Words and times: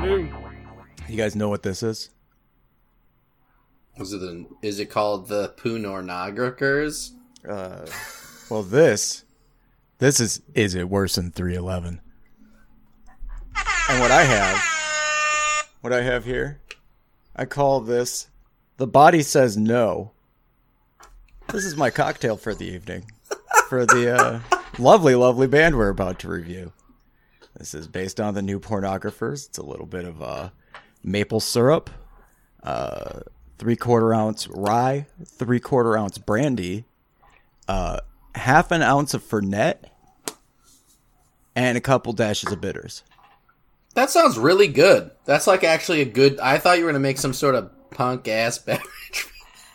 do. 0.00 0.28
You 1.08 1.16
guys 1.16 1.36
know 1.36 1.48
what 1.48 1.62
this 1.62 1.82
is? 1.82 2.10
Is 3.96 4.12
it, 4.12 4.22
an, 4.22 4.46
is 4.62 4.80
it 4.80 4.86
called 4.86 5.28
the 5.28 5.54
Punornagrakers? 5.56 7.10
Uh, 7.46 7.86
well, 8.50 8.62
this, 8.62 9.24
this 9.98 10.20
is 10.20 10.40
is 10.54 10.74
it 10.74 10.88
worse 10.88 11.16
than 11.16 11.30
311? 11.30 12.00
And 13.90 14.00
what 14.00 14.10
I 14.10 14.22
have, 14.22 15.66
what 15.80 15.92
I 15.92 16.02
have 16.02 16.24
here, 16.24 16.60
I 17.34 17.44
call 17.44 17.80
this, 17.80 18.28
the 18.76 18.86
body 18.86 19.22
says 19.22 19.56
no. 19.56 20.12
This 21.48 21.64
is 21.64 21.76
my 21.76 21.90
cocktail 21.90 22.36
for 22.36 22.54
the 22.54 22.66
evening, 22.66 23.10
for 23.68 23.84
the 23.84 24.14
uh, 24.14 24.40
lovely, 24.78 25.14
lovely 25.14 25.48
band 25.48 25.76
we're 25.76 25.88
about 25.88 26.20
to 26.20 26.28
review. 26.28 26.72
This 27.58 27.74
is 27.74 27.88
based 27.88 28.20
on 28.20 28.34
the 28.34 28.42
new 28.42 28.60
pornographers. 28.60 29.48
It's 29.48 29.58
a 29.58 29.62
little 29.62 29.86
bit 29.86 30.04
of 30.04 30.22
uh, 30.22 30.50
maple 31.02 31.40
syrup, 31.40 31.90
uh, 32.62 33.20
three 33.58 33.76
quarter 33.76 34.14
ounce 34.14 34.48
rye, 34.48 35.06
three 35.24 35.60
quarter 35.60 35.96
ounce 35.96 36.18
brandy, 36.18 36.84
uh, 37.68 38.00
half 38.34 38.70
an 38.70 38.82
ounce 38.82 39.14
of 39.14 39.22
Fernet, 39.22 39.76
and 41.54 41.76
a 41.76 41.80
couple 41.80 42.12
dashes 42.12 42.52
of 42.52 42.60
bitters. 42.60 43.02
That 43.94 44.10
sounds 44.10 44.38
really 44.38 44.68
good. 44.68 45.10
That's 45.24 45.46
like 45.46 45.64
actually 45.64 46.00
a 46.00 46.06
good. 46.06 46.38
I 46.38 46.58
thought 46.58 46.78
you 46.78 46.84
were 46.84 46.90
gonna 46.90 47.00
make 47.00 47.18
some 47.18 47.32
sort 47.34 47.54
of 47.54 47.70
punk 47.90 48.28
ass 48.28 48.58
beverage. 48.64 49.26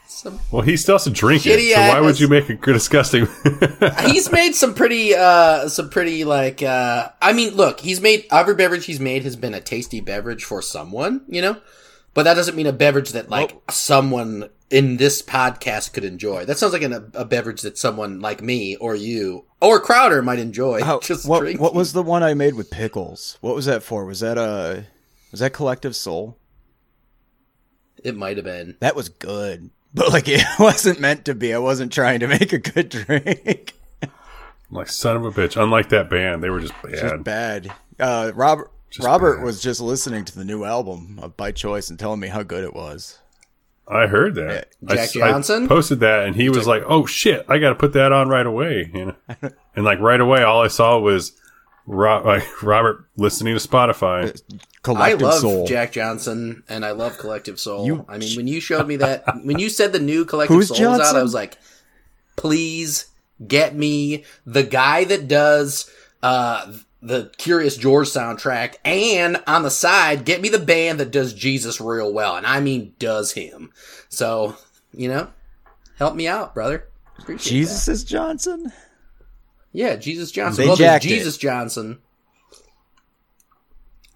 Some, 0.07 0.39
Well, 0.51 0.61
he 0.61 0.77
still 0.77 0.95
has 0.95 1.03
to 1.05 1.09
drink 1.09 1.45
it, 1.45 1.59
Shitty 1.59 1.73
so 1.73 1.79
why 1.81 1.99
would 1.99 2.19
you 2.19 2.27
make 2.27 2.49
it 2.49 2.61
disgusting? 2.63 3.27
he's 4.05 4.31
made 4.31 4.53
some 4.55 4.73
pretty, 4.73 5.15
uh, 5.15 5.67
some 5.67 5.89
pretty 5.89 6.23
like. 6.23 6.61
uh 6.63 7.09
I 7.21 7.33
mean, 7.33 7.53
look, 7.55 7.79
he's 7.79 8.01
made 8.01 8.25
every 8.31 8.55
beverage 8.55 8.85
he's 8.85 8.99
made 8.99 9.23
has 9.23 9.35
been 9.35 9.53
a 9.53 9.61
tasty 9.61 10.01
beverage 10.01 10.43
for 10.43 10.61
someone, 10.61 11.25
you 11.27 11.41
know. 11.41 11.57
But 12.13 12.23
that 12.23 12.35
doesn't 12.35 12.55
mean 12.55 12.65
a 12.67 12.71
beverage 12.73 13.11
that 13.11 13.29
like 13.29 13.57
someone 13.69 14.49
in 14.69 14.97
this 14.97 15.21
podcast 15.21 15.93
could 15.93 16.05
enjoy. 16.05 16.45
That 16.45 16.57
sounds 16.57 16.71
like 16.73 16.81
an, 16.81 17.11
a 17.13 17.25
beverage 17.25 17.61
that 17.61 17.77
someone 17.77 18.19
like 18.21 18.41
me 18.41 18.77
or 18.77 18.95
you 18.95 19.45
or 19.61 19.79
Crowder 19.81 20.21
might 20.21 20.39
enjoy. 20.39 20.81
How, 20.81 20.99
just 21.01 21.27
what, 21.27 21.41
drinking. 21.41 21.61
what 21.61 21.75
was 21.75 21.93
the 21.93 22.01
one 22.03 22.23
I 22.23 22.33
made 22.33 22.53
with 22.53 22.71
pickles? 22.71 23.37
What 23.41 23.53
was 23.53 23.65
that 23.65 23.83
for? 23.83 24.05
Was 24.05 24.21
that 24.21 24.37
uh 24.37 24.81
was 25.31 25.41
that 25.41 25.51
Collective 25.51 25.95
Soul? 25.95 26.37
It 28.03 28.15
might 28.15 28.37
have 28.37 28.45
been. 28.45 28.77
That 28.79 28.95
was 28.95 29.09
good, 29.09 29.71
but 29.95 30.09
like 30.11 30.25
it 30.27 30.45
wasn't 30.59 30.99
meant 30.99 31.25
to 31.25 31.33
be. 31.33 31.53
I 31.53 31.57
wasn't 31.57 31.91
trying 31.91 32.19
to 32.19 32.27
make 32.27 32.53
a 32.53 32.59
good 32.59 32.89
drink. 32.89 33.73
like 34.69 34.89
son 34.89 35.15
of 35.15 35.25
a 35.25 35.31
bitch. 35.31 35.61
Unlike 35.61 35.89
that 35.89 36.09
band, 36.09 36.43
they 36.43 36.49
were 36.49 36.59
just 36.59 36.73
bad. 36.83 36.91
Just 36.99 37.23
bad. 37.23 37.71
Uh, 37.99 38.31
Robert 38.35 38.71
Just 38.91 39.05
Robert 39.07 39.37
bad. 39.37 39.45
was 39.45 39.61
just 39.61 39.81
listening 39.81 40.25
to 40.25 40.35
the 40.37 40.45
new 40.45 40.63
album 40.65 41.17
of 41.21 41.35
by 41.37 41.51
choice 41.51 41.89
and 41.89 41.97
telling 41.97 42.19
me 42.19 42.27
how 42.27 42.43
good 42.43 42.63
it 42.63 42.73
was. 42.75 43.19
I 43.87 44.07
heard 44.07 44.33
that. 44.35 44.69
Yeah, 44.81 44.95
Jack 44.95 45.09
I 45.21 45.29
Johnson? 45.31 45.67
posted 45.67 45.99
that, 45.99 46.25
and 46.25 46.35
he 46.35 46.49
was 46.49 46.65
like, 46.65 46.81
"Oh 46.87 47.05
shit, 47.05 47.45
I 47.47 47.59
got 47.59 47.69
to 47.69 47.75
put 47.75 47.93
that 47.93 48.11
on 48.11 48.27
right 48.29 48.45
away." 48.45 48.89
You 48.91 49.05
know, 49.05 49.49
and 49.75 49.85
like 49.85 49.99
right 49.99 50.19
away, 50.19 50.41
all 50.43 50.63
I 50.63 50.69
saw 50.69 50.97
was 50.99 51.33
Ro- 51.87 52.21
like 52.25 52.63
Robert 52.63 53.05
listening 53.17 53.57
to 53.57 53.67
Spotify. 53.67 54.29
I 54.29 54.57
Collective 54.83 55.21
love 55.21 55.39
Soul. 55.41 55.67
Jack 55.67 55.91
Johnson 55.93 56.63
and 56.69 56.85
I 56.85 56.91
love 56.91 57.17
Collective 57.17 57.59
Soul. 57.59 57.85
You- 57.85 58.05
I 58.07 58.17
mean, 58.17 58.35
when 58.37 58.47
you 58.47 58.59
showed 58.59 58.87
me 58.87 58.97
that, 58.97 59.23
when 59.43 59.59
you 59.59 59.69
said 59.69 59.93
the 59.93 59.99
new 59.99 60.25
Collective 60.25 60.55
Who's 60.55 60.67
Soul 60.69 60.91
was 60.91 60.99
out, 60.99 61.15
I 61.15 61.23
was 61.23 61.33
like, 61.33 61.57
please 62.35 63.07
get 63.45 63.75
me 63.75 64.23
the 64.45 64.63
guy 64.63 65.03
that 65.05 65.27
does 65.27 65.89
uh, 66.23 66.71
the 67.01 67.31
Curious 67.37 67.77
George 67.77 68.07
soundtrack, 68.07 68.75
and 68.83 69.43
on 69.45 69.63
the 69.63 69.69
side, 69.69 70.25
get 70.25 70.41
me 70.41 70.49
the 70.49 70.57
band 70.59 70.99
that 70.99 71.11
does 71.11 71.33
Jesus 71.33 71.79
real 71.79 72.11
well, 72.11 72.35
and 72.35 72.45
I 72.47 72.59
mean 72.61 72.93
does 72.97 73.33
him. 73.33 73.71
So, 74.09 74.55
you 74.93 75.07
know, 75.09 75.27
help 75.97 76.15
me 76.15 76.27
out, 76.27 76.53
brother. 76.55 76.87
Appreciate 77.19 77.51
Jesus 77.59 77.85
that. 77.85 77.91
is 77.91 78.03
Johnson. 78.03 78.71
Yeah, 79.75 79.97
Jesus 79.97 80.31
Johnson. 80.31 80.63
They 80.63 80.67
well, 80.67 80.77
there's 80.77 80.87
jacked 80.89 81.05
it. 81.05 81.09
Jesus 81.09 81.37
Johnson. 81.37 81.99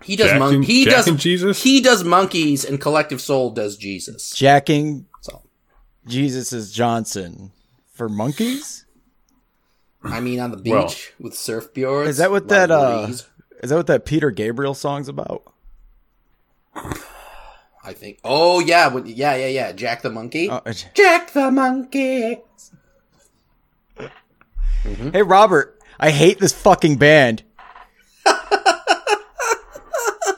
He 0.01 0.15
does 0.15 0.29
Jack 0.31 0.39
mon- 0.39 0.55
and- 0.55 0.65
he 0.65 0.85
Jack 0.85 0.93
does 0.93 1.07
and 1.09 1.19
Jesus? 1.19 1.61
He 1.61 1.81
does 1.81 2.03
monkeys 2.05 2.63
and 2.63 2.79
Collective 2.79 3.19
Soul 3.19 3.51
does 3.51 3.75
Jesus. 3.75 4.29
Jacking 4.31 5.05
So 5.21 5.41
Jesus 6.07 6.53
is 6.53 6.71
Johnson 6.71 7.51
for 7.93 8.07
monkeys. 8.07 8.85
I 10.01 10.21
mean 10.21 10.39
on 10.39 10.51
the 10.51 10.57
beach 10.57 10.71
Well- 10.73 10.93
with 11.19 11.33
surfboards. 11.33 12.07
Is 12.07 12.17
that 12.17 12.31
what 12.31 12.43
lot 12.43 12.49
that 12.49 12.71
of 12.71 12.79
uh? 12.81 13.05
breeze, 13.07 13.27
Is 13.61 13.69
that 13.71 13.75
what 13.75 13.87
that 13.87 14.05
Peter 14.05 14.31
Gabriel 14.31 14.73
song's 14.73 15.09
about? 15.09 15.43
I 16.73 17.91
think. 17.93 18.19
Oh 18.23 18.61
yeah, 18.61 18.87
what- 18.87 19.07
yeah, 19.07 19.35
yeah, 19.35 19.47
yeah. 19.47 19.71
Jack 19.73 20.01
the 20.03 20.09
monkey. 20.09 20.49
Uh, 20.49 20.61
Jack 20.93 21.33
the 21.33 21.51
monkey. 21.51 22.37
Mm-hmm. 24.83 25.09
hey 25.11 25.21
Robert, 25.21 25.79
I 25.99 26.11
hate 26.11 26.39
this 26.39 26.53
fucking 26.53 26.97
band. 26.97 27.43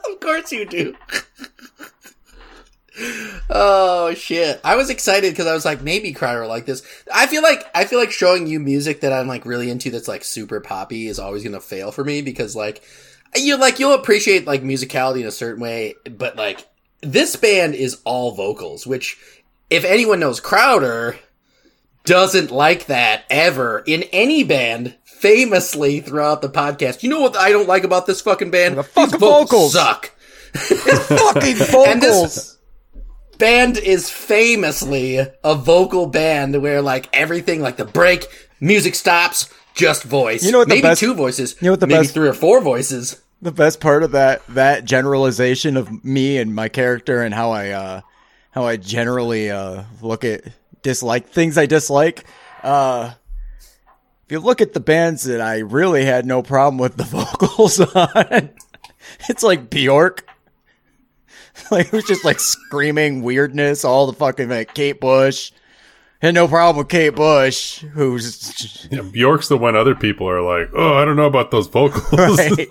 Of 0.05 0.19
course 0.19 0.51
you 0.51 0.65
do. 0.65 0.95
oh 3.49 4.13
shit! 4.13 4.61
I 4.63 4.75
was 4.75 4.89
excited 4.89 5.31
because 5.31 5.47
I 5.47 5.53
was 5.53 5.65
like, 5.65 5.81
maybe 5.81 6.13
Crowder 6.13 6.45
like 6.47 6.65
this. 6.65 6.83
I 7.13 7.27
feel 7.27 7.41
like 7.41 7.63
I 7.73 7.85
feel 7.85 7.99
like 7.99 8.11
showing 8.11 8.47
you 8.47 8.59
music 8.59 9.01
that 9.01 9.13
I'm 9.13 9.27
like 9.27 9.45
really 9.45 9.69
into 9.69 9.89
that's 9.89 10.07
like 10.07 10.23
super 10.23 10.59
poppy 10.59 11.07
is 11.07 11.19
always 11.19 11.43
gonna 11.43 11.59
fail 11.59 11.91
for 11.91 12.03
me 12.03 12.21
because 12.21 12.55
like 12.55 12.83
you 13.35 13.57
like 13.57 13.79
you'll 13.79 13.93
appreciate 13.93 14.45
like 14.45 14.63
musicality 14.63 15.21
in 15.21 15.27
a 15.27 15.31
certain 15.31 15.61
way, 15.61 15.95
but 16.05 16.35
like 16.35 16.67
this 17.01 17.35
band 17.35 17.75
is 17.75 17.99
all 18.03 18.31
vocals, 18.31 18.85
which 18.85 19.17
if 19.69 19.83
anyone 19.83 20.19
knows 20.19 20.39
Crowder 20.39 21.17
doesn't 22.05 22.51
like 22.51 22.85
that 22.87 23.23
ever 23.29 23.83
in 23.85 24.03
any 24.11 24.43
band. 24.43 24.95
Famously 25.05 25.99
throughout 25.99 26.41
the 26.41 26.49
podcast, 26.49 27.03
you 27.03 27.09
know 27.09 27.21
what 27.21 27.37
I 27.37 27.51
don't 27.51 27.67
like 27.67 27.83
about 27.83 28.07
this 28.07 28.21
fucking 28.21 28.49
band? 28.49 28.75
The 28.77 28.81
fucking 28.83 29.11
These 29.11 29.19
vocals. 29.19 29.73
suck. 29.73 30.07
fucking 30.55 31.57
And 31.87 32.01
this- 32.01 32.15
vocals. 32.15 32.57
band 33.37 33.77
is 33.77 34.09
famously 34.09 35.17
a 35.43 35.55
vocal 35.55 36.07
band 36.07 36.59
where 36.61 36.81
like 36.81 37.07
everything 37.13 37.61
like 37.61 37.77
the 37.77 37.85
break 37.85 38.25
music 38.59 38.95
stops 38.95 39.47
just 39.75 40.03
voice 40.03 40.43
You 40.43 40.51
know 40.51 40.57
what 40.59 40.69
the 40.69 40.75
maybe 40.75 40.81
best- 40.87 40.99
two 40.99 41.13
voices 41.13 41.55
you 41.61 41.65
know 41.65 41.71
what 41.73 41.79
the 41.79 41.87
maybe 41.87 41.99
best- 42.01 42.13
three 42.13 42.27
or 42.27 42.33
four 42.33 42.59
voices 42.61 43.21
the 43.43 43.51
best 43.51 43.79
part 43.79 44.03
of 44.03 44.11
that 44.11 44.41
that 44.47 44.85
generalization 44.85 45.77
of 45.77 46.03
me 46.03 46.37
and 46.37 46.53
my 46.53 46.67
character 46.67 47.21
and 47.23 47.33
how 47.33 47.51
I 47.51 47.69
uh 47.69 48.01
how 48.51 48.65
I 48.65 48.77
generally 48.77 49.49
uh 49.51 49.83
look 50.01 50.23
at 50.25 50.41
dislike 50.81 51.27
things 51.29 51.57
I 51.57 51.65
dislike. 51.65 52.25
Uh 52.63 53.13
if 54.25 54.31
you 54.31 54.39
look 54.39 54.61
at 54.61 54.73
the 54.73 54.79
bands 54.79 55.23
that 55.23 55.41
I 55.41 55.59
really 55.59 56.05
had 56.05 56.25
no 56.25 56.41
problem 56.41 56.77
with 56.77 56.97
the 56.97 57.03
vocals 57.03 57.79
on 57.79 58.49
it's 59.29 59.43
like 59.43 59.69
Bjork. 59.69 60.25
Like 61.69 61.87
it 61.87 61.91
was 61.93 62.05
just 62.05 62.23
like 62.23 62.39
screaming 62.39 63.23
weirdness 63.23 63.83
all 63.83 64.07
the 64.07 64.13
fucking 64.13 64.47
like 64.49 64.73
Kate 64.73 64.99
Bush. 65.01 65.51
Had 66.21 66.33
no 66.33 66.47
problem 66.47 66.77
with 66.77 66.87
Kate 66.87 67.13
Bush 67.13 67.79
who's 67.93 68.87
Yeah, 68.91 69.01
Bjork's 69.01 69.49
the 69.49 69.57
one 69.57 69.75
other 69.75 69.93
people 69.93 70.29
are 70.29 70.41
like, 70.41 70.69
"Oh, 70.73 70.93
I 70.95 71.03
don't 71.03 71.17
know 71.17 71.25
about 71.25 71.51
those 71.51 71.67
vocals." 71.67 72.13
right. 72.13 72.67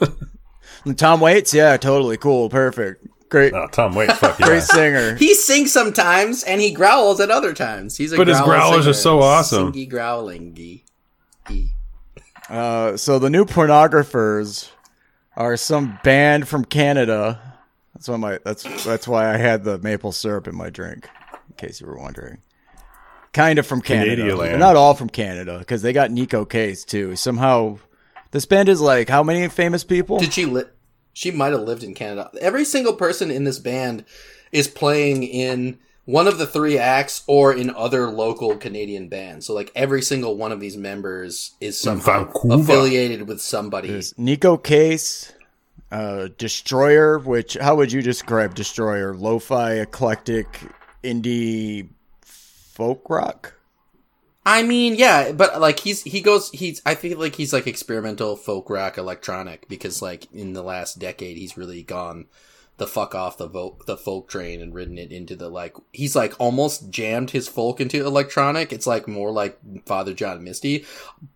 And 0.87 0.99
Tom 0.99 1.21
Waits? 1.21 1.53
Yeah 1.53 1.77
totally 1.77 2.17
cool. 2.17 2.49
Perfect 2.49 3.07
great 3.31 3.55
oh, 3.55 3.67
Tom 3.73 3.95
Waits, 3.95 4.15
fuck 4.19 4.39
yeah. 4.41 4.47
Great 4.47 4.63
singer. 4.63 5.15
he 5.17 5.35
sings 5.35 5.73
sometimes 5.73 6.43
and 6.45 6.61
he 6.61 6.71
growls 6.73 7.21
at 7.21 7.31
other 7.31 7.55
times 7.55 7.97
he's 7.97 8.13
a 8.13 8.17
But 8.17 8.29
his 8.29 8.41
growl 8.41 8.71
growlers 8.71 8.87
are 8.87 8.93
so 8.93 9.21
awesome. 9.21 9.73
Singy 9.73 9.91
growlingy 9.91 10.83
Uh, 12.49 12.97
so 12.97 13.19
the 13.19 13.31
new 13.31 13.45
pornographers 13.45 14.71
are 15.37 15.57
some 15.57 15.99
band 16.05 16.49
from 16.49 16.65
Canada. 16.65 17.41
That's 17.95 18.09
why 18.09 18.17
my 18.17 18.39
that's 18.45 18.85
that's 18.85 19.07
why 19.07 19.33
I 19.33 19.37
had 19.37 19.65
the 19.65 19.79
maple 19.79 20.13
syrup 20.13 20.49
in 20.49 20.57
my 20.57 20.69
drink, 20.71 21.09
in 21.49 21.55
case 21.57 21.81
you 21.81 21.87
were 21.87 21.99
wondering. 21.99 22.39
Kind 23.33 23.59
of 23.61 23.67
from 23.67 23.81
Canada. 23.81 24.17
Canadian. 24.23 24.39
They're 24.39 24.59
not 24.59 24.75
all 24.75 24.95
from 24.95 25.09
Canada 25.09 25.59
because 25.61 25.83
they 25.83 25.93
got 25.93 26.11
Neko 26.11 26.49
Case 26.49 26.85
too. 26.85 27.15
Somehow, 27.15 27.79
this 28.33 28.45
band 28.45 28.69
is 28.69 28.81
like 28.81 29.09
how 29.09 29.23
many 29.23 29.47
famous 29.49 29.85
people? 29.85 30.19
did 30.19 30.33
she 30.33 30.47
li- 30.47 30.65
she 31.21 31.31
might 31.31 31.53
have 31.53 31.63
lived 31.63 31.83
in 31.83 31.95
canada 31.95 32.31
every 32.41 32.65
single 32.65 32.95
person 32.95 33.31
in 33.31 33.45
this 33.45 33.59
band 33.59 34.05
is 34.53 34.69
playing 34.69 35.23
in 35.23 35.79
one 36.11 36.27
of 36.27 36.39
the 36.39 36.47
three 36.47 36.77
acts 36.77 37.23
or 37.29 37.53
in 37.53 37.71
other 37.71 38.09
local 38.09 38.57
Canadian 38.57 39.09
bands. 39.09 39.47
So 39.47 39.55
like 39.55 39.71
every 39.77 40.03
single 40.03 40.37
one 40.37 40.51
of 40.51 40.59
these 40.59 40.77
members 40.77 41.55
is 41.61 41.79
somehow 41.79 42.31
affiliated 42.51 43.29
with 43.29 43.41
somebody. 43.41 43.89
There's 43.89 44.13
Neko 44.15 44.63
Case, 44.63 45.33
uh, 45.93 46.29
Destroyer. 46.37 47.19
Which 47.19 47.55
how 47.55 47.77
would 47.77 47.93
you 47.93 48.03
describe 48.03 48.57
Destroyer? 48.57 49.15
Lo-fi, 49.15 49.75
eclectic, 49.75 50.49
indie, 51.05 51.89
folk 52.23 53.09
rock. 53.09 53.55
I 54.45 54.63
mean, 54.63 54.95
yeah, 54.95 55.33
but 55.33 55.61
like 55.61 55.81
he's 55.81 56.03
he 56.03 56.21
goes 56.21 56.51
he's 56.51 56.81
I 56.87 56.95
feel 56.95 57.19
like 57.19 57.35
he's 57.37 57.53
like 57.53 57.67
experimental 57.67 58.37
folk 58.37 58.71
rock 58.71 58.97
electronic 58.97 59.69
because 59.69 60.01
like 60.01 60.33
in 60.33 60.55
the 60.55 60.63
last 60.63 60.99
decade 60.99 61.37
he's 61.37 61.57
really 61.59 61.83
gone 61.83 62.27
the 62.79 62.87
fuck 62.87 63.15
off 63.15 63.37
the 63.37 63.47
vo- 63.47 63.77
the 63.87 63.99
folk 63.99 64.27
train 64.27 64.63
and 64.63 64.73
ridden 64.75 64.97
it 64.97 65.13
into 65.13 65.37
the 65.37 65.51
like 65.51 65.77
he's 65.93 66.17
like 66.17 66.33
almost 66.41 66.89
jammed 66.89 67.31
his 67.31 67.47
folk 67.47 67.79
into 67.79 68.05
electronic. 68.05 68.73
It's 68.73 68.87
like 68.87 69.07
more 69.07 69.31
like 69.31 69.59
Father 69.85 70.15
John 70.15 70.43
Misty, 70.43 70.87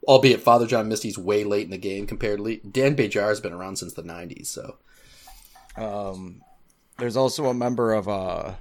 albeit 0.08 0.40
Father 0.40 0.66
John 0.66 0.88
Misty's 0.88 1.18
way 1.18 1.44
late 1.44 1.66
in 1.66 1.70
the 1.70 1.76
game 1.76 2.06
comparatively. 2.06 2.62
Dan 2.68 2.96
Bejar 2.96 3.28
has 3.28 3.40
been 3.42 3.52
around 3.52 3.76
since 3.76 3.92
the 3.92 4.02
'90s, 4.02 4.46
so 4.46 4.78
Um, 5.76 6.40
there's 6.96 7.16
also 7.16 7.44
a 7.46 7.54
member 7.54 7.92
of 7.92 8.08
uh, 8.08 8.54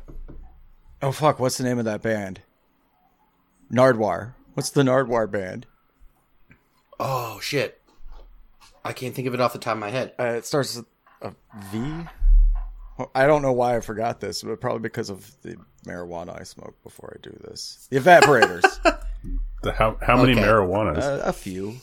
oh 1.02 1.14
fuck, 1.14 1.40
what's 1.40 1.58
the 1.58 1.64
name 1.64 1.80
of 1.80 1.86
that 1.86 2.02
band? 2.02 2.42
Nardwuar. 3.74 4.34
What's 4.54 4.70
the 4.70 4.84
Nardwuar 4.84 5.30
band? 5.32 5.66
oh 7.00 7.40
shit, 7.42 7.82
I 8.86 8.94
can't 8.94 9.14
think 9.16 9.28
of 9.28 9.34
it 9.34 9.42
off 9.42 9.52
the 9.54 9.60
top 9.60 9.74
of 9.74 9.80
my 9.80 9.90
head. 9.90 10.14
Uh, 10.20 10.24
it 10.38 10.46
starts 10.46 10.76
with 10.78 10.86
a 11.22 11.34
V. 11.72 12.06
Well, 12.98 13.10
I 13.16 13.26
don't 13.26 13.42
know 13.42 13.52
why 13.54 13.76
I 13.76 13.80
forgot 13.80 14.20
this, 14.20 14.44
but 14.44 14.62
probably 14.62 14.82
because 14.82 15.10
of 15.10 15.30
the 15.42 15.58
marijuana 15.88 16.40
I 16.40 16.44
smoked 16.44 16.84
before 16.84 17.18
I 17.18 17.22
do 17.24 17.36
this. 17.44 17.88
The 17.90 18.00
evaporators. 18.00 18.64
The, 19.64 19.72
how 19.72 19.96
how 20.02 20.18
many 20.18 20.34
Okay. 20.34 20.42
marijuanas? 20.42 21.02
uh, 21.02 21.22
a 21.24 21.32
few. 21.32 21.76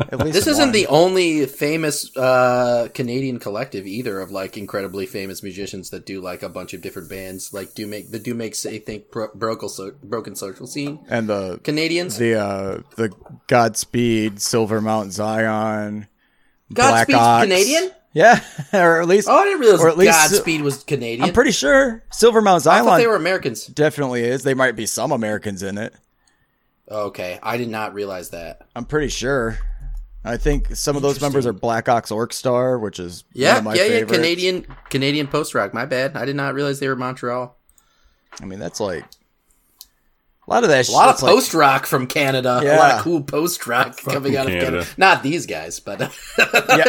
At 0.00 0.18
least 0.18 0.32
This 0.34 0.46
isn't 0.46 0.66
one. 0.66 0.72
the 0.72 0.86
only 0.88 1.46
famous 1.46 2.14
uh, 2.16 2.88
Canadian 2.94 3.38
collective 3.38 3.86
either 3.86 4.20
of 4.20 4.30
like 4.30 4.56
incredibly 4.56 5.06
famous 5.06 5.42
musicians 5.42 5.90
that 5.90 6.04
do 6.06 6.20
like 6.20 6.42
a 6.42 6.48
bunch 6.48 6.74
of 6.74 6.82
different 6.82 7.08
bands. 7.08 7.52
Like 7.54 7.74
do 7.74 7.86
make 7.86 8.10
the 8.10 8.18
do 8.18 8.34
make 8.34 8.54
say 8.54 8.78
think 8.78 9.10
bro- 9.10 9.30
broken 9.34 9.68
so- 9.68 9.92
broken 10.02 10.34
social 10.36 10.66
scene 10.66 10.98
and 11.08 11.28
the 11.28 11.58
Canadians. 11.64 12.16
the 12.18 12.34
uh 12.34 12.80
the 12.96 13.10
Godspeed 13.46 14.40
Silver 14.40 14.80
Mount 14.80 15.12
Zion. 15.12 16.08
Black 16.70 17.08
Godspeed's 17.08 17.18
Ox. 17.18 17.44
Canadian. 17.44 17.90
Yeah, 18.14 18.40
or 18.74 19.00
at 19.00 19.08
least 19.08 19.28
Oh, 19.28 19.34
I 19.36 19.44
didn't 19.44 19.60
realize 19.60 19.80
Or 19.80 19.88
at 19.88 19.96
least- 19.96 20.12
Godspeed 20.30 20.60
was 20.62 20.82
Canadian. 20.84 21.28
I'm 21.28 21.32
pretty 21.34 21.52
sure 21.52 22.02
Silver 22.10 22.42
Mount 22.42 22.56
I 22.62 22.64
Zion 22.64 22.84
thought 22.84 22.98
they 22.98 23.06
were 23.06 23.16
Americans. 23.16 23.66
definitely 23.66 24.24
is. 24.24 24.42
They 24.42 24.54
might 24.54 24.76
be 24.76 24.84
some 24.86 25.12
Americans 25.12 25.62
in 25.62 25.78
it. 25.78 25.94
Okay, 26.92 27.38
I 27.42 27.56
did 27.56 27.68
not 27.68 27.94
realize 27.94 28.30
that. 28.30 28.66
I'm 28.76 28.84
pretty 28.84 29.08
sure. 29.08 29.58
I 30.24 30.36
think 30.36 30.76
some 30.76 30.94
of 30.94 31.02
those 31.02 31.20
members 31.20 31.46
are 31.46 31.52
Black 31.52 31.88
Ox 31.88 32.10
Orc 32.12 32.32
Star, 32.32 32.78
which 32.78 33.00
is 33.00 33.24
one 33.32 33.42
Yeah, 33.42 33.58
of 33.58 33.64
my 33.64 33.74
yeah, 33.74 33.84
yeah. 33.84 34.04
Canadian 34.04 34.66
Canadian 34.90 35.26
post 35.26 35.54
rock. 35.54 35.74
My 35.74 35.84
bad. 35.86 36.16
I 36.16 36.24
did 36.26 36.36
not 36.36 36.54
realize 36.54 36.78
they 36.80 36.86
were 36.88 36.94
Montreal. 36.96 37.56
I 38.40 38.44
mean, 38.44 38.58
that's 38.60 38.78
like 38.78 39.04
a 40.46 40.50
lot 40.50 40.62
of 40.64 40.68
that. 40.70 40.86
Shit. 40.86 40.94
A 40.94 40.98
lot 40.98 41.08
of 41.14 41.18
post 41.20 41.54
rock 41.54 41.86
from 41.86 42.06
Canada. 42.06 42.50
A 42.50 42.54
lot 42.54 42.62
Yeah. 42.64 42.96
of 42.98 43.02
cool 43.02 43.22
post 43.22 43.66
rock 43.66 43.96
coming 43.96 44.36
out 44.36 44.46
of 44.46 44.52
Canada. 44.52 44.70
Canada. 44.70 44.86
Not 44.96 45.22
these 45.24 45.46
guys, 45.46 45.80
but 45.80 45.98
yeah, 46.00 46.06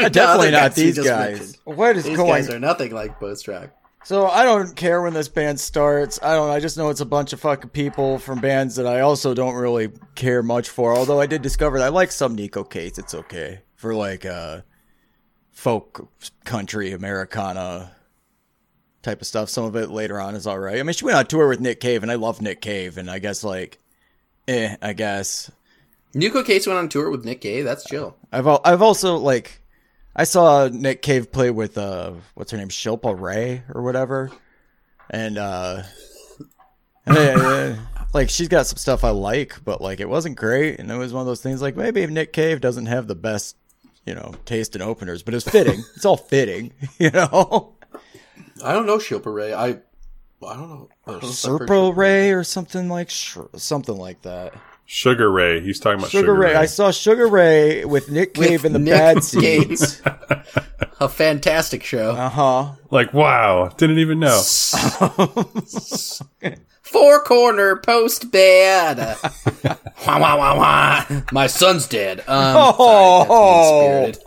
definitely 0.10 0.50
other 0.50 0.52
not 0.52 0.76
these 0.76 1.00
guys. 1.00 1.40
mentioned. 1.40 1.58
What 1.64 1.98
is 1.98 2.04
These 2.04 2.18
going? 2.18 2.30
guys 2.30 2.50
are 2.50 2.60
nothing 2.60 2.92
like 2.94 3.20
post 3.20 3.48
rock. 3.48 3.70
So 4.06 4.28
I 4.28 4.44
don't 4.44 4.76
care 4.76 5.02
when 5.02 5.14
this 5.14 5.30
band 5.30 5.60
starts. 5.60 6.20
I 6.22 6.36
don't. 6.36 6.50
I 6.50 6.60
just 6.60 6.78
know 6.78 6.90
it's 6.90 7.00
a 7.00 7.06
bunch 7.06 7.32
of 7.32 7.40
fucking 7.40 7.70
people 7.70 8.20
from 8.20 8.40
bands 8.42 8.76
that 8.76 8.86
I 8.86 9.00
also 9.00 9.34
don't 9.34 9.56
really 9.56 9.92
care 10.16 10.44
much 10.44 10.70
for. 10.70 10.94
Although 10.96 11.22
I 11.22 11.26
did 11.26 11.42
discover 11.42 11.80
that 11.80 11.86
I 11.86 11.90
like 11.90 12.12
some 12.12 12.36
Neko 12.36 12.70
Case. 12.70 12.98
It's 12.98 13.14
okay 13.14 13.62
for 13.76 13.96
like 13.96 14.26
uh 14.26 14.62
folk 15.52 16.10
country 16.44 16.92
Americana 16.92 17.96
type 19.04 19.22
of 19.22 19.28
stuff. 19.28 19.50
Some 19.50 19.64
of 19.64 19.76
it 19.78 19.90
later 19.90 20.20
on 20.20 20.36
is 20.36 20.46
all 20.46 20.60
right. 20.60 20.80
I 20.80 20.84
mean, 20.84 20.94
she 20.94 21.06
went 21.06 21.18
on 21.18 21.26
tour 21.26 21.48
with 21.48 21.62
Nick 21.62 21.80
Cave, 21.80 22.04
and 22.04 22.12
I 22.12 22.16
love 22.16 22.42
Nick 22.42 22.60
Cave, 22.60 22.98
and 22.98 23.10
I 23.10 23.20
guess 23.20 23.44
like, 23.44 23.80
eh, 24.50 24.76
I 24.82 24.92
guess. 24.94 25.50
Neko 26.14 26.46
Case 26.46 26.68
went 26.68 26.78
on 26.78 26.90
tour 26.90 27.10
with 27.10 27.24
Nick 27.24 27.40
Gay. 27.42 27.62
That's 27.62 27.86
chill. 27.86 28.18
I've 28.32 28.48
al- 28.48 28.62
I've 28.66 28.82
also 28.82 29.16
like 29.18 29.63
I 30.16 30.26
saw 30.26 30.68
Nick 30.68 31.02
Cave 31.02 31.32
play 31.32 31.50
with 31.50 31.78
uh 31.78 32.14
what's 32.36 32.52
her 32.52 32.58
name 32.58 32.70
Shilpa 32.70 33.20
Ray 33.20 33.64
or 33.74 33.82
whatever, 33.82 34.32
and 35.10 35.38
uh 35.38 35.84
eh, 37.08 37.76
like 38.14 38.30
she's 38.30 38.48
got 38.48 38.68
some 38.68 38.78
stuff 38.78 39.04
I 39.04 39.10
like, 39.10 39.64
but 39.64 39.82
like 39.82 40.00
it 40.00 40.10
wasn't 40.10 40.36
great, 40.36 40.80
and 40.80 40.92
it 40.92 40.98
was 40.98 41.14
one 41.14 41.22
of 41.22 41.28
those 41.28 41.42
things 41.42 41.62
like 41.62 41.76
maybe 41.76 42.06
Nick 42.08 42.34
Cave 42.34 42.62
doesn't 42.62 42.86
have 42.86 43.08
the 43.08 43.16
best 43.16 43.56
you 44.06 44.14
know 44.14 44.34
taste 44.46 44.76
in 44.76 44.82
openers, 44.82 45.24
but 45.24 45.34
it's 45.34 45.50
fitting. 45.50 45.84
it's 45.96 46.06
all 46.06 46.18
fitting, 46.18 46.74
you 47.00 47.10
know. 47.12 47.76
I 48.64 48.74
don't 48.74 48.86
know 48.86 48.98
Shilpa 48.98 49.34
Ray. 49.34 49.54
I 49.54 49.80
I 50.46 50.56
don't 50.56 50.70
know. 50.70 50.90
Serpo 51.08 51.96
Ray 51.96 52.32
or 52.32 52.44
something 52.44 52.90
like 52.90 53.10
sh- 53.10 53.38
something 53.56 53.96
like 53.96 54.22
that. 54.24 54.54
Sugar 54.86 55.32
Ray. 55.32 55.62
He's 55.62 55.80
talking 55.80 56.00
about 56.00 56.12
Sugar, 56.12 56.24
Sugar, 56.28 56.34
Ray. 56.34 56.56
I 56.56 56.66
saw 56.66 56.92
Sugar 56.92 57.28
Ray 57.28 57.86
with 57.86 58.12
Nick 58.12 58.38
With 58.38 58.48
Cave 58.50 58.66
in 58.66 58.74
the 58.74 58.80
Nick 58.80 58.94
bad 58.94 59.16
Cave. 59.18 59.78
seats. 59.80 60.02
A 61.00 61.10
fantastic 61.10 61.84
show. 61.84 62.12
Uh 62.12 62.30
huh. 62.30 62.72
Like 62.92 63.14
wow, 63.14 63.70
didn't 63.78 64.00
even 64.00 64.20
know. 64.20 64.42
Four 66.82 67.22
corner 67.24 67.78
post 67.78 68.30
bed. 68.32 68.98
wah, 69.64 69.76
wah, 70.20 70.38
wah, 70.38 70.56
wah. 70.58 71.22
My 71.32 71.48
son's 71.48 71.88
dead. 71.88 72.20
Um, 72.28 72.54
sorry, 72.76 74.06
that's. 74.06 74.20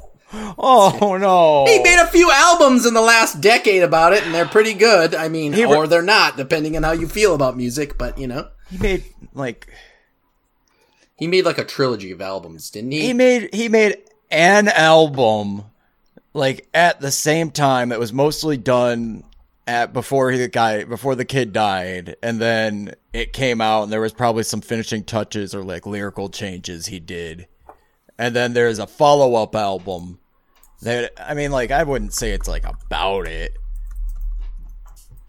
Oh 0.58 1.16
no! 1.20 1.64
He 1.70 1.80
made 1.82 2.02
a 2.02 2.06
few 2.08 2.30
albums 2.32 2.84
in 2.84 2.92
the 2.94 3.00
last 3.00 3.40
decade 3.40 3.82
about 3.84 4.12
it, 4.12 4.24
and 4.24 4.34
they're 4.34 4.44
pretty 4.44 4.74
good. 4.74 5.14
I 5.14 5.28
mean, 5.28 5.52
re- 5.52 5.64
or 5.64 5.86
they're 5.86 6.02
not, 6.02 6.36
depending 6.36 6.76
on 6.76 6.82
how 6.82 6.92
you 6.92 7.08
feel 7.08 7.34
about 7.34 7.56
music. 7.56 7.96
But 7.96 8.18
you 8.18 8.26
know, 8.26 8.48
He 8.68 8.78
made 8.78 9.04
like 9.32 9.68
he 11.16 11.26
made 11.26 11.44
like 11.44 11.58
a 11.58 11.64
trilogy 11.64 12.10
of 12.12 12.20
albums, 12.20 12.70
didn't 12.70 12.92
he? 12.92 13.00
he 13.00 13.12
made 13.12 13.54
he 13.54 13.68
made 13.68 13.96
an 14.30 14.68
album 14.68 15.64
like 16.34 16.68
at 16.74 17.00
the 17.00 17.10
same 17.10 17.50
time 17.50 17.88
that 17.88 17.98
was 17.98 18.12
mostly 18.12 18.56
done 18.56 19.24
at 19.66 19.92
before 19.92 20.30
he 20.30 20.38
the 20.38 20.48
guy 20.48 20.84
before 20.84 21.14
the 21.14 21.24
kid 21.24 21.52
died. 21.52 22.16
And 22.22 22.40
then 22.40 22.94
it 23.12 23.32
came 23.32 23.60
out 23.60 23.84
and 23.84 23.92
there 23.92 24.00
was 24.00 24.12
probably 24.12 24.42
some 24.42 24.60
finishing 24.60 25.04
touches 25.04 25.54
or 25.54 25.64
like 25.64 25.86
lyrical 25.86 26.28
changes 26.28 26.86
he 26.86 27.00
did. 27.00 27.48
And 28.18 28.36
then 28.36 28.52
there's 28.52 28.78
a 28.78 28.86
follow-up 28.86 29.54
album 29.56 30.18
that 30.82 31.12
i 31.16 31.32
mean 31.32 31.50
like 31.50 31.70
i 31.70 31.82
wouldn't 31.82 32.12
say 32.12 32.32
it's 32.32 32.48
like 32.48 32.64
about 32.66 33.26
it. 33.26 33.56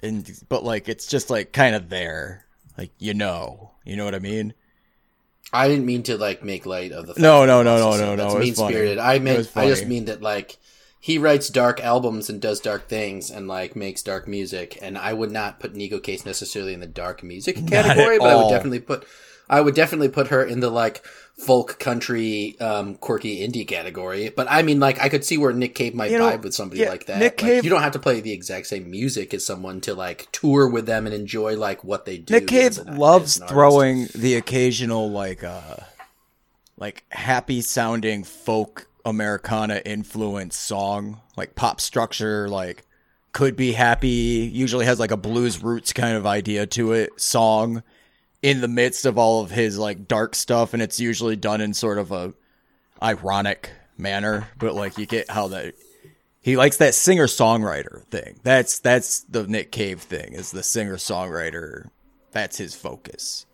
And 0.04 0.30
but 0.50 0.64
like 0.64 0.90
it's 0.90 1.08
just 1.08 1.30
like 1.30 1.54
kind 1.54 1.76
of 1.76 1.90
there. 1.90 2.46
Like 2.78 2.92
you 3.00 3.14
know. 3.14 3.72
You 3.86 3.96
know 3.96 4.04
what 4.04 4.16
i 4.16 4.20
mean 4.20 4.54
I 5.54 5.68
didn't 5.68 5.86
mean 5.86 6.04
to 6.04 6.18
like 6.18 6.44
make 6.44 6.66
light 6.66 6.92
of 6.92 7.08
the. 7.08 7.20
No, 7.20 7.46
no, 7.46 7.64
no, 7.64 7.78
no, 7.78 7.98
no, 7.98 8.16
no, 8.16 8.34
That's 8.34 8.40
mean 8.40 8.56
spirited. 8.56 8.98
I 8.98 9.20
meant. 9.20 9.52
I 9.56 9.68
just 9.68 9.86
mean 9.86 10.06
that 10.06 10.22
like 10.22 10.58
he 11.00 11.18
writes 11.18 11.50
dark 11.50 11.80
albums 11.80 12.30
and 12.30 12.42
does 12.42 12.60
dark 12.60 12.90
things 12.90 13.30
and 13.32 13.48
like 13.48 13.76
makes 13.76 14.02
dark 14.02 14.28
music. 14.28 14.78
And 14.82 14.98
I 14.98 15.14
would 15.14 15.32
not 15.32 15.60
put 15.60 15.74
Neko 15.74 16.04
Case 16.04 16.26
necessarily 16.26 16.74
in 16.74 16.80
the 16.80 16.88
dark 16.88 17.24
music 17.24 17.66
category, 17.68 18.20
but 18.20 18.30
I 18.30 18.36
would 18.36 18.50
definitely 18.50 18.82
put. 18.82 19.06
I 19.50 19.62
would 19.62 19.76
definitely 19.76 20.10
put 20.10 20.28
her 20.28 20.44
in 20.44 20.60
the 20.60 20.70
like 20.70 21.06
folk 21.38 21.78
country 21.78 22.60
um 22.60 22.96
quirky 22.96 23.48
indie 23.48 23.66
category 23.68 24.30
but 24.30 24.48
i 24.50 24.64
mean 24.64 24.80
like 24.80 25.00
i 25.00 25.08
could 25.08 25.24
see 25.24 25.38
where 25.38 25.54
nick 25.54 25.76
cave 25.76 25.94
might 25.94 26.10
You 26.10 26.18
know, 26.18 26.32
vibe 26.32 26.42
with 26.44 26.56
somebody 26.56 26.82
yeah, 26.82 26.90
like 26.90 27.06
that. 27.06 27.20
Nick 27.20 27.40
Like, 27.40 27.52
Cave- 27.52 27.64
you 27.64 27.70
don't 27.70 27.84
have 27.84 27.94
to 27.94 28.00
play 28.00 28.22
the 28.22 28.32
exact 28.32 28.66
same 28.66 28.90
music 28.90 29.34
as 29.36 29.46
someone 29.46 29.80
to 29.82 29.94
like 29.94 30.28
tour 30.32 30.68
with 30.68 30.88
them 30.88 31.06
and 31.06 31.14
enjoy 31.14 31.56
like 31.56 31.84
what 31.84 32.06
they 32.06 32.18
do. 32.18 32.34
Nick 32.34 32.48
Cave 32.48 32.80
loves 32.80 33.40
artist. 33.40 33.54
throwing 33.54 34.08
the 34.16 34.34
occasional 34.34 35.12
like 35.12 35.44
uh 35.44 35.76
like 36.76 37.04
happy 37.10 37.62
sounding 37.62 38.24
folk 38.24 38.88
Americana 39.06 39.82
influence 39.86 40.58
song, 40.58 41.22
like 41.36 41.56
pop 41.56 41.80
structure, 41.80 42.50
like 42.50 42.84
could 43.32 43.56
be 43.56 43.74
happy, 43.74 44.50
usually 44.52 44.86
has 44.86 45.00
like 45.00 45.12
a 45.12 45.18
blues 45.18 45.62
roots 45.62 45.94
kind 45.94 46.18
of 46.18 46.26
idea 46.26 46.66
to 46.66 46.94
it, 46.94 47.10
song 47.22 47.84
in 48.48 48.62
the 48.62 48.68
midst 48.70 49.06
of 49.06 49.18
all 49.18 49.42
of 49.42 49.52
his 49.52 49.78
like 49.78 50.08
dark 50.08 50.34
stuff 50.34 50.74
and 50.74 50.82
it's 50.82 51.00
usually 51.02 51.36
done 51.36 51.60
in 51.60 51.74
sort 51.74 51.98
of 51.98 52.12
a 52.14 52.34
ironic 53.04 53.72
manner, 53.98 54.48
but 54.58 54.74
like 54.74 54.98
you 54.98 55.06
get 55.06 55.30
how 55.30 55.50
that 55.50 55.74
he 56.40 56.56
likes 56.56 56.78
that 56.78 56.94
singer 56.96 57.28
songwriter 57.28 58.04
thing. 58.06 58.40
That's 58.44 58.80
that's 58.80 59.20
the 59.22 59.46
Nick 59.46 59.72
Cave 59.74 60.02
thing. 60.02 60.34
Is 60.34 60.52
the 60.52 60.64
singer 60.64 60.96
songwriter? 60.96 61.90
That's 62.32 62.58
his 62.58 62.74
focus. 62.74 63.46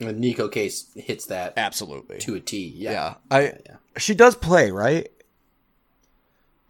And 0.00 0.22
Neko 0.22 0.52
Case 0.52 0.90
hits 0.94 1.24
that 1.26 1.54
Absolutely. 1.56 2.18
to 2.18 2.34
a 2.34 2.40
t 2.40 2.72
yeah 2.76 2.90
Yeah. 2.92 3.14
I. 3.30 3.52
She 3.96 4.14
does 4.14 4.34
play 4.34 4.70
right. 4.70 5.08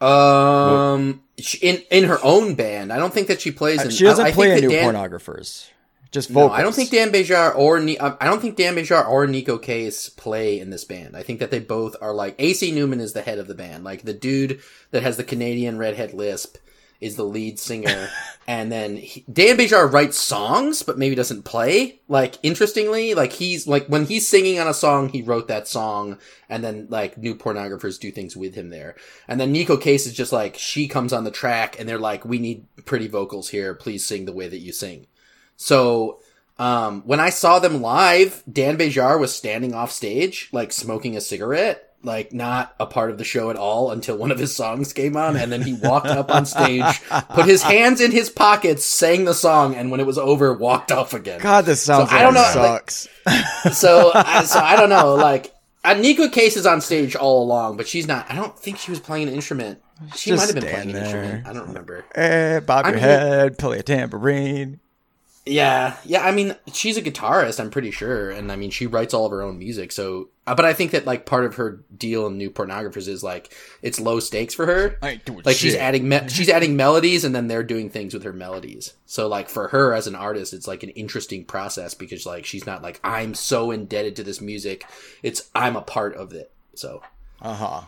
Um, 0.00 1.22
she- 1.38 1.58
in 1.66 1.82
in 1.90 2.04
her 2.04 2.18
own 2.22 2.54
band, 2.54 2.92
I 2.92 2.98
don't 2.98 3.12
think 3.12 3.26
that 3.28 3.40
she 3.40 3.50
plays. 3.50 3.80
In, 3.80 3.88
Uh, 3.88 3.90
She 3.90 4.04
doesn't 4.04 4.24
I, 4.24 4.28
I 4.28 4.32
play 4.32 4.48
think 4.50 4.62
in 4.62 4.68
New 4.70 4.76
Dan, 4.76 4.94
Pornographers. 4.94 5.68
Just 6.16 6.30
No. 6.30 6.48
I 6.48 6.62
don't 6.62 6.74
think 6.74 6.88
Dan 6.88 7.12
Bejar 7.12 7.54
or 7.54 7.76
uh, 7.76 8.16
I 8.18 8.24
don't 8.24 8.40
think 8.40 8.56
Dan 8.56 8.74
Bejar 8.74 9.06
or 9.06 9.26
Neko 9.26 9.60
Case 9.60 10.08
play 10.08 10.58
in 10.58 10.70
this 10.70 10.82
band. 10.82 11.14
I 11.14 11.22
think 11.22 11.40
that 11.40 11.50
they 11.50 11.58
both 11.58 11.94
are 12.00 12.14
like 12.14 12.34
AC 12.38 12.72
Newman 12.72 13.00
is 13.00 13.12
the 13.12 13.20
head 13.20 13.38
of 13.38 13.48
the 13.48 13.54
band, 13.54 13.84
like 13.84 14.00
the 14.00 14.14
dude 14.14 14.60
that 14.92 15.02
has 15.02 15.18
the 15.18 15.24
Canadian 15.24 15.76
redhead 15.76 16.14
lisp 16.14 16.56
is 17.02 17.16
the 17.16 17.22
lead 17.22 17.58
singer, 17.58 18.08
and 18.46 18.72
then 18.72 18.96
he, 18.96 19.26
Dan 19.30 19.58
Bejar 19.58 19.92
writes 19.92 20.16
songs, 20.16 20.82
but 20.82 20.96
maybe 20.96 21.14
doesn't 21.14 21.42
play. 21.42 22.00
Like 22.08 22.38
interestingly, 22.42 23.12
like 23.12 23.34
he's 23.34 23.66
like 23.66 23.86
when 23.88 24.06
he's 24.06 24.26
singing 24.26 24.58
on 24.58 24.68
a 24.68 24.72
song, 24.72 25.10
he 25.10 25.20
wrote 25.20 25.48
that 25.48 25.68
song, 25.68 26.18
and 26.48 26.64
then 26.64 26.86
like 26.88 27.18
new 27.18 27.34
pornographers 27.34 28.00
do 28.00 28.10
things 28.10 28.34
with 28.34 28.54
him 28.54 28.70
there. 28.70 28.96
And 29.28 29.38
then 29.38 29.52
Neko 29.52 29.78
Case 29.78 30.06
is 30.06 30.14
just 30.14 30.32
like 30.32 30.56
she 30.56 30.88
comes 30.88 31.12
on 31.12 31.24
the 31.24 31.30
track, 31.30 31.78
and 31.78 31.86
they're 31.86 31.98
like, 31.98 32.24
"We 32.24 32.38
need 32.38 32.64
pretty 32.86 33.06
vocals 33.06 33.50
here. 33.50 33.74
Please 33.74 34.02
sing 34.02 34.24
the 34.24 34.32
way 34.32 34.48
that 34.48 34.60
you 34.60 34.72
sing." 34.72 35.08
So 35.56 36.20
um, 36.58 37.02
when 37.06 37.20
I 37.20 37.30
saw 37.30 37.58
them 37.58 37.80
live, 37.82 38.42
Dan 38.50 38.76
Bejar 38.78 39.18
was 39.18 39.34
standing 39.34 39.74
off 39.74 39.90
stage, 39.92 40.48
like 40.52 40.72
smoking 40.72 41.16
a 41.16 41.20
cigarette, 41.20 41.82
like 42.02 42.32
not 42.32 42.74
a 42.78 42.86
part 42.86 43.10
of 43.10 43.18
the 43.18 43.24
show 43.24 43.50
at 43.50 43.56
all 43.56 43.90
until 43.90 44.16
one 44.16 44.30
of 44.30 44.38
his 44.38 44.54
songs 44.54 44.92
came 44.92 45.16
on, 45.16 45.36
and 45.36 45.50
then 45.50 45.62
he 45.62 45.74
walked 45.74 46.06
up 46.06 46.30
on 46.30 46.46
stage, 46.46 46.84
put 47.30 47.46
his 47.46 47.62
hands 47.62 48.00
in 48.00 48.12
his 48.12 48.30
pockets, 48.30 48.84
sang 48.84 49.24
the 49.24 49.34
song, 49.34 49.74
and 49.74 49.90
when 49.90 50.00
it 50.00 50.06
was 50.06 50.18
over, 50.18 50.52
walked 50.54 50.92
off 50.92 51.14
again. 51.14 51.40
God, 51.40 51.64
this 51.64 51.82
sounds 51.82 52.10
So, 52.10 52.14
like 52.16 52.22
I 52.22 52.24
don't 52.24 52.34
know, 52.34 52.50
sucks. 52.52 53.08
So, 53.76 54.12
I, 54.14 54.44
so 54.44 54.60
I 54.60 54.76
don't 54.76 54.90
know, 54.90 55.14
like. 55.14 55.52
Uh, 55.84 55.94
Neko 55.94 56.32
Case 56.32 56.56
is 56.56 56.66
on 56.66 56.80
stage 56.80 57.14
all 57.14 57.44
along, 57.44 57.76
but 57.76 57.86
she's 57.86 58.08
not. 58.08 58.28
I 58.28 58.34
don't 58.34 58.58
think 58.58 58.76
she 58.76 58.90
was 58.90 58.98
playing 58.98 59.28
an 59.28 59.34
instrument. 59.34 59.80
She 60.16 60.32
might 60.32 60.40
have 60.46 60.54
been 60.54 60.64
playing 60.64 60.90
stand 60.90 60.90
an 60.90 60.96
instrument. 60.96 61.46
I 61.46 61.52
don't 61.52 61.68
remember. 61.68 62.04
eh, 62.16 62.58
bob 62.58 62.86
I 62.86 62.88
your 62.88 62.96
mean- 62.96 63.04
head, 63.04 63.56
play 63.58 63.78
a 63.78 63.82
tambourine. 63.84 64.80
Yeah, 65.48 65.96
yeah. 66.04 66.22
I 66.26 66.32
mean, 66.32 66.56
she's 66.72 66.96
a 66.96 67.02
guitarist. 67.02 67.60
I'm 67.60 67.70
pretty 67.70 67.92
sure, 67.92 68.30
and 68.30 68.50
I 68.50 68.56
mean, 68.56 68.70
she 68.70 68.86
writes 68.88 69.14
all 69.14 69.26
of 69.26 69.30
her 69.30 69.42
own 69.42 69.58
music. 69.58 69.92
So, 69.92 70.30
uh, 70.44 70.56
but 70.56 70.64
I 70.64 70.72
think 70.72 70.90
that 70.90 71.06
like 71.06 71.24
part 71.24 71.44
of 71.44 71.54
her 71.54 71.84
deal 71.96 72.26
in 72.26 72.36
New 72.36 72.50
Pornographers 72.50 73.06
is 73.06 73.22
like 73.22 73.54
it's 73.80 74.00
low 74.00 74.18
stakes 74.18 74.54
for 74.54 74.66
her. 74.66 74.98
I 75.00 75.10
ain't 75.10 75.24
doing 75.24 75.42
Like 75.44 75.56
she's 75.56 75.76
adding 75.76 76.08
me- 76.08 76.20
she's 76.28 76.48
adding 76.48 76.76
melodies, 76.76 77.24
and 77.24 77.32
then 77.32 77.46
they're 77.46 77.62
doing 77.62 77.90
things 77.90 78.12
with 78.12 78.24
her 78.24 78.32
melodies. 78.32 78.94
So, 79.06 79.28
like 79.28 79.48
for 79.48 79.68
her 79.68 79.94
as 79.94 80.08
an 80.08 80.16
artist, 80.16 80.52
it's 80.52 80.66
like 80.66 80.82
an 80.82 80.90
interesting 80.90 81.44
process 81.44 81.94
because 81.94 82.26
like 82.26 82.44
she's 82.44 82.66
not 82.66 82.82
like 82.82 82.98
I'm 83.04 83.34
so 83.34 83.70
indebted 83.70 84.16
to 84.16 84.24
this 84.24 84.40
music. 84.40 84.84
It's 85.22 85.48
I'm 85.54 85.76
a 85.76 85.82
part 85.82 86.16
of 86.16 86.32
it. 86.32 86.50
So, 86.74 87.02
Uh 87.40 87.54
huh. 87.54 87.80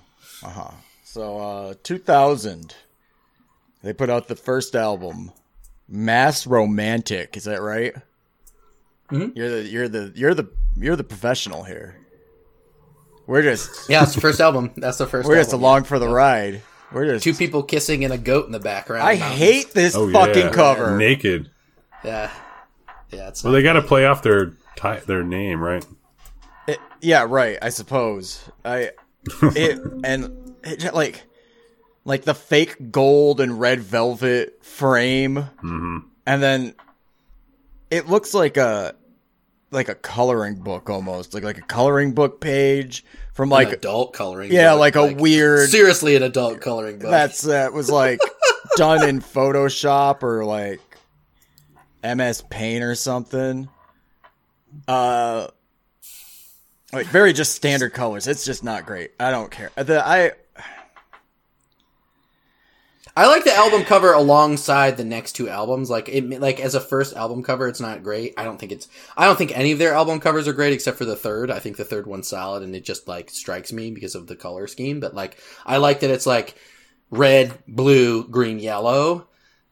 Uh 0.44 0.50
huh. 0.50 0.70
So, 1.02 1.38
uh, 1.38 1.74
2000, 1.82 2.74
they 3.82 3.92
put 3.92 4.10
out 4.10 4.28
the 4.28 4.36
first 4.36 4.76
album, 4.76 5.32
Mass 5.88 6.47
Romantic. 6.47 7.37
Is 7.37 7.45
that 7.45 7.61
right? 7.62 7.95
Mhm. 9.11 9.35
You're 9.37 9.49
the 9.50 9.62
you're 9.68 9.88
the 9.88 10.12
you're 10.14 10.35
the 10.35 10.49
you're 10.76 10.97
the 10.97 11.04
professional 11.04 11.64
here. 11.64 11.97
We're 13.26 13.42
just 13.42 13.88
yeah, 13.90 14.02
it's 14.02 14.14
the 14.14 14.21
first 14.21 14.40
album. 14.40 14.73
That's 14.76 14.99
the 14.99 15.07
1st 15.07 15.25
we're 15.26 15.37
just 15.37 15.50
album, 15.52 15.61
along 15.64 15.85
for 15.85 15.99
the 15.99 16.09
ride. 16.09 16.62
We're 16.92 17.04
just. 17.07 17.25
Two 17.25 17.35
people 17.35 17.62
kissing 17.62 18.02
and 18.04 18.12
a 18.12 18.18
goat 18.18 18.47
in 18.47 18.52
the 18.52 18.61
background. 18.61 19.02
I 19.02 19.16
Mountains. 19.16 19.38
hate 19.38 19.71
this 19.73 19.95
Oh 19.95 20.11
fucking 20.11 20.47
yeah, 20.47 20.50
cover. 20.52 20.97
naked. 20.97 21.50
Yeah, 22.02 22.30
yeah. 23.11 23.28
It's 23.28 23.45
Well, 23.45 23.52
they 23.52 23.62
got 23.62 23.75
to 23.75 23.83
play 23.83 24.07
off 24.07 24.23
their 24.23 24.52
ti- 24.76 25.04
their 25.07 25.23
name, 25.23 25.62
right? 25.62 25.85
It- 26.66 26.78
yeah, 27.02 27.26
right. 27.28 27.59
I 27.61 27.68
suppose 27.68 28.42
I 28.64 28.92
it 29.42 29.78
and 30.04 30.54
it, 30.64 30.95
like 30.95 31.23
like 32.08 32.24
the 32.24 32.34
fake 32.34 32.90
gold 32.90 33.40
and 33.40 33.60
red 33.60 33.80
velvet 33.80 34.64
frame, 34.64 35.34
Mm-hmm. 35.62 35.98
and 36.26 36.42
then 36.42 36.74
it 37.90 38.08
looks 38.08 38.34
like 38.34 38.56
a 38.56 38.94
like 39.70 39.88
a 39.90 39.94
coloring 39.94 40.54
book 40.56 40.88
almost, 40.88 41.34
like 41.34 41.44
like 41.44 41.58
a 41.58 41.62
coloring 41.62 42.12
book 42.12 42.40
page 42.40 43.04
from 43.34 43.50
like 43.50 43.68
like 43.68 43.76
adult 43.76 44.14
coloring. 44.14 44.50
yeah, 44.50 44.70
book, 44.72 44.80
like 44.80 44.96
a 44.96 45.14
weird 45.14 45.68
seriously 45.68 46.16
an 46.16 46.22
adult 46.22 46.60
coloring 46.62 46.98
book. 46.98 47.10
that's 47.10 47.42
that 47.42 47.72
was 47.74 47.90
like 47.90 48.18
done 48.76 49.06
in 49.08 49.20
Photoshop 49.20 50.22
or 50.22 50.44
like 50.46 50.80
MS 52.02 52.42
Paint 52.48 52.82
or 52.82 52.94
something. 52.94 53.68
Uh, 54.86 55.48
like 56.92 57.06
very 57.06 57.32
just 57.34 57.54
standard 57.54 57.92
colors. 57.92 58.26
It's 58.26 58.44
just 58.44 58.64
not 58.64 58.86
great. 58.86 59.10
I 59.20 59.30
don't 59.30 59.50
care. 59.50 59.70
The 59.76 60.06
I 60.06 60.32
I 63.18 63.26
like 63.26 63.42
the 63.42 63.52
album 63.52 63.82
cover 63.82 64.12
alongside 64.12 64.96
the 64.96 65.02
next 65.02 65.32
two 65.32 65.48
albums. 65.48 65.90
Like 65.90 66.08
it, 66.08 66.40
like 66.40 66.60
as 66.60 66.76
a 66.76 66.80
first 66.80 67.16
album 67.16 67.42
cover, 67.42 67.66
it's 67.66 67.80
not 67.80 68.04
great. 68.04 68.32
I 68.37 68.44
don't 68.44 68.60
think 68.60 68.70
it's. 68.70 68.87
I 69.16 69.26
don't 69.26 69.37
think 69.37 69.58
any 69.58 69.72
of 69.72 69.80
their 69.80 69.94
album 69.94 70.20
covers 70.20 70.46
are 70.46 70.52
great 70.52 70.72
except 70.72 70.98
for 70.98 71.04
the 71.04 71.16
third. 71.16 71.50
I 71.50 71.58
think 71.58 71.76
the 71.76 71.84
third 71.84 72.06
one's 72.06 72.28
solid, 72.28 72.62
and 72.62 72.76
it 72.76 72.84
just 72.84 73.08
like 73.08 73.30
strikes 73.30 73.72
me 73.72 73.90
because 73.90 74.14
of 74.14 74.28
the 74.28 74.37
color 74.37 74.68
scheme. 74.68 75.00
But 75.00 75.16
like, 75.16 75.37
I 75.66 75.78
like 75.78 75.98
that 75.98 76.10
it's 76.10 76.26
like 76.26 76.54
red, 77.10 77.58
blue, 77.66 78.22
green, 78.22 78.60
yellow, 78.60 79.26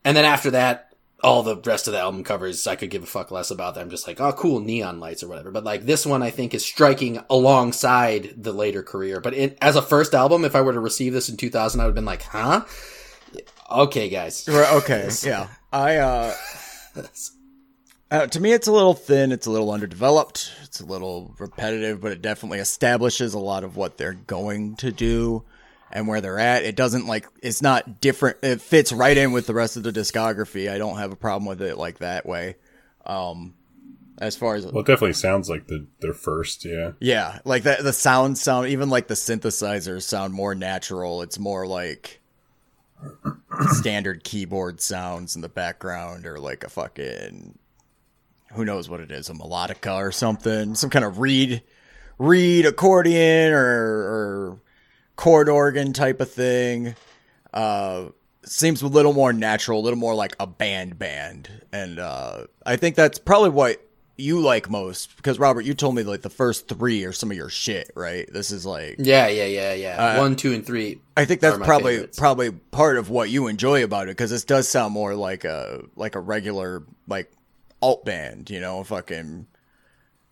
and 0.04 0.16
then 0.16 0.24
after 0.24 0.50
that, 0.50 0.92
all 1.22 1.44
the 1.44 1.56
rest 1.56 1.86
of 1.86 1.92
the 1.92 2.00
album 2.00 2.24
covers, 2.24 2.66
I 2.66 2.74
could 2.74 2.90
give 2.90 3.04
a 3.04 3.06
fuck 3.06 3.30
less 3.30 3.52
about. 3.52 3.74
Them. 3.74 3.84
I'm 3.84 3.90
just 3.90 4.08
like, 4.08 4.20
oh, 4.20 4.32
cool, 4.32 4.58
neon 4.58 4.98
lights 4.98 5.22
or 5.22 5.28
whatever. 5.28 5.52
But 5.52 5.62
like 5.62 5.86
this 5.86 6.04
one, 6.04 6.20
I 6.20 6.30
think 6.30 6.52
is 6.52 6.64
striking 6.64 7.20
alongside 7.30 8.34
the 8.36 8.52
later 8.52 8.82
career. 8.82 9.20
But 9.20 9.34
it, 9.34 9.56
as 9.62 9.76
a 9.76 9.82
first 9.82 10.14
album, 10.14 10.44
if 10.44 10.56
I 10.56 10.62
were 10.62 10.72
to 10.72 10.80
receive 10.80 11.12
this 11.12 11.28
in 11.28 11.36
2000, 11.36 11.80
I 11.80 11.84
would 11.84 11.90
have 11.90 11.94
been 11.94 12.04
like, 12.04 12.22
huh. 12.22 12.64
Okay, 13.70 14.08
guys. 14.08 14.48
Right, 14.48 14.72
okay, 14.74 15.08
yeah. 15.24 15.48
I 15.72 15.96
uh, 15.96 16.34
uh, 18.10 18.26
to 18.28 18.40
me, 18.40 18.52
it's 18.52 18.68
a 18.68 18.72
little 18.72 18.94
thin. 18.94 19.32
It's 19.32 19.46
a 19.46 19.50
little 19.50 19.70
underdeveloped. 19.70 20.52
It's 20.62 20.80
a 20.80 20.86
little 20.86 21.34
repetitive, 21.38 22.00
but 22.00 22.12
it 22.12 22.22
definitely 22.22 22.58
establishes 22.58 23.34
a 23.34 23.38
lot 23.38 23.64
of 23.64 23.76
what 23.76 23.98
they're 23.98 24.12
going 24.12 24.76
to 24.76 24.92
do 24.92 25.42
and 25.90 26.06
where 26.06 26.20
they're 26.20 26.38
at. 26.38 26.62
It 26.62 26.76
doesn't 26.76 27.06
like 27.06 27.26
it's 27.42 27.62
not 27.62 28.00
different. 28.00 28.38
It 28.42 28.60
fits 28.60 28.92
right 28.92 29.16
in 29.16 29.32
with 29.32 29.46
the 29.46 29.54
rest 29.54 29.76
of 29.76 29.82
the 29.82 29.92
discography. 29.92 30.70
I 30.70 30.78
don't 30.78 30.98
have 30.98 31.12
a 31.12 31.16
problem 31.16 31.46
with 31.46 31.62
it 31.62 31.76
like 31.76 31.98
that 31.98 32.26
way. 32.26 32.56
Um, 33.04 33.54
as 34.18 34.36
far 34.36 34.54
as 34.54 34.64
Well, 34.64 34.80
it 34.80 34.86
definitely 34.86 35.12
sounds 35.12 35.50
like 35.50 35.66
the 35.66 35.86
their 36.00 36.14
first. 36.14 36.64
Yeah. 36.64 36.92
yeah, 37.00 37.40
like 37.44 37.64
that 37.64 37.82
the 37.82 37.92
sound 37.92 38.38
sound 38.38 38.68
even 38.68 38.88
like 38.88 39.08
the 39.08 39.14
synthesizers 39.14 40.02
sound 40.02 40.32
more 40.32 40.54
natural. 40.54 41.22
It's 41.22 41.38
more 41.38 41.66
like 41.66 42.20
standard 43.70 44.24
keyboard 44.24 44.80
sounds 44.80 45.36
in 45.36 45.42
the 45.42 45.48
background 45.48 46.26
or 46.26 46.38
like 46.38 46.64
a 46.64 46.68
fucking 46.68 47.58
who 48.52 48.64
knows 48.64 48.88
what 48.88 49.00
it 49.00 49.10
is, 49.10 49.28
a 49.28 49.34
melodica 49.34 49.96
or 49.96 50.12
something, 50.12 50.74
some 50.74 50.90
kind 50.90 51.04
of 51.04 51.18
reed 51.18 51.62
reed 52.18 52.66
accordion 52.66 53.52
or 53.52 53.58
or 53.62 54.60
chord 55.16 55.48
organ 55.48 55.92
type 55.92 56.20
of 56.20 56.30
thing. 56.30 56.94
Uh 57.52 58.06
seems 58.44 58.80
a 58.82 58.86
little 58.86 59.12
more 59.12 59.32
natural, 59.32 59.80
a 59.80 59.82
little 59.82 59.98
more 59.98 60.14
like 60.14 60.36
a 60.38 60.46
band 60.46 60.98
band. 60.98 61.50
And 61.72 61.98
uh 61.98 62.44
I 62.64 62.76
think 62.76 62.96
that's 62.96 63.18
probably 63.18 63.50
what 63.50 63.85
you 64.18 64.40
like 64.40 64.70
most 64.70 65.14
because 65.16 65.38
Robert, 65.38 65.62
you 65.66 65.74
told 65.74 65.94
me 65.94 66.02
like 66.02 66.22
the 66.22 66.30
first 66.30 66.68
3 66.68 67.04
are 67.04 67.12
some 67.12 67.30
of 67.30 67.36
your 67.36 67.48
shit, 67.50 67.90
right? 67.94 68.26
This 68.32 68.50
is 68.50 68.64
like 68.64 68.96
Yeah, 68.98 69.26
yeah, 69.28 69.44
yeah, 69.44 69.74
yeah. 69.74 70.14
Uh, 70.14 70.18
One, 70.18 70.36
two, 70.36 70.52
and 70.54 70.64
three. 70.64 71.00
I 71.16 71.24
think 71.26 71.40
that's 71.40 71.56
probably 71.58 71.94
favorites. 71.96 72.18
probably 72.18 72.50
part 72.50 72.96
of 72.96 73.10
what 73.10 73.28
you 73.30 73.46
enjoy 73.46 73.84
about 73.84 74.04
it 74.08 74.16
because 74.16 74.30
this 74.30 74.44
does 74.44 74.68
sound 74.68 74.94
more 74.94 75.14
like 75.14 75.44
a 75.44 75.82
like 75.96 76.14
a 76.14 76.20
regular 76.20 76.82
like 77.06 77.30
alt 77.82 78.04
band, 78.06 78.48
you 78.48 78.60
know, 78.60 78.82
fucking 78.84 79.46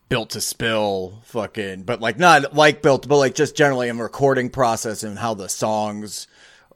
built 0.09 0.31
to 0.31 0.41
spill, 0.41 1.21
fucking, 1.25 1.83
but 1.83 2.01
like 2.01 2.19
not 2.19 2.55
like 2.55 2.83
built, 2.83 3.07
but 3.09 3.17
like 3.19 3.35
just 3.35 3.57
generally 3.57 3.89
in 3.89 3.99
recording 3.99 4.49
process 4.51 5.03
and 5.03 5.19
how 5.19 5.35
the 5.35 5.49
songs 5.49 6.27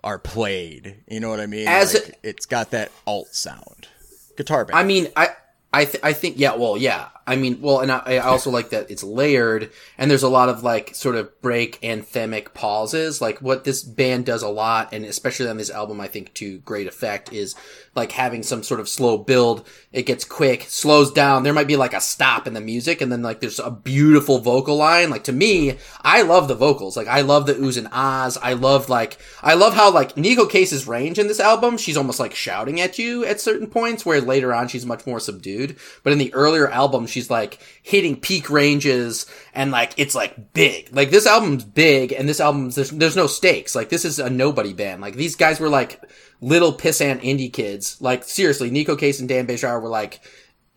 are 0.05 0.19
played. 0.19 0.97
You 1.09 1.21
know 1.21 1.29
what 1.31 1.41
I 1.41 1.47
mean? 1.47 1.69
As 1.69 1.95
like, 1.95 2.09
it- 2.09 2.19
it's 2.23 2.47
got 2.47 2.71
that 2.73 2.91
alt 3.07 3.29
sound, 3.35 3.89
guitar 4.37 4.65
band. 4.65 4.79
I 4.79 4.85
mean, 4.85 5.09
I, 5.17 5.29
I, 5.73 5.85
th- 5.85 6.03
I 6.03 6.13
think, 6.13 6.39
yeah, 6.39 6.55
well, 6.57 6.77
yeah. 6.77 7.09
I 7.29 7.37
mean, 7.37 7.61
well, 7.61 7.81
and 7.81 7.93
I, 7.93 7.99
I 8.07 8.19
also 8.19 8.51
like 8.51 8.71
that 8.71 8.91
it's 8.91 9.05
layered, 9.05 9.71
and 9.99 10.11
there's 10.11 10.23
a 10.23 10.31
lot 10.31 10.49
of 10.49 10.63
like 10.63 10.95
sort 10.95 11.15
of 11.15 11.41
break 11.43 11.79
anthemic 11.83 12.55
pauses. 12.55 13.21
Like 13.21 13.43
what 13.43 13.65
this 13.65 13.83
band 13.83 14.25
does 14.25 14.43
a 14.43 14.49
lot, 14.49 14.95
and 14.95 15.05
especially 15.05 15.47
on 15.47 15.59
this 15.59 15.71
album, 15.71 16.01
I 16.01 16.09
think 16.09 16.33
to 16.35 16.59
great 16.61 16.87
effect 16.87 17.31
is 17.31 17.55
like 17.95 18.13
having 18.13 18.43
some 18.43 18.63
sort 18.63 18.81
of 18.81 18.89
slow 18.89 19.19
build. 19.19 19.67
It 19.93 20.07
gets 20.07 20.25
quick, 20.25 20.63
slows 20.69 21.13
down. 21.13 21.43
There 21.43 21.53
might 21.53 21.67
be 21.67 21.77
like 21.77 21.93
a 21.93 22.01
stop 22.01 22.47
in 22.47 22.55
the 22.55 22.63
music, 22.63 23.03
and 23.03 23.13
then 23.13 23.23
like 23.23 23.41
there's 23.41 23.59
a 23.59 23.71
beautiful 23.71 24.39
vocal 24.39 24.77
line. 24.77 25.11
Like 25.11 25.25
to 25.25 25.33
me, 25.33 25.77
I 26.01 26.23
love 26.23 26.49
the 26.49 26.55
vocals. 26.55 26.97
Like 26.97 27.09
I 27.09 27.21
love 27.21 27.45
the 27.45 27.55
oohs 27.55 27.77
and 27.77 27.89
ahs. 27.93 28.39
I 28.39 28.55
love 28.55 28.89
like 28.89 29.19
I 29.43 29.53
love 29.53 29.75
how 29.75 29.93
like 29.93 30.15
Neko 30.15 30.49
Case's 30.49 30.89
range 30.89 31.19
in 31.19 31.29
this 31.29 31.41
album. 31.41 31.77
She's 31.77 31.99
almost 31.99 32.21
like 32.21 32.35
shouting 32.35 32.81
at 32.81 32.99
you 32.99 33.27
at 33.27 33.39
certain 33.39 33.67
points, 33.67 34.07
where 34.07 34.23
later 34.23 34.55
on 34.55 34.69
she's 34.69 34.87
much 34.87 35.07
more 35.07 35.21
subdued. 35.21 35.77
But 36.03 36.15
in 36.15 36.19
the 36.19 36.33
earlier 36.33 36.71
album, 36.71 37.07
she's 37.19 37.31
like 37.31 37.59
hitting 37.83 38.17
peak 38.21 38.49
ranges 38.49 39.27
and 39.53 39.71
like 39.71 39.93
it's 39.97 40.15
like 40.15 40.53
big. 40.53 40.89
Like 40.95 41.11
this 41.11 41.27
album's 41.27 41.65
big, 41.65 42.13
and 42.13 42.29
this 42.29 42.41
album's 42.41 42.77
there's 42.77 42.91
there's 42.91 43.17
no 43.17 43.27
stakes. 43.27 43.75
Like 43.75 43.89
this 43.89 44.05
is 44.05 44.19
a 44.19 44.31
nobody 44.31 44.73
band. 44.73 45.03
Like 45.03 45.15
these 45.15 45.37
guys 45.37 45.59
were 45.59 45.69
like 45.69 46.01
little 46.41 46.73
pissant 46.73 47.23
indie 47.23 47.53
kids. 47.53 48.01
Like 48.01 48.25
seriously, 48.25 48.71
Neko 48.71 48.99
Case 48.99 49.21
and 49.21 49.29
Dan 49.29 49.47
Bejar 49.47 49.83
were 49.83 49.89
like 49.89 50.21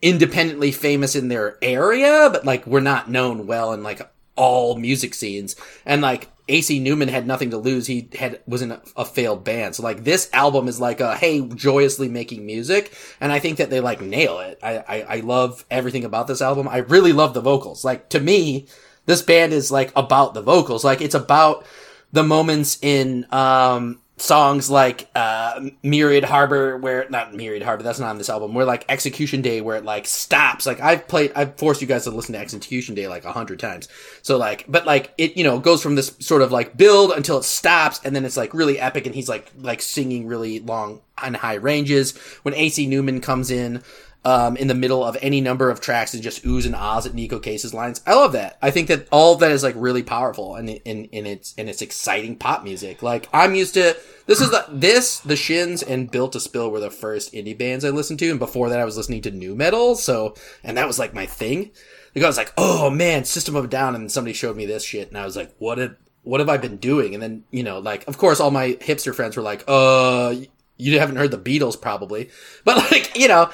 independently 0.00 0.72
famous 0.72 1.14
in 1.14 1.28
their 1.28 1.58
area, 1.62 2.28
but 2.32 2.44
like 2.44 2.66
were 2.66 2.80
not 2.80 3.10
known 3.10 3.46
well 3.46 3.72
in 3.72 3.82
like 3.82 4.00
all 4.36 4.76
music 4.76 5.14
scenes. 5.14 5.56
And 5.84 6.02
like 6.02 6.28
AC 6.48 6.80
Newman 6.80 7.08
had 7.08 7.26
nothing 7.26 7.50
to 7.50 7.56
lose. 7.56 7.86
He 7.86 8.08
had 8.18 8.40
was 8.46 8.62
in 8.62 8.72
a, 8.72 8.82
a, 8.96 9.04
failed 9.04 9.44
band. 9.44 9.74
So 9.74 9.82
like 9.82 10.04
this 10.04 10.28
album 10.32 10.68
is 10.68 10.80
like 10.80 11.00
a 11.00 11.16
hey, 11.16 11.40
joyously 11.40 12.08
making 12.08 12.44
music, 12.44 12.92
and 13.20 13.32
I 13.32 13.38
think 13.38 13.58
that 13.58 13.70
they 13.70 13.80
like 13.80 14.00
nail 14.00 14.40
it. 14.40 14.58
I, 14.62 14.78
I 14.78 15.00
I 15.02 15.20
love 15.20 15.64
everything 15.70 16.04
about 16.04 16.26
this 16.26 16.42
album. 16.42 16.68
I 16.68 16.78
really 16.78 17.12
love 17.12 17.34
the 17.34 17.40
vocals. 17.40 17.84
Like 17.84 18.08
to 18.10 18.20
me, 18.20 18.66
this 19.06 19.22
band 19.22 19.52
is 19.52 19.70
like 19.70 19.92
about 19.94 20.34
the 20.34 20.42
vocals. 20.42 20.84
Like 20.84 21.00
it's 21.00 21.14
about 21.14 21.64
the 22.12 22.24
moments 22.24 22.78
in 22.82 23.26
um 23.30 24.00
songs 24.22 24.70
like 24.70 25.08
uh 25.16 25.60
Myriad 25.82 26.22
Harbor 26.22 26.78
where 26.78 27.08
not 27.10 27.34
Myriad 27.34 27.64
Harbor 27.64 27.82
that's 27.82 27.98
not 27.98 28.10
on 28.10 28.18
this 28.18 28.30
album 28.30 28.54
where 28.54 28.64
like 28.64 28.84
Execution 28.88 29.42
Day 29.42 29.60
where 29.60 29.76
it 29.76 29.84
like 29.84 30.06
stops. 30.06 30.64
Like 30.64 30.80
I've 30.80 31.08
played 31.08 31.32
I've 31.34 31.56
forced 31.56 31.80
you 31.82 31.88
guys 31.88 32.04
to 32.04 32.10
listen 32.10 32.34
to 32.34 32.38
Execution 32.38 32.94
Day 32.94 33.08
like 33.08 33.24
a 33.24 33.32
hundred 33.32 33.58
times. 33.58 33.88
So 34.22 34.36
like 34.38 34.64
but 34.68 34.86
like 34.86 35.12
it 35.18 35.36
you 35.36 35.42
know 35.42 35.58
goes 35.58 35.82
from 35.82 35.96
this 35.96 36.14
sort 36.20 36.42
of 36.42 36.52
like 36.52 36.76
build 36.76 37.10
until 37.10 37.38
it 37.38 37.42
stops 37.42 38.00
and 38.04 38.14
then 38.14 38.24
it's 38.24 38.36
like 38.36 38.54
really 38.54 38.78
epic 38.78 39.06
and 39.06 39.14
he's 39.14 39.28
like 39.28 39.50
like 39.58 39.82
singing 39.82 40.28
really 40.28 40.60
long 40.60 41.00
and 41.20 41.36
high 41.36 41.54
ranges. 41.54 42.16
When 42.42 42.54
AC 42.54 42.86
Newman 42.86 43.20
comes 43.20 43.50
in 43.50 43.82
um, 44.24 44.56
in 44.56 44.68
the 44.68 44.74
middle 44.74 45.04
of 45.04 45.16
any 45.20 45.40
number 45.40 45.68
of 45.68 45.80
tracks 45.80 46.14
and 46.14 46.22
just 46.22 46.44
oohs 46.44 46.64
and 46.64 46.76
ahs 46.76 47.06
at 47.06 47.12
Neko 47.12 47.42
Case's 47.42 47.74
lines. 47.74 48.00
I 48.06 48.14
love 48.14 48.32
that. 48.32 48.56
I 48.62 48.70
think 48.70 48.88
that 48.88 49.08
all 49.10 49.34
of 49.34 49.40
that 49.40 49.50
is 49.50 49.62
like 49.62 49.74
really 49.76 50.02
powerful 50.02 50.54
and 50.54 50.70
in, 50.70 51.06
in, 51.06 51.26
its 51.26 51.54
in 51.54 51.68
its 51.68 51.82
exciting 51.82 52.36
pop 52.36 52.62
music. 52.62 53.02
Like 53.02 53.28
I'm 53.32 53.54
used 53.54 53.74
to 53.74 53.96
this 54.26 54.40
is 54.40 54.50
the 54.50 54.64
this 54.70 55.18
the 55.20 55.36
Shins 55.36 55.82
and 55.82 56.10
Built 56.10 56.32
to 56.32 56.40
Spill 56.40 56.70
were 56.70 56.80
the 56.80 56.90
first 56.90 57.32
indie 57.32 57.56
bands 57.56 57.84
I 57.84 57.90
listened 57.90 58.20
to, 58.20 58.30
and 58.30 58.38
before 58.38 58.68
that 58.68 58.80
I 58.80 58.84
was 58.84 58.96
listening 58.96 59.22
to 59.22 59.30
new 59.30 59.54
metal. 59.54 59.96
So 59.96 60.34
and 60.62 60.76
that 60.76 60.86
was 60.86 60.98
like 60.98 61.14
my 61.14 61.26
thing. 61.26 61.72
Like 62.14 62.24
I 62.24 62.28
was 62.28 62.36
like, 62.36 62.52
oh 62.56 62.90
man, 62.90 63.24
System 63.24 63.56
of 63.56 63.64
a 63.64 63.68
Down, 63.68 63.94
and 63.94 64.10
somebody 64.10 64.34
showed 64.34 64.56
me 64.56 64.66
this 64.66 64.84
shit, 64.84 65.08
and 65.08 65.18
I 65.18 65.24
was 65.24 65.36
like, 65.36 65.54
what 65.58 65.76
did 65.76 65.96
what 66.22 66.38
have 66.38 66.48
I 66.48 66.56
been 66.58 66.76
doing? 66.76 67.14
And 67.14 67.22
then 67.22 67.44
you 67.50 67.64
know, 67.64 67.80
like 67.80 68.06
of 68.06 68.18
course 68.18 68.38
all 68.38 68.50
my 68.50 68.72
hipster 68.74 69.14
friends 69.14 69.36
were 69.36 69.42
like, 69.42 69.64
uh. 69.66 70.34
You 70.78 70.98
haven't 70.98 71.14
heard 71.14 71.30
the 71.30 71.38
Beatles, 71.38 71.80
probably, 71.80 72.30
but 72.64 72.76
like 72.90 73.16
you 73.16 73.28
know, 73.28 73.50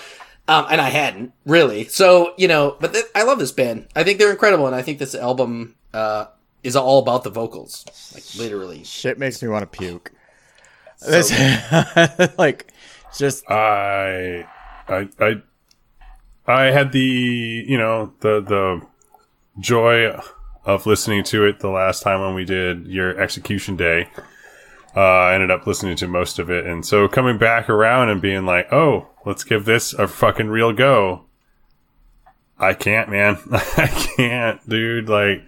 um, 0.48 0.66
and 0.70 0.80
I 0.80 0.88
hadn't 0.88 1.32
really. 1.44 1.84
So 1.84 2.32
you 2.36 2.48
know, 2.48 2.76
but 2.80 2.94
th- 2.94 3.04
I 3.14 3.22
love 3.22 3.38
this 3.38 3.52
band. 3.52 3.86
I 3.94 4.02
think 4.02 4.18
they're 4.18 4.30
incredible, 4.30 4.66
and 4.66 4.74
I 4.74 4.82
think 4.82 4.98
this 4.98 5.14
album 5.14 5.76
uh, 5.92 6.26
is 6.62 6.74
all 6.74 6.98
about 6.98 7.22
the 7.22 7.30
vocals, 7.30 7.84
like 8.14 8.24
literally. 8.36 8.82
Shit 8.82 9.18
makes 9.18 9.42
me 9.42 9.48
want 9.48 9.70
to 9.70 9.78
puke. 9.78 10.12
So 10.96 11.10
this, 11.10 11.30
like, 12.38 12.72
just 13.16 13.48
I, 13.48 14.46
I, 14.88 15.08
I, 15.20 15.42
I 16.46 16.62
had 16.64 16.92
the 16.92 17.64
you 17.68 17.78
know 17.78 18.12
the 18.20 18.40
the 18.40 18.82
joy 19.60 20.18
of 20.64 20.86
listening 20.86 21.24
to 21.24 21.44
it 21.44 21.60
the 21.60 21.68
last 21.68 22.02
time 22.02 22.20
when 22.20 22.34
we 22.34 22.44
did 22.44 22.86
your 22.86 23.18
execution 23.20 23.76
day. 23.76 24.08
Uh, 24.98 25.28
I 25.30 25.34
ended 25.34 25.52
up 25.52 25.64
listening 25.64 25.94
to 25.98 26.08
most 26.08 26.40
of 26.40 26.50
it, 26.50 26.66
and 26.66 26.84
so 26.84 27.06
coming 27.06 27.38
back 27.38 27.70
around 27.70 28.08
and 28.08 28.20
being 28.20 28.44
like, 28.44 28.72
"Oh, 28.72 29.06
let's 29.24 29.44
give 29.44 29.64
this 29.64 29.92
a 29.92 30.08
fucking 30.08 30.48
real 30.48 30.72
go." 30.72 31.26
I 32.58 32.74
can't, 32.74 33.08
man. 33.08 33.38
I 33.52 33.86
can't, 34.16 34.68
dude. 34.68 35.08
Like, 35.08 35.44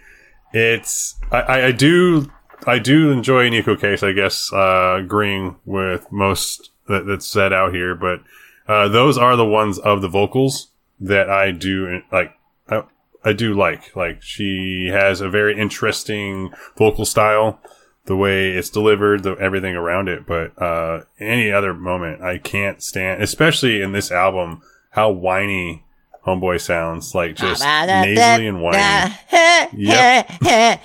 it's 0.52 1.16
I, 1.32 1.62
I 1.62 1.72
do 1.72 2.30
I 2.64 2.78
do 2.78 3.10
enjoy 3.10 3.50
Neko 3.50 3.80
Case. 3.80 4.04
I 4.04 4.12
guess 4.12 4.52
uh, 4.52 4.98
agreeing 5.00 5.56
with 5.64 6.12
most 6.12 6.70
that, 6.86 7.06
that's 7.06 7.26
said 7.26 7.52
out 7.52 7.74
here, 7.74 7.96
but 7.96 8.20
uh, 8.68 8.86
those 8.86 9.18
are 9.18 9.34
the 9.34 9.44
ones 9.44 9.80
of 9.80 10.00
the 10.00 10.08
vocals 10.08 10.68
that 11.00 11.28
I 11.28 11.50
do 11.50 12.00
like. 12.12 12.36
I, 12.68 12.84
I 13.24 13.32
do 13.32 13.54
like 13.54 13.96
like 13.96 14.22
she 14.22 14.90
has 14.92 15.20
a 15.20 15.28
very 15.28 15.58
interesting 15.58 16.52
vocal 16.78 17.04
style 17.04 17.60
the 18.06 18.16
way 18.16 18.50
it's 18.52 18.70
delivered, 18.70 19.22
the 19.22 19.32
everything 19.36 19.74
around 19.74 20.08
it. 20.08 20.26
But 20.26 20.60
uh, 20.60 21.02
any 21.18 21.50
other 21.52 21.74
moment, 21.74 22.22
I 22.22 22.38
can't 22.38 22.82
stand, 22.82 23.22
especially 23.22 23.80
in 23.80 23.92
this 23.92 24.10
album, 24.10 24.62
how 24.90 25.10
whiny 25.10 25.84
Homeboy 26.26 26.60
sounds 26.60 27.14
like 27.14 27.36
just 27.36 27.62
nasally 27.62 28.46
and 28.46 28.60
whiny. 28.62 29.14
yep. 29.72 30.30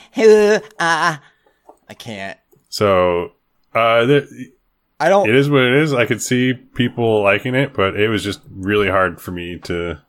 I 1.88 1.94
can't. 1.94 2.40
So, 2.70 3.34
uh, 3.74 4.22
I 5.00 5.10
don't. 5.10 5.30
It 5.30 5.36
is 5.36 5.50
what 5.50 5.64
it 5.64 5.74
is. 5.76 5.94
I 5.94 6.06
could 6.06 6.22
see 6.22 6.54
people 6.54 7.22
liking 7.22 7.54
it, 7.54 7.74
but 7.74 8.00
it 8.00 8.08
was 8.08 8.24
just 8.24 8.42
really 8.50 8.90
hard 8.90 9.22
for 9.22 9.32
me 9.32 9.60
to 9.60 10.02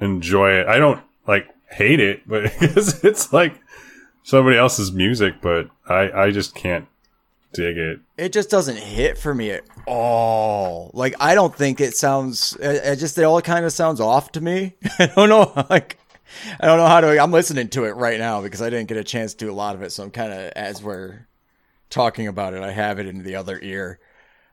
enjoy 0.00 0.52
it. 0.52 0.66
I 0.66 0.78
don't 0.78 1.02
like 1.26 1.48
hate 1.70 2.00
it, 2.00 2.26
but 2.26 2.44
it's 2.60 3.32
like 3.32 3.60
somebody 4.26 4.58
else's 4.58 4.92
music, 4.92 5.36
but 5.40 5.70
I, 5.88 6.10
I 6.10 6.30
just 6.32 6.54
can't 6.54 6.86
dig 7.52 7.78
it. 7.78 8.00
It 8.18 8.32
just 8.32 8.50
doesn't 8.50 8.76
hit 8.76 9.16
for 9.16 9.32
me 9.32 9.52
at 9.52 9.62
all. 9.86 10.90
Like 10.92 11.14
I 11.20 11.34
don't 11.34 11.54
think 11.54 11.80
it 11.80 11.96
sounds. 11.96 12.56
It 12.60 12.96
just 12.96 13.16
it 13.16 13.22
all 13.22 13.40
kind 13.40 13.64
of 13.64 13.72
sounds 13.72 14.00
off 14.00 14.32
to 14.32 14.40
me. 14.40 14.74
I 14.98 15.06
don't 15.06 15.28
know. 15.28 15.52
Like 15.70 15.98
I 16.60 16.66
don't 16.66 16.78
know 16.78 16.86
how 16.86 17.00
to. 17.00 17.18
I'm 17.18 17.30
listening 17.30 17.68
to 17.68 17.84
it 17.84 17.92
right 17.92 18.18
now 18.18 18.42
because 18.42 18.60
I 18.60 18.68
didn't 18.68 18.88
get 18.88 18.98
a 18.98 19.04
chance 19.04 19.32
to 19.32 19.46
do 19.46 19.50
a 19.50 19.54
lot 19.54 19.76
of 19.76 19.82
it. 19.82 19.92
So 19.92 20.02
I'm 20.02 20.10
kind 20.10 20.32
of 20.32 20.52
as 20.56 20.82
we're 20.82 21.26
talking 21.88 22.26
about 22.26 22.52
it, 22.52 22.62
I 22.62 22.72
have 22.72 22.98
it 22.98 23.06
in 23.06 23.22
the 23.22 23.36
other 23.36 23.58
ear. 23.62 24.00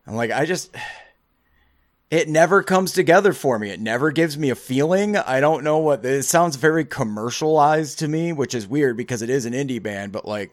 I'm 0.07 0.15
like, 0.15 0.31
I 0.31 0.45
just. 0.45 0.73
It 2.13 2.29
never 2.29 2.61
comes 2.61 2.91
together 2.91 3.33
for 3.33 3.57
me. 3.57 3.71
It 3.71 3.79
never 3.79 4.11
gives 4.11 4.37
me 4.37 4.51
a 4.51 4.55
feeling. 4.55 5.17
I 5.17 5.39
don't 5.39 5.63
know 5.63 5.79
what 5.79 6.05
it 6.05 6.21
sounds 6.25 6.57
very 6.57 6.85
commercialized 6.85 7.97
to 7.99 8.07
me, 8.07 8.31
which 8.31 8.53
is 8.53 8.67
weird 8.67 8.97
because 8.97 9.23
it 9.23 9.31
is 9.31 9.47
an 9.47 9.53
indie 9.53 9.81
band, 9.81 10.11
but 10.11 10.23
like 10.23 10.51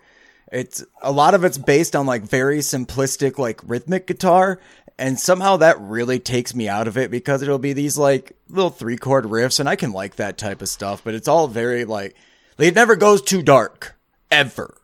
it's 0.51 0.83
a 1.03 1.13
lot 1.13 1.35
of 1.35 1.45
it's 1.45 1.59
based 1.59 1.95
on 1.95 2.07
like 2.07 2.23
very 2.23 2.61
simplistic 2.61 3.37
like 3.37 3.61
rhythmic 3.63 4.07
guitar 4.07 4.59
and 4.99 5.21
somehow 5.21 5.59
that 5.59 5.79
really 5.83 6.19
takes 6.19 6.55
me 6.55 6.67
out 6.67 6.89
of 6.89 6.97
it 6.97 7.11
because 7.11 7.43
it'll 7.43 7.59
be 7.59 7.75
these 7.75 7.99
like 7.99 8.33
little 8.49 8.71
three 8.71 8.97
chord 8.97 9.27
riffs 9.27 9.61
and 9.61 9.69
I 9.69 9.77
can 9.77 9.93
like 9.93 10.17
that 10.17 10.39
type 10.39 10.63
of 10.63 10.69
stuff 10.71 11.03
but 11.05 11.15
it's 11.15 11.29
all 11.29 11.47
very 11.47 11.85
like 11.85 12.17
it 12.57 12.75
never 12.75 12.97
goes 12.97 13.21
too 13.21 13.43
dark 13.43 13.97
ever 14.31 14.75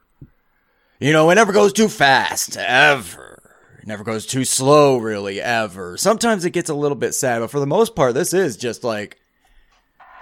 you 1.01 1.12
know 1.12 1.31
it 1.31 1.37
never 1.37 1.53
goes 1.53 1.73
too 1.73 1.89
fast 1.89 2.59
ever 2.59 3.36
never 3.87 4.05
goes 4.05 4.27
too 4.27 4.44
slow 4.44 4.96
really 4.96 5.40
ever 5.40 5.96
sometimes 5.96 6.44
it 6.44 6.51
gets 6.51 6.68
a 6.68 6.75
little 6.75 6.96
bit 6.96 7.12
sad 7.12 7.40
but 7.40 7.51
for 7.51 7.61
the 7.61 7.66
most 7.66 7.94
part 7.94 8.14
this 8.14 8.35
is 8.35 8.57
just 8.57 8.85
like 8.85 9.18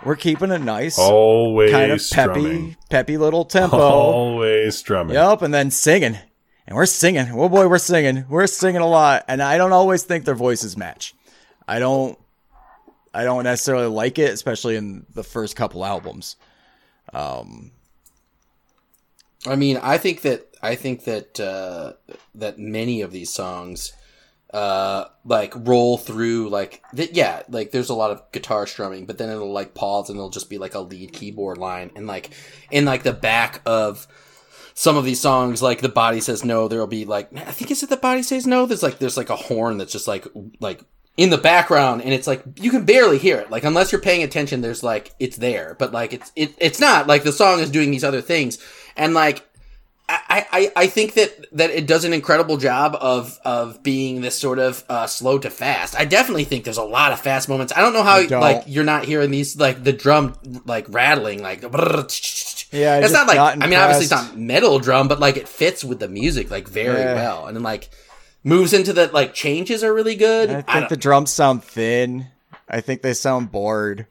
we're 0.04 0.16
keeping 0.16 0.50
a 0.50 0.58
nice, 0.58 0.98
always 0.98 1.70
kind 1.70 1.90
of 1.90 1.98
peppy, 1.98 2.40
strumming. 2.40 2.76
peppy 2.90 3.16
little 3.16 3.44
tempo. 3.44 3.78
Always 3.78 4.76
strumming. 4.76 5.14
Yep, 5.14 5.42
and 5.42 5.54
then 5.54 5.70
singing, 5.70 6.18
and 6.66 6.76
we're 6.76 6.86
singing. 6.86 7.30
Oh 7.32 7.48
boy, 7.48 7.68
we're 7.68 7.78
singing. 7.78 8.26
We're 8.28 8.46
singing 8.46 8.82
a 8.82 8.86
lot, 8.86 9.24
and 9.28 9.42
I 9.42 9.56
don't 9.56 9.72
always 9.72 10.02
think 10.02 10.24
their 10.24 10.34
voices 10.34 10.76
match. 10.76 11.14
I 11.66 11.78
don't. 11.78 12.18
I 13.14 13.24
don't 13.24 13.44
necessarily 13.44 13.86
like 13.86 14.18
it, 14.18 14.32
especially 14.32 14.76
in 14.76 15.06
the 15.14 15.22
first 15.22 15.56
couple 15.56 15.84
albums. 15.84 16.36
Um, 17.12 17.70
I 19.46 19.56
mean, 19.56 19.78
I 19.80 19.98
think 19.98 20.22
that 20.22 20.53
I 20.64 20.76
think 20.76 21.04
that 21.04 21.38
uh, 21.38 21.92
that 22.34 22.58
many 22.58 23.02
of 23.02 23.12
these 23.12 23.32
songs 23.32 23.92
uh 24.52 25.06
like 25.24 25.52
roll 25.56 25.98
through 25.98 26.48
like 26.48 26.80
th- 26.94 27.10
yeah 27.10 27.42
like 27.48 27.72
there's 27.72 27.90
a 27.90 27.94
lot 27.94 28.12
of 28.12 28.22
guitar 28.30 28.68
strumming 28.68 29.04
but 29.04 29.18
then 29.18 29.28
it'll 29.28 29.52
like 29.52 29.74
pause 29.74 30.08
and 30.08 30.16
it'll 30.16 30.30
just 30.30 30.48
be 30.48 30.58
like 30.58 30.74
a 30.74 30.80
lead 30.80 31.12
keyboard 31.12 31.58
line. 31.58 31.90
And 31.96 32.06
like 32.06 32.30
in 32.70 32.84
like 32.84 33.02
the 33.02 33.12
back 33.12 33.60
of 33.66 34.06
some 34.74 34.96
of 34.96 35.04
these 35.04 35.20
songs 35.20 35.60
like 35.60 35.80
the 35.80 35.88
body 35.88 36.20
says 36.20 36.44
no 36.44 36.68
there'll 36.68 36.86
be 36.86 37.04
like 37.04 37.36
i 37.36 37.50
think 37.50 37.72
is 37.72 37.82
it 37.82 37.90
the 37.90 37.96
body 37.96 38.22
says 38.22 38.46
no? 38.46 38.64
There's 38.64 38.82
like 38.82 39.00
there's 39.00 39.16
like 39.16 39.30
a 39.30 39.36
horn 39.36 39.76
that's 39.76 39.92
just 39.92 40.06
like 40.06 40.24
like 40.60 40.84
in 41.16 41.30
the 41.30 41.38
background 41.38 42.02
and 42.02 42.12
it's 42.12 42.28
like 42.28 42.44
you 42.60 42.70
can 42.70 42.84
barely 42.84 43.18
hear 43.18 43.38
it. 43.38 43.50
Like 43.50 43.64
unless 43.64 43.90
you're 43.90 44.00
paying 44.00 44.22
attention 44.22 44.60
there's 44.60 44.84
like 44.84 45.14
it's 45.18 45.36
there. 45.36 45.74
But 45.80 45.90
like 45.90 46.12
it's 46.12 46.30
it, 46.36 46.54
it's 46.58 46.80
not. 46.80 47.08
Like 47.08 47.24
the 47.24 47.32
song 47.32 47.58
is 47.58 47.70
doing 47.70 47.90
these 47.90 48.04
other 48.04 48.20
things. 48.20 48.58
And 48.96 49.14
like 49.14 49.44
I, 50.06 50.46
I, 50.52 50.72
I 50.76 50.86
think 50.86 51.14
that, 51.14 51.46
that 51.52 51.70
it 51.70 51.86
does 51.86 52.04
an 52.04 52.12
incredible 52.12 52.56
job 52.58 52.94
of, 53.00 53.38
of 53.44 53.82
being 53.82 54.20
this 54.20 54.38
sort 54.38 54.58
of, 54.58 54.84
uh, 54.88 55.06
slow 55.06 55.38
to 55.38 55.48
fast. 55.48 55.96
I 55.98 56.04
definitely 56.04 56.44
think 56.44 56.64
there's 56.64 56.76
a 56.76 56.82
lot 56.84 57.12
of 57.12 57.20
fast 57.20 57.48
moments. 57.48 57.72
I 57.74 57.80
don't 57.80 57.94
know 57.94 58.02
how, 58.02 58.22
don't. 58.26 58.40
like, 58.40 58.64
you're 58.66 58.84
not 58.84 59.06
hearing 59.06 59.30
these, 59.30 59.56
like, 59.56 59.82
the 59.82 59.94
drum, 59.94 60.34
like, 60.66 60.86
rattling, 60.88 61.40
like, 61.42 61.62
Yeah, 62.72 62.98
it's 62.98 63.12
not 63.12 63.26
like, 63.28 63.36
not 63.36 63.62
I 63.62 63.66
mean, 63.66 63.78
obviously 63.78 64.04
it's 64.04 64.10
not 64.10 64.36
metal 64.36 64.78
drum, 64.78 65.08
but, 65.08 65.20
like, 65.20 65.36
it 65.38 65.48
fits 65.48 65.82
with 65.82 66.00
the 66.00 66.08
music, 66.08 66.50
like, 66.50 66.68
very 66.68 66.98
Yeah. 66.98 67.14
well. 67.14 67.46
And 67.46 67.56
then, 67.56 67.62
like, 67.62 67.88
moves 68.42 68.72
into 68.74 68.92
the, 68.92 69.06
like, 69.12 69.32
changes 69.32 69.82
are 69.82 69.94
really 69.94 70.16
good. 70.16 70.50
I 70.50 70.52
I, 70.52 70.56
think 70.56 70.66
don't- 70.66 70.88
the 70.90 70.96
drums 70.98 71.30
sound 71.30 71.64
thin. 71.64 72.26
I 72.68 72.80
think 72.82 73.00
they 73.02 73.14
sound 73.14 73.50
bored. 73.52 74.06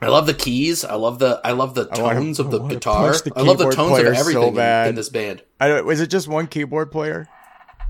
I 0.00 0.08
love 0.08 0.26
the 0.26 0.34
keys. 0.34 0.84
I 0.84 0.94
love 0.94 1.18
the, 1.18 1.40
I 1.42 1.52
love 1.52 1.74
the 1.74 1.88
wanna- 1.96 2.20
tones 2.20 2.38
of 2.38 2.50
the 2.50 2.58
guitar. 2.60 3.12
the 3.12 3.32
I 3.34 3.42
love 3.42 3.58
the 3.58 3.70
tones 3.70 3.98
of 3.98 4.04
so 4.04 4.12
everything 4.12 4.56
in, 4.56 4.88
in 4.88 4.94
this 4.94 5.08
band. 5.08 5.42
I 5.58 5.68
don't, 5.68 5.90
is 5.90 6.00
it 6.00 6.08
just 6.08 6.28
one 6.28 6.46
keyboard 6.48 6.92
player? 6.92 7.28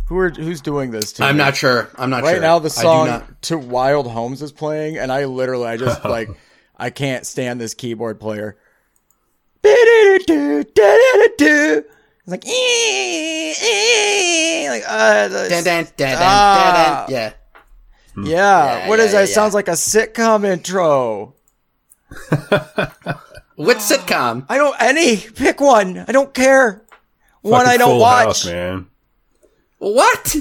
Who 0.08 0.16
are 0.18 0.30
who's 0.30 0.60
doing 0.60 0.92
this? 0.92 1.14
To 1.14 1.24
I'm 1.24 1.36
me? 1.36 1.42
not 1.42 1.56
sure. 1.56 1.90
I'm 1.96 2.10
not 2.10 2.18
sure. 2.18 2.26
right 2.26 2.32
sure. 2.34 2.40
now 2.42 2.60
the 2.60 2.70
song 2.70 3.06
not- 3.08 3.42
to 3.42 3.58
wild 3.58 4.06
homes 4.06 4.40
is 4.40 4.52
playing 4.52 4.98
and 4.98 5.10
i 5.10 5.24
literally 5.24 5.66
i 5.66 5.76
just 5.76 6.04
like 6.16 6.28
i 6.76 6.90
can't 6.90 7.26
stand 7.26 7.60
this 7.60 7.74
keyboard 7.74 8.20
player. 8.20 8.56
It's 9.64 10.28
like, 12.26 12.44
"Eh, 12.46 13.54
eh," 13.62 14.66
like, 14.70 14.82
uh, 14.86 15.28
Dun, 15.48 15.64
dun, 15.64 15.88
dun, 15.96 16.16
Ah. 16.20 17.06
Yeah. 17.08 17.18
yeah. 17.18 17.32
Yeah, 18.24 18.88
What 18.88 18.98
yeah, 18.98 19.04
is 19.04 19.12
that? 19.12 19.28
yeah. 19.28 19.34
Sounds 19.34 19.52
like 19.54 19.68
a 19.68 19.72
sitcom 19.72 20.44
intro. 20.46 21.34
What 23.56 23.78
ah. 23.78 23.80
sitcom? 23.80 24.46
I 24.48 24.58
don't 24.58 24.76
any 24.78 25.16
pick 25.16 25.60
one. 25.60 26.04
I 26.06 26.12
don't 26.12 26.32
care. 26.32 26.82
One 27.40 27.64
Fucking 27.64 27.72
I 27.72 27.76
don't 27.78 27.90
Full 27.90 28.00
watch. 28.00 28.26
House, 28.26 28.46
man. 28.46 28.86
What? 29.78 30.36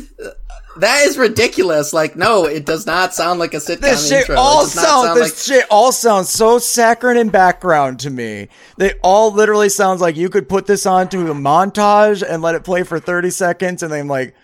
That 0.78 1.06
is 1.06 1.18
ridiculous. 1.18 1.94
Like, 1.94 2.18
no, 2.18 2.46
it 2.46 2.66
does 2.66 2.86
not 2.86 3.14
sound 3.14 3.40
like 3.40 3.54
a 3.54 3.58
sitcom 3.58 3.82
This 3.82 4.10
shit 4.10 4.22
intro. 4.22 4.36
all 4.36 4.62
it 4.62 4.66
does 4.66 4.76
not 4.76 4.84
sounds. 4.84 5.06
sound 5.06 5.20
This 5.22 5.46
shit 5.46 5.66
all 5.72 5.92
sounds 5.94 6.30
so 6.30 6.60
saccharine 6.60 7.18
in 7.18 7.30
background 7.30 8.02
to 8.02 8.10
me. 8.10 8.50
They 8.78 8.94
all 9.02 9.32
literally 9.32 9.70
sounds 9.70 10.02
like 10.02 10.18
you 10.18 10.30
could 10.30 10.50
put 10.50 10.66
this 10.66 10.86
onto 10.86 11.32
a 11.32 11.34
montage 11.34 12.22
and 12.28 12.42
let 12.42 12.56
it 12.56 12.66
play 12.66 12.84
for 12.84 13.00
thirty 13.00 13.30
seconds, 13.30 13.82
and 13.84 13.94
then 13.94 14.10
like 14.10 14.36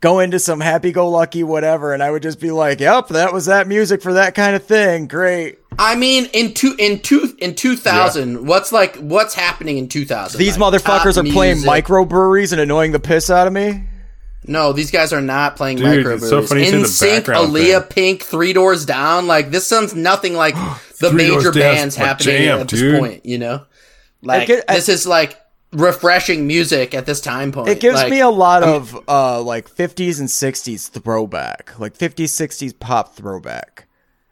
go 0.00 0.20
into 0.20 0.38
some 0.38 0.60
happy-go-lucky 0.60 1.42
whatever, 1.44 1.92
and 1.94 2.02
I 2.02 2.10
would 2.10 2.22
just 2.22 2.40
be 2.40 2.50
like, 2.50 2.80
"Yep, 2.80 3.08
that 3.08 3.32
was 3.32 3.46
that 3.46 3.66
music 3.66 4.02
for 4.02 4.12
that 4.14 4.34
kind 4.34 4.54
of 4.56 4.64
thing. 4.64 5.06
Great." 5.06 5.58
I 5.78 5.96
mean, 5.96 6.26
in 6.32 6.54
two 6.54 6.74
in 6.78 7.00
two 7.00 7.34
in 7.38 7.54
two 7.54 7.76
thousand, 7.76 8.46
what's 8.46 8.70
like 8.72 8.96
what's 8.96 9.34
happening 9.34 9.78
in 9.78 9.88
two 9.88 10.04
thousand? 10.04 10.38
These 10.38 10.56
motherfuckers 10.56 11.16
are 11.16 11.32
playing 11.32 11.58
microbreweries 11.58 12.52
and 12.52 12.60
annoying 12.60 12.92
the 12.92 13.00
piss 13.00 13.30
out 13.30 13.46
of 13.46 13.52
me. 13.52 13.84
No, 14.46 14.72
these 14.74 14.90
guys 14.90 15.12
are 15.14 15.22
not 15.22 15.56
playing 15.56 15.78
Dude, 15.78 16.04
microbreweries. 16.04 16.28
so 16.28 16.42
funny 16.42 16.68
In 16.68 16.82
the 16.82 16.86
sync, 16.86 17.24
background 17.24 17.48
Aaliyah, 17.54 17.80
thing. 17.84 17.88
Pink, 18.18 18.22
Three 18.22 18.52
Doors 18.52 18.84
Down. 18.84 19.26
Like 19.26 19.50
this 19.50 19.66
sounds 19.66 19.94
nothing 19.94 20.34
like 20.34 20.54
the 21.00 21.12
major 21.12 21.50
bands 21.50 21.96
happening 21.96 22.36
jam, 22.42 22.60
at 22.60 22.68
this 22.68 22.78
dude. 22.80 22.98
point. 23.00 23.24
You 23.24 23.38
know, 23.38 23.62
like 24.22 24.46
get- 24.48 24.64
I- 24.68 24.74
this 24.74 24.88
is 24.90 25.06
like 25.06 25.38
refreshing 25.74 26.46
music 26.46 26.94
at 26.94 27.06
this 27.06 27.20
time 27.20 27.52
point. 27.52 27.68
It 27.68 27.80
gives 27.80 27.96
Like, 27.96 28.10
me 28.10 28.20
a 28.20 28.28
lot 28.30 28.62
of 28.62 28.96
uh 29.08 29.42
like 29.42 29.68
50s 29.68 30.20
and 30.20 30.28
60s 30.28 30.88
throwback, 30.90 31.78
like 31.78 31.96
50s 31.98 32.24
60s 32.30 32.78
pop 32.78 33.14
throwback. 33.14 33.86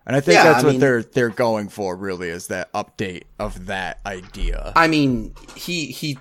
And 0.05 0.17
I 0.17 0.21
think 0.21 0.35
Yeah, 0.35 0.45
that's 0.45 0.65
I 0.65 0.67
what 0.67 0.73
mean- 0.73 0.81
they're 0.81 1.03
they're 1.05 1.29
going 1.29 1.69
for 1.69 1.95
really 1.97 2.29
is 2.29 2.49
that 2.49 2.73
update 2.73 3.23
of 3.39 3.67
that 3.67 4.01
idea. 4.05 4.73
I 4.75 4.89
mean, 4.89 5.35
he 5.55 5.87
he 5.87 6.19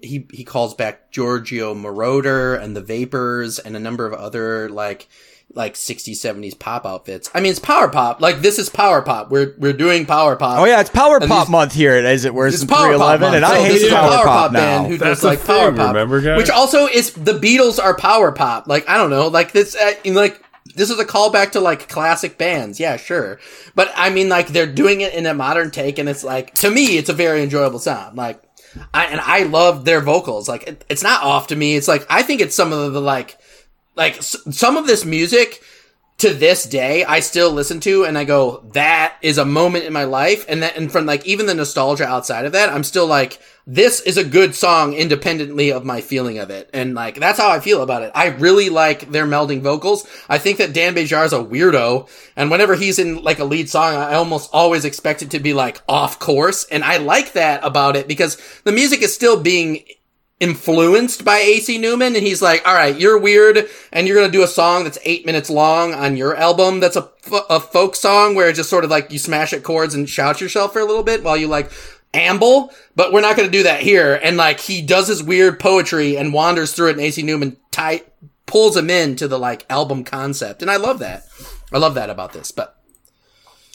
he 0.00 0.26
he 0.32 0.44
calls 0.44 0.72
back 0.74 1.10
Giorgio 1.10 1.74
Moroder 1.74 2.58
and 2.58 2.74
the 2.74 2.80
Vapors 2.80 3.58
and 3.58 3.76
a 3.76 3.80
number 3.80 4.06
of 4.06 4.14
other 4.14 4.70
like 4.70 5.08
like 5.54 5.74
60s 5.74 6.10
70s 6.16 6.58
pop 6.58 6.84
outfits. 6.86 7.30
I 7.34 7.40
mean, 7.40 7.50
it's 7.50 7.58
power 7.58 7.88
pop. 7.88 8.20
Like 8.20 8.40
this 8.42 8.58
is 8.58 8.68
power 8.68 9.00
pop. 9.02 9.30
We're 9.30 9.54
we're 9.58 9.72
doing 9.72 10.04
power 10.06 10.36
pop. 10.36 10.58
Oh 10.60 10.64
yeah, 10.66 10.80
it's 10.80 10.90
Power 10.90 11.16
And 11.16 11.28
Pop 11.28 11.46
these- 11.46 11.50
month 11.52 11.72
here, 11.72 11.94
as 11.94 12.24
it 12.24 12.34
were 12.34 12.46
It's 12.48 12.60
in 12.62 12.68
power 12.68 12.88
311, 12.96 13.20
month. 13.20 13.34
and 13.36 13.44
I 13.44 13.58
hate 13.60 13.72
this 13.72 13.82
is 13.84 13.92
a 13.92 13.94
Power, 13.94 14.10
power 14.10 14.24
Pop, 14.24 14.52
now. 14.52 14.58
band 14.60 14.86
who 14.92 14.98
That's 14.98 15.20
does 15.20 15.24
like 15.24 15.42
a 15.42 15.46
power 15.46 15.72
pop. 15.72 15.88
remember, 15.94 16.20
guys? 16.20 16.36
Which 16.36 16.50
also 16.50 16.86
is 16.86 17.12
the 17.12 17.32
Beatles 17.32 17.82
are 17.82 17.96
power 17.96 18.30
pop. 18.30 18.68
Like 18.68 18.88
I 18.88 18.96
don't 18.98 19.10
know, 19.10 19.28
like 19.28 19.52
this, 19.52 19.74
uh, 19.74 19.92
like 20.06 20.42
this 20.76 20.90
is 20.90 20.98
a 21.00 21.04
callback 21.04 21.52
to 21.52 21.60
like 21.60 21.88
classic 21.88 22.36
bands. 22.38 22.78
Yeah, 22.78 22.96
sure, 22.98 23.40
but 23.74 23.90
I 23.96 24.10
mean, 24.10 24.28
like 24.28 24.48
they're 24.48 24.66
doing 24.66 25.00
it 25.00 25.14
in 25.14 25.24
a 25.26 25.32
modern 25.34 25.70
take, 25.70 25.98
and 25.98 26.08
it's 26.10 26.22
like 26.22 26.54
to 26.56 26.70
me, 26.70 26.98
it's 26.98 27.08
a 27.08 27.14
very 27.14 27.42
enjoyable 27.42 27.78
sound. 27.78 28.16
Like. 28.16 28.42
I, 28.92 29.06
and 29.06 29.18
I 29.18 29.44
love 29.44 29.86
their 29.86 30.02
vocals. 30.02 30.46
Like, 30.46 30.68
it, 30.68 30.84
it's 30.90 31.02
not 31.02 31.22
off 31.22 31.46
to 31.48 31.56
me. 31.56 31.74
It's 31.74 31.88
like, 31.88 32.06
I 32.10 32.22
think 32.22 32.42
it's 32.42 32.54
some 32.54 32.70
of 32.70 32.92
the, 32.92 33.00
like, 33.00 33.37
like 33.98 34.16
s- 34.18 34.36
some 34.50 34.78
of 34.78 34.86
this 34.86 35.04
music 35.04 35.62
to 36.18 36.34
this 36.34 36.64
day 36.64 37.04
I 37.04 37.20
still 37.20 37.52
listen 37.52 37.78
to 37.80 38.04
and 38.04 38.18
I 38.18 38.24
go 38.24 38.64
that 38.72 39.16
is 39.22 39.38
a 39.38 39.44
moment 39.44 39.84
in 39.84 39.92
my 39.92 40.04
life. 40.04 40.44
And 40.48 40.62
that 40.62 40.76
and 40.76 40.90
from 40.90 41.06
like 41.06 41.24
even 41.26 41.46
the 41.46 41.54
nostalgia 41.54 42.06
outside 42.06 42.44
of 42.44 42.52
that 42.52 42.70
I'm 42.70 42.82
still 42.84 43.06
like 43.06 43.38
this 43.66 44.00
is 44.00 44.16
a 44.16 44.24
good 44.24 44.54
song 44.54 44.94
independently 44.94 45.70
of 45.70 45.84
my 45.84 46.00
feeling 46.00 46.38
of 46.38 46.50
it. 46.50 46.70
And 46.72 46.94
like 46.94 47.20
that's 47.20 47.38
how 47.38 47.50
I 47.50 47.60
feel 47.60 47.82
about 47.82 48.02
it. 48.02 48.10
I 48.14 48.28
really 48.28 48.68
like 48.68 49.12
their 49.12 49.26
melding 49.26 49.60
vocals. 49.60 50.08
I 50.28 50.38
think 50.38 50.58
that 50.58 50.72
Dan 50.72 50.94
Bejar 50.94 51.24
is 51.24 51.32
a 51.32 51.38
weirdo 51.38 52.08
and 52.34 52.50
whenever 52.50 52.74
he's 52.74 52.98
in 52.98 53.22
like 53.22 53.38
a 53.38 53.44
lead 53.44 53.70
song 53.70 53.94
I 53.94 54.14
almost 54.14 54.50
always 54.52 54.84
expect 54.84 55.22
it 55.22 55.30
to 55.32 55.38
be 55.38 55.54
like 55.54 55.82
off 55.88 56.18
course. 56.18 56.64
And 56.64 56.82
I 56.82 56.96
like 56.96 57.34
that 57.34 57.62
about 57.62 57.94
it 57.94 58.08
because 58.08 58.38
the 58.64 58.72
music 58.72 59.02
is 59.02 59.14
still 59.14 59.40
being 59.40 59.84
influenced 60.40 61.24
by 61.24 61.38
AC 61.38 61.78
Newman 61.78 62.14
and 62.14 62.24
he's 62.24 62.40
like, 62.40 62.66
all 62.66 62.74
right, 62.74 62.98
you're 62.98 63.18
weird 63.18 63.68
and 63.92 64.06
you're 64.06 64.16
going 64.16 64.30
to 64.30 64.36
do 64.38 64.44
a 64.44 64.48
song 64.48 64.84
that's 64.84 64.98
eight 65.04 65.26
minutes 65.26 65.50
long 65.50 65.92
on 65.94 66.16
your 66.16 66.36
album. 66.36 66.78
That's 66.80 66.96
a, 66.96 67.10
f- 67.26 67.44
a 67.50 67.58
folk 67.60 67.96
song 67.96 68.34
where 68.34 68.48
it's 68.48 68.56
just 68.58 68.70
sort 68.70 68.84
of 68.84 68.90
like 68.90 69.10
you 69.10 69.18
smash 69.18 69.52
at 69.52 69.64
chords 69.64 69.94
and 69.94 70.08
shout 70.08 70.40
yourself 70.40 70.72
for 70.72 70.78
a 70.80 70.84
little 70.84 71.02
bit 71.02 71.24
while 71.24 71.36
you 71.36 71.48
like 71.48 71.72
amble, 72.14 72.72
but 72.94 73.12
we're 73.12 73.20
not 73.20 73.36
going 73.36 73.48
to 73.48 73.52
do 73.58 73.64
that 73.64 73.80
here. 73.80 74.14
And 74.22 74.36
like 74.36 74.60
he 74.60 74.80
does 74.80 75.08
his 75.08 75.22
weird 75.22 75.58
poetry 75.58 76.16
and 76.16 76.32
wanders 76.32 76.72
through 76.72 76.88
it 76.90 76.92
and 76.92 77.00
AC 77.00 77.20
Newman 77.22 77.56
tight 77.72 78.06
pulls 78.46 78.76
him 78.76 78.90
into 78.90 79.26
the 79.26 79.38
like 79.38 79.66
album 79.68 80.04
concept. 80.04 80.62
And 80.62 80.70
I 80.70 80.76
love 80.76 81.00
that. 81.00 81.24
I 81.72 81.78
love 81.78 81.96
that 81.96 82.10
about 82.10 82.32
this, 82.32 82.52
but 82.52 82.78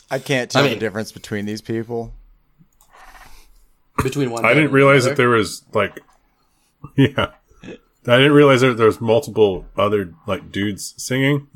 I 0.10 0.18
can't 0.20 0.50
tell 0.50 0.62
I 0.64 0.66
mean- 0.68 0.76
the 0.76 0.80
difference 0.80 1.12
between 1.12 1.46
these 1.46 1.62
people. 1.62 2.14
between 4.02 4.32
one, 4.32 4.46
I 4.46 4.54
didn't 4.54 4.72
realize 4.72 5.06
that 5.06 5.18
there 5.18 5.30
was 5.30 5.64
like, 5.74 6.00
yeah, 6.98 7.32
I 7.64 8.18
didn't 8.18 8.34
realize 8.34 8.62
that 8.62 8.78
there 8.78 8.86
was 8.88 9.00
multiple 9.02 9.66
other 9.78 10.14
like 10.28 10.52
dudes 10.52 10.94
singing. 10.98 11.48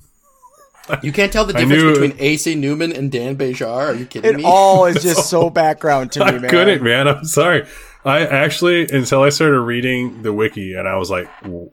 you 1.04 1.12
can't 1.12 1.34
tell 1.34 1.44
the 1.46 1.54
difference 1.54 1.84
knew- 1.84 1.94
between 1.94 2.16
AC 2.20 2.56
Newman 2.56 2.92
and 2.94 3.12
Dan 3.12 3.36
Bejar. 3.38 3.88
Are 3.90 3.94
you 3.96 4.06
kidding 4.06 4.32
It 4.32 4.38
me? 4.38 4.44
It 4.44 4.48
all 4.48 4.86
is 4.86 5.04
just 5.04 5.30
so 5.30 5.50
background 5.50 6.12
to 6.14 6.20
me, 6.20 6.26
I 6.46 6.50
couldn't, 6.50 6.82
man. 6.84 7.08
I'm 7.08 7.26
sorry. 7.26 7.66
I 8.06 8.26
actually 8.26 8.88
until 8.88 9.24
I 9.24 9.30
started 9.30 9.60
reading 9.60 10.22
the 10.24 10.32
wiki 10.32 10.76
and 10.76 10.88
I 10.88 10.96
was 10.96 11.10
like, 11.10 11.28
"W- 11.44 11.72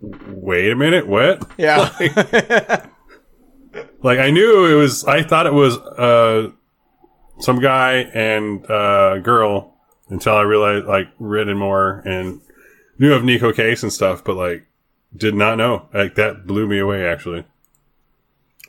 wait 0.00 0.70
a 0.72 0.76
minute, 0.76 1.06
what? 1.06 1.46
Yeah. 1.58 1.90
Like 4.02 4.18
I 4.18 4.30
knew 4.30 4.66
it 4.66 4.74
was. 4.80 5.04
I 5.04 5.22
thought 5.22 5.46
it 5.46 5.52
was 5.52 5.76
uh 5.76 6.50
some 7.40 7.60
guy 7.60 7.94
and 8.14 8.64
uh 8.70 9.18
girl 9.18 9.74
until 10.08 10.34
I 10.34 10.42
realized 10.42 10.86
like 10.86 11.08
read 11.18 11.48
in 11.48 11.58
more 11.58 12.02
and 12.06 12.40
knew 12.98 13.12
of 13.12 13.22
Neko 13.22 13.54
Case 13.54 13.82
and 13.82 13.92
stuff, 13.92 14.22
but 14.24 14.36
like 14.36 14.66
did 15.16 15.34
not 15.34 15.56
know. 15.58 15.88
Like 15.94 16.14
that 16.16 16.46
blew 16.46 16.66
me 16.66 16.78
away 16.78 17.06
actually. 17.06 17.44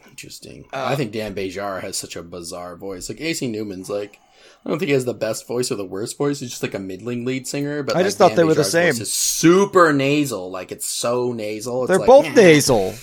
Interesting. 0.08 0.68
I 0.74 0.96
think 0.96 1.12
Dan 1.12 1.36
Bejar 1.36 1.82
has 1.82 1.98
such 1.98 2.16
a 2.16 2.24
bizarre 2.24 2.76
voice. 2.76 3.08
Like 3.10 3.22
AC 3.22 3.48
Newman's 3.48 3.90
like 3.90 4.20
I 4.66 4.70
don't 4.70 4.80
think 4.80 4.88
he 4.88 4.94
has 4.94 5.06
the 5.06 5.14
best 5.14 5.48
voice 5.48 5.72
or 5.72 5.76
the 5.76 5.86
worst 5.86 6.18
voice. 6.18 6.40
He's 6.40 6.50
just 6.50 6.64
like 6.64 6.74
a 6.74 6.80
middling 6.80 7.24
lead 7.26 7.48
singer. 7.48 7.84
But 7.84 7.96
I 7.96 8.00
like, 8.00 8.08
just 8.08 8.18
thought 8.18 8.30
Dan 8.30 8.38
they 8.38 8.44
were 8.44 8.54
the 8.56 8.64
same. 8.64 8.94
voice 8.94 9.00
is 9.02 9.14
super 9.14 9.94
nasal. 9.94 10.50
Like 10.50 10.72
it's 10.72 10.88
so 10.88 11.34
nasal. 11.34 11.84
It's 11.84 11.90
They're 11.90 12.00
like, 12.00 12.08
both 12.08 12.26
eh. 12.26 12.34
nasal. 12.34 12.96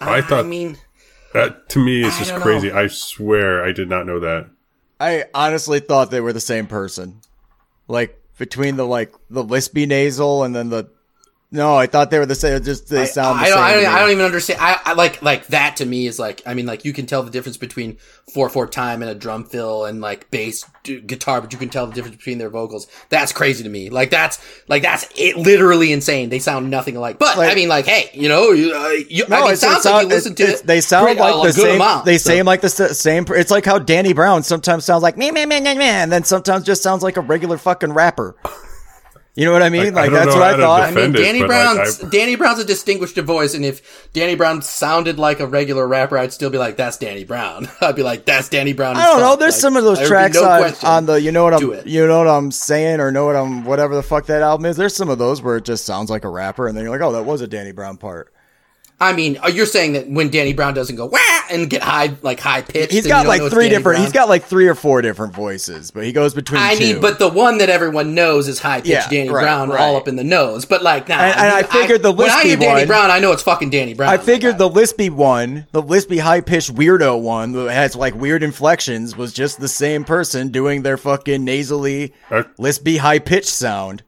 I 0.00 0.16
I 0.18 0.22
thought- 0.22 0.44
I 0.44 0.48
mean, 0.48 0.78
That 1.32 1.68
to 1.70 1.78
me 1.84 2.02
is 2.04 2.16
just 2.18 2.30
don't 2.30 2.40
crazy. 2.40 2.70
know. 2.70 2.78
I 2.78 2.86
swear 2.88 3.64
I 3.64 3.72
did 3.72 3.88
not 3.88 4.06
know 4.06 4.18
that. 4.20 4.50
I 4.98 5.26
honestly 5.34 5.80
thought 5.80 6.10
they 6.10 6.20
were 6.20 6.32
the 6.32 6.40
same 6.40 6.66
person. 6.66 7.20
Like 7.88 8.20
between 8.38 8.76
the 8.76 8.86
like 8.86 9.12
the 9.30 9.44
lispy 9.44 9.86
nasal 9.86 10.44
and 10.44 10.54
then 10.54 10.70
the 10.70 10.88
no, 11.56 11.76
I 11.76 11.86
thought 11.86 12.10
they 12.10 12.18
were 12.18 12.26
the 12.26 12.34
same. 12.34 12.62
Just 12.62 12.88
they 12.88 13.06
sound. 13.06 13.40
I, 13.40 13.44
the 13.48 13.54
don't, 13.54 13.56
same 13.56 13.64
I, 13.64 13.82
don't. 13.82 13.94
I 13.94 13.98
don't 14.00 14.10
even 14.10 14.24
understand. 14.24 14.60
I, 14.60 14.78
I 14.84 14.92
like 14.92 15.22
like 15.22 15.46
that 15.48 15.76
to 15.78 15.86
me 15.86 16.06
is 16.06 16.18
like 16.18 16.42
I 16.46 16.54
mean 16.54 16.66
like 16.66 16.84
you 16.84 16.92
can 16.92 17.06
tell 17.06 17.22
the 17.22 17.30
difference 17.30 17.56
between 17.56 17.96
four 18.32 18.48
four 18.48 18.66
time 18.66 19.02
and 19.02 19.10
a 19.10 19.14
drum 19.14 19.44
fill 19.44 19.84
and 19.86 20.00
like 20.00 20.30
bass 20.30 20.64
d- 20.84 21.00
guitar, 21.00 21.40
but 21.40 21.52
you 21.52 21.58
can 21.58 21.68
tell 21.68 21.86
the 21.86 21.94
difference 21.94 22.16
between 22.16 22.38
their 22.38 22.50
vocals. 22.50 22.86
That's 23.08 23.32
crazy 23.32 23.64
to 23.64 23.70
me. 23.70 23.90
Like 23.90 24.10
that's 24.10 24.38
like 24.68 24.82
that's 24.82 25.06
it, 25.16 25.36
literally 25.36 25.92
insane. 25.92 26.28
They 26.28 26.38
sound 26.38 26.70
nothing 26.70 26.96
alike. 26.96 27.18
But 27.18 27.38
Like- 27.38 27.50
I 27.50 27.54
mean 27.54 27.68
like 27.68 27.86
hey, 27.86 28.10
you 28.12 28.28
know, 28.28 28.50
you, 28.52 28.74
uh, 28.74 28.88
you 29.08 29.24
I 29.24 29.28
No, 29.28 29.44
mean, 29.44 29.52
it 29.54 29.56
sounds 29.58 29.84
like 29.84 30.02
you 30.02 30.08
listen 30.08 30.34
to 30.36 30.42
it. 30.44 30.66
They 30.66 30.80
sound 30.80 31.06
pretty- 31.06 31.20
like 31.20 31.34
the 31.34 31.60
good 31.60 31.66
same. 31.68 31.76
amount, 31.76 32.04
they 32.04 32.18
so. 32.18 32.30
seem 32.30 32.44
like 32.46 32.60
the 32.60 32.68
same. 32.68 33.24
It's 33.30 33.50
like 33.50 33.64
how 33.64 33.78
Danny 33.78 34.12
Brown 34.12 34.42
sometimes 34.42 34.84
sounds 34.84 35.02
like 35.02 35.16
me, 35.16 35.30
me, 35.30 35.46
me, 35.46 35.60
me, 35.60 35.74
me, 35.74 35.84
and 35.84 36.12
then 36.12 36.24
sometimes 36.24 36.64
just 36.64 36.82
sounds 36.82 37.02
like 37.02 37.16
a 37.16 37.20
regular 37.22 37.56
fucking 37.58 37.92
rapper. 37.92 38.36
You 39.36 39.44
know 39.44 39.52
what 39.52 39.62
I 39.62 39.68
mean? 39.68 39.92
Like, 39.92 39.94
I 39.94 40.00
Like 40.00 40.04
don't 40.06 40.14
that's 40.14 40.34
know 40.34 40.40
what 40.40 40.50
how 40.50 40.56
I 40.56 40.60
thought. 40.60 40.82
I 40.82 40.86
mean, 40.86 41.12
defend 41.12 41.16
it, 41.16 41.18
Danny 41.22 41.38
like, 41.40 41.48
Brown's 41.48 42.02
I- 42.04 42.08
Danny 42.08 42.36
Brown's 42.36 42.58
a 42.58 42.64
distinguished 42.64 43.18
voice, 43.18 43.52
and 43.52 43.66
if 43.66 44.10
Danny 44.14 44.34
Brown 44.34 44.62
sounded 44.62 45.18
like 45.18 45.40
a 45.40 45.46
regular 45.46 45.86
rapper, 45.86 46.16
I'd 46.16 46.32
still 46.32 46.48
be 46.48 46.56
like, 46.56 46.78
"That's 46.78 46.96
Danny 46.96 47.24
Brown." 47.24 47.68
I'd 47.82 47.96
be 47.96 48.02
like, 48.02 48.24
"That's 48.24 48.48
Danny 48.48 48.72
Brown." 48.72 48.96
I 48.96 49.04
don't 49.04 49.20
know. 49.20 49.36
There's 49.36 49.54
Like, 49.54 49.60
some 49.60 49.76
of 49.76 49.84
those 49.84 49.98
there 49.98 50.06
would 50.08 50.28
be 50.28 50.32
tracks 50.32 50.80
no 50.82 50.88
on, 50.88 50.96
on 50.96 51.06
the 51.06 51.20
you 51.20 51.32
know 51.32 51.44
what 51.44 51.52
I'm 51.52 51.86
you 51.86 52.06
know 52.06 52.18
what 52.18 52.28
I'm 52.28 52.50
saying 52.50 52.98
or 53.00 53.12
know 53.12 53.26
what 53.26 53.36
I'm 53.36 53.64
whatever 53.64 53.94
the 53.94 54.02
fuck 54.02 54.24
that 54.26 54.40
album 54.40 54.64
is. 54.64 54.78
There's 54.78 54.96
some 54.96 55.10
of 55.10 55.18
those 55.18 55.42
where 55.42 55.58
it 55.58 55.66
just 55.66 55.84
sounds 55.84 56.08
like 56.08 56.24
a 56.24 56.30
rapper, 56.30 56.66
and 56.66 56.74
then 56.74 56.84
you're 56.84 56.92
like, 56.92 57.06
oh, 57.06 57.12
that 57.12 57.24
was 57.24 57.42
a 57.42 57.46
Danny 57.46 57.72
Brown 57.72 57.98
part. 57.98 58.32
I 58.98 59.12
mean, 59.12 59.38
you're 59.52 59.66
saying 59.66 59.92
that 59.92 60.08
when 60.08 60.30
Danny 60.30 60.54
Brown 60.54 60.72
doesn't 60.72 60.96
go 60.96 61.04
wah 61.04 61.18
and 61.50 61.68
get 61.68 61.82
high, 61.82 62.16
like 62.22 62.40
high 62.40 62.62
pitched? 62.62 62.94
He's 62.94 63.06
got 63.06 63.26
like 63.26 63.42
three 63.52 63.68
different. 63.68 64.00
He's 64.00 64.10
got 64.12 64.26
like 64.30 64.44
three 64.44 64.68
or 64.68 64.74
four 64.74 65.02
different 65.02 65.34
voices, 65.34 65.90
but 65.90 66.04
he 66.04 66.12
goes 66.12 66.32
between. 66.32 66.62
I 66.62 66.76
two. 66.76 66.80
mean, 66.94 67.00
but 67.02 67.18
the 67.18 67.28
one 67.28 67.58
that 67.58 67.68
everyone 67.68 68.14
knows 68.14 68.48
is 68.48 68.58
high 68.58 68.78
pitched 68.78 68.88
Yeah, 68.88 69.06
Danny 69.10 69.28
right, 69.28 69.42
Brown, 69.42 69.68
right. 69.68 69.80
all 69.80 69.96
up 69.96 70.08
in 70.08 70.16
the 70.16 70.24
nose. 70.24 70.64
But 70.64 70.82
like, 70.82 71.10
nah, 71.10 71.16
And- 71.16 71.38
and 71.38 71.52
I 71.52 71.62
figured 71.64 72.02
the 72.02 72.10
when 72.10 72.30
I 72.30 72.42
hear 72.42 72.56
Danny 72.56 72.72
one- 72.80 72.86
Brown, 72.86 73.10
I 73.10 73.18
know 73.18 73.32
it's 73.32 73.42
fucking 73.42 73.68
Danny 73.68 73.92
Brown. 73.92 74.08
I 74.08 74.16
figured 74.16 74.56
the 74.56 74.70
lispy 74.70 75.10
one, 75.10 75.66
the 75.72 75.82
lispy 75.82 76.18
high 76.20 76.40
pitched 76.40 76.74
weirdo 76.74 77.20
one 77.20 77.52
that 77.52 77.70
has 77.70 77.94
like 77.96 78.14
weird 78.14 78.42
inflections, 78.42 79.14
was 79.14 79.34
just 79.34 79.60
the 79.60 79.68
same 79.68 80.04
person 80.04 80.48
doing 80.48 80.80
their 80.84 80.96
fucking 80.96 81.44
nasally 81.44 82.14
Uh, 82.30 82.44
lispy 82.58 82.96
high 82.96 83.18
pitched 83.18 83.48
sound 83.50 84.04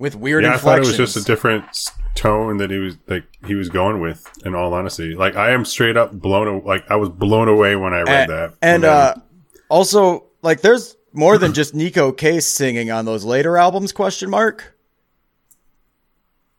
with 0.00 0.16
weird 0.16 0.42
yeah, 0.42 0.54
I 0.54 0.56
thought 0.56 0.78
it 0.78 0.80
was 0.86 0.96
just 0.96 1.16
a 1.16 1.22
different 1.22 1.64
s- 1.68 1.92
tone 2.14 2.58
that 2.58 2.70
he 2.70 2.78
was 2.78 2.96
like 3.06 3.24
he 3.46 3.54
was 3.54 3.68
going 3.68 4.00
with. 4.00 4.26
In 4.44 4.54
all 4.54 4.72
honesty, 4.74 5.14
like 5.14 5.36
I 5.36 5.50
am 5.52 5.64
straight 5.64 5.96
up 5.96 6.12
blown. 6.12 6.64
Like 6.64 6.84
I 6.90 6.96
was 6.96 7.08
blown 7.08 7.48
away 7.48 7.76
when 7.76 7.92
I 7.94 8.02
read 8.02 8.08
and, 8.08 8.30
that. 8.30 8.54
and 8.62 8.82
then- 8.84 8.90
uh, 8.90 9.14
also, 9.68 10.24
like, 10.42 10.60
there's 10.60 10.96
more 11.14 11.38
than 11.38 11.54
just 11.54 11.74
Neko 11.74 12.14
Case 12.16 12.46
singing 12.46 12.90
on 12.90 13.06
those 13.06 13.24
later 13.24 13.56
albums? 13.56 13.90
Question 13.92 14.28
mark. 14.28 14.76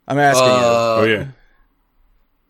I'm 0.08 0.18
asking 0.18 0.48
you. 0.48 0.52
oh 0.54 1.04
yeah, 1.08 1.26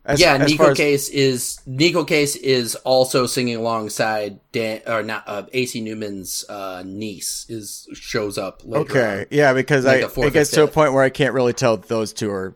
As- 0.05 0.19
yeah, 0.19 0.35
as 0.37 0.49
Nico 0.49 0.71
as- 0.71 0.77
Case 0.77 1.09
is 1.09 1.59
Neko 1.67 2.07
Case 2.07 2.35
is 2.35 2.75
also 2.75 3.25
singing 3.25 3.57
alongside 3.57 4.39
Dan 4.51 4.81
or 4.87 5.03
not 5.03 5.23
uh, 5.27 5.43
AC 5.53 5.81
Newman's 5.81 6.45
uh, 6.49 6.81
niece 6.85 7.45
is 7.49 7.87
shows 7.93 8.37
up 8.37 8.61
later. 8.65 8.81
Okay, 8.89 9.19
on. 9.21 9.25
yeah, 9.31 9.53
because 9.53 9.85
Like 9.85 10.03
I 10.17 10.21
it 10.27 10.33
gets 10.33 10.49
to 10.51 10.63
a 10.63 10.67
point 10.67 10.93
where 10.93 11.03
I 11.03 11.09
can't 11.09 11.33
really 11.33 11.53
tell 11.53 11.75
if 11.75 11.87
those 11.87 12.11
two 12.13 12.31
are 12.31 12.55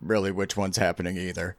really 0.00 0.30
which 0.30 0.56
one's 0.56 0.76
happening 0.76 1.16
either. 1.16 1.56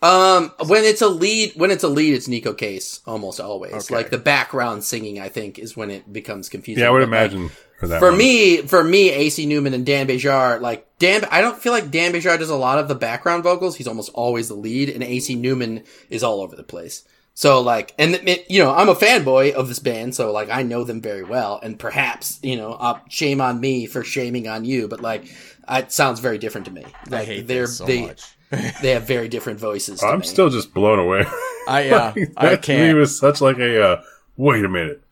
Um, 0.00 0.52
when 0.66 0.84
it's 0.84 1.02
a 1.02 1.08
lead, 1.08 1.52
when 1.56 1.72
it's 1.72 1.82
a 1.82 1.88
lead, 1.88 2.14
it's 2.14 2.28
Neko 2.28 2.56
Case 2.56 3.00
almost 3.04 3.40
always. 3.40 3.72
Okay. 3.86 3.94
Like 3.96 4.10
the 4.10 4.18
background 4.18 4.84
singing, 4.84 5.18
I 5.18 5.28
think, 5.28 5.58
is 5.58 5.76
when 5.76 5.90
it 5.90 6.12
becomes 6.12 6.48
confusing. 6.48 6.82
yeah. 6.82 6.88
I 6.88 6.92
would 6.92 7.00
But, 7.00 7.10
like, 7.10 7.32
imagine 7.32 7.50
for 7.80 7.88
that. 7.88 7.98
for 7.98 8.12
me, 8.12 8.58
for 8.62 8.84
me, 8.84 9.10
AC 9.10 9.44
Newman 9.46 9.74
and 9.74 9.84
Dan 9.84 10.06
Bejar, 10.06 10.60
like 10.60 10.86
Dan, 11.00 11.24
I 11.32 11.40
don't 11.40 11.58
feel 11.58 11.72
like 11.72 11.90
Dan 11.90 12.12
Bejar 12.12 12.38
does 12.38 12.50
a 12.50 12.54
lot 12.56 12.78
of 12.78 12.86
the 12.86 12.94
background 12.94 13.42
vocals. 13.42 13.74
He's 13.76 13.88
almost 13.88 14.10
always 14.14 14.46
the 14.46 14.54
lead, 14.54 14.88
and 14.88 15.02
AC 15.02 15.34
Newman 15.34 15.82
is 16.10 16.22
all 16.22 16.42
over 16.42 16.54
the 16.54 16.62
place. 16.62 17.02
So 17.34 17.60
like, 17.60 17.92
and 17.98 18.14
it, 18.14 18.48
you 18.48 18.62
know, 18.62 18.72
I'm 18.72 18.88
a 18.88 18.94
fanboy 18.96 19.52
of 19.52 19.66
this 19.66 19.78
band, 19.80 20.14
so 20.14 20.30
like, 20.32 20.48
I 20.48 20.62
know 20.62 20.84
them 20.84 21.00
very 21.00 21.24
well, 21.24 21.58
and 21.60 21.76
perhaps 21.76 22.38
you 22.44 22.56
know, 22.56 22.72
uh, 22.74 23.00
shame 23.08 23.40
on 23.40 23.60
me 23.60 23.86
for 23.86 24.04
shaming 24.04 24.46
on 24.46 24.64
you, 24.64 24.86
but 24.86 25.00
like, 25.00 25.24
it 25.70 25.92
sounds 25.92 26.20
very 26.20 26.38
different 26.38 26.66
to 26.66 26.72
me. 26.72 26.84
Like, 27.08 27.12
I 27.12 27.24
hate 27.24 27.46
they're 27.46 27.62
this 27.62 27.78
so 27.78 27.84
they 27.86 28.06
much. 28.06 28.24
they 28.82 28.90
have 28.90 29.06
very 29.06 29.28
different 29.28 29.60
voices. 29.60 30.00
To 30.00 30.06
I'm 30.06 30.20
me. 30.20 30.26
still 30.26 30.48
just 30.50 30.72
blown 30.72 30.98
away. 30.98 31.24
I 31.68 31.82
yeah, 31.82 32.12
Like, 32.16 32.32
I 32.36 32.48
that 32.50 32.62
to 32.64 32.72
me 32.72 32.78
can't. 32.78 32.98
was 32.98 33.18
such 33.18 33.40
like 33.40 33.58
a 33.58 33.82
uh, 33.82 34.02
wait 34.36 34.64
a 34.64 34.68
minute, 34.68 35.02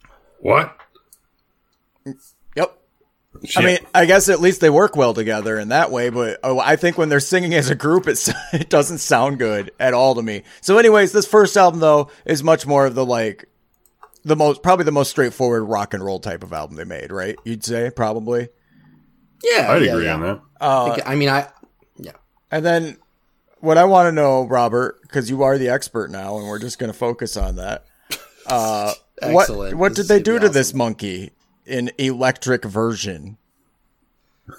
what? 0.40 0.77
Yep. 2.57 2.79
Shit. 3.45 3.62
I 3.62 3.66
mean, 3.66 3.79
I 3.95 4.07
guess 4.07 4.29
at 4.31 4.40
least 4.40 4.61
they 4.62 4.71
work 4.71 4.97
well 4.97 5.12
together 5.12 5.59
in 5.59 5.69
that 5.69 5.90
way, 5.90 6.09
but 6.09 6.40
oh, 6.42 6.59
I 6.59 6.77
think 6.77 6.97
when 6.97 7.11
they're 7.11 7.21
singing 7.21 7.53
as 7.53 7.69
a 7.69 7.75
group, 7.75 8.09
it's, 8.09 8.31
it 8.55 8.71
doesn't 8.71 8.99
sound 8.99 9.38
good 9.38 9.71
at 9.79 9.92
all 9.92 10.14
to 10.14 10.23
me. 10.23 10.42
So, 10.62 10.79
anyways, 10.79 11.12
this 11.12 11.27
first 11.27 11.57
album 11.57 11.81
though 11.81 12.11
is 12.25 12.42
much 12.42 12.66
more 12.66 12.87
of 12.87 12.95
the 12.95 13.05
like 13.05 13.45
the 14.25 14.37
most 14.37 14.62
probably 14.62 14.85
the 14.87 14.92
most 14.92 15.11
straightforward 15.11 15.64
rock 15.64 15.92
and 15.92 16.03
roll 16.03 16.19
type 16.21 16.42
of 16.42 16.53
album 16.55 16.77
they 16.77 16.85
made, 16.85 17.12
right? 17.12 17.37
You'd 17.45 17.64
say 17.64 17.90
probably. 17.90 18.49
Yeah, 19.42 19.70
I'd 19.72 19.83
yeah, 19.83 19.92
agree 19.92 20.05
yeah. 20.05 20.14
on 20.14 20.20
that. 20.22 20.40
Uh, 20.61 20.85
I 20.90 20.94
think- 20.94 21.09
I 21.09 21.14
mean, 21.14 21.29
I 21.29 21.49
yeah. 21.99 22.12
And 22.51 22.64
then 22.64 22.96
what 23.61 23.79
I 23.79 23.85
want 23.85 24.07
to 24.09 24.12
know, 24.12 24.44
Robert, 24.46 25.01
because 25.03 25.29
you 25.31 25.42
are 25.42 25.59
the 25.59 25.68
expert 25.68 26.11
now, 26.11 26.37
and 26.38 26.46
we're 26.46 26.59
just 26.59 26.79
going 26.79 26.92
to 26.92 26.96
focus 26.99 27.37
on 27.37 27.57
that. 27.57 27.85
Uh, 28.46 28.92
what 29.22 29.42
Excellent. 29.42 29.77
what 29.79 29.96
This 29.96 30.07
did 30.07 30.14
they 30.14 30.22
do 30.22 30.35
be 30.35 30.40
to 30.40 30.44
awesome. 30.46 30.55
this 30.55 30.75
monkey 30.75 31.33
in 31.64 31.90
electric 31.99 32.64
version? 32.64 33.38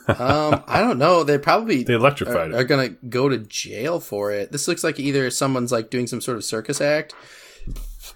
Um, 0.10 0.64
I 0.68 0.82
don't 0.82 0.98
know. 0.98 1.24
They 1.24 1.38
probably 1.38 1.84
They 1.84 1.94
electrified 1.94 2.52
are, 2.52 2.56
it. 2.56 2.56
are 2.56 2.64
gonna 2.66 2.90
go 2.90 3.30
to 3.30 3.38
jail 3.38 4.02
for 4.02 4.32
it. 4.34 4.52
This 4.52 4.68
looks 4.68 4.84
like 4.84 5.00
either 5.00 5.30
someone's 5.32 5.72
like 5.72 5.90
doing 5.90 6.08
some 6.08 6.20
sort 6.20 6.36
of 6.38 6.44
circus 6.44 6.82
act 6.82 7.14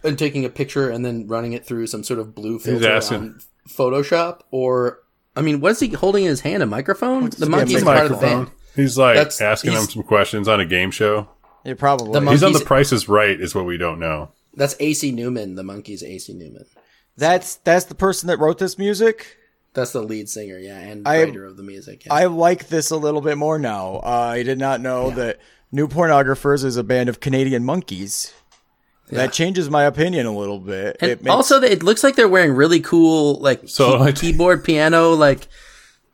and 0.03 0.19
taking 0.19 0.43
a 0.43 0.49
picture 0.49 0.89
and 0.89 1.05
then 1.05 1.27
running 1.27 1.53
it 1.53 1.65
through 1.65 1.87
some 1.87 2.03
sort 2.03 2.19
of 2.19 2.35
blue 2.35 2.59
filter 2.59 2.91
on 3.15 3.39
Photoshop, 3.69 4.41
or 4.51 4.99
I 5.35 5.41
mean, 5.41 5.61
what 5.61 5.71
is 5.71 5.79
he 5.79 5.89
holding 5.89 6.23
in 6.25 6.29
his 6.29 6.41
hand? 6.41 6.61
A 6.61 6.65
microphone? 6.65 7.29
The 7.29 7.47
monkey's 7.49 7.75
it's 7.77 7.83
part 7.83 7.99
of 8.05 8.09
the 8.09 8.15
Microphone. 8.15 8.43
band. 8.45 8.55
He's 8.75 8.97
like 8.97 9.15
That's- 9.15 9.41
asking 9.41 9.73
him 9.73 9.83
some 9.83 10.03
questions 10.03 10.47
on 10.47 10.59
a 10.59 10.65
game 10.65 10.91
show. 10.91 11.27
Yeah, 11.63 11.75
probably. 11.75 12.11
The 12.13 12.21
mon- 12.21 12.33
He's 12.33 12.43
on 12.43 12.53
the 12.53 12.59
Monkeys- 12.59 12.67
Price 12.67 12.91
is 12.91 13.07
Right, 13.09 13.39
is 13.39 13.53
what 13.53 13.65
we 13.65 13.77
don't 13.77 13.99
know. 13.99 14.31
That's 14.55 14.75
AC 14.79 15.11
Newman. 15.11 15.55
The 15.55 15.63
monkey's 15.63 16.03
AC 16.03 16.33
Newman. 16.33 16.65
that's 17.17 17.55
that's 17.57 17.85
the 17.85 17.95
person 17.95 18.27
that 18.27 18.39
wrote 18.39 18.57
this 18.57 18.77
music. 18.77 19.37
That's 19.73 19.91
the 19.93 20.01
lead 20.01 20.27
singer, 20.27 20.57
yeah, 20.57 20.77
and 20.79 21.07
I- 21.07 21.23
writer 21.23 21.45
of 21.45 21.55
the 21.57 21.63
music. 21.63 22.05
Yeah. 22.05 22.13
I 22.13 22.25
like 22.25 22.67
this 22.67 22.89
a 22.89 22.97
little 22.97 23.21
bit 23.21 23.37
more 23.37 23.57
now. 23.59 24.01
Uh, 24.03 24.31
I 24.33 24.43
did 24.43 24.57
not 24.57 24.81
know 24.81 25.11
that 25.11 25.39
New 25.71 25.87
Pornographers 25.87 26.65
is 26.65 26.75
a 26.77 26.83
band 26.83 27.07
of 27.09 27.19
Canadian 27.21 27.63
monkeys. 27.63 28.33
That 29.11 29.33
changes 29.33 29.69
my 29.69 29.83
opinion 29.83 30.25
a 30.25 30.35
little 30.35 30.59
bit. 30.59 30.97
and 31.01 31.11
it 31.11 31.21
makes, 31.23 31.31
also, 31.33 31.61
it 31.61 31.83
looks 31.83 32.03
like 32.03 32.15
they're 32.15 32.27
wearing 32.29 32.53
really 32.53 32.79
cool, 32.79 33.35
like 33.39 33.61
So, 33.67 33.91
key- 33.93 33.97
like- 33.99 34.15
keyboard, 34.15 34.63
piano, 34.63 35.11
like 35.11 35.47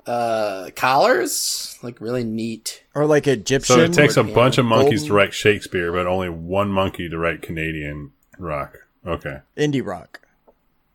uh 0.06 0.70
collars, 0.76 1.78
like 1.84 2.00
really 2.00 2.24
neat. 2.24 2.84
or 2.96 3.06
like 3.06 3.28
Egyptian. 3.28 3.76
So 3.76 3.82
it 3.84 3.94
takes 3.94 4.16
a 4.18 4.24
Piano. 4.24 4.36
bunch 4.36 4.58
of 4.58 4.66
monkeys 4.66 5.02
Golden- 5.02 5.08
to 5.08 5.14
write 5.14 5.34
Shakespeare, 5.34 5.92
but 5.92 6.08
only 6.08 6.30
one 6.30 6.70
monkey 6.72 7.10
to 7.10 7.18
write 7.18 7.42
Canadian 7.42 8.12
rock. 8.40 8.78
Okay. 9.06 9.40
indie 9.58 9.86
rock. 9.86 10.22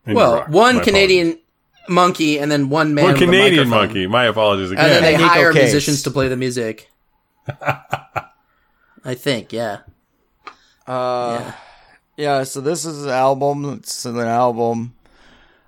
Indie 0.06 0.14
well, 0.14 0.34
rock. 0.36 0.48
one 0.48 0.76
My 0.76 0.82
Canadian 0.84 1.38
monkey 1.88 2.38
and 2.38 2.50
then 2.50 2.68
one 2.70 2.94
man 2.94 3.04
apologies. 3.04 3.20
with 3.20 3.28
One 3.28 3.34
a 3.36 3.40
Canadian 3.42 3.68
monkey. 3.68 4.06
My 4.06 4.24
apologies 4.24 4.70
again. 4.70 4.84
and 4.84 4.92
then 4.92 4.98
again. 5.04 5.12
they 5.12 5.18
Nico 5.18 5.28
hire 5.34 5.52
Case. 5.52 5.62
musicians 5.64 6.02
to 6.04 6.10
play 6.10 6.28
the 6.28 6.36
music. 6.36 6.90
I 9.04 9.14
think, 9.14 9.52
yeah. 9.52 9.78
Uh, 10.86 11.38
yeah. 11.40 11.52
Yeah, 12.16 12.42
so 12.44 12.60
this 12.60 12.84
is 12.84 13.04
an 13.04 13.10
album. 13.10 13.64
It's 13.78 14.04
an 14.04 14.18
album. 14.18 14.94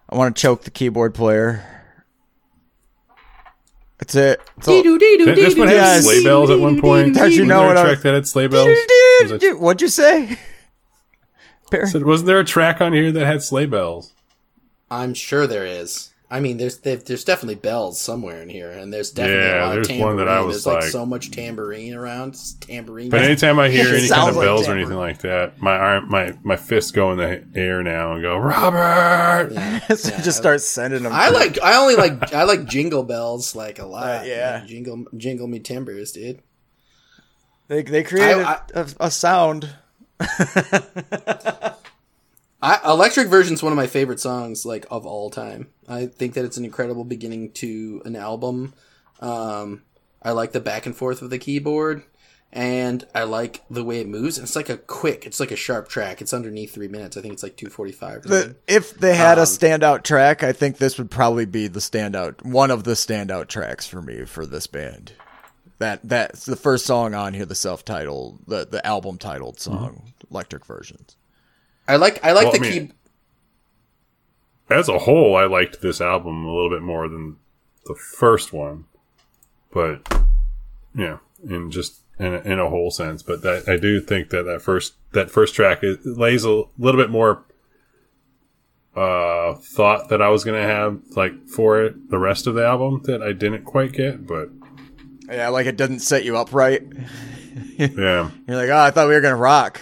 I 0.08 0.16
want 0.16 0.36
to 0.36 0.40
choke 0.40 0.64
the 0.64 0.70
keyboard 0.70 1.14
player. 1.14 1.64
That's 3.98 4.14
it. 4.14 4.40
That's 4.56 4.68
all- 4.68 4.82
Did 4.82 5.36
this 5.36 5.56
one 5.56 5.68
have 5.68 5.76
Yes. 5.76 6.04
sleigh 6.04 6.22
bells 6.24 6.50
at 6.50 6.58
one 6.58 6.80
point? 6.80 7.16
How'd 7.16 7.32
you 7.32 7.46
know 7.46 7.62
what 7.66 7.76
a 7.76 7.80
I 7.80 7.82
track 7.84 7.94
was- 7.96 8.02
that 8.02 8.14
had 8.14 8.28
sleigh 8.28 8.46
bells? 8.48 8.68
Was 9.22 9.42
it- 9.42 9.58
What'd 9.60 9.80
you 9.80 9.88
say? 9.88 10.38
Perry? 11.70 11.86
said, 11.88 12.04
wasn't 12.04 12.26
there 12.26 12.40
a 12.40 12.44
track 12.44 12.80
on 12.80 12.92
here 12.92 13.10
that 13.10 13.26
had 13.26 13.42
sleigh 13.42 13.66
bells? 13.66 14.12
I'm 14.90 15.14
sure 15.14 15.46
there 15.46 15.64
is. 15.64 16.10
I 16.30 16.40
mean, 16.40 16.56
there's 16.56 16.78
there's 16.78 17.22
definitely 17.22 17.56
bells 17.56 18.00
somewhere 18.00 18.40
in 18.42 18.48
here, 18.48 18.70
and 18.70 18.92
there's 18.92 19.10
definitely 19.10 19.44
Yeah, 19.44 19.64
a 19.64 19.66
lot 19.66 19.74
there's 19.74 19.90
of 19.90 19.98
one 19.98 20.16
tambourine. 20.16 20.26
that 20.26 20.28
I 20.28 20.40
was 20.40 20.64
there's 20.64 20.66
like, 20.66 20.82
like- 20.84 20.90
so 20.90 21.06
much 21.06 21.30
tambourine 21.30 21.94
around. 21.94 22.30
It's 22.30 22.54
tambourine. 22.54 23.10
But 23.10 23.22
anytime 23.22 23.58
I 23.60 23.68
hear 23.68 23.94
any 23.94 24.08
kind 24.08 24.30
of 24.30 24.36
like 24.36 24.44
bells 24.46 24.66
or 24.66 24.72
anything 24.72 24.96
like 24.96 25.18
that, 25.18 25.60
my 25.60 25.76
arm, 25.76 26.08
my 26.08 26.32
my 26.42 26.56
fists 26.56 26.90
go 26.92 27.12
in 27.12 27.18
the 27.18 27.44
air 27.54 27.82
now 27.82 28.14
and 28.14 28.22
go, 28.22 28.36
Robert. 28.38 29.52
So 29.96 30.10
just 30.22 30.38
start 30.38 30.60
sending 30.62 31.02
them. 31.02 31.12
I 31.12 31.28
like 31.28 31.60
I 31.62 31.76
only 31.76 31.94
like 31.94 32.32
I 32.34 32.44
like 32.44 32.64
jingle 32.64 33.02
bells 33.04 33.54
like 33.54 33.78
a 33.78 33.86
lot. 33.86 34.22
Uh, 34.22 34.22
yeah. 34.24 34.58
Like, 34.60 34.68
jingle 34.68 35.04
jingle 35.16 35.46
me 35.46 35.58
timbers, 35.60 36.10
dude. 36.12 36.40
They 37.68 37.82
they 37.82 38.02
created 38.02 38.42
I- 38.44 38.60
a, 38.74 38.86
a 38.98 39.10
sound. 39.10 39.68
I, 42.64 42.80
Electric 42.86 43.28
Version's 43.28 43.58
is 43.58 43.62
one 43.62 43.72
of 43.72 43.76
my 43.76 43.86
favorite 43.86 44.20
songs, 44.20 44.64
like 44.64 44.86
of 44.90 45.04
all 45.04 45.28
time. 45.28 45.68
I 45.86 46.06
think 46.06 46.32
that 46.32 46.46
it's 46.46 46.56
an 46.56 46.64
incredible 46.64 47.04
beginning 47.04 47.52
to 47.52 48.00
an 48.06 48.16
album. 48.16 48.72
Um, 49.20 49.82
I 50.22 50.30
like 50.30 50.52
the 50.52 50.60
back 50.60 50.86
and 50.86 50.96
forth 50.96 51.20
of 51.20 51.28
the 51.28 51.38
keyboard, 51.38 52.04
and 52.50 53.06
I 53.14 53.24
like 53.24 53.62
the 53.68 53.84
way 53.84 54.00
it 54.00 54.08
moves. 54.08 54.38
And 54.38 54.46
it's 54.46 54.56
like 54.56 54.70
a 54.70 54.78
quick, 54.78 55.26
it's 55.26 55.40
like 55.40 55.50
a 55.50 55.56
sharp 55.56 55.88
track. 55.88 56.22
It's 56.22 56.32
underneath 56.32 56.72
three 56.72 56.88
minutes. 56.88 57.18
I 57.18 57.20
think 57.20 57.34
it's 57.34 57.42
like 57.42 57.58
two 57.58 57.68
forty 57.68 57.92
five. 57.92 58.22
The, 58.22 58.56
if 58.66 58.94
they 58.94 59.14
had 59.14 59.36
Um, 59.36 59.42
a 59.42 59.46
standout 59.46 60.02
track, 60.02 60.42
I 60.42 60.52
think 60.52 60.78
this 60.78 60.96
would 60.96 61.10
probably 61.10 61.44
be 61.44 61.66
the 61.66 61.80
standout, 61.80 62.42
one 62.46 62.70
of 62.70 62.84
the 62.84 62.92
standout 62.92 63.48
tracks 63.48 63.86
for 63.86 64.00
me 64.00 64.24
for 64.24 64.46
this 64.46 64.66
band. 64.66 65.12
That 65.80 66.00
that's 66.02 66.46
the 66.46 66.56
first 66.56 66.86
song 66.86 67.12
on 67.12 67.34
here, 67.34 67.44
the 67.44 67.54
self-titled, 67.54 68.46
the 68.46 68.64
the 68.64 68.86
album 68.86 69.18
titled 69.18 69.60
song, 69.60 70.12
Electric 70.30 70.64
Versions. 70.64 71.16
I 71.86 71.96
like 71.96 72.24
I 72.24 72.32
like 72.32 72.44
Well, 72.44 72.52
the 72.52 72.58
I 72.58 72.70
mean- 72.70 72.88
key. 72.88 72.94
As 74.70 74.88
a 74.88 74.98
whole, 75.00 75.36
I 75.36 75.44
liked 75.44 75.82
this 75.82 76.00
album 76.00 76.46
a 76.46 76.52
little 76.54 76.70
bit 76.70 76.80
more 76.82 77.06
than 77.06 77.36
the 77.84 77.94
first 77.94 78.50
one, 78.52 78.86
but 79.70 80.00
yeah, 80.96 81.18
in 81.46 81.70
just 81.70 82.00
in 82.18 82.32
a, 82.34 82.38
in 82.38 82.58
a 82.58 82.70
whole 82.70 82.90
sense. 82.90 83.22
But 83.22 83.42
that 83.42 83.68
I 83.68 83.76
do 83.76 84.00
think 84.00 84.30
that 84.30 84.44
that 84.44 84.62
first 84.62 84.94
that 85.12 85.30
first 85.30 85.54
track 85.54 85.80
is, 85.82 85.98
lays 86.06 86.44
a 86.46 86.62
little 86.78 86.98
bit 87.00 87.10
more 87.10 87.44
uh 88.96 89.54
thought 89.54 90.08
that 90.08 90.22
I 90.22 90.28
was 90.28 90.44
gonna 90.44 90.62
have 90.62 91.00
like 91.16 91.46
for 91.48 91.82
it 91.82 92.10
the 92.10 92.18
rest 92.18 92.46
of 92.46 92.54
the 92.54 92.64
album 92.64 93.02
that 93.04 93.22
I 93.22 93.32
didn't 93.32 93.64
quite 93.64 93.92
get, 93.92 94.26
but 94.26 94.48
Yeah, 95.28 95.48
like 95.48 95.66
it 95.66 95.76
doesn't 95.76 96.00
set 96.00 96.24
you 96.24 96.36
up 96.38 96.52
right. 96.52 96.82
Yeah. 97.76 98.30
You're 98.48 98.56
like, 98.56 98.68
oh, 98.70 98.76
I 98.76 98.90
thought 98.92 99.08
we 99.08 99.14
were 99.14 99.20
gonna 99.20 99.36
rock. 99.36 99.80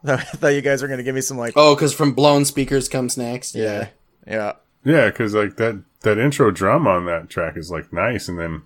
I 0.04 0.16
thought 0.16 0.48
you 0.48 0.60
guys 0.62 0.80
were 0.82 0.88
gonna 0.88 1.02
give 1.02 1.14
me 1.14 1.20
some 1.20 1.36
like, 1.38 1.54
Oh, 1.56 1.74
because 1.74 1.92
from 1.94 2.12
blown 2.12 2.44
speakers 2.44 2.88
comes 2.88 3.16
next. 3.16 3.54
yeah, 3.54 3.88
yeah. 4.26 4.52
Yeah, 4.84 5.06
because 5.06 5.34
like 5.34 5.56
that 5.56 5.82
that 6.02 6.18
intro 6.18 6.50
drum 6.50 6.86
on 6.86 7.04
that 7.06 7.28
track 7.28 7.56
is 7.56 7.70
like 7.70 7.92
nice, 7.92 8.28
and 8.28 8.38
then 8.38 8.62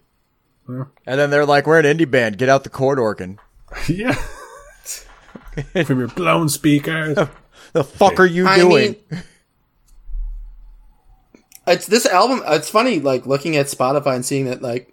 And 0.69 1.19
then 1.19 1.31
they're 1.31 1.47
like, 1.47 1.67
we're 1.67 1.81
an 1.81 1.87
indie 1.99 2.09
band. 2.11 2.39
Get 2.39 2.49
out 2.49 2.65
the 2.65 2.71
chord 2.71 2.99
organ. 2.99 3.39
yeah, 3.89 4.13
from 5.85 5.99
your 5.99 6.09
blown 6.09 6.49
speakers. 6.51 7.17
The 7.73 7.83
fuck 7.85 8.21
are 8.21 8.27
you 8.27 8.47
I 8.47 8.59
doing? 8.59 8.97
mean, 9.11 9.23
it's 11.67 11.87
this 11.87 12.05
album. 12.07 12.43
It's 12.47 12.69
funny, 12.69 13.01
like 13.01 13.25
looking 13.27 13.57
at 13.57 13.67
Spotify 13.67 14.15
and 14.17 14.25
seeing 14.25 14.45
that, 14.47 14.61
like, 14.63 14.93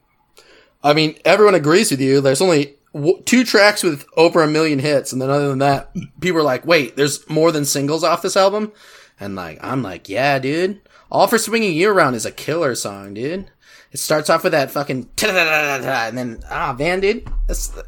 I 0.84 0.94
mean, 0.94 1.16
everyone 1.26 1.56
agrees 1.56 1.92
with 1.92 2.00
you. 2.00 2.22
There's 2.22 2.42
only 2.42 2.76
w- 2.94 3.22
two 3.26 3.44
tracks 3.44 3.84
with 3.84 4.06
over 4.18 4.42
a 4.42 4.48
million 4.48 4.80
hits, 4.80 5.12
and 5.14 5.22
then 5.22 5.30
other 5.30 5.50
than 5.50 5.60
that, 5.60 5.92
people 6.20 6.40
are 6.40 6.44
like, 6.44 6.66
"Wait, 6.66 6.96
there's 6.96 7.28
more 7.30 7.52
than 7.52 7.66
singles 7.66 8.04
off 8.04 8.22
this 8.22 8.38
album," 8.38 8.72
and 9.20 9.36
like, 9.36 9.60
I'm 9.64 9.82
like, 9.82 10.10
"Yeah, 10.10 10.40
dude." 10.40 10.82
All 11.12 11.28
for 11.28 11.40
swinging 11.40 11.74
you 11.74 11.90
around 11.90 12.14
is 12.14 12.26
a 12.26 12.32
killer 12.32 12.76
song, 12.76 13.16
dude. 13.16 13.50
It 13.92 13.98
starts 14.00 14.30
off 14.30 14.44
with 14.44 14.52
that 14.52 14.70
fucking 14.70 15.10
and 15.24 16.18
then 16.18 16.40
ah, 16.50 16.76
man, 16.78 17.00
dude, 17.00 17.28
that's 17.48 17.70
the 17.70 17.86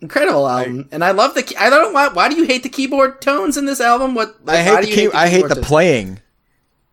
incredible 0.00 0.48
album, 0.48 0.88
and 0.92 1.02
I 1.04 1.10
love 1.10 1.34
the. 1.34 1.54
I 1.58 1.68
don't 1.70 1.82
know 1.82 1.90
why. 1.92 2.08
Why 2.08 2.28
do 2.28 2.36
you 2.36 2.44
hate 2.46 2.62
the 2.62 2.68
keyboard 2.68 3.20
tones 3.20 3.56
in 3.56 3.64
this 3.66 3.80
album? 3.80 4.14
What 4.14 4.36
I 4.46 4.62
hate 4.62 4.80
the 4.82 4.86
key- 4.94 5.10
I 5.12 5.28
hate 5.28 5.48
the 5.48 5.54
tones? 5.56 5.66
playing. 5.66 6.20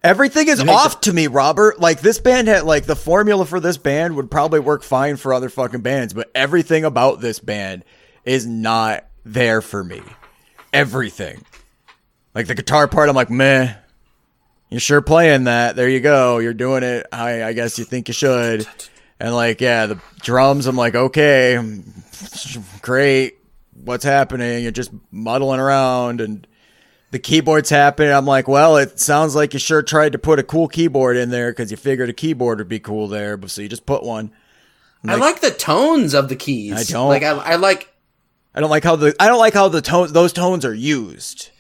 Everything 0.04 0.50
is 0.50 0.60
off 0.60 1.02
to 1.02 1.14
me, 1.14 1.28
Robert. 1.28 1.80
Like 1.80 2.02
this 2.02 2.20
band 2.20 2.50
had 2.50 2.64
like 2.64 2.86
the 2.86 2.96
formula 2.96 3.46
for 3.46 3.62
this 3.62 3.78
band 3.78 4.18
would 4.18 4.30
probably 4.30 4.60
work 4.60 4.84
fine 4.84 5.16
for 5.16 5.34
other 5.34 5.48
fucking 5.48 5.82
bands, 5.82 6.14
but 6.14 6.30
everything 6.36 6.84
about 6.84 7.22
this 7.22 7.40
band 7.40 7.86
is 8.26 8.46
not 8.46 9.06
there 9.24 9.62
for 9.62 9.82
me. 9.82 10.02
Everything. 10.74 11.46
Like 12.36 12.48
the 12.48 12.56
guitar 12.56 12.88
part, 12.88 13.08
I'm 13.08 13.16
like, 13.16 13.30
meh. 13.30 13.76
You're 14.70 14.80
sure 14.80 15.02
playing 15.02 15.46
that. 15.46 15.76
There 15.76 15.88
you 15.88 16.00
go. 16.00 16.40
You're 16.40 16.54
doing 16.54 16.84
it. 16.84 17.06
I, 17.12 17.44
I 17.44 17.54
guess 17.54 17.78
you 17.78 17.86
think 17.86 18.08
you 18.08 18.14
should. 18.14 18.68
And 19.20 19.34
like, 19.34 19.62
yeah, 19.62 19.86
the 19.86 20.00
drums, 20.22 20.66
I'm 20.66 20.76
like, 20.76 20.96
okay, 20.96 21.60
great. 22.82 23.38
What's 23.74 24.04
happening? 24.04 24.64
You're 24.64 24.72
just 24.72 24.92
muddling 25.12 25.60
around 25.60 26.22
and 26.22 26.46
the 27.14 27.20
keyboard's 27.20 27.70
happening. 27.70 28.12
I'm 28.12 28.26
like, 28.26 28.48
well, 28.48 28.76
it 28.78 29.00
sounds 29.00 29.36
like 29.36 29.54
you 29.54 29.60
sure 29.60 29.84
tried 29.84 30.14
to 30.14 30.18
put 30.18 30.40
a 30.40 30.44
cool 30.44 30.68
keyboard 30.68 31.16
in 31.16 31.30
there 31.30 31.52
because 31.52 31.70
you 31.70 31.78
figured 31.78 32.10
a 32.10 32.14
keyboard 32.14 32.58
would 32.58 32.68
be 32.68 32.80
cool 32.80 33.08
there. 33.08 33.38
But 33.38 33.52
so 33.52 33.62
you 33.62 33.70
just 33.70 33.86
put 33.86 34.02
one. 34.04 34.32
I 35.08 35.16
like 35.16 35.40
the 35.40 35.52
tones 35.52 36.16
of 36.16 36.28
the 36.28 36.36
keys. 36.36 36.74
I 36.74 36.92
don't. 36.92 37.10
like. 37.10 37.22
I, 37.22 37.30
I 37.30 37.56
like. 37.58 37.94
I 38.56 38.62
don't 38.62 38.72
like 38.72 38.84
how 38.84 38.96
the 38.96 39.16
I 39.20 39.28
don't 39.28 39.38
like 39.38 39.54
how 39.54 39.68
the 39.68 39.82
tones 39.82 40.12
those 40.12 40.34
tones 40.34 40.66
are 40.66 40.74
used. 40.74 41.52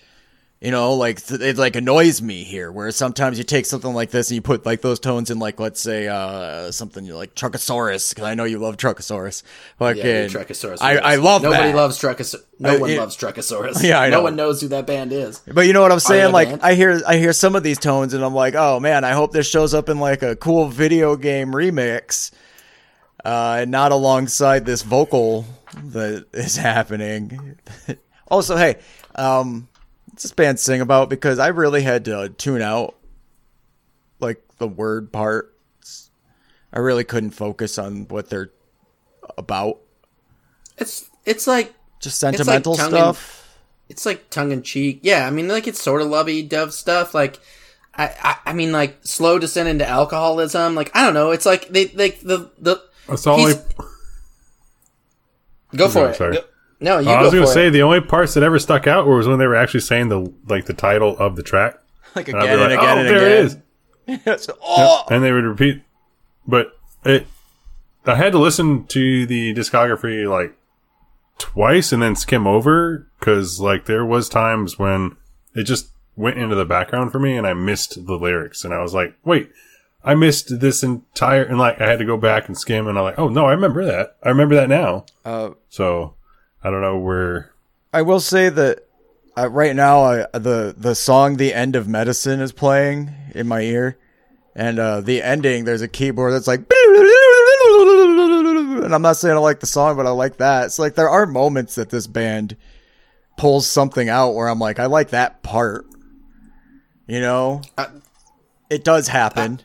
You 0.64 0.72
know, 0.72 0.94
like 0.94 1.22
th- 1.26 1.42
it 1.42 1.58
like 1.58 1.76
annoys 1.76 2.22
me 2.22 2.46
here. 2.46 2.72
Where 2.72 2.90
sometimes 2.92 3.38
you 3.38 3.44
take 3.44 3.66
something 3.66 3.94
like 3.94 4.12
this 4.12 4.30
and 4.30 4.36
you 4.36 4.42
put 4.42 4.66
like 4.66 4.80
those 4.82 4.98
tones 4.98 5.30
in 5.30 5.38
like 5.38 5.60
let's 5.60 5.82
say 5.82 6.08
uh 6.08 6.72
something 6.72 7.06
like 7.06 7.36
Truckasaurus 7.36 8.12
because 8.12 8.24
I 8.24 8.34
know 8.36 8.46
you 8.46 8.60
love 8.60 8.78
Truckasaurus. 8.78 9.44
Fucking, 9.78 9.98
Yeah, 10.06 10.26
Truckasaurus. 10.28 10.78
I. 10.82 11.00
I 11.00 11.16
love 11.16 11.44
Nobody 11.44 11.64
that. 11.72 11.76
loves 11.76 12.00
Truckasaurus. 12.00 12.46
No 12.60 12.78
Uh, 12.78 12.80
one 12.80 12.90
it- 12.92 12.98
loves 12.98 13.18
Truckasaurus. 13.18 13.84
Yeah, 13.88 14.00
I 14.00 14.10
know. 14.10 14.20
No 14.20 14.24
one 14.24 14.38
knows 14.38 14.62
who 14.62 14.70
that 14.70 14.88
band 14.88 15.12
is. 15.12 15.42
But 15.54 15.68
you 15.68 15.74
know 15.74 15.82
what 15.82 15.92
I'm 15.92 16.00
saying? 16.00 16.32
like 16.32 16.48
man. 16.48 16.60
I 16.64 16.76
hear 16.76 17.02
I 17.06 17.18
hear 17.18 17.34
some 17.34 17.58
of 17.58 17.64
these 17.64 17.78
tones 17.78 18.14
and 18.14 18.24
I'm 18.24 18.34
like, 18.34 18.56
oh 18.56 18.80
man, 18.80 19.04
I 19.04 19.12
hope 19.12 19.34
this 19.34 19.50
shows 19.50 19.74
up 19.74 19.90
in 19.90 20.00
like 20.00 20.24
a 20.24 20.38
cool 20.38 20.70
video 20.70 21.18
game 21.18 21.52
remix, 21.52 22.32
uh, 23.26 23.58
and 23.64 23.70
not 23.72 23.92
alongside 23.92 24.66
this 24.66 24.82
vocal 24.82 25.46
that 25.92 26.26
is 26.34 26.56
happening. 26.56 27.58
also, 28.30 28.56
hey, 28.56 28.78
um, 29.16 29.68
this 30.16 30.32
band 30.32 30.60
sing 30.60 30.82
about? 30.82 31.10
Because 31.10 31.40
I 31.40 31.48
really 31.48 31.82
had 31.82 32.06
to 32.06 32.30
tune 32.38 32.62
out 32.62 32.96
like 34.20 34.42
the 34.58 34.68
word 34.68 35.12
parts. 35.12 36.10
I 36.72 36.80
really 36.80 37.04
couldn't 37.04 37.32
focus 37.32 37.78
on 37.78 38.08
what 38.08 38.30
they're 38.30 38.52
about. 39.38 39.80
It's 40.78 41.10
it's 41.26 41.46
like 41.48 41.74
Just 42.00 42.22
like 42.24 42.36
sentimental 42.36 42.76
tongue 42.76 42.88
in- 42.88 42.92
stuff. 42.98 43.58
it's 43.90 44.06
like 44.06 44.30
tongue 44.30 44.52
in 44.52 44.64
cheek. 44.64 45.00
Yeah, 45.04 45.26
I 45.28 45.30
mean, 45.30 45.48
like 45.48 45.68
it's 45.68 45.82
sort 45.82 46.02
of 46.02 46.08
lovey 46.08 46.42
dove 46.42 46.74
stuff. 46.74 47.14
Like, 47.14 47.40
I, 47.96 48.06
I 48.22 48.36
I 48.48 48.54
mean, 48.54 48.72
like 48.72 48.98
slow 49.06 49.38
descent 49.40 49.70
into 49.70 49.88
alcoholism. 49.88 50.74
Like 50.76 50.90
I 50.96 51.04
don't 51.04 51.14
know. 51.14 51.32
It's 51.32 51.46
like 51.46 51.68
they 51.70 51.90
like 51.90 52.22
the 52.22 52.50
the. 52.58 52.82
That's 53.08 53.24
the 53.24 53.32
only. 53.32 53.54
He's- 53.54 53.66
Go 55.76 55.88
for 55.88 55.94
Sorry, 55.94 56.10
it. 56.12 56.16
sorry. 56.16 56.34
Go- 56.36 56.44
no, 56.84 57.00
you 57.00 57.10
I 57.10 57.18
go 57.20 57.24
was 57.26 57.34
gonna 57.34 57.48
say 57.48 57.68
it. 57.68 57.72
the 57.72 57.82
only 57.82 58.02
parts 58.02 58.34
that 58.36 58.44
ever 58.44 58.60
stuck 58.60 58.86
out 58.88 59.08
was 59.08 59.28
when 59.28 59.40
they 59.40 59.48
were 59.48 59.56
actually 59.56 59.80
saying 59.80 60.10
the 60.10 60.32
like 60.48 60.66
the 60.66 60.74
title 60.74 61.18
of 61.18 61.36
the 61.36 61.44
track. 61.44 61.80
Like 62.16 62.30
I'd 62.30 62.36
again 62.44 62.50
and 62.60 62.62
like, 62.62 62.72
again 62.80 62.98
oh, 62.98 63.00
and 63.02 63.10
there 63.10 63.18
it 63.28 63.46
again. 63.46 63.46
is. 63.46 63.58
It's- 64.28 64.50
oh! 64.62 65.04
and 65.10 65.24
they 65.24 65.32
would 65.32 65.46
repeat. 65.46 65.82
But 66.48 66.78
it, 67.04 67.26
I 68.06 68.14
had 68.16 68.34
to 68.34 68.38
listen 68.38 68.86
to 68.88 69.26
the 69.26 69.54
discography 69.56 70.30
like 70.30 70.56
twice 71.40 71.92
and 71.92 72.02
then 72.04 72.16
skim 72.16 72.46
over 72.46 73.08
because 73.20 73.60
like 73.60 73.86
there 73.86 74.06
was 74.06 74.30
times 74.30 74.78
when 74.78 75.16
it 75.56 75.64
just 75.64 75.90
went 76.16 76.38
into 76.38 76.56
the 76.56 76.66
background 76.66 77.12
for 77.12 77.20
me 77.20 77.36
and 77.36 77.48
I 77.48 77.54
missed 77.54 78.06
the 78.06 78.16
lyrics 78.16 78.64
and 78.64 78.74
I 78.74 78.82
was 78.82 78.94
like, 78.94 79.16
wait, 79.26 79.50
I 80.04 80.14
missed 80.16 80.60
this 80.60 80.84
entire 80.84 81.44
and 81.44 81.58
like 81.58 81.82
I 81.82 81.90
had 81.90 82.00
to 82.00 82.06
go 82.06 82.18
back 82.18 82.48
and 82.48 82.58
skim 82.58 82.88
and 82.88 82.98
I'm 82.98 83.04
like, 83.04 83.18
oh 83.18 83.30
no, 83.30 83.46
I 83.46 83.52
remember 83.54 83.84
that. 83.86 84.18
I 84.22 84.30
remember 84.30 84.56
that 84.56 84.70
now. 84.70 85.06
Uh, 85.26 85.52
So 85.70 86.14
I 86.64 86.72
don't 86.72 86.82
know 86.82 86.98
where. 86.98 87.52
I 87.92 88.02
will 88.04 88.20
say 88.20 88.50
that 88.50 88.88
uh, 89.38 89.50
right 89.50 89.76
now, 89.76 90.04
I, 90.04 90.26
the 90.34 90.74
the 90.78 90.96
song 90.96 91.38
"The 91.38 91.54
End 91.54 91.76
of 91.76 91.88
Medicine" 91.88 92.40
is 92.40 92.52
playing 92.52 93.12
in 93.36 93.48
my 93.48 93.62
ear, 93.62 93.98
and 94.56 94.80
uh, 94.80 95.02
the 95.02 95.22
ending 95.22 95.66
there's 95.66 95.82
a 95.82 95.88
keyboard 95.88 96.34
that's 96.34 96.48
like, 96.48 96.60
and 98.84 98.94
I'm 98.94 99.02
not 99.02 99.18
saying 99.18 99.36
I 99.36 99.40
like 99.40 99.60
the 99.60 99.66
song, 99.68 99.96
but 99.96 100.06
I 100.06 100.12
like 100.12 100.38
that. 100.38 100.66
It's 100.66 100.80
like 100.80 100.96
there 100.96 101.10
are 101.10 101.26
moments 101.26 101.76
that 101.76 101.90
this 101.90 102.08
band 102.08 102.56
pulls 103.38 103.68
something 103.68 104.10
out 104.10 104.32
where 104.36 104.48
I'm 104.48 104.60
like, 104.60 104.80
I 104.80 104.86
like 104.86 105.10
that 105.10 105.42
part. 105.44 105.86
You 107.08 107.20
know, 107.20 107.62
Uh, 107.78 107.88
it 108.70 108.84
does 108.84 109.08
happen. 109.08 109.62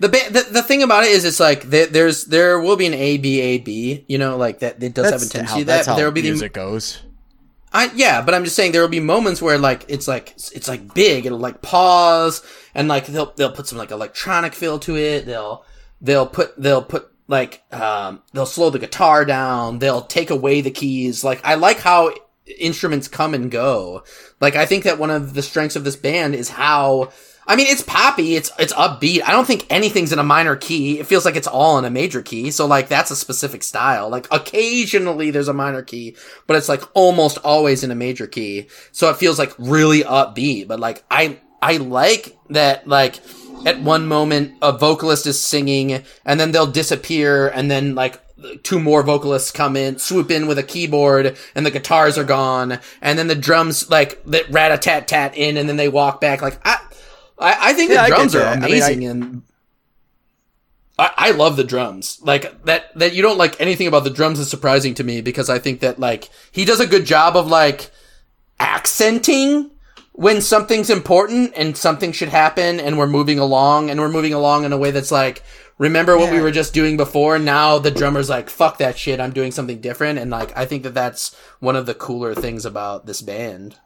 The, 0.00 0.08
ba- 0.08 0.30
the 0.30 0.46
the 0.50 0.62
thing 0.62 0.82
about 0.82 1.04
it 1.04 1.10
is, 1.10 1.24
it's 1.24 1.38
like 1.38 1.62
there, 1.62 1.86
there's 1.86 2.24
there 2.24 2.58
will 2.60 2.76
be 2.76 2.86
an 2.86 2.94
A 2.94 3.16
B 3.16 3.40
A 3.40 3.58
B. 3.58 4.04
You 4.08 4.18
know, 4.18 4.36
like 4.36 4.58
that. 4.58 4.82
It 4.82 4.94
does 4.94 5.10
have 5.10 5.20
that's 5.20 5.50
how, 5.50 5.58
to 5.58 5.64
that's 5.64 5.86
that 5.86 5.92
how 5.92 5.96
but 5.96 5.96
there 5.96 6.06
will 6.06 6.12
be 6.12 6.22
the 6.22 6.30
music 6.30 6.52
goes. 6.52 7.00
I 7.72 7.90
yeah, 7.94 8.22
but 8.22 8.34
I'm 8.34 8.44
just 8.44 8.54
saying 8.54 8.72
there 8.72 8.82
will 8.82 8.88
be 8.88 9.00
moments 9.00 9.42
where 9.42 9.58
like 9.58 9.84
it's 9.88 10.06
like 10.06 10.34
it's 10.36 10.68
like 10.68 10.94
big. 10.94 11.26
It'll 11.26 11.38
like 11.38 11.60
pause 11.60 12.42
and 12.74 12.86
like 12.86 13.06
they'll 13.06 13.32
they'll 13.34 13.52
put 13.52 13.66
some 13.66 13.78
like 13.78 13.90
electronic 13.90 14.54
feel 14.54 14.78
to 14.80 14.96
it. 14.96 15.26
They'll 15.26 15.64
they'll 16.00 16.26
put 16.26 16.54
they'll 16.56 16.84
put 16.84 17.10
like 17.26 17.62
um 17.72 18.22
they'll 18.32 18.46
slow 18.46 18.70
the 18.70 18.78
guitar 18.78 19.24
down. 19.24 19.80
They'll 19.80 20.02
take 20.02 20.30
away 20.30 20.60
the 20.60 20.70
keys. 20.70 21.24
Like 21.24 21.44
I 21.44 21.54
like 21.54 21.80
how 21.80 22.12
instruments 22.58 23.08
come 23.08 23.34
and 23.34 23.50
go. 23.50 24.04
Like 24.40 24.54
I 24.54 24.66
think 24.66 24.84
that 24.84 24.98
one 24.98 25.10
of 25.10 25.34
the 25.34 25.42
strengths 25.42 25.76
of 25.76 25.82
this 25.82 25.96
band 25.96 26.36
is 26.36 26.50
how 26.50 27.10
I 27.46 27.56
mean 27.56 27.66
it's 27.68 27.82
poppy, 27.82 28.36
it's 28.36 28.50
it's 28.58 28.72
upbeat. 28.72 29.22
I 29.24 29.32
don't 29.32 29.46
think 29.46 29.66
anything's 29.70 30.12
in 30.12 30.18
a 30.18 30.24
minor 30.24 30.56
key. 30.56 30.98
It 30.98 31.06
feels 31.06 31.24
like 31.24 31.36
it's 31.36 31.46
all 31.46 31.78
in 31.78 31.84
a 31.84 31.90
major 31.90 32.22
key. 32.22 32.50
So 32.50 32.66
like 32.66 32.88
that's 32.88 33.10
a 33.10 33.16
specific 33.16 33.62
style. 33.62 34.08
Like 34.08 34.26
occasionally 34.30 35.30
there's 35.30 35.48
a 35.48 35.54
minor 35.54 35.82
key, 35.82 36.16
but 36.46 36.56
it's 36.56 36.68
like 36.68 36.82
almost 36.94 37.38
always 37.38 37.84
in 37.84 37.90
a 37.90 37.94
major 37.94 38.26
key. 38.26 38.68
So 38.92 39.10
it 39.10 39.16
feels 39.16 39.38
like 39.38 39.52
really 39.58 40.02
upbeat, 40.02 40.68
but 40.68 40.80
like 40.80 41.04
I 41.10 41.38
I 41.60 41.76
like 41.78 42.38
that 42.50 42.86
like 42.88 43.20
at 43.66 43.80
one 43.80 44.06
moment 44.06 44.54
a 44.60 44.72
vocalist 44.76 45.26
is 45.26 45.40
singing 45.40 46.02
and 46.24 46.38
then 46.38 46.52
they'll 46.52 46.66
disappear 46.66 47.48
and 47.48 47.70
then 47.70 47.94
like 47.94 48.20
two 48.62 48.78
more 48.78 49.02
vocalists 49.02 49.50
come 49.50 49.76
in, 49.76 49.98
swoop 49.98 50.30
in 50.30 50.46
with 50.46 50.58
a 50.58 50.62
keyboard, 50.62 51.36
and 51.54 51.64
the 51.64 51.70
guitars 51.70 52.18
are 52.18 52.24
gone, 52.24 52.78
and 53.00 53.18
then 53.18 53.26
the 53.26 53.34
drums 53.34 53.90
like 53.90 54.22
that 54.26 54.50
rat 54.50 54.72
a 54.72 54.78
tat 54.78 55.08
tat 55.08 55.36
in, 55.36 55.56
and 55.56 55.68
then 55.68 55.76
they 55.76 55.88
walk 55.88 56.20
back. 56.20 56.42
Like 56.42 56.60
I, 56.64 56.78
I, 57.38 57.70
I 57.70 57.72
think 57.72 57.90
Yeah, 57.90 58.08
the 58.08 58.14
drums 58.14 58.34
are 58.34 58.38
that. 58.40 58.58
I 58.58 58.60
mean, 58.60 58.64
amazing, 58.64 59.04
and 59.04 59.42
I, 60.98 61.10
I 61.16 61.30
love 61.32 61.56
the 61.56 61.64
drums. 61.64 62.20
Like 62.22 62.64
that 62.64 62.96
that 62.98 63.14
you 63.14 63.22
don't 63.22 63.38
like 63.38 63.60
anything 63.60 63.86
about 63.86 64.04
the 64.04 64.10
drums 64.10 64.38
is 64.38 64.48
surprising 64.48 64.94
to 64.94 65.04
me 65.04 65.20
because 65.20 65.50
I 65.50 65.58
think 65.58 65.80
that 65.80 65.98
like 65.98 66.30
he 66.52 66.64
does 66.64 66.80
a 66.80 66.86
good 66.86 67.04
job 67.04 67.36
of 67.36 67.48
like 67.48 67.90
accenting 68.60 69.70
when 70.12 70.40
something's 70.40 70.90
important 70.90 71.52
and 71.56 71.76
something 71.76 72.12
should 72.12 72.28
happen 72.28 72.78
and 72.78 72.96
we're 72.96 73.08
moving 73.08 73.40
along 73.40 73.90
and 73.90 73.98
we're 73.98 74.08
moving 74.08 74.32
along 74.32 74.64
in 74.64 74.72
a 74.72 74.78
way 74.78 74.92
that's 74.92 75.10
like 75.10 75.42
remember 75.76 76.16
what 76.16 76.30
we 76.30 76.40
were 76.40 76.52
just 76.52 76.72
doing 76.72 76.96
before? 76.96 77.36
Now 77.40 77.78
the 77.78 77.90
drummer's 77.90 78.30
like 78.30 78.48
fuck 78.48 78.78
that 78.78 78.96
shit. 78.96 79.18
I'm 79.18 79.32
doing 79.32 79.50
something 79.50 79.80
different. 79.80 80.20
And 80.20 80.30
like 80.30 80.56
i 80.56 80.64
think 80.64 80.84
that 80.84 80.94
that's 80.94 81.34
one 81.58 81.74
of 81.74 81.86
the 81.86 81.94
cooler 81.94 82.34
things 82.34 82.64
about 82.64 83.06
this 83.06 83.20
band 83.20 83.76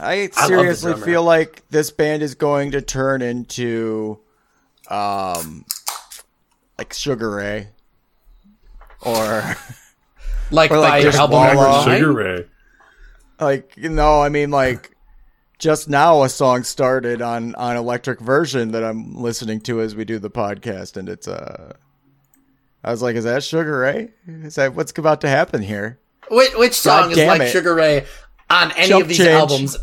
I 0.00 0.28
seriously 0.28 0.92
drummer. 0.92 1.06
feel 1.06 1.22
like 1.22 1.62
this 1.70 1.90
band 1.90 2.22
is 2.22 2.34
going 2.34 2.72
to 2.72 2.82
turn 2.82 3.22
into, 3.22 4.18
um, 4.88 5.64
like 6.78 6.92
Sugar 6.92 7.30
Ray. 7.30 7.68
or 9.02 9.56
Like, 10.50 10.70
Or, 10.70 10.78
like, 10.78 10.90
by 10.92 11.02
just 11.02 11.18
album 11.18 11.34
Walla. 11.36 11.46
number 11.54 11.62
Walla. 11.68 11.86
nine? 11.86 11.98
Sugar 12.00 12.12
Ray. 12.12 12.44
like 13.40 13.72
you 13.76 13.88
know, 13.88 14.20
I 14.22 14.28
mean, 14.28 14.50
like 14.50 14.90
just 15.58 15.88
now 15.88 16.22
a 16.22 16.28
song 16.28 16.64
started 16.64 17.22
on 17.22 17.54
on 17.54 17.76
Electric 17.76 18.20
Version 18.20 18.72
that 18.72 18.84
I'm 18.84 19.14
listening 19.16 19.60
to 19.62 19.80
as 19.80 19.96
we 19.96 20.04
do 20.04 20.18
the 20.18 20.30
podcast, 20.30 20.96
and 20.96 21.08
it's 21.08 21.26
uh, 21.26 21.72
I 22.84 22.90
was 22.90 23.00
like, 23.02 23.16
is 23.16 23.24
that 23.24 23.42
Sugar 23.42 23.78
Ray? 23.80 24.10
Is 24.26 24.56
that 24.56 24.74
what's 24.74 24.96
about 24.98 25.22
to 25.22 25.28
happen 25.28 25.62
here? 25.62 25.98
Which, 26.30 26.54
which 26.56 26.74
song 26.74 27.02
God 27.04 27.10
is 27.12 27.16
damn 27.16 27.28
like 27.28 27.40
it. 27.42 27.50
Sugar 27.50 27.74
Ray 27.74 28.04
on 28.54 28.72
any 28.72 28.88
Jump 28.88 29.02
of 29.02 29.08
these 29.08 29.18
change. 29.18 29.28
albums? 29.30 29.76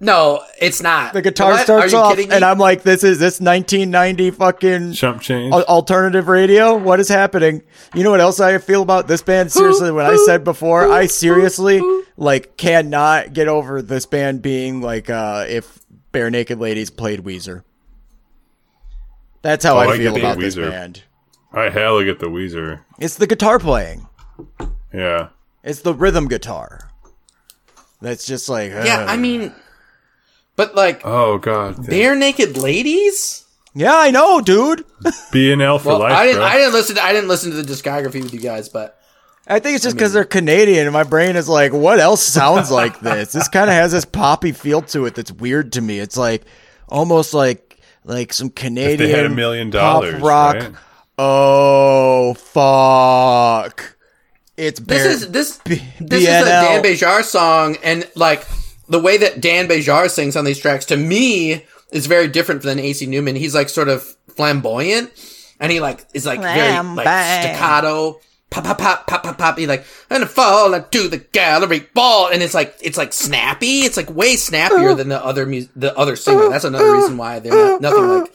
No, 0.00 0.44
it's 0.60 0.82
not. 0.82 1.14
The 1.14 1.22
guitar 1.22 1.52
What? 1.52 1.60
Are 1.60 1.64
starts 1.64 1.92
you 1.92 1.98
off, 1.98 2.10
kidding 2.14 2.28
me? 2.28 2.34
and 2.34 2.44
I'm 2.44 2.58
like, 2.58 2.82
this 2.82 3.04
is 3.04 3.18
this 3.18 3.40
1990 3.40 4.32
fucking 4.32 4.92
Chump 4.92 5.22
change. 5.22 5.52
alternative 5.52 6.28
radio. 6.28 6.76
What 6.76 7.00
is 7.00 7.08
happening? 7.08 7.62
You 7.94 8.02
know 8.02 8.10
what 8.10 8.20
else 8.20 8.38
I 8.40 8.58
feel 8.58 8.82
about 8.82 9.06
this 9.08 9.22
band? 9.22 9.50
Seriously, 9.52 9.90
when 9.92 10.04
I 10.04 10.16
said 10.26 10.44
before, 10.44 10.92
I 10.92 11.06
seriously 11.06 11.80
like 12.16 12.56
cannot 12.56 13.32
get 13.32 13.48
over 13.48 13.80
this 13.80 14.04
band 14.04 14.42
being 14.42 14.80
like 14.82 15.08
uh 15.08 15.46
if 15.48 15.78
Barenaked 16.12 16.58
Ladies 16.60 16.90
played 16.90 17.20
Weezer. 17.24 17.62
That's 19.42 19.64
how 19.64 19.76
Oh, 19.76 19.80
I 19.80 19.92
I 19.92 19.96
feel 19.98 20.12
get 20.14 20.20
about 20.22 20.38
this 20.38 20.56
band. 20.56 21.02
I 21.52 21.68
hella 21.70 22.04
get 22.04 22.18
the 22.18 22.26
Weezer. 22.28 22.80
It's 22.98 23.16
the 23.16 23.26
guitar 23.26 23.58
playing. 23.58 24.06
Yeah. 24.92 25.28
It's 25.62 25.80
the 25.80 25.94
rhythm 25.94 26.28
guitar. 26.28 26.90
That's 28.04 28.26
just 28.26 28.48
like 28.48 28.70
yeah. 28.70 29.06
I 29.08 29.16
mean, 29.16 29.52
but 30.56 30.74
like 30.74 31.00
Oh 31.04 31.38
god. 31.38 31.86
bare 31.86 32.14
naked 32.14 32.56
ladies. 32.56 33.44
yeah, 33.74 33.94
I 33.96 34.10
know, 34.10 34.40
dude. 34.40 34.84
B 35.32 35.50
and 35.52 35.62
L 35.62 35.78
for 35.78 35.88
Well, 35.88 35.98
life, 36.00 36.12
I 36.12 36.26
didn't. 36.26 36.38
bro. 36.40 36.46
I 36.46 36.56
didn't 36.58 36.72
listen. 36.74 36.96
To, 36.96 37.02
I 37.02 37.12
didn't 37.12 37.28
listen 37.28 37.50
to 37.52 37.56
the 37.62 37.72
discography 37.72 38.22
with 38.22 38.34
you 38.34 38.40
guys, 38.40 38.68
but 38.68 39.00
I 39.46 39.58
think 39.58 39.74
it's 39.76 39.84
just 39.84 39.96
because 39.96 40.12
they're 40.12 40.24
Canadian, 40.24 40.86
and 40.86 40.92
my 40.92 41.02
brain 41.02 41.36
is 41.36 41.48
like, 41.48 41.72
what 41.72 41.98
else 41.98 42.22
sounds 42.22 42.70
like 42.70 43.00
this? 43.08 43.32
This 43.32 43.48
kind 43.48 43.68
of 43.70 43.74
has 43.74 43.92
this 43.92 44.04
poppy 44.04 44.52
feel 44.52 44.82
to 44.82 45.06
it 45.06 45.14
that's 45.14 45.32
weird 45.32 45.72
to 45.72 45.80
me. 45.80 45.98
It's 45.98 46.16
like 46.16 46.44
almost 46.88 47.32
like 47.34 47.78
like 48.04 48.32
some 48.34 48.50
Canadian 48.50 48.98
they 49.10 49.16
had 49.16 49.26
a 49.26 49.30
million 49.30 49.70
pop 49.70 50.02
dollars, 50.02 50.20
rock. 50.20 50.56
right? 50.56 50.72
Oh 51.18 52.34
fuck! 52.34 53.96
It's 54.56 54.78
this 54.80 55.04
is 55.22 55.30
this 55.30 55.58
B- 55.64 55.82
this 56.00 56.22
is 56.40 56.46
a 56.46 56.50
Dan 56.68 56.82
Bejar 56.84 57.22
song, 57.24 57.76
and 57.82 58.08
like 58.14 58.46
the 58.88 59.00
way 59.00 59.16
that 59.16 59.40
Dan 59.40 59.66
Bejar 59.68 60.08
sings 60.10 60.36
on 60.36 60.44
these 60.44 60.58
tracks 60.58 60.84
to 60.86 60.96
me 60.96 61.64
is 61.90 62.06
very 62.06 62.28
different 62.28 62.62
than 62.62 62.78
AC 62.78 63.06
Newman. 63.06 63.34
He's 63.36 63.54
like 63.54 63.68
sort 63.68 63.88
of 63.88 64.02
flamboyant, 64.36 65.10
and 65.60 65.72
he 65.72 65.80
like 65.80 66.06
is 66.14 66.24
like 66.26 66.40
very 66.40 66.72
like 66.94 67.04
staccato. 67.42 68.20
Pop, 68.54 68.62
pop, 68.62 68.78
pop, 68.78 69.06
pop, 69.08 69.22
pop, 69.24 69.36
pop. 69.36 69.58
He 69.58 69.66
like, 69.66 69.84
and 70.08 70.30
fall 70.30 70.72
into 70.74 71.08
the 71.08 71.18
gallery 71.18 71.88
ball. 71.92 72.28
And 72.28 72.40
it's 72.40 72.54
like, 72.54 72.76
it's 72.80 72.96
like 72.96 73.12
snappy. 73.12 73.80
It's 73.80 73.96
like 73.96 74.08
way 74.08 74.36
snappier 74.36 74.94
than 74.94 75.08
the 75.08 75.22
other 75.24 75.44
mu- 75.44 75.66
the 75.74 75.96
other 75.98 76.14
singer. 76.14 76.50
That's 76.50 76.64
another 76.64 76.92
reason 76.92 77.16
why 77.16 77.40
they're 77.40 77.52
not, 77.52 77.80
nothing 77.80 78.08
like, 78.08 78.32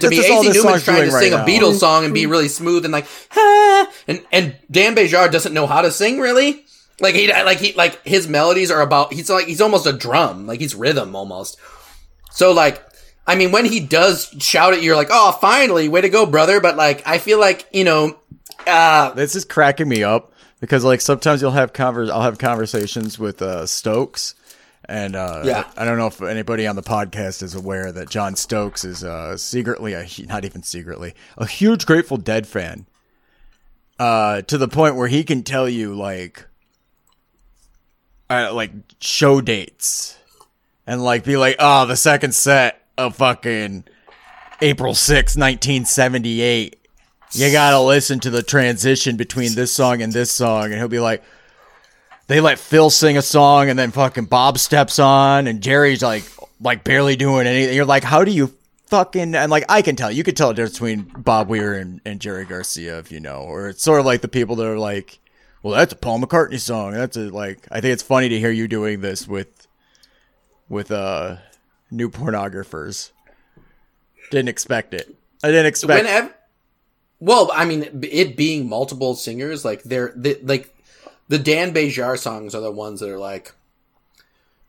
to 0.00 0.10
me, 0.10 0.16
That's 0.16 0.26
just 0.26 0.28
AC 0.28 0.58
Newman's 0.58 0.84
trying 0.84 0.96
to 1.04 1.10
doing 1.10 1.22
sing 1.22 1.32
right 1.34 1.48
a. 1.48 1.50
Beatles 1.50 1.78
song 1.78 2.04
and 2.04 2.12
be 2.12 2.26
really 2.26 2.48
smooth 2.48 2.84
and 2.84 2.90
like, 2.90 3.06
ah, 3.36 3.92
and, 4.08 4.24
and 4.32 4.56
Dan 4.68 4.96
Bejar 4.96 5.30
doesn't 5.30 5.54
know 5.54 5.68
how 5.68 5.82
to 5.82 5.92
sing 5.92 6.18
really. 6.18 6.64
Like 6.98 7.14
he, 7.14 7.28
like 7.32 7.58
he, 7.58 7.72
like 7.74 8.04
his 8.04 8.26
melodies 8.26 8.72
are 8.72 8.80
about, 8.80 9.12
he's 9.12 9.30
like, 9.30 9.46
he's 9.46 9.60
almost 9.60 9.86
a 9.86 9.92
drum. 9.92 10.48
Like 10.48 10.58
he's 10.58 10.74
rhythm 10.74 11.14
almost. 11.14 11.58
So 12.32 12.50
like, 12.50 12.84
I 13.24 13.36
mean, 13.36 13.52
when 13.52 13.66
he 13.66 13.78
does 13.78 14.34
shout 14.40 14.72
at 14.72 14.80
you, 14.80 14.86
you're 14.86 14.96
like, 14.96 15.10
oh, 15.12 15.30
finally, 15.40 15.88
way 15.88 16.00
to 16.00 16.08
go, 16.08 16.26
brother. 16.26 16.60
But 16.60 16.76
like, 16.76 17.06
I 17.06 17.18
feel 17.18 17.38
like, 17.38 17.68
you 17.72 17.84
know, 17.84 18.16
uh, 18.66 19.10
This 19.14 19.34
is 19.36 19.44
cracking 19.44 19.88
me 19.88 20.02
up 20.02 20.32
because 20.60 20.84
like 20.84 21.00
sometimes 21.00 21.40
you'll 21.42 21.50
have 21.52 21.72
convers 21.72 22.10
I'll 22.10 22.22
have 22.22 22.38
conversations 22.38 23.18
with 23.18 23.40
uh, 23.42 23.66
Stokes. 23.66 24.34
And 24.88 25.14
uh, 25.14 25.42
Yeah. 25.44 25.70
I 25.76 25.84
don't 25.84 25.98
know 25.98 26.06
if 26.08 26.20
anybody 26.22 26.66
on 26.66 26.76
the 26.76 26.82
podcast 26.82 27.42
is 27.42 27.54
aware 27.54 27.92
that 27.92 28.10
John 28.10 28.34
Stokes 28.36 28.84
is 28.84 29.04
uh, 29.04 29.36
secretly 29.36 29.92
a 29.94 30.06
not 30.26 30.44
even 30.44 30.62
secretly 30.62 31.14
a 31.36 31.46
huge 31.46 31.86
Grateful 31.86 32.16
Dead 32.16 32.46
fan. 32.46 32.86
Uh, 33.98 34.40
to 34.42 34.56
the 34.56 34.66
point 34.68 34.96
where 34.96 35.08
he 35.08 35.22
can 35.22 35.42
tell 35.42 35.68
you 35.68 35.94
like, 35.94 36.46
uh, 38.30 38.50
like 38.54 38.70
show 38.98 39.42
dates, 39.42 40.16
and 40.86 41.04
like 41.04 41.22
be 41.22 41.36
like, 41.36 41.56
oh, 41.58 41.84
the 41.84 41.96
second 41.96 42.34
set 42.34 42.82
of 42.96 43.16
fucking 43.16 43.84
April 44.62 44.94
sixth, 44.94 45.36
1978 45.36 46.79
you 47.32 47.52
gotta 47.52 47.80
listen 47.80 48.20
to 48.20 48.30
the 48.30 48.42
transition 48.42 49.16
between 49.16 49.54
this 49.54 49.72
song 49.72 50.02
and 50.02 50.12
this 50.12 50.30
song, 50.30 50.66
and 50.66 50.74
he'll 50.74 50.88
be 50.88 51.00
like, 51.00 51.22
they 52.26 52.40
let 52.40 52.58
Phil 52.58 52.90
sing 52.90 53.16
a 53.16 53.22
song, 53.22 53.68
and 53.68 53.78
then 53.78 53.90
fucking 53.90 54.26
Bob 54.26 54.58
steps 54.58 54.98
on, 54.98 55.46
and 55.46 55.60
Jerry's 55.60 56.02
like, 56.02 56.24
like 56.60 56.84
barely 56.84 57.16
doing 57.16 57.46
anything. 57.46 57.74
You're 57.74 57.84
like, 57.84 58.04
how 58.04 58.24
do 58.24 58.30
you 58.30 58.54
fucking? 58.86 59.34
And 59.34 59.50
like, 59.50 59.64
I 59.68 59.82
can 59.82 59.96
tell, 59.96 60.10
you 60.10 60.22
can 60.22 60.34
tell 60.34 60.48
the 60.48 60.54
difference 60.54 60.74
between 60.74 61.02
Bob 61.02 61.48
Weir 61.48 61.74
and, 61.74 62.00
and 62.04 62.20
Jerry 62.20 62.44
Garcia, 62.44 62.98
if 62.98 63.10
you 63.10 63.20
know, 63.20 63.38
or 63.40 63.68
it's 63.68 63.82
sort 63.82 64.00
of 64.00 64.06
like 64.06 64.20
the 64.20 64.28
people 64.28 64.56
that 64.56 64.66
are 64.66 64.78
like, 64.78 65.18
well, 65.62 65.74
that's 65.74 65.92
a 65.92 65.96
Paul 65.96 66.20
McCartney 66.20 66.60
song. 66.60 66.92
That's 66.92 67.16
a 67.16 67.30
like, 67.30 67.66
I 67.70 67.80
think 67.80 67.92
it's 67.92 68.02
funny 68.02 68.28
to 68.28 68.38
hear 68.38 68.50
you 68.50 68.68
doing 68.68 69.00
this 69.00 69.26
with, 69.28 69.66
with 70.68 70.90
uh, 70.90 71.36
new 71.90 72.10
pornographers. 72.10 73.10
Didn't 74.30 74.48
expect 74.48 74.94
it. 74.94 75.14
I 75.42 75.48
didn't 75.48 75.66
expect. 75.66 76.04
whenever 76.04 76.34
well 77.20 77.50
i 77.54 77.64
mean 77.64 78.00
it 78.02 78.36
being 78.36 78.68
multiple 78.68 79.14
singers 79.14 79.64
like 79.64 79.82
they're 79.84 80.12
they, 80.16 80.34
like 80.40 80.74
the 81.28 81.38
dan 81.38 81.72
bejar 81.72 82.18
songs 82.18 82.54
are 82.54 82.60
the 82.60 82.72
ones 82.72 83.00
that 83.00 83.08
are 83.08 83.18
like 83.18 83.52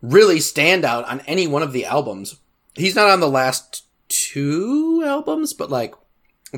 really 0.02 0.39
stand 0.39 0.86
out 0.86 1.06
on 1.06 1.20
any 1.22 1.45
one 1.47 1.62
of 1.62 1.74
the 1.74 1.86
albums. 1.86 2.38
He's 2.74 2.95
not 2.95 3.10
on 3.10 3.20
the 3.20 3.30
last 3.30 3.86
two 4.10 5.04
albums 5.06 5.54
but 5.54 5.70
like 5.70 5.93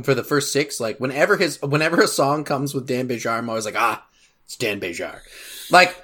for 0.04 0.16
the 0.16 0.24
first 0.24 0.52
six 0.52 0.80
like 0.80 1.00
whenever 1.00 1.38
his 1.38 1.62
whenever 1.62 2.02
a 2.02 2.08
song 2.08 2.44
comes 2.44 2.74
with 2.74 2.88
dan 2.88 3.08
bejar 3.08 3.38
i'm 3.38 3.48
always 3.48 3.66
like 3.66 3.76
ah 3.78 4.04
it's 4.46 4.58
dan 4.58 4.80
bejar. 4.80 5.20
Like 5.72 5.96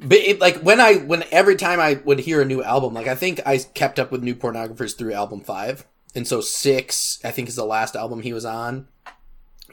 but 0.00 0.18
it, 0.18 0.40
like 0.40 0.60
when 0.60 0.80
I 0.80 0.94
when 0.94 1.24
every 1.30 1.56
time 1.56 1.80
I 1.80 1.94
would 2.04 2.20
hear 2.20 2.40
a 2.40 2.46
new 2.46 2.62
album, 2.62 2.94
like 2.94 3.08
I 3.08 3.14
think 3.14 3.40
I 3.46 3.58
kept 3.58 3.98
up 3.98 4.10
with 4.10 4.22
New 4.22 4.34
Pornographers 4.34 4.96
through 4.96 5.12
album 5.12 5.40
five, 5.40 5.86
and 6.14 6.26
so 6.26 6.40
six 6.40 7.18
I 7.24 7.30
think 7.30 7.48
is 7.48 7.56
the 7.56 7.64
last 7.64 7.96
album 7.96 8.22
he 8.22 8.32
was 8.32 8.44
on. 8.44 8.88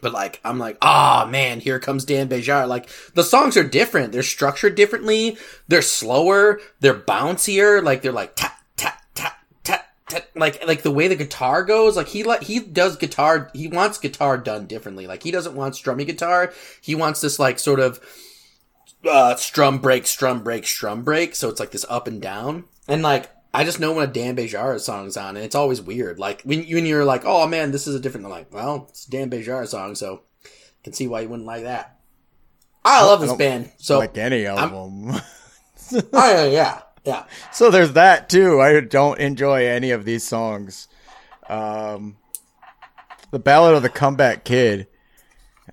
But 0.02 0.14
like 0.14 0.39
I'm 0.43 0.60
like, 0.60 0.78
ah 0.82 1.28
man, 1.30 1.60
here 1.60 1.80
comes 1.80 2.06
Dan 2.06 2.30
Bejar. 2.30 2.68
Like 2.68 2.89
the 3.14 3.24
songs 3.24 3.58
are 3.58 3.64
different. 3.64 4.12
They're 4.12 4.24
structured 4.24 4.76
differently. 4.76 5.38
They're 5.68 5.82
slower. 5.82 6.60
They're 6.80 7.00
bouncier. 7.00 7.84
Like 7.84 8.02
they're 8.02 8.12
like 8.12 8.36
tap 8.36 8.60
tap 8.76 9.02
tap 9.16 9.39
tap 9.64 9.88
tap. 10.08 10.28
Like 10.36 10.66
like 10.66 10.84
the 10.84 10.91
way 10.91 11.08
the 11.08 11.16
guitar 11.16 11.64
goes. 11.64 11.96
Like 11.96 12.08
he 12.08 12.24
like 12.24 12.43
he 12.43 12.60
does 12.60 12.98
guitar. 12.98 13.50
He 13.54 13.68
wants 13.68 13.98
guitar 13.98 14.38
done 14.38 14.68
differently. 14.68 15.08
Like 15.08 15.24
he 15.24 15.32
doesn't 15.32 15.56
want 15.56 15.76
strummy 15.76 16.06
guitar. 16.06 16.54
He 16.82 16.93
wants 16.96 17.22
this 17.22 17.39
like 17.39 17.58
sort 17.60 17.80
of 17.80 18.00
uh, 19.08 19.36
strum 19.36 19.80
break, 19.80 20.06
strum 20.08 20.43
break, 20.43 20.66
strum 20.66 21.04
break. 21.04 21.36
So 21.36 21.50
it's 21.50 21.60
like 21.60 21.72
this 21.72 21.86
up 21.89 22.08
and 22.08 22.22
down. 22.22 22.66
And 22.88 23.02
like, 23.02 23.30
I 23.56 23.64
just 23.64 23.80
know 23.80 23.93
when 23.93 24.08
a 24.10 24.12
Dan 24.12 24.36
Bejar 24.36 24.80
song's 24.80 25.18
on, 25.18 25.36
and 25.36 25.45
it's 25.45 25.56
always 25.56 25.82
weird. 25.82 26.20
Like 26.20 26.41
when, 26.43 26.64
when 26.66 26.86
you're 26.86 27.06
like, 27.06 27.24
oh 27.26 27.47
man, 27.47 27.72
this 27.72 27.88
is 27.88 27.95
a 27.95 27.99
different. 27.99 28.26
I'm 28.26 28.32
like, 28.32 28.53
well, 28.53 28.88
it's 28.89 29.08
a 29.08 29.12
Dan 29.12 29.30
Bejar 29.30 29.68
song, 29.68 29.95
so 29.95 30.22
I 30.43 30.49
can 30.84 30.93
see 30.93 31.08
why 31.08 31.22
you 31.22 31.30
wouldn't 31.30 31.47
like 31.47 31.64
that. 31.64 31.99
I 32.84 33.03
love 33.03 33.22
this 33.22 33.34
band. 33.34 33.72
So 33.78 33.97
like 33.99 34.18
any 34.18 34.45
album. 34.45 35.10
oh, 35.91 36.01
yeah, 36.14 36.45
yeah, 36.45 36.82
yeah. 37.03 37.26
so 37.51 37.72
there's 37.72 37.93
that 37.93 38.30
too. 38.30 38.62
I 38.62 38.80
don't 38.80 39.20
enjoy 39.20 39.66
any 39.68 39.91
of 39.91 40.06
these 40.06 40.24
songs. 40.24 40.88
Um, 41.49 42.18
the 43.32 43.39
Ballad 43.39 43.76
of 43.76 43.82
the 43.84 43.89
Comeback 43.89 44.43
Kid. 44.43 44.88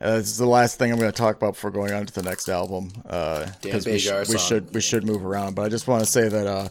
Uh, 0.01 0.17
this 0.17 0.29
is 0.29 0.39
the 0.39 0.47
last 0.47 0.79
thing 0.79 0.91
I'm 0.91 0.99
going 0.99 1.13
to 1.13 1.17
talk 1.17 1.37
about 1.37 1.53
before 1.55 1.71
going 1.71 1.93
on 1.93 2.07
to 2.07 2.13
the 2.15 2.23
next 2.23 2.49
album. 2.49 2.91
Uh, 3.07 3.47
Dan 3.61 3.73
'cause 3.73 3.87
we, 3.87 3.99
sh- 3.99 4.11
we 4.29 4.39
should 4.39 4.75
we 4.75 4.81
should 4.81 5.05
move 5.05 5.25
around, 5.25 5.55
but 5.55 5.63
I 5.63 5.69
just 5.69 5.87
want 5.87 6.03
to 6.03 6.11
say 6.11 6.29
that 6.29 6.47
uh, 6.47 6.69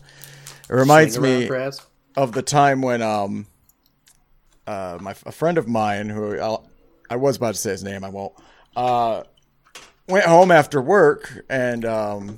it 0.72 0.76
reminds 0.76 1.20
me 1.20 1.48
perhaps? 1.48 1.86
of 2.16 2.32
the 2.32 2.42
time 2.42 2.82
when 2.82 3.02
um, 3.02 3.46
uh, 4.66 4.98
my 5.02 5.12
a 5.26 5.32
friend 5.32 5.58
of 5.58 5.68
mine 5.68 6.10
who 6.10 6.40
I'll, 6.40 6.70
I 7.10 7.18
was 7.18 7.36
about 7.38 7.56
to 7.56 7.60
say 7.60 7.72
his 7.72 7.84
name, 7.84 8.04
I 8.04 8.10
won't. 8.10 8.34
Uh, 8.76 9.24
went 10.08 10.26
home 10.26 10.50
after 10.50 10.82
work 10.82 11.46
and 11.50 11.84
um, 11.86 12.38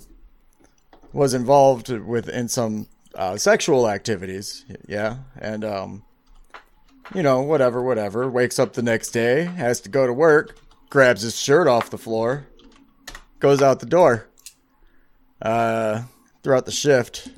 was 1.12 1.36
involved 1.36 1.90
with 1.90 2.28
in 2.28 2.48
some 2.48 2.88
uh, 3.14 3.38
sexual 3.38 3.88
activities. 3.88 4.66
Yeah, 4.88 5.18
and 5.40 5.64
um, 5.64 6.04
you 7.14 7.22
know, 7.22 7.42
whatever, 7.42 7.84
whatever. 7.84 8.30
Wakes 8.30 8.58
up 8.58 8.74
the 8.74 8.82
next 8.82 9.12
day, 9.12 9.44
has 9.44 9.80
to 9.82 9.90
go 9.90 10.08
to 10.08 10.14
work, 10.14 10.58
grabs 10.90 11.22
his 11.22 11.40
shirt 11.40 11.68
off 11.68 11.92
the 11.92 12.00
floor, 12.00 12.48
goes 13.40 13.62
out 13.62 13.80
the 13.80 13.86
door. 13.86 14.28
Uh, 15.42 16.04
throughout 16.42 16.66
the 16.66 16.72
shift, 16.72 17.30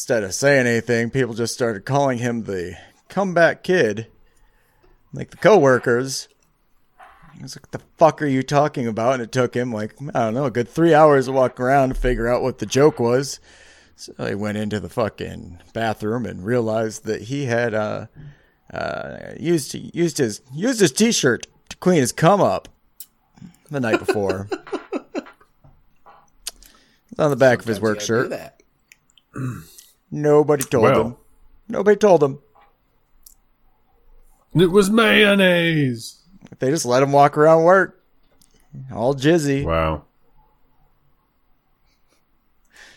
instead 0.00 0.24
of 0.24 0.32
saying 0.32 0.66
anything, 0.66 1.10
people 1.10 1.34
just 1.34 1.52
started 1.52 1.84
calling 1.84 2.16
him 2.16 2.44
the 2.44 2.74
comeback 3.10 3.62
kid. 3.62 4.06
Like 5.12 5.30
the 5.30 5.36
coworkers 5.36 6.26
I 7.38 7.42
was 7.42 7.54
like, 7.54 7.70
the 7.70 7.82
fuck 7.98 8.22
are 8.22 8.26
you 8.26 8.42
talking 8.42 8.86
about? 8.86 9.14
And 9.14 9.22
it 9.22 9.30
took 9.30 9.54
him 9.54 9.72
like, 9.72 9.94
I 10.14 10.20
don't 10.20 10.32
know, 10.34 10.46
a 10.46 10.50
good 10.50 10.70
three 10.70 10.94
hours 10.94 11.26
to 11.26 11.32
walk 11.32 11.60
around 11.60 11.90
to 11.90 11.94
figure 11.94 12.28
out 12.28 12.40
what 12.42 12.60
the 12.60 12.66
joke 12.66 12.98
was. 12.98 13.40
So 13.96 14.12
he 14.24 14.34
went 14.34 14.56
into 14.56 14.80
the 14.80 14.88
fucking 14.88 15.58
bathroom 15.74 16.24
and 16.24 16.46
realized 16.46 17.04
that 17.04 17.22
he 17.22 17.44
had 17.44 17.74
uh, 17.74 18.06
uh, 18.72 19.34
used 19.38 19.74
used 19.74 20.16
his 20.16 20.40
used 20.50 20.80
his 20.80 20.92
t-shirt 20.92 21.46
to 21.68 21.76
clean 21.76 22.00
his 22.00 22.12
cum 22.12 22.40
up 22.40 22.68
the 23.70 23.80
night 23.80 23.98
before. 23.98 24.48
On 27.18 27.28
the 27.28 27.36
back 27.36 27.58
of 27.58 27.66
his 27.66 27.82
work 27.82 28.00
shirt. 28.00 28.32
do 30.12 30.16
that. 30.16 30.22
Nobody 30.22 30.64
told 30.64 30.82
Well. 30.84 31.04
him. 31.04 31.16
Nobody 31.68 31.96
told 31.96 32.22
him. 32.22 32.38
It 34.54 34.70
was 34.70 34.90
mayonnaise. 34.90 36.16
They 36.58 36.70
just 36.70 36.84
let 36.84 37.02
him 37.02 37.12
walk 37.12 37.38
around 37.38 37.62
work, 37.62 38.02
all 38.92 39.14
jizzy. 39.14 39.64
Wow. 39.64 40.04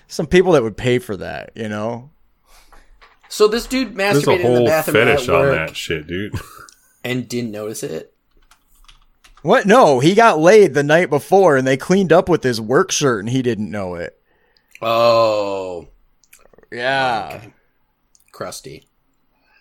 Some 0.08 0.28
people 0.28 0.54
that 0.54 0.64
would 0.64 0.78
pay 0.78 1.00
for 1.00 1.16
that, 1.18 1.52
you 1.56 1.70
know. 1.70 2.10
So 3.30 3.48
this 3.48 3.66
dude 3.68 3.96
There's 3.96 4.18
a 4.18 4.32
masturbated 4.32 4.46
in 4.46 4.54
the 4.56 4.66
bathroom 4.66 4.94
fetish 4.94 5.28
at 5.30 5.36
on 5.36 5.42
work 5.42 5.56
that 5.70 5.76
shit, 5.76 6.08
dude. 6.08 6.34
and 7.04 7.28
didn't 7.28 7.52
notice 7.52 7.84
it. 7.84 8.14
What? 9.42 9.66
No, 9.66 10.00
he 10.00 10.14
got 10.16 10.40
laid 10.40 10.74
the 10.74 10.84
night 10.84 11.10
before, 11.10 11.58
and 11.58 11.68
they 11.68 11.78
cleaned 11.78 12.14
up 12.14 12.30
with 12.30 12.44
his 12.44 12.62
work 12.62 12.92
shirt, 12.92 13.20
and 13.22 13.30
he 13.30 13.42
didn't 13.42 13.70
know 13.70 13.96
it. 13.96 14.20
Oh, 14.82 15.88
Yeah, 16.74 17.42
crusty. 18.32 18.88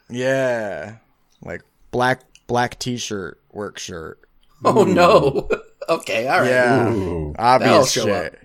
yeah, 0.09 0.97
like 1.43 1.63
black 1.91 2.23
black 2.47 2.79
t-shirt, 2.79 3.39
work 3.53 3.79
shirt. 3.79 4.19
Oh 4.65 4.85
no. 4.85 5.49
okay, 5.89 6.27
all 6.29 6.41
right. 6.41 6.49
Yeah, 6.49 6.93
Ooh. 6.93 7.35
That'll 7.37 7.69
obvious 7.73 7.93
show 7.93 8.05
shit. 8.05 8.39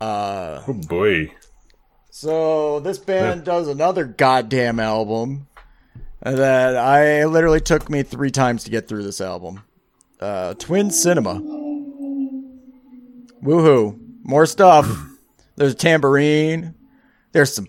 Uh, 0.00 0.62
Oh 0.66 0.72
boy. 0.72 1.32
so 2.10 2.80
this 2.80 2.98
band 2.98 3.44
does 3.44 3.68
another 3.68 4.04
goddamn 4.04 4.80
album 4.80 5.46
that 6.20 6.76
I 6.76 7.24
literally 7.24 7.60
took 7.60 7.88
me 7.88 8.02
three 8.02 8.30
times 8.30 8.64
to 8.64 8.70
get 8.70 8.88
through 8.88 9.02
this 9.04 9.20
album. 9.20 9.62
Uh, 10.20 10.54
Twin 10.54 10.90
Cinema. 10.90 11.40
Woohoo! 13.42 13.98
More 14.22 14.46
stuff. 14.46 14.86
There's 15.56 15.72
a 15.72 15.76
tambourine. 15.76 16.74
There's 17.32 17.54
some 17.54 17.68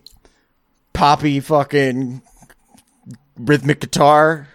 poppy 0.94 1.40
fucking 1.40 2.22
rhythmic 3.38 3.80
guitar. 3.80 4.48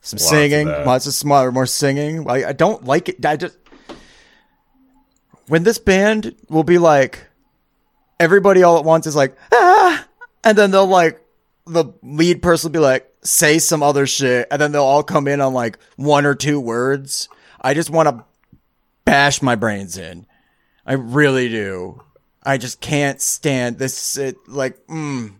Some 0.00 0.18
Lots 0.18 0.30
singing. 0.30 0.66
that. 0.68 0.86
Lots 0.86 1.06
of 1.06 1.12
smaller, 1.12 1.52
more 1.52 1.66
singing. 1.66 2.28
I, 2.28 2.48
I 2.48 2.52
don't 2.52 2.84
like 2.84 3.08
it. 3.08 3.24
I 3.24 3.36
just 3.36 3.58
when 5.48 5.64
this 5.64 5.78
band 5.78 6.34
will 6.48 6.64
be 6.64 6.78
like 6.78 7.26
everybody 8.20 8.62
all 8.62 8.78
at 8.78 8.84
once 8.84 9.06
is 9.06 9.16
like 9.16 9.36
ah, 9.52 10.06
and 10.44 10.56
then 10.56 10.70
they'll 10.70 10.86
like 10.86 11.20
the 11.66 11.92
lead 12.02 12.42
person 12.42 12.68
will 12.68 12.74
be 12.74 12.78
like 12.78 13.12
say 13.22 13.58
some 13.58 13.82
other 13.82 14.06
shit, 14.06 14.48
and 14.50 14.60
then 14.60 14.72
they'll 14.72 14.82
all 14.82 15.02
come 15.02 15.28
in 15.28 15.40
on 15.40 15.52
like 15.52 15.78
one 15.96 16.24
or 16.24 16.34
two 16.34 16.60
words. 16.60 17.28
I 17.60 17.74
just 17.74 17.90
want 17.90 18.08
to 18.08 18.24
bash 19.04 19.42
my 19.42 19.56
brains 19.56 19.98
in. 19.98 20.26
I 20.86 20.94
really 20.94 21.48
do. 21.48 22.02
I 22.48 22.56
just 22.56 22.80
can't 22.80 23.20
stand 23.20 23.76
this. 23.76 24.16
It 24.16 24.36
like, 24.48 24.78
mm. 24.86 25.34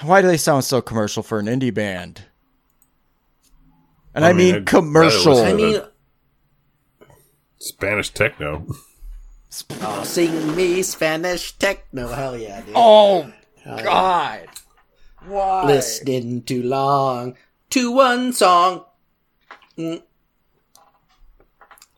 why 0.00 0.22
do 0.22 0.28
they 0.28 0.38
sound 0.38 0.64
so 0.64 0.80
commercial 0.80 1.22
for 1.22 1.38
an 1.38 1.44
indie 1.44 1.74
band? 1.74 2.22
And 4.14 4.24
I, 4.24 4.30
I 4.30 4.32
mean, 4.32 4.46
mean, 4.46 4.54
I'd 4.62 4.66
commercial. 4.66 5.34
listen 5.34 5.46
I 5.46 5.52
mean, 5.52 5.82
Spanish 7.58 8.14
techno. 8.14 8.66
oh, 9.82 10.04
sing 10.04 10.56
me 10.56 10.82
Spanish 10.82 11.52
techno. 11.58 12.08
Hell 12.08 12.38
yeah, 12.38 12.62
dude. 12.62 12.72
Oh 12.74 13.30
Hell 13.62 13.76
yeah. 13.76 13.84
God! 13.84 14.48
Why? 15.26 15.66
Listening 15.66 16.44
too 16.44 16.62
long 16.62 17.36
to 17.68 17.92
one 17.92 18.32
song. 18.32 18.86
Mm. 19.76 20.02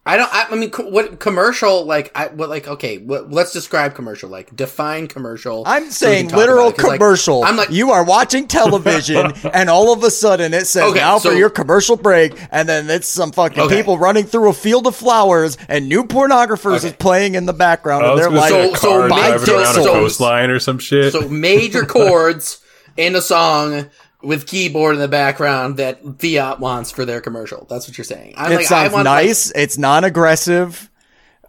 I 0.06 0.18
don't. 0.18 0.28
I, 0.34 0.46
I 0.50 0.56
mean, 0.56 0.70
co- 0.70 0.86
what 0.90 1.18
commercial? 1.18 1.86
Like, 1.86 2.12
I 2.14 2.26
what? 2.26 2.50
Like, 2.50 2.68
okay, 2.68 2.98
what, 2.98 3.30
let's 3.30 3.52
describe 3.54 3.94
commercial. 3.94 4.28
Like, 4.28 4.54
define 4.54 5.06
commercial. 5.06 5.62
I'm 5.66 5.84
so 5.86 6.06
saying 6.06 6.28
can 6.28 6.38
literal 6.38 6.66
about 6.68 6.74
it, 6.74 6.76
'cause, 6.76 6.88
like, 6.90 7.00
commercial. 7.00 7.42
I'm 7.42 7.56
like, 7.56 7.70
you 7.70 7.90
are 7.90 8.04
watching 8.04 8.46
television, 8.46 9.32
and 9.54 9.70
all 9.70 9.94
of 9.94 10.04
a 10.04 10.10
sudden 10.10 10.52
it 10.52 10.66
says 10.66 10.82
Okay, 10.90 10.98
now 11.00 11.16
so- 11.16 11.30
for 11.30 11.34
your 11.36 11.48
commercial 11.48 11.96
break, 11.96 12.34
and 12.52 12.68
then 12.68 12.90
it's 12.90 13.08
some 13.08 13.32
fucking 13.32 13.60
Okay. 13.62 13.76
people 13.78 13.96
running 13.96 14.24
through 14.24 14.50
a 14.50 14.52
field 14.52 14.86
of 14.86 14.94
flowers, 14.94 15.56
and 15.68 15.88
new 15.88 16.04
pornographers 16.04 16.78
Okay. 16.80 16.88
is 16.88 16.92
playing 16.94 17.34
in 17.34 17.46
the 17.46 17.54
background, 17.54 18.04
I 18.04 18.08
and 18.08 18.14
was 18.16 18.20
they're 18.26 18.30
like, 18.30 18.50
say 18.50 18.66
So- 18.68 18.74
a 18.74 18.76
so 18.76 18.88
car 19.00 19.08
my 19.08 19.16
driving 19.28 19.46
dick- 19.46 19.54
around 19.54 19.78
a 19.78 19.82
so- 19.84 19.92
coastline 19.94 20.50
or 20.50 20.58
some 20.58 20.78
shit. 20.78 21.12
so 21.14 21.26
major 21.30 21.82
chords 21.86 22.58
in 22.98 23.16
a 23.16 23.22
song 23.22 23.86
with 24.24 24.46
keyboard 24.46 24.94
in 24.94 25.00
the 25.00 25.08
background 25.08 25.76
that 25.76 26.00
Fiat 26.20 26.60
wants 26.60 26.90
for 26.90 27.04
their 27.04 27.20
commercial. 27.20 27.66
That's 27.68 27.86
what 27.88 27.96
you're 27.98 28.04
saying. 28.04 28.34
I'm 28.36 28.52
it 28.52 28.56
like, 28.56 28.64
I 28.64 28.68
sounds 28.68 28.92
want, 28.92 29.06
like- 29.06 29.26
nice. 29.26 29.50
it's 29.54 29.78
non-aggressive. 29.78 30.90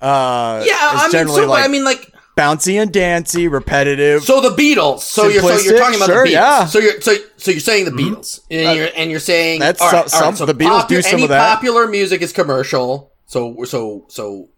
Uh, 0.01 0.63
yeah, 0.67 0.73
I 0.77 1.09
mean, 1.11 1.27
so, 1.27 1.47
like 1.47 1.63
I 1.63 1.67
mean, 1.67 1.83
like, 1.85 2.11
bouncy 2.37 2.79
and 2.81 2.91
dancy, 2.91 3.47
repetitive. 3.47 4.23
so 4.23 4.41
the 4.41 4.49
Beatles. 4.49 4.99
So 4.99 5.27
you're 5.29 5.41
so 5.41 5.57
you're 5.57 5.79
talking 5.79 5.95
about 5.95 6.07
sure, 6.07 6.23
the 6.25 6.29
Beatles. 6.29 6.33
yeah. 6.33 6.59
Mm-hmm. 6.59 6.69
So 6.69 6.79
you're 6.79 7.01
so 7.01 7.15
so 7.37 7.51
you're 7.51 7.59
saying 7.61 7.85
the 7.85 7.91
Beatles, 7.91 8.41
and 8.51 8.77
you're 8.77 8.89
and 8.95 9.09
you're 9.09 9.19
saying 9.21 9.61
That's 9.61 9.81
all 9.81 9.91
right, 9.91 10.09
some- 10.09 10.23
all 10.23 10.29
right, 10.29 10.37
some- 10.37 10.47
the 10.47 10.53
Beatles 10.53 10.87
do 10.87 11.01
some 11.01 11.13
any 11.13 11.23
of 11.23 11.29
that. 11.29 11.55
Popular 11.55 11.87
music 11.87 12.21
is 12.21 12.33
commercial. 12.33 13.13
So 13.25 13.63
so 13.63 14.05
so 14.09 14.49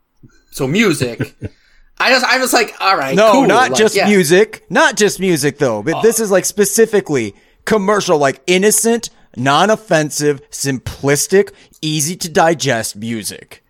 so 0.52 0.68
music. 0.68 1.22
I 2.00 2.12
just 2.12 2.26
I 2.26 2.38
was 2.40 2.54
like, 2.54 2.76
all 2.80 2.96
right, 2.98 3.16
No, 3.16 3.32
cool, 3.32 3.48
not 3.48 3.72
like, 3.72 3.76
just 3.80 3.96
yeah. 3.96 4.08
music. 4.08 4.64
Not 4.70 4.98
just 4.98 5.20
music 5.20 5.58
though. 5.60 5.82
But 5.82 6.02
this 6.02 6.20
is 6.20 6.30
like 6.30 6.46
specifically 6.46 7.34
commercial, 7.68 8.18
like 8.18 8.42
innocent, 8.48 9.12
non-offensive, 9.36 10.42
simplistic, 10.50 11.54
easy 11.84 12.16
to 12.16 12.30
digest 12.30 12.96
music. 12.96 13.64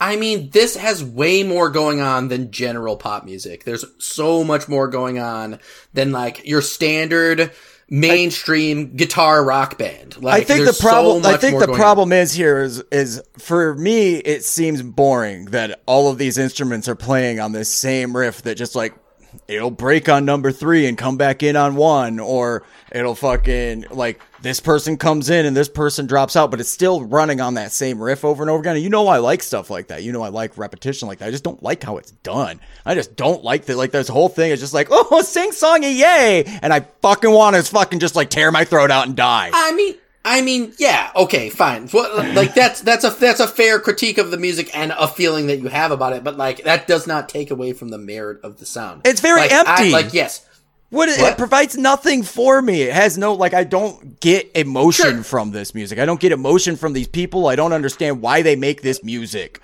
I 0.00 0.16
mean, 0.16 0.50
this 0.50 0.76
has 0.76 1.02
way 1.02 1.42
more 1.42 1.70
going 1.70 2.00
on 2.00 2.28
than 2.28 2.50
general 2.50 2.96
pop 2.96 3.24
music. 3.24 3.64
There's 3.64 3.84
so 3.98 4.44
much 4.44 4.68
more 4.68 4.88
going 4.88 5.18
on 5.18 5.58
than 5.92 6.12
like 6.12 6.46
your 6.46 6.60
standard 6.60 7.52
mainstream 7.88 8.96
guitar 8.96 9.44
rock 9.44 9.78
band. 9.78 10.20
Like, 10.20 10.42
I 10.42 10.44
think 10.44 10.60
the 10.60 10.64
there's 10.64 10.78
so 10.78 10.88
problem. 10.88 11.26
I 11.26 11.36
think 11.36 11.60
the 11.60 11.72
problem 11.72 12.12
is 12.12 12.32
here 12.32 12.62
is 12.62 12.82
is 12.90 13.22
for 13.38 13.74
me 13.74 14.16
it 14.16 14.44
seems 14.44 14.82
boring 14.82 15.46
that 15.46 15.80
all 15.86 16.10
of 16.10 16.18
these 16.18 16.36
instruments 16.36 16.88
are 16.88 16.96
playing 16.96 17.38
on 17.38 17.52
this 17.52 17.68
same 17.68 18.16
riff 18.16 18.42
that 18.42 18.56
just 18.56 18.74
like 18.74 18.94
it'll 19.48 19.70
break 19.70 20.08
on 20.08 20.24
number 20.24 20.52
three 20.52 20.86
and 20.86 20.96
come 20.96 21.16
back 21.16 21.42
in 21.42 21.56
on 21.56 21.76
one, 21.76 22.18
or 22.20 22.62
it'll 22.90 23.14
fucking 23.14 23.86
like 23.90 24.20
this 24.40 24.60
person 24.60 24.96
comes 24.96 25.30
in 25.30 25.46
and 25.46 25.56
this 25.56 25.68
person 25.68 26.06
drops 26.06 26.36
out, 26.36 26.50
but 26.50 26.60
it's 26.60 26.68
still 26.68 27.04
running 27.04 27.40
on 27.40 27.54
that 27.54 27.72
same 27.72 28.02
riff 28.02 28.24
over 28.24 28.42
and 28.42 28.50
over 28.50 28.60
again. 28.60 28.74
And 28.76 28.82
you 28.82 28.90
know 28.90 29.06
I 29.08 29.18
like 29.18 29.42
stuff 29.42 29.70
like 29.70 29.88
that. 29.88 30.02
You 30.02 30.12
know 30.12 30.22
I 30.22 30.28
like 30.28 30.58
repetition 30.58 31.08
like 31.08 31.18
that. 31.18 31.28
I 31.28 31.30
just 31.30 31.44
don't 31.44 31.62
like 31.62 31.82
how 31.82 31.96
it's 31.96 32.10
done. 32.10 32.60
I 32.84 32.94
just 32.94 33.16
don't 33.16 33.44
like 33.44 33.66
that. 33.66 33.76
Like 33.76 33.92
this 33.92 34.08
whole 34.08 34.28
thing 34.28 34.50
is 34.50 34.60
just 34.60 34.74
like 34.74 34.88
oh 34.90 35.22
sing 35.22 35.50
songy 35.50 35.96
yay, 35.96 36.44
and 36.62 36.72
I 36.72 36.80
fucking 37.02 37.30
want 37.30 37.56
to 37.56 37.62
fucking 37.62 38.00
just 38.00 38.16
like 38.16 38.30
tear 38.30 38.50
my 38.50 38.64
throat 38.64 38.90
out 38.90 39.06
and 39.06 39.16
die. 39.16 39.50
I 39.52 39.72
mean, 39.72 39.94
I 40.24 40.40
mean, 40.40 40.72
yeah, 40.78 41.10
okay, 41.16 41.50
fine. 41.50 41.88
Well, 41.92 42.32
like 42.34 42.54
that's 42.54 42.80
that's 42.82 43.04
a 43.04 43.10
that's 43.10 43.40
a 43.40 43.48
fair 43.48 43.80
critique 43.80 44.18
of 44.18 44.30
the 44.30 44.36
music 44.36 44.70
and 44.76 44.92
a 44.96 45.08
feeling 45.08 45.48
that 45.48 45.58
you 45.58 45.68
have 45.68 45.90
about 45.90 46.12
it, 46.12 46.22
but 46.22 46.36
like 46.36 46.62
that 46.64 46.86
does 46.86 47.06
not 47.08 47.28
take 47.28 47.50
away 47.50 47.72
from 47.72 47.88
the 47.88 47.98
merit 47.98 48.40
of 48.44 48.58
the 48.58 48.66
sound. 48.66 49.02
It's 49.04 49.20
very 49.20 49.40
Like, 49.40 49.52
I- 49.52 49.58
empty. 49.78 49.90
like 49.90 50.14
yes, 50.14 50.46
What, 50.90 51.08
it, 51.08 51.20
What? 51.20 51.32
it 51.32 51.38
provides 51.38 51.76
nothing 51.76 52.22
for 52.22 52.62
me. 52.62 52.82
It 52.82 52.92
has 52.92 53.18
no 53.18 53.34
like 53.34 53.52
I 53.52 53.64
don't 53.64 54.20
get 54.20 54.48
emotion 54.54 55.06
Sure. 55.16 55.22
from 55.24 55.50
this 55.50 55.74
music. 55.74 55.98
I 55.98 56.04
don't 56.04 56.20
get 56.20 56.30
emotion 56.30 56.76
from 56.76 56.92
these 56.92 57.08
people. 57.08 57.48
I 57.48 57.56
don't 57.56 57.72
understand 57.72 58.20
why 58.22 58.42
they 58.42 58.54
make 58.54 58.82
this 58.82 59.02
music. 59.02 59.58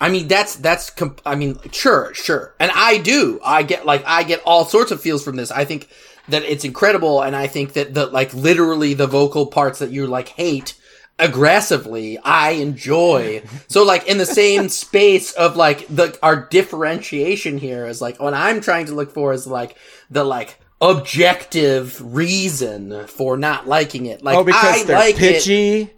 I 0.00 0.08
mean 0.08 0.28
that's 0.28 0.54
that's 0.56 0.88
comp- 0.90 1.20
I 1.26 1.34
mean 1.34 1.58
sure 1.72 2.14
sure 2.14 2.54
and 2.60 2.70
I 2.74 2.98
do 2.98 3.40
I 3.44 3.64
get 3.64 3.84
like 3.84 4.04
I 4.06 4.22
get 4.22 4.40
all 4.46 4.64
sorts 4.64 4.92
of 4.92 5.00
feels 5.02 5.22
from 5.24 5.36
this 5.36 5.50
I 5.50 5.64
think 5.64 5.88
that 6.28 6.42
it's 6.44 6.64
incredible 6.64 7.22
and 7.22 7.34
I 7.34 7.46
think 7.46 7.72
that 7.74 7.94
the 7.94 8.06
like 8.06 8.32
literally 8.34 8.94
the 8.94 9.06
vocal 9.06 9.46
parts 9.46 9.78
that 9.80 9.90
you 9.90 10.06
like 10.06 10.28
hate 10.28 10.74
aggressively 11.18 12.18
I 12.18 12.52
enjoy 12.52 13.42
so 13.68 13.84
like 13.84 14.06
in 14.06 14.18
the 14.18 14.26
same 14.26 14.68
space 14.68 15.32
of 15.32 15.56
like 15.56 15.86
the 15.88 16.18
our 16.22 16.46
differentiation 16.48 17.58
here 17.58 17.86
is 17.86 18.00
like 18.00 18.20
what 18.20 18.34
I'm 18.34 18.60
trying 18.60 18.86
to 18.86 18.94
look 18.94 19.12
for 19.12 19.32
is 19.32 19.46
like 19.46 19.76
the 20.10 20.24
like 20.24 20.58
objective 20.80 22.00
reason 22.14 23.06
for 23.06 23.36
not 23.36 23.68
liking 23.68 24.06
it 24.06 24.22
like 24.22 24.38
Oh, 24.38 24.44
because 24.44 24.82
I 24.82 24.84
they're 24.84 24.98
like 24.98 25.14
it 25.16 25.18
pitchy 25.18 25.90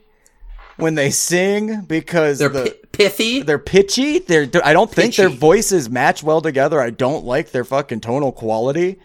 when 0.76 0.94
they 0.94 1.10
sing. 1.10 1.82
Because 1.82 2.38
they're 2.38 2.48
the, 2.48 2.70
pi- 2.70 2.88
pithy 2.92 3.42
they're 3.42 3.58
pitchy. 3.58 4.18
They're 4.18 4.48
I 4.64 4.72
don't 4.72 4.90
think 4.90 5.14
their 5.16 5.28
voices 5.28 5.88
match 5.88 6.22
well 6.22 6.40
together. 6.40 6.80
I 6.80 6.90
don't 6.90 7.24
like 7.24 7.50
their 7.52 7.64
fucking 7.64 8.00
tonal 8.00 8.32
quality. 8.32 8.98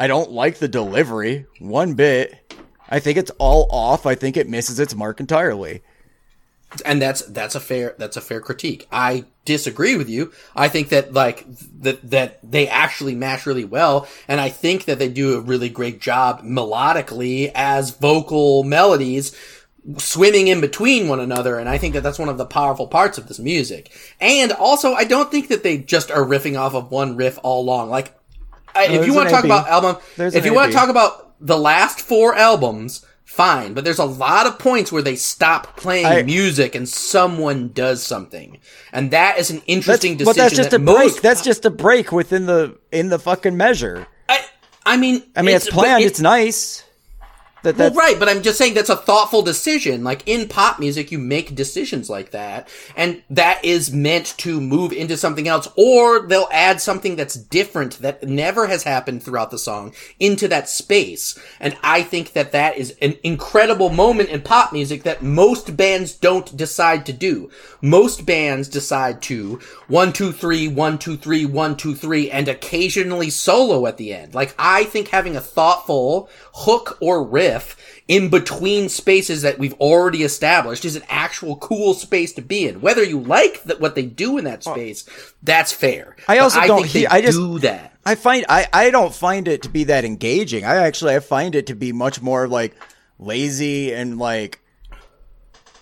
I 0.00 0.06
don't 0.06 0.32
like 0.32 0.56
the 0.56 0.66
delivery 0.66 1.44
one 1.58 1.92
bit. 1.92 2.54
I 2.88 3.00
think 3.00 3.18
it's 3.18 3.30
all 3.38 3.68
off. 3.70 4.06
I 4.06 4.14
think 4.14 4.38
it 4.38 4.48
misses 4.48 4.80
its 4.80 4.94
mark 4.94 5.20
entirely. 5.20 5.82
and 6.86 7.02
that's 7.02 7.20
that's 7.26 7.54
a 7.54 7.60
fair 7.60 7.96
that's 7.98 8.16
a 8.16 8.22
fair 8.22 8.40
critique. 8.40 8.88
I 8.90 9.26
disagree 9.44 9.96
with 9.96 10.08
you. 10.08 10.32
I 10.56 10.68
think 10.68 10.88
that 10.88 11.12
like 11.12 11.44
that 11.80 12.10
that 12.10 12.38
they 12.42 12.66
actually 12.66 13.14
match 13.14 13.44
really 13.44 13.66
well, 13.66 14.08
and 14.26 14.40
I 14.40 14.48
think 14.48 14.86
that 14.86 14.98
they 14.98 15.10
do 15.10 15.36
a 15.36 15.42
really 15.42 15.68
great 15.68 16.00
job 16.00 16.44
melodically 16.44 17.52
as 17.54 17.90
vocal 17.90 18.64
melodies 18.64 19.36
swimming 19.98 20.48
in 20.48 20.60
between 20.60 21.08
one 21.08 21.20
another 21.20 21.58
and 21.58 21.66
i 21.66 21.78
think 21.78 21.94
that 21.94 22.02
that's 22.02 22.18
one 22.18 22.28
of 22.28 22.36
the 22.36 22.44
powerful 22.44 22.86
parts 22.86 23.16
of 23.16 23.28
this 23.28 23.38
music 23.38 23.90
and 24.20 24.52
also 24.52 24.92
i 24.92 25.04
don't 25.04 25.30
think 25.30 25.48
that 25.48 25.62
they 25.62 25.78
just 25.78 26.10
are 26.10 26.22
riffing 26.22 26.54
off 26.58 26.74
of 26.74 26.90
one 26.90 27.16
riff 27.16 27.38
all 27.42 27.62
along 27.62 27.88
like 27.88 28.14
I, 28.74 28.86
if 28.86 29.06
you 29.06 29.14
want 29.14 29.28
to 29.28 29.34
talk 29.34 29.44
about 29.44 29.68
album 29.68 29.96
There's 30.16 30.34
if 30.34 30.44
you 30.44 30.54
want 30.54 30.72
to 30.72 30.76
talk 30.76 30.88
about 30.88 31.34
the 31.40 31.56
last 31.58 32.00
four 32.00 32.34
albums 32.34 33.04
fine 33.24 33.74
but 33.74 33.84
there's 33.84 33.98
a 34.00 34.04
lot 34.04 34.46
of 34.46 34.58
points 34.58 34.90
where 34.90 35.02
they 35.02 35.14
stop 35.16 35.76
playing 35.76 36.06
I- 36.06 36.22
music 36.22 36.74
and 36.74 36.88
someone 36.88 37.68
does 37.68 38.02
something 38.02 38.58
and 38.92 39.12
that 39.12 39.38
is 39.38 39.50
an 39.50 39.62
interesting 39.66 40.16
decision 40.16 40.26
but 40.26 40.36
that's 40.36 40.56
just 40.56 40.70
that 40.70 40.76
a 40.80 40.84
break. 40.84 40.98
most 40.98 41.22
That's 41.22 41.42
just 41.42 41.64
a 41.64 41.70
break 41.70 42.10
within 42.12 42.46
the 42.46 42.76
in 42.90 43.08
the 43.08 43.18
fucking 43.18 43.56
measure. 43.56 44.06
I, 44.28 44.44
I 44.84 44.96
mean 44.96 45.22
I 45.36 45.42
mean, 45.42 45.54
it's, 45.56 45.66
but 45.66 45.74
planned. 45.74 46.02
it- 46.02 46.06
it's 46.06 46.20
nice. 46.20 46.82
That 47.62 47.76
Well, 47.76 47.92
right, 47.92 48.18
but 48.18 48.28
I'm 48.28 48.42
just 48.42 48.58
saying 48.58 48.74
that's 48.74 48.88
a 48.88 48.96
thoughtful 48.96 49.42
decision. 49.42 50.02
Like 50.02 50.22
in 50.26 50.48
pop 50.48 50.78
music, 50.78 51.12
you 51.12 51.18
make 51.18 51.54
decisions 51.54 52.08
like 52.08 52.30
that, 52.30 52.68
and 52.96 53.22
that 53.30 53.64
is 53.64 53.92
meant 53.92 54.34
to 54.38 54.60
move 54.60 54.92
into 54.92 55.16
something 55.16 55.46
else, 55.46 55.68
or 55.76 56.26
they'll 56.26 56.48
add 56.50 56.80
something 56.80 57.16
that's 57.16 57.34
different 57.34 57.98
that 58.00 58.22
never 58.22 58.66
has 58.66 58.82
happened 58.82 59.22
throughout 59.22 59.50
the 59.50 59.58
song 59.58 59.94
into 60.18 60.48
that 60.48 60.68
space. 60.68 61.38
And 61.58 61.76
I 61.82 62.02
think 62.02 62.32
that 62.32 62.52
that 62.52 62.78
is 62.78 62.96
an 63.02 63.16
incredible 63.22 63.90
moment 63.90 64.30
in 64.30 64.40
pop 64.40 64.72
music 64.72 65.02
that 65.02 65.22
most 65.22 65.76
bands 65.76 66.14
don't 66.14 66.56
decide 66.56 67.04
to 67.06 67.12
do. 67.12 67.50
Most 67.82 68.24
bands 68.24 68.68
decide 68.68 69.20
to 69.22 69.60
one, 69.88 70.12
two, 70.12 70.32
three, 70.32 70.68
one, 70.68 70.98
two, 70.98 71.16
three, 71.16 71.44
one, 71.44 71.76
two, 71.76 71.94
three, 71.94 72.30
and 72.30 72.48
occasionally 72.48 73.28
solo 73.28 73.86
at 73.86 73.98
the 73.98 74.14
end. 74.14 74.34
Like 74.34 74.54
I 74.58 74.84
think 74.84 75.08
having 75.08 75.36
a 75.36 75.40
thoughtful 75.40 76.28
hook 76.52 76.96
or 77.00 77.22
riff 77.24 77.49
in 78.08 78.28
between 78.28 78.88
spaces 78.88 79.42
that 79.42 79.58
we've 79.58 79.74
already 79.74 80.22
established 80.24 80.84
is 80.84 80.96
an 80.96 81.02
actual 81.08 81.56
cool 81.56 81.94
space 81.94 82.32
to 82.34 82.42
be 82.42 82.66
in. 82.66 82.80
Whether 82.80 83.04
you 83.04 83.20
like 83.20 83.62
that 83.64 83.80
what 83.80 83.94
they 83.94 84.06
do 84.06 84.36
in 84.38 84.44
that 84.44 84.64
space, 84.64 85.04
that's 85.42 85.72
fair. 85.72 86.16
I 86.28 86.38
also 86.38 86.58
I 86.60 86.66
don't 86.66 86.80
think 86.82 86.92
he- 86.92 87.06
I 87.06 87.20
just- 87.20 87.38
do 87.38 87.58
that. 87.60 87.94
I 88.04 88.14
find 88.14 88.46
I 88.48 88.66
I 88.72 88.90
don't 88.90 89.14
find 89.14 89.46
it 89.46 89.62
to 89.62 89.68
be 89.68 89.84
that 89.84 90.04
engaging. 90.04 90.64
I 90.64 90.76
actually 90.76 91.14
I 91.14 91.20
find 91.20 91.54
it 91.54 91.66
to 91.66 91.74
be 91.74 91.92
much 91.92 92.22
more 92.22 92.48
like 92.48 92.74
lazy 93.18 93.92
and 93.92 94.18
like 94.18 94.59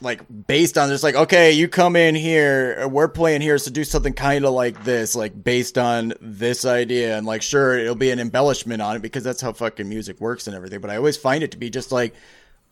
like 0.01 0.23
based 0.47 0.79
on 0.79 0.89
just 0.89 1.03
like 1.03 1.15
okay, 1.15 1.53
you 1.53 1.69
come 1.69 1.97
in 1.97 2.15
here, 2.15 2.87
we're 2.89 3.09
playing 3.09 3.41
here, 3.41 3.59
so 3.59 3.71
do 3.71 3.85
something 3.85 4.13
kind 4.13 4.45
of 4.45 4.53
like 4.53 4.85
this, 4.85 5.17
like 5.17 5.43
based 5.43 5.77
on 5.79 6.13
this 6.21 6.65
idea, 6.65 7.17
and 7.17 7.27
like 7.27 7.43
sure 7.43 7.77
it'll 7.77 7.95
be 7.95 8.11
an 8.11 8.21
embellishment 8.21 8.81
on 8.81 8.97
it 8.97 9.03
because 9.03 9.25
that's 9.25 9.41
how 9.41 9.53
fucking 9.53 9.89
music 9.89 10.21
works 10.21 10.47
and 10.47 10.55
everything. 10.55 10.81
But 10.81 10.91
I 10.91 10.97
always 10.97 11.17
find 11.17 11.43
it 11.43 11.51
to 11.53 11.57
be 11.57 11.71
just 11.71 11.93
like 11.93 12.15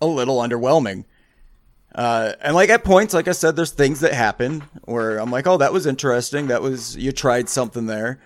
a 0.01 0.07
little 0.07 0.39
underwhelming. 0.39 1.05
Uh, 1.95 2.35
and 2.43 2.55
like 2.55 2.69
at 2.69 2.85
points, 2.85 3.15
like 3.15 3.27
I 3.27 3.33
said, 3.33 3.57
there's 3.57 3.71
things 3.71 4.01
that 4.01 4.13
happen 4.13 4.61
where 4.85 5.19
I'm 5.19 5.31
like, 5.31 5.47
oh, 5.47 5.57
that 5.57 5.73
was 5.73 5.87
interesting. 5.87 6.49
That 6.49 6.61
was 6.61 6.97
you 6.97 7.11
tried 7.11 7.49
something 7.49 7.87
there. 7.87 8.21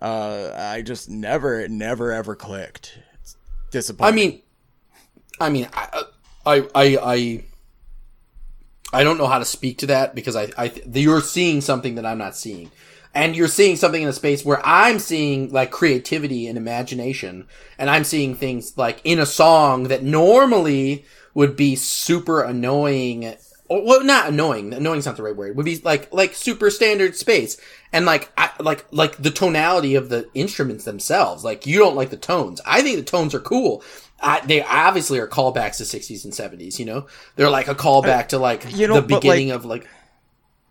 Uh, 0.00 0.50
I 0.56 0.82
just 0.82 1.08
never, 1.08 1.68
never 1.68 2.10
ever 2.10 2.34
clicked. 2.34 2.98
It's 3.22 3.36
disappointing. 3.70 4.12
I 4.12 4.16
mean, 4.16 4.42
I 5.40 5.48
mean, 5.50 5.68
I, 5.72 6.02
I, 6.44 6.68
I, 6.74 6.98
I, 7.00 7.44
I 8.92 9.04
don't 9.04 9.18
know 9.18 9.26
how 9.26 9.38
to 9.38 9.44
speak 9.44 9.78
to 9.78 9.86
that 9.86 10.14
because 10.14 10.36
I, 10.36 10.50
I, 10.58 10.72
you're 10.92 11.22
seeing 11.22 11.60
something 11.60 11.94
that 11.94 12.04
I'm 12.04 12.18
not 12.18 12.36
seeing, 12.36 12.70
and 13.14 13.34
you're 13.34 13.48
seeing 13.48 13.76
something 13.76 14.02
in 14.02 14.08
a 14.08 14.12
space 14.12 14.44
where 14.44 14.60
I'm 14.64 14.98
seeing 14.98 15.50
like 15.50 15.70
creativity 15.70 16.46
and 16.46 16.58
imagination, 16.58 17.46
and 17.78 17.88
I'm 17.88 18.04
seeing 18.04 18.34
things 18.34 18.76
like 18.76 19.00
in 19.04 19.18
a 19.18 19.26
song 19.26 19.84
that 19.84 20.02
normally 20.02 21.04
would 21.34 21.56
be 21.56 21.76
super 21.76 22.42
annoying. 22.42 23.34
Well, 23.70 24.04
not 24.04 24.28
annoying. 24.28 24.74
Annoying's 24.74 25.06
not 25.06 25.16
the 25.16 25.22
right 25.22 25.36
word. 25.36 25.56
Would 25.56 25.64
be 25.64 25.78
like 25.78 26.12
like 26.12 26.34
super 26.34 26.68
standard 26.68 27.16
space, 27.16 27.58
and 27.92 28.04
like 28.04 28.30
I, 28.36 28.50
like 28.60 28.84
like 28.90 29.16
the 29.16 29.30
tonality 29.30 29.94
of 29.94 30.10
the 30.10 30.28
instruments 30.34 30.84
themselves. 30.84 31.44
Like 31.44 31.66
you 31.66 31.78
don't 31.78 31.96
like 31.96 32.10
the 32.10 32.18
tones. 32.18 32.60
I 32.66 32.82
think 32.82 32.98
the 32.98 33.04
tones 33.04 33.34
are 33.34 33.40
cool. 33.40 33.82
I, 34.22 34.40
they 34.46 34.62
obviously 34.62 35.18
are 35.18 35.26
callbacks 35.26 35.78
to 35.78 35.84
60s 35.84 36.24
and 36.24 36.32
70s. 36.32 36.78
You 36.78 36.84
know, 36.84 37.06
they're 37.36 37.50
like 37.50 37.68
a 37.68 37.74
callback 37.74 38.28
to 38.28 38.38
like 38.38 38.76
you 38.76 38.86
know, 38.86 38.94
the 38.94 39.02
beginning 39.02 39.48
like- 39.48 39.56
of 39.56 39.64
like 39.64 39.88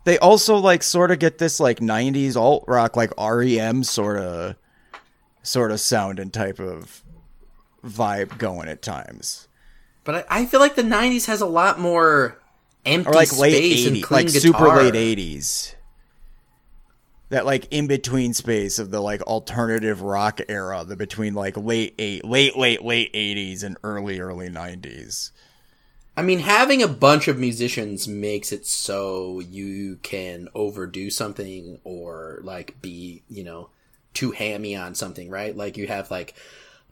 they 0.04 0.18
also 0.18 0.56
like 0.58 0.82
sort 0.84 1.12
of 1.12 1.20
get 1.20 1.38
this 1.38 1.60
like 1.60 1.80
90s 1.80 2.36
alt 2.36 2.64
rock, 2.68 2.96
like 2.96 3.12
REM 3.20 3.84
sort 3.84 4.18
of, 4.18 4.56
sort 5.44 5.72
of 5.72 5.80
sound 5.80 6.20
and 6.20 6.34
type 6.34 6.60
of 6.60 7.04
vibe 7.84 8.38
going 8.38 8.68
at 8.68 8.82
times. 8.82 9.48
But 10.04 10.28
I, 10.30 10.42
I 10.42 10.46
feel 10.46 10.60
like 10.60 10.76
the 10.76 10.82
'90s 10.82 11.26
has 11.28 11.42
a 11.42 11.46
lot 11.46 11.80
more 11.80 12.40
empty 12.86 13.10
or 13.10 13.14
like 13.14 13.28
space 13.28 13.40
late 13.40 13.88
and 13.88 13.96
80s, 13.98 14.04
clean 14.04 14.26
like 14.26 14.34
guitar. 14.34 14.42
super 14.42 14.84
late 14.84 14.94
80s. 15.18 15.76
That 17.32 17.46
like 17.46 17.68
in 17.72 17.88
between 17.88 18.34
space 18.34 18.78
of 18.78 18.92
the 18.92 19.00
like 19.00 19.22
alternative 19.24 20.02
rock 20.02 20.40
era, 20.48 20.84
the 20.86 20.96
between 20.96 21.34
like 21.34 21.58
late 21.58 21.96
eight, 21.98 22.26
late 22.26 22.58
late 22.58 22.84
late 22.84 23.12
80s 23.14 23.64
and 23.64 23.78
early 23.84 24.20
early 24.20 24.50
90s. 24.50 25.32
I 26.18 26.24
mean, 26.24 26.40
having 26.40 26.84
a 26.84 26.90
bunch 26.90 27.30
of 27.30 27.40
musicians 27.40 28.06
makes 28.08 28.52
it 28.52 28.68
so 28.68 29.40
you 29.40 29.98
can 30.04 30.50
overdo 30.54 31.10
something 31.10 31.80
or 31.86 32.42
like 32.44 32.82
be, 32.82 33.24
you 33.30 33.46
know, 33.46 33.70
too 34.14 34.32
hammy 34.32 34.76
on 34.76 34.94
something, 34.94 35.30
right? 35.30 35.56
Like 35.56 35.78
you 35.78 35.88
have 35.88 36.12
like 36.12 36.36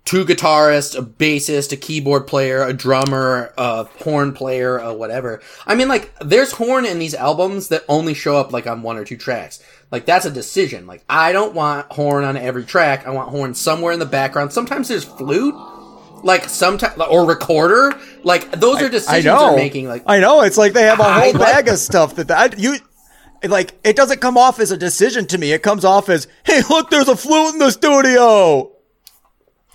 two 0.10 0.26
guitarists, 0.26 0.98
a 0.98 1.04
bassist, 1.04 1.72
a 1.72 1.78
keyboard 1.78 2.26
player, 2.26 2.64
a 2.64 2.74
drummer, 2.74 3.54
a 3.60 3.84
horn 3.84 4.34
player, 4.34 4.80
a 4.80 4.92
whatever. 4.92 5.40
I 5.68 5.76
mean, 5.76 5.88
like 5.88 6.12
there's 6.20 6.52
horn 6.52 6.88
in 6.88 6.98
these 6.98 7.14
albums 7.14 7.68
that 7.68 7.84
only 7.88 8.16
show 8.16 8.36
up 8.36 8.52
like 8.52 8.66
on 8.66 8.82
one 8.82 8.98
or 8.98 9.06
two 9.06 9.18
tracks. 9.18 9.64
Like 9.92 10.08
that's 10.08 10.26
a 10.26 10.32
decision. 10.32 10.88
Like 10.88 11.04
I 11.08 11.32
don't 11.32 11.54
want 11.54 11.92
horn 11.92 12.24
on 12.24 12.38
every 12.38 12.66
track. 12.66 13.06
I 13.06 13.12
want 13.12 13.30
horn 13.30 13.54
somewhere 13.54 13.94
in 13.94 14.00
the 14.00 14.08
background. 14.08 14.52
Sometimes 14.52 14.88
there's 14.88 15.04
flute. 15.04 15.54
Like 16.24 16.46
sometimes, 16.46 17.00
or 17.00 17.28
recorder, 17.28 17.96
like 18.24 18.52
those 18.60 18.82
are 18.82 18.88
I 18.88 18.90
decisions 18.90 19.26
know. 19.26 19.50
they're 19.50 19.58
making. 19.58 19.88
Like 19.88 20.04
I 20.08 20.20
know 20.20 20.42
it's 20.42 20.58
like 20.58 20.74
they 20.74 20.84
have 20.84 21.00
a 21.00 21.04
whole 21.04 21.34
bag 21.34 21.68
of 21.68 21.78
stuff 21.78 22.16
that 22.16 22.30
that 22.30 22.58
you 22.58 22.78
like. 23.44 23.76
It 23.84 23.96
doesn't 23.96 24.22
come 24.22 24.40
off 24.40 24.60
as 24.60 24.72
a 24.72 24.78
decision 24.78 25.28
to 25.28 25.38
me. 25.38 25.52
It 25.52 25.62
comes 25.62 25.86
off 25.86 26.10
as, 26.10 26.28
"Hey, 26.44 26.64
look, 26.68 26.90
there's 26.90 27.08
a 27.08 27.16
flute 27.16 27.54
in 27.54 27.60
the 27.60 27.70
studio." 27.70 28.79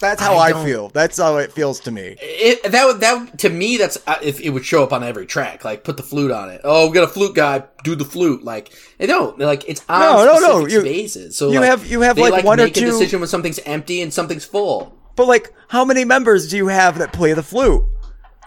That's 0.04 0.22
how 0.22 0.36
I 0.36 0.50
I, 0.50 0.64
feel. 0.64 0.88
That's 0.90 1.16
how 1.18 1.36
it 1.38 1.52
feels 1.52 1.80
to 1.80 1.90
me. 1.90 2.16
it, 2.20 2.62
that 2.70 2.84
would 2.86 3.00
that 3.00 3.38
to 3.38 3.48
me 3.50 3.76
that's 3.76 3.98
uh, 4.06 4.16
if 4.22 4.40
it 4.40 4.50
would 4.50 4.64
show 4.64 4.82
up 4.84 4.92
on 4.92 5.02
every 5.02 5.26
track 5.26 5.64
like 5.64 5.82
put 5.84 5.96
the 5.96 6.02
flute 6.02 6.30
on 6.30 6.50
it 6.50 6.60
oh 6.64 6.88
we 6.88 6.94
got 6.94 7.04
a 7.04 7.08
flute 7.08 7.34
guy 7.34 7.64
do 7.82 7.94
the 7.94 8.04
flute 8.04 8.44
like 8.44 8.72
they 8.98 9.06
don't 9.06 9.38
like 9.38 9.68
it's 9.68 9.82
on 9.88 10.00
No, 10.00 10.24
no, 10.24 10.38
no, 10.60 10.66
you- 10.66 10.80
spaces 10.80 11.36
so 11.36 11.50
you 11.50 11.60
like, 11.60 11.68
have- 11.70 11.86
you 11.86 12.00
have, 12.02 12.16
they, 12.16 12.30
like, 12.30 12.44
one 12.44 12.60
or 12.60 12.64
make 12.64 12.76
a 12.76 12.80
two- 12.80 12.86
decision 12.86 13.20
when 13.20 13.28
something's 13.28 13.58
empty 13.60 14.00
and 14.02 14.12
something's 14.12 14.44
full 14.44 14.96
But 15.16 15.26
like, 15.26 15.52
how 15.68 15.84
many 15.84 16.04
members 16.04 16.48
do 16.50 16.56
you 16.56 16.68
have 16.68 16.98
that 16.98 17.12
play 17.12 17.32
the 17.34 17.42
flute? 17.42 17.82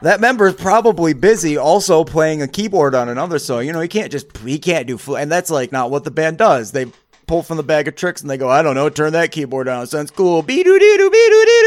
That 0.04 0.22
member 0.22 0.46
is 0.48 0.54
probably 0.54 1.14
busy 1.14 1.58
also 1.58 2.04
playing 2.04 2.44
a 2.44 2.48
keyboard 2.48 2.94
on 2.94 3.10
another 3.10 3.40
song. 3.40 3.66
You 3.66 3.74
know, 3.74 3.80
he 3.80 3.88
can't 3.88 4.12
just 4.12 4.36
he 4.38 4.60
can't 4.60 4.86
do 4.86 4.96
flute, 4.96 5.20
and 5.22 5.32
that's 5.32 5.50
like 5.50 5.72
not 5.72 5.90
what 5.90 6.04
the 6.04 6.12
band 6.12 6.38
does. 6.38 6.72
They 6.72 6.86
pull 7.28 7.44
from 7.44 7.58
the 7.58 7.64
bag 7.64 7.88
of 7.88 7.96
tricks 7.96 8.22
and 8.22 8.30
they 8.30 8.38
go, 8.38 8.50
I 8.50 8.62
don't 8.62 8.76
know, 8.76 8.90
turn 8.90 9.14
that 9.14 9.32
keyboard 9.32 9.68
on. 9.68 9.86
Sounds 9.88 10.12
cool. 10.12 10.42
Be 10.42 10.64
doo 10.64 10.80
doo 10.80 10.98
doo 10.98 11.10
be 11.10 11.28
doo 11.30 11.46
doo 11.46 11.62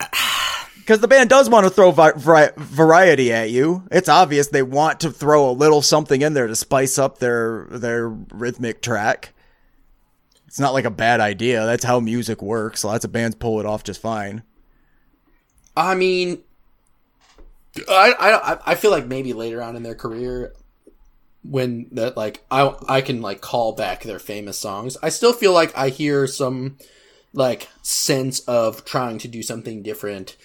doo. 0.00 0.06
Because 0.78 1.00
the 1.00 1.08
band 1.08 1.28
does 1.30 1.50
want 1.50 1.64
to 1.64 1.70
throw 1.70 1.90
vi- 1.90 2.12
vari- 2.12 2.52
variety 2.56 3.32
at 3.32 3.50
you. 3.50 3.82
It's 3.90 4.08
obvious 4.08 4.48
they 4.48 4.62
want 4.62 5.00
to 5.00 5.10
throw 5.10 5.50
a 5.50 5.52
little 5.52 5.82
something 5.82 6.22
in 6.22 6.32
there 6.34 6.46
to 6.46 6.54
spice 6.54 6.96
up 6.98 7.18
their 7.18 7.66
their 7.70 8.08
rhythmic 8.08 8.82
track. 8.82 9.32
It's 10.46 10.60
not 10.60 10.74
like 10.74 10.84
a 10.84 10.90
bad 10.90 11.18
idea. 11.20 11.66
That's 11.66 11.84
how 11.84 11.98
music 11.98 12.40
works. 12.40 12.84
Lots 12.84 13.04
of 13.04 13.10
bands 13.12 13.34
pull 13.34 13.58
it 13.58 13.66
off 13.66 13.82
just 13.82 14.00
fine. 14.00 14.42
i 15.76 15.94
mean 15.94 16.38
I, 17.90 18.14
I 18.18 18.58
i 18.72 18.74
feel 18.76 18.90
like 18.90 19.06
maybe 19.06 19.34
later 19.34 19.60
on 19.62 19.76
in 19.76 19.82
their 19.82 19.94
career 19.96 20.54
when 21.50 21.86
that 21.92 22.16
like 22.16 22.44
i 22.50 22.74
i 22.88 23.00
can 23.00 23.22
like 23.22 23.40
call 23.40 23.72
back 23.72 24.02
their 24.02 24.18
famous 24.18 24.58
songs. 24.58 24.96
I 25.02 25.08
still 25.08 25.32
feel 25.32 25.52
like 25.52 25.76
i 25.76 25.88
hear 25.88 26.26
some 26.26 26.76
like 27.32 27.68
sense 27.82 28.40
of 28.40 28.84
trying 28.84 29.18
to 29.18 29.28
do 29.28 29.42
something 29.42 29.82
different. 29.82 30.36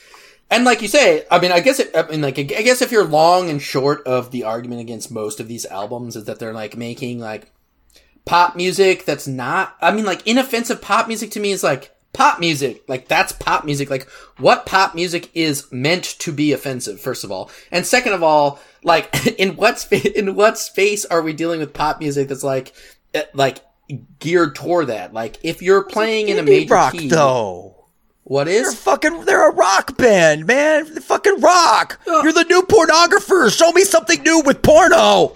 And 0.49 0.65
like 0.65 0.81
you 0.81 0.89
say, 0.89 1.25
I 1.31 1.39
mean, 1.39 1.51
I 1.53 1.61
guess 1.61 1.79
it, 1.79 1.95
I 1.95 2.03
mean, 2.03 2.21
like, 2.21 2.37
I 2.37 2.43
guess 2.43 2.81
if 2.81 2.91
you're 2.91 3.05
long 3.05 3.49
and 3.49 3.61
short 3.61 4.05
of 4.05 4.31
the 4.31 4.43
argument 4.43 4.81
against 4.81 5.09
most 5.09 5.39
of 5.39 5.47
these 5.47 5.65
albums 5.65 6.17
is 6.17 6.25
that 6.25 6.39
they're 6.39 6.53
like 6.53 6.75
making 6.75 7.19
like 7.19 7.49
pop 8.25 8.57
music 8.57 9.05
that's 9.05 9.27
not, 9.27 9.77
I 9.81 9.91
mean, 9.91 10.03
like 10.03 10.27
inoffensive 10.27 10.81
pop 10.81 11.07
music 11.07 11.31
to 11.31 11.39
me 11.39 11.51
is 11.51 11.63
like 11.63 11.95
pop 12.13 12.39
music. 12.39 12.83
Like 12.87 13.07
that's 13.07 13.31
pop 13.31 13.65
music. 13.65 13.89
Like 13.89 14.09
what 14.37 14.65
pop 14.65 14.95
music 14.95 15.29
is 15.33 15.71
meant 15.71 16.03
to 16.19 16.31
be 16.31 16.53
offensive, 16.53 16.99
first 16.99 17.23
of 17.23 17.31
all. 17.31 17.49
And 17.71 17.85
second 17.85 18.13
of 18.13 18.23
all, 18.23 18.59
like 18.83 19.27
in 19.39 19.55
what 19.55 19.79
spa- 19.79 19.95
in 20.15 20.35
what 20.35 20.57
space 20.57 21.05
are 21.05 21.21
we 21.21 21.33
dealing 21.33 21.59
with 21.59 21.73
pop 21.73 21.99
music 21.99 22.27
that's 22.27 22.43
like 22.43 22.73
eh, 23.13 23.23
like 23.33 23.59
geared 24.19 24.55
toward 24.55 24.87
that? 24.87 25.13
Like 25.13 25.37
if 25.43 25.61
you're 25.61 25.83
playing 25.83 26.29
in 26.29 26.39
a 26.39 26.43
major 26.43 26.73
rock 26.73 26.93
key, 26.93 27.07
though. 27.07 27.75
What 28.23 28.47
is? 28.47 28.67
They're 28.67 28.93
fucking. 28.93 29.25
They're 29.25 29.49
a 29.49 29.53
rock 29.53 29.97
band, 29.97 30.45
man. 30.45 30.93
They 30.93 31.01
fucking 31.01 31.41
rock. 31.41 31.99
You're 32.05 32.31
the 32.31 32.45
new 32.45 32.61
pornographer. 32.61 33.51
Show 33.51 33.71
me 33.71 33.83
something 33.83 34.21
new 34.21 34.41
with 34.45 34.61
porno. 34.61 35.35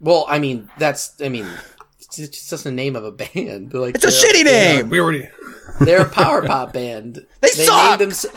Well, 0.00 0.24
I 0.28 0.38
mean, 0.38 0.70
that's 0.78 1.20
I 1.20 1.28
mean, 1.28 1.46
it's 2.18 2.38
it's 2.38 2.50
just 2.50 2.64
the 2.64 2.70
name 2.72 2.96
of 2.96 3.04
a 3.04 3.12
band. 3.12 3.70
They're 3.70 3.80
like 3.80 3.94
It's 3.96 4.04
a 4.04 4.08
they're- 4.08 4.32
shitty 4.32 4.44
name. 4.44 4.88
We 4.90 5.00
already. 5.00 5.28
They're 5.80 6.02
a 6.02 6.08
power 6.08 6.46
pop 6.46 6.72
band. 6.72 7.26
They 7.40 7.48
suck! 7.48 7.98
Named 8.00 8.12
them, 8.12 8.32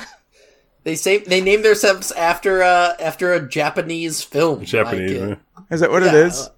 they 0.83 0.95
say 0.95 1.17
they 1.19 1.41
named 1.41 1.65
themselves 1.65 2.11
after 2.13 2.63
uh 2.63 2.93
after 2.99 3.33
a 3.33 3.47
Japanese 3.47 4.23
film. 4.23 4.63
Japanese. 4.65 5.21
Like, 5.21 5.39
uh. 5.57 5.61
Is 5.69 5.81
that 5.81 5.91
what 5.91 6.03
yeah, 6.03 6.09
it 6.09 6.15
is? 6.15 6.39
uh, 6.47 6.49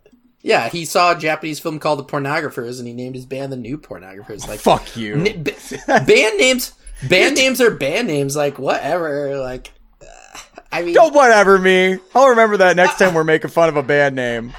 yeah, 0.41 0.69
he 0.69 0.85
saw 0.85 1.11
a 1.15 1.19
Japanese 1.19 1.59
film 1.59 1.79
called 1.79 1.99
The 1.99 2.05
Pornographers, 2.05 2.79
and 2.79 2.87
he 2.87 2.93
named 2.93 3.15
his 3.15 3.25
band 3.25 3.51
The 3.51 3.57
New 3.57 3.77
Pornographers. 3.77 4.47
Like 4.47 4.59
Fuck 4.61 4.95
you. 4.95 5.15
n- 5.15 5.43
b- 5.43 5.53
band 5.87 6.37
names, 6.37 6.73
band 7.09 7.35
names 7.41 7.59
are 7.59 7.71
band 7.71 8.07
names. 8.07 8.35
Like 8.37 8.57
whatever. 8.59 9.37
Like 9.39 9.71
uh, 10.01 10.05
I 10.71 10.83
mean, 10.83 10.93
Don't 10.93 11.13
whatever 11.13 11.57
me. 11.57 11.97
I'll 12.15 12.29
remember 12.29 12.57
that 12.57 12.75
next 12.77 12.99
time 12.99 13.13
we're 13.15 13.23
making 13.25 13.49
fun 13.49 13.67
of 13.69 13.75
a 13.75 13.83
band 13.83 14.15
name. 14.15 14.53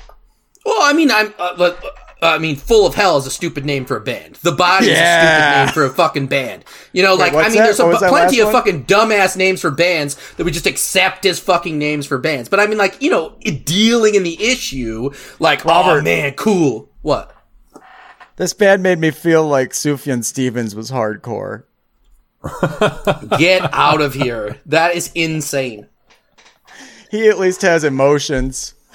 well, 0.67 0.83
I 0.83 0.93
mean, 0.93 1.11
I'm. 1.11 1.33
Uh, 1.39 1.55
look, 1.57 1.83
I 2.23 2.39
mean, 2.39 2.57
Full 2.57 2.87
of 2.87 2.95
Hell 2.95 3.16
is 3.16 3.27
a 3.27 3.31
stupid 3.31 3.64
name 3.64 3.87
for 3.87 3.97
a 3.97 4.01
band. 4.01 4.37
The 4.37 4.53
Body 4.53 4.87
is 4.91 4.93
a 4.93 4.95
stupid 4.95 5.57
name 5.57 5.68
for 5.75 5.85
a 5.85 5.91
fucking 5.91 6.27
band. 6.27 6.64
You 6.93 7.03
know, 7.03 7.14
like 7.14 7.33
I 7.33 7.49
mean, 7.49 7.57
that? 7.57 7.64
there's 7.64 7.81
a, 7.81 7.85
What 7.85 7.93
was 7.93 8.01
that 8.01 8.11
plenty 8.11 8.41
of 8.41 8.47
one? 8.47 8.55
fucking 8.55 8.85
dumbass 8.85 9.37
names 9.37 9.61
for 9.61 9.71
bands 9.71 10.16
that 10.37 10.45
we 10.45 10.51
just 10.51 10.66
accept 10.66 11.25
as 11.25 11.39
fucking 11.41 11.79
names 11.79 12.07
for 12.07 12.18
bands. 12.18 12.49
But 12.49 12.61
I 12.61 12.66
mean, 12.66 12.79
like 12.79 13.01
you 13.01 13.11
know, 13.11 13.37
dealing 13.64 14.14
in 14.14 14.23
the 14.23 14.43
issue, 14.43 15.11
like 15.39 15.64
oh 15.64 15.71
Robert. 15.71 16.03
man, 16.03 16.35
cool. 16.35 16.89
What? 17.03 17.35
This 18.37 18.53
band 18.55 18.83
made 18.83 18.99
me 18.99 19.11
feel 19.11 19.47
like 19.47 19.71
Sufjan 19.71 20.25
Stevens 20.25 20.75
was 20.75 20.91
hardcore. 20.91 21.64
Get 23.39 23.68
out 23.75 24.01
of 24.01 24.14
here. 24.14 24.59
That 24.66 24.95
is 24.95 25.11
insane. 25.14 25.89
He 27.11 27.29
at 27.29 27.39
least 27.39 27.62
has 27.62 27.85
emotions. 27.85 28.75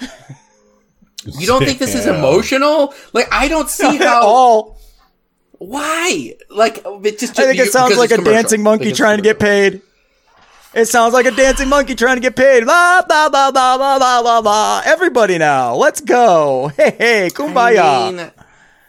You 1.38 1.46
don't 1.46 1.64
think 1.64 1.78
this 1.78 1.94
is 1.94 2.06
emotional? 2.06 2.94
Like 3.12 3.28
I 3.32 3.48
don't 3.48 3.68
see 3.68 3.84
Not 3.84 3.94
at 4.00 4.06
how. 4.06 4.26
all. 4.26 4.78
Why? 5.58 6.34
Like 6.50 6.82
it 6.84 7.18
just. 7.18 7.38
I 7.38 7.44
think 7.44 7.58
you- 7.58 7.64
it 7.64 7.72
sounds 7.72 7.96
like 7.96 8.10
a 8.10 8.16
commercial. 8.16 8.34
dancing 8.34 8.62
monkey 8.62 8.92
trying 8.92 9.16
to 9.18 9.22
get 9.22 9.38
paid. 9.38 9.82
It 10.74 10.86
sounds 10.86 11.14
like 11.14 11.24
a 11.24 11.30
dancing 11.30 11.70
monkey 11.70 11.94
trying 11.94 12.16
to 12.16 12.20
get 12.20 12.36
paid. 12.36 12.64
Blah, 12.64 13.00
blah, 13.08 13.30
blah, 13.30 13.50
blah, 13.50 13.78
blah, 13.78 13.98
blah, 13.98 14.20
blah, 14.22 14.42
blah. 14.42 14.82
Everybody 14.84 15.38
now, 15.38 15.74
let's 15.74 16.02
go. 16.02 16.68
Hey, 16.76 16.94
hey, 16.98 17.30
kumbaya. 17.32 18.08
I 18.08 18.10
mean, 18.12 18.30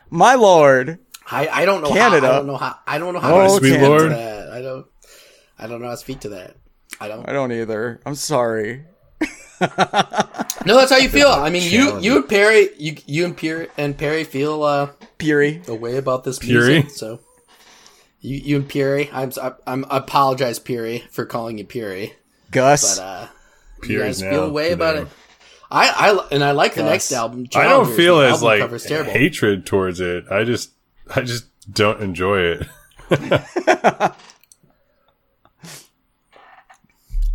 My 0.10 0.36
lord. 0.36 1.00
I, 1.32 1.48
I 1.48 1.66
don't 1.66 1.82
know 1.82 1.92
Canada. 1.94 2.28
how. 2.28 2.34
I 2.34 2.38
don't 2.38 2.48
know 2.48 2.58
how. 2.58 2.76
I 2.86 2.98
don't 2.98 3.14
know 3.14 3.20
how. 3.22 3.36
Oh, 3.40 3.44
to 3.44 3.50
speak 3.52 3.80
sweet 3.80 3.80
to 4.00 4.10
that. 4.10 4.50
I 4.52 4.62
don't. 4.62 4.86
I 5.58 5.68
don't 5.68 5.80
know 5.82 5.86
how 5.88 5.92
to 5.94 5.98
speak 5.98 6.20
to 6.22 6.30
that. 6.30 6.58
I 7.00 7.08
don't. 7.08 7.28
I 7.30 7.32
don't 7.32 7.52
either. 7.54 8.02
I'm 8.06 8.16
sorry. 8.16 8.84
No, 10.66 10.76
that's 10.76 10.92
how 10.92 10.98
you 10.98 11.08
feel. 11.10 11.30
I 11.30 11.50
mean, 11.50 11.64
you 11.72 12.00
you 12.00 12.18
and 12.18 12.28
Perry, 12.28 12.70
you 12.78 12.98
you 13.06 13.24
and 13.26 13.38
Perry 13.38 13.70
and 13.78 13.98
Perry 13.98 14.24
feel 14.26 14.64
uh, 14.64 14.90
Puri. 15.18 15.62
a 15.68 15.74
way 15.76 15.96
about 15.98 16.24
this 16.26 16.40
Perry? 16.40 16.80
music. 16.82 16.90
So 16.92 17.20
you 18.20 18.36
you 18.38 18.56
and 18.58 18.68
Perry, 18.70 19.10
I'm 19.14 19.32
I'm 19.66 19.86
I 19.90 19.98
apologize, 19.98 20.60
Perry, 20.60 21.04
for 21.12 21.26
calling 21.26 21.58
you 21.58 21.64
Perry, 21.66 22.14
Gus. 22.52 22.98
but 23.00 23.04
uh, 23.04 23.28
you 23.84 23.88
Pierre's 23.88 24.22
guys 24.22 24.30
feel 24.30 24.44
a 24.46 24.50
way 24.52 24.72
about 24.74 24.96
name. 24.96 25.06
it. 25.06 25.12
I 25.72 25.88
I 25.90 26.28
and 26.32 26.44
I 26.44 26.52
like 26.52 26.76
the 26.76 26.84
next 26.84 27.12
album. 27.14 27.48
I 27.56 27.64
don't 27.64 27.96
feel 27.96 28.20
as 28.20 28.44
like 28.44 28.70
hatred 28.82 29.66
towards 29.66 30.02
it. 30.02 30.26
I 30.30 30.44
just, 30.44 30.72
I 31.16 31.22
just 31.22 31.46
don't 31.72 32.02
enjoy 32.02 32.40
it. 32.60 32.68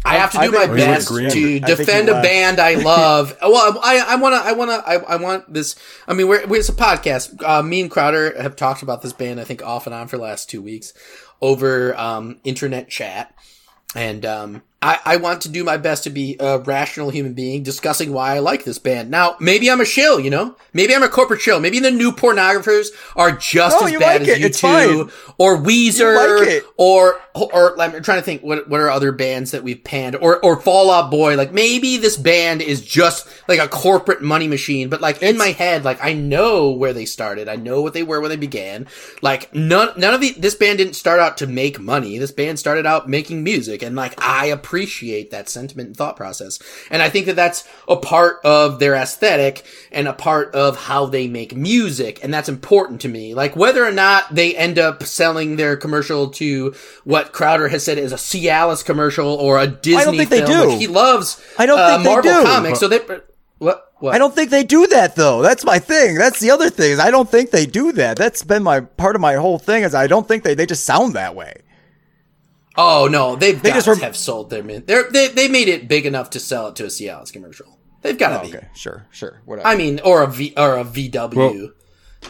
I 0.05 0.17
have 0.17 0.33
to 0.33 0.39
do 0.39 0.51
my 0.53 0.59
think- 0.67 0.71
We 0.73 0.77
would 0.81 0.87
best 0.95 1.09
to 1.33 1.61
defend 1.61 2.09
a 2.09 2.13
band 2.23 2.59
I 2.61 2.75
love. 2.83 3.37
well, 3.41 3.79
I, 3.83 4.05
I 4.09 4.17
want 4.17 4.35
to, 4.35 4.49
I 4.49 4.53
want 4.53 4.71
to, 4.71 4.89
I, 4.89 4.95
I 5.15 5.17
want 5.17 5.53
this. 5.53 5.77
I 6.09 6.15
mean, 6.15 6.27
we're, 6.29 6.47
we're 6.47 6.59
it's 6.61 6.69
a 6.69 6.73
podcast. 6.73 7.43
Uh, 7.43 7.63
me 7.63 7.81
and 7.83 7.91
Crowder 7.91 8.41
have 8.41 8.57
talked 8.57 8.83
about 8.83 9.03
this 9.03 9.13
band, 9.13 9.41
I 9.41 9.45
think, 9.45 9.63
off 9.65 9.87
and 9.87 9.95
on 9.95 10.09
for 10.09 10.17
the 10.17 10.23
last 10.25 10.51
two 10.51 10.61
weeks 10.63 10.93
over 11.41 11.97
um, 11.97 12.39
internet 12.45 12.89
chat, 12.89 13.35
and 13.95 14.25
um, 14.27 14.63
I, 14.83 14.99
I 15.05 15.17
want 15.17 15.43
to 15.43 15.49
do 15.49 15.63
my 15.65 15.77
best 15.77 16.05
to 16.05 16.11
be 16.11 16.37
a 16.41 16.59
rational 16.59 17.11
human 17.11 17.35
being 17.35 17.63
discussing 17.63 18.13
why 18.13 18.35
I 18.35 18.41
like 18.41 18.65
this 18.65 18.79
band. 18.79 19.11
Now, 19.11 19.37
maybe 19.39 19.71
I'm 19.71 19.81
a 19.81 19.85
shill, 19.85 20.19
you 20.19 20.29
know? 20.31 20.57
Maybe 20.73 20.95
I'm 20.95 21.03
a 21.05 21.09
corporate 21.09 21.41
shill. 21.41 21.61
Maybe 21.61 21.79
the 21.79 21.91
new 21.91 22.11
pornographers 22.11 22.89
are 23.15 23.31
just 23.33 23.81
No, 23.81 23.87
as 23.87 23.93
bad 23.99 24.21
like 24.23 24.29
as 24.29 24.37
it. 24.37 24.41
you 24.41 24.49
two, 24.51 25.11
or 25.39 25.57
Weezer, 25.59 26.39
like 26.39 26.49
it. 26.49 26.65
or 26.77 27.21
or 27.35 27.81
I'm 27.81 28.03
trying 28.03 28.19
to 28.19 28.23
think 28.25 28.43
what 28.43 28.69
what 28.69 28.81
are 28.81 28.91
other 28.91 29.13
bands 29.13 29.53
that 29.53 29.63
we've 29.63 29.83
panned 29.83 30.17
or 30.17 30.45
or 30.45 30.61
Fall 30.61 30.91
Out 30.91 31.11
Boy 31.11 31.37
like 31.37 31.53
maybe 31.53 31.97
this 31.97 32.17
band 32.17 32.61
is 32.61 32.83
just 32.85 33.27
like 33.49 33.59
a 33.59 33.69
corporate 33.69 34.21
money 34.21 34.49
machine 34.49 34.89
but 34.91 35.01
like 35.01 35.23
in 35.23 35.39
my 35.39 35.49
head 35.49 35.83
like 35.85 36.05
I 36.05 36.13
know 36.13 36.71
where 36.73 36.93
they 36.93 37.07
started 37.07 37.49
I 37.49 37.57
know 37.57 37.81
what 37.81 37.95
they 37.95 38.03
were 38.03 38.21
when 38.21 38.29
they 38.31 38.37
began 38.37 38.87
like 39.23 39.55
none 39.55 39.91
none 39.97 40.13
of 40.13 40.21
the 40.21 40.33
this 40.33 40.55
band 40.55 40.77
didn't 40.79 40.93
start 40.95 41.21
out 41.21 41.39
to 41.39 41.47
make 41.47 41.81
money 41.81 42.19
this 42.19 42.33
band 42.33 42.59
started 42.59 42.85
out 42.85 43.09
making 43.09 43.43
music 43.43 43.83
and 43.83 43.97
like 43.97 44.15
I 44.23 44.47
appreciate 44.47 44.72
that 44.73 45.49
sentiment 45.49 45.89
and 45.89 45.97
thought 45.97 46.17
process 46.17 46.59
and 46.91 47.03
I 47.03 47.11
think 47.11 47.27
that 47.27 47.37
that's 47.37 47.69
a 47.87 47.97
part 47.97 48.41
of 48.45 48.79
their 48.79 48.95
aesthetic 48.95 49.65
and 49.91 50.09
a 50.09 50.13
part 50.13 50.55
of 50.55 50.77
how 50.77 51.07
they 51.07 51.29
make 51.29 51.55
music 51.55 52.19
and 52.23 52.33
that's 52.33 52.49
important 52.49 53.01
to 53.03 53.09
me 53.09 53.35
like 53.35 53.55
whether 53.55 53.85
or 53.85 53.93
not 53.93 54.35
they 54.35 54.57
end 54.57 54.79
up 54.79 55.03
selling 55.03 55.57
their 55.57 55.77
commercial 55.77 56.31
to 56.31 56.75
what 57.05 57.33
Crowder 57.33 57.69
has 57.69 57.85
said 57.85 57.99
is 57.99 58.13
a 58.13 58.17
Cialis 58.17 58.85
commercial 58.85 59.29
or 59.29 59.59
a 59.59 59.67
Disney 59.67 60.01
I 60.01 60.05
don't 60.05 60.17
think 60.17 60.31
they 60.31 60.45
do. 60.45 60.71
which 60.71 60.79
he 60.79 60.87
loves. 60.87 61.43
I 61.59 61.67
don't 61.67 61.79
uh, 61.79 62.03
think 62.03 62.23
they 62.23 62.31
do. 62.31 62.43
comics. 62.45 62.81
So 62.81 62.89
they 62.89 63.01
what 63.59 63.93
what 63.99 64.15
I 64.15 64.19
don't 64.19 64.35
think 64.35 64.51
they 64.51 64.65
do 64.65 64.87
that 64.89 65.17
though. 65.17 65.43
That's 65.43 65.65
my 65.65 65.79
thing. 65.79 66.17
That's 66.17 66.41
the 66.41 66.51
other 66.51 66.71
thing. 66.71 66.93
Is 66.93 66.99
I 66.99 67.11
don't 67.11 67.31
think 67.31 67.51
they 67.51 67.67
do 67.67 67.93
that. 67.93 68.17
That's 68.17 68.43
been 68.43 68.63
my 68.63 68.81
part 68.81 69.15
of 69.15 69.21
my 69.21 69.35
whole 69.35 69.59
thing. 69.59 69.85
Is 69.85 69.95
I 69.95 70.07
don't 70.07 70.27
think 70.27 70.43
they 70.43 70.55
they 70.55 70.67
just 70.67 70.85
sound 70.85 71.15
that 71.15 71.35
way. 71.35 71.63
Oh 72.77 73.07
no, 73.11 73.37
they've 73.37 73.61
They 73.61 73.71
got 73.71 73.85
just 73.85 74.01
to 74.01 74.05
have 74.07 74.17
sold 74.17 74.51
their 74.51 74.63
min. 74.63 74.85
They're, 74.87 75.11
they 75.11 75.29
they 75.29 75.49
made 75.49 75.69
it 75.69 75.89
big 75.89 76.07
enough 76.07 76.31
to 76.31 76.41
sell 76.41 76.69
it 76.69 76.77
to 76.77 76.85
a 76.85 76.89
Cialis 76.89 77.33
commercial. 77.33 77.79
They've 78.01 78.19
got 78.19 78.31
to 78.31 78.41
Oh, 78.41 78.51
be. 78.51 78.57
okay, 78.57 78.69
sure, 78.75 79.07
sure, 79.11 79.43
whatever. 79.45 79.69
I 79.69 79.77
mean, 79.77 80.01
or 80.05 80.23
a 80.23 80.27
V 80.27 80.55
or 80.57 80.79
a 80.79 80.85
VW, 80.85 81.73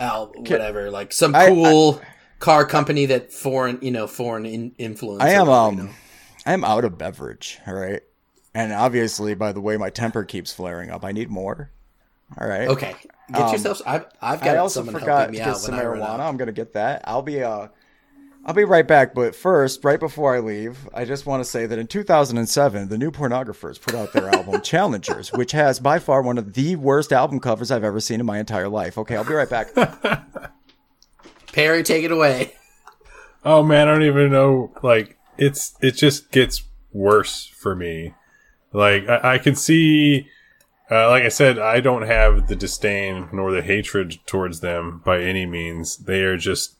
al- 0.01 0.32
whatever, 0.36 0.90
like 0.90 1.12
some 1.12 1.34
I- 1.34 1.49
cool 1.49 2.01
car 2.40 2.66
company 2.66 3.07
that 3.07 3.32
foreign, 3.32 3.78
you 3.82 3.90
know, 3.93 4.07
foreign 4.07 4.45
in, 4.47 4.72
influence. 4.78 5.22
I 5.22 5.30
am 5.30 5.49
or, 5.49 5.53
um 5.53 5.76
you 5.78 5.84
know. 5.84 5.90
I 6.45 6.53
am 6.55 6.64
out 6.64 6.84
of 6.84 6.99
beverage, 6.99 7.61
all 7.66 7.74
right? 7.74 8.03
And 8.55 8.72
obviously 8.72 9.34
by 9.34 9.53
the 9.53 9.61
way 9.61 9.76
my 9.76 9.90
temper 9.90 10.24
keeps 10.24 10.53
flaring 10.53 10.90
up, 10.90 11.05
I 11.05 11.12
need 11.12 11.30
more. 11.30 11.70
All 12.40 12.49
right. 12.49 12.66
Okay, 12.68 12.95
get 13.32 13.43
um, 13.43 13.53
yourself. 13.53 13.80
I've 13.86 14.07
I've 14.20 14.40
got 14.40 14.57
I 14.57 14.59
also 14.59 14.80
someone 14.80 14.95
forgot 15.01 15.18
helping 15.18 15.34
to 15.34 15.38
me 15.40 15.45
get 15.45 15.49
out 15.49 15.57
some 15.59 15.76
when 15.76 15.80
I 15.86 15.88
marijuana. 15.88 16.09
out. 16.14 16.20
I'm 16.20 16.36
gonna 16.36 16.51
get 16.53 16.72
that. 16.74 17.03
I'll 17.05 17.22
be 17.22 17.43
uh 17.45 17.68
I'll 18.45 18.55
be 18.55 18.64
right 18.64 18.86
back, 18.86 19.14
but 19.14 19.36
first, 19.36 19.84
right 19.84 20.01
before 20.01 20.34
I 20.34 20.40
leave, 20.40 20.88
I 20.93 21.05
just 21.05 21.26
want 21.26 21.45
to 21.45 21.49
say 21.49 21.66
that 21.66 21.78
in 21.78 21.86
2007, 21.86 22.88
the 22.88 22.99
New 22.99 23.12
Pornographers 23.12 23.80
put 23.80 23.95
out 23.95 24.12
their 24.12 24.28
album 24.28 24.61
Challengers, 24.64 25.32
which 25.32 25.53
has 25.53 25.78
by 25.78 26.01
far 26.01 26.22
one 26.22 26.38
of 26.38 26.55
the 26.55 26.74
worst 26.74 27.12
album 27.12 27.38
covers 27.38 27.70
I've 27.70 27.84
ever 27.84 28.01
seen 28.01 28.18
in 28.18 28.26
my 28.26 28.40
entire 28.40 28.68
life. 28.68 28.99
Okay, 28.99 29.14
I'll 29.14 29.24
be 29.24 29.34
right 29.34 29.49
back. 29.49 29.72
Perry, 31.53 31.84
take 31.84 32.05
it 32.05 32.11
away. 32.11 32.55
Oh 33.45 33.62
man, 33.62 33.86
I 33.86 33.93
don't 33.93 34.03
even 34.03 34.32
know. 34.32 34.72
Like 34.82 35.18
it's 35.38 35.74
it 35.80 35.93
just 35.93 36.32
gets 36.32 36.64
worse 36.93 37.47
for 37.47 37.76
me. 37.76 38.14
Like 38.72 39.09
I, 39.09 39.34
I 39.34 39.38
can 39.38 39.55
see, 39.55 40.28
uh, 40.90 41.09
like 41.11 41.22
I 41.22 41.28
said, 41.28 41.59
I 41.59 41.80
don't 41.80 42.03
have 42.03 42.49
the 42.49 42.57
disdain 42.57 43.28
nor 43.32 43.53
the 43.53 43.62
hatred 43.62 44.18
towards 44.26 44.61
them 44.61 45.01
by 45.05 45.20
any 45.20 45.47
means. 45.47 45.97
They 45.97 46.22
are 46.22 46.36
just 46.36 46.76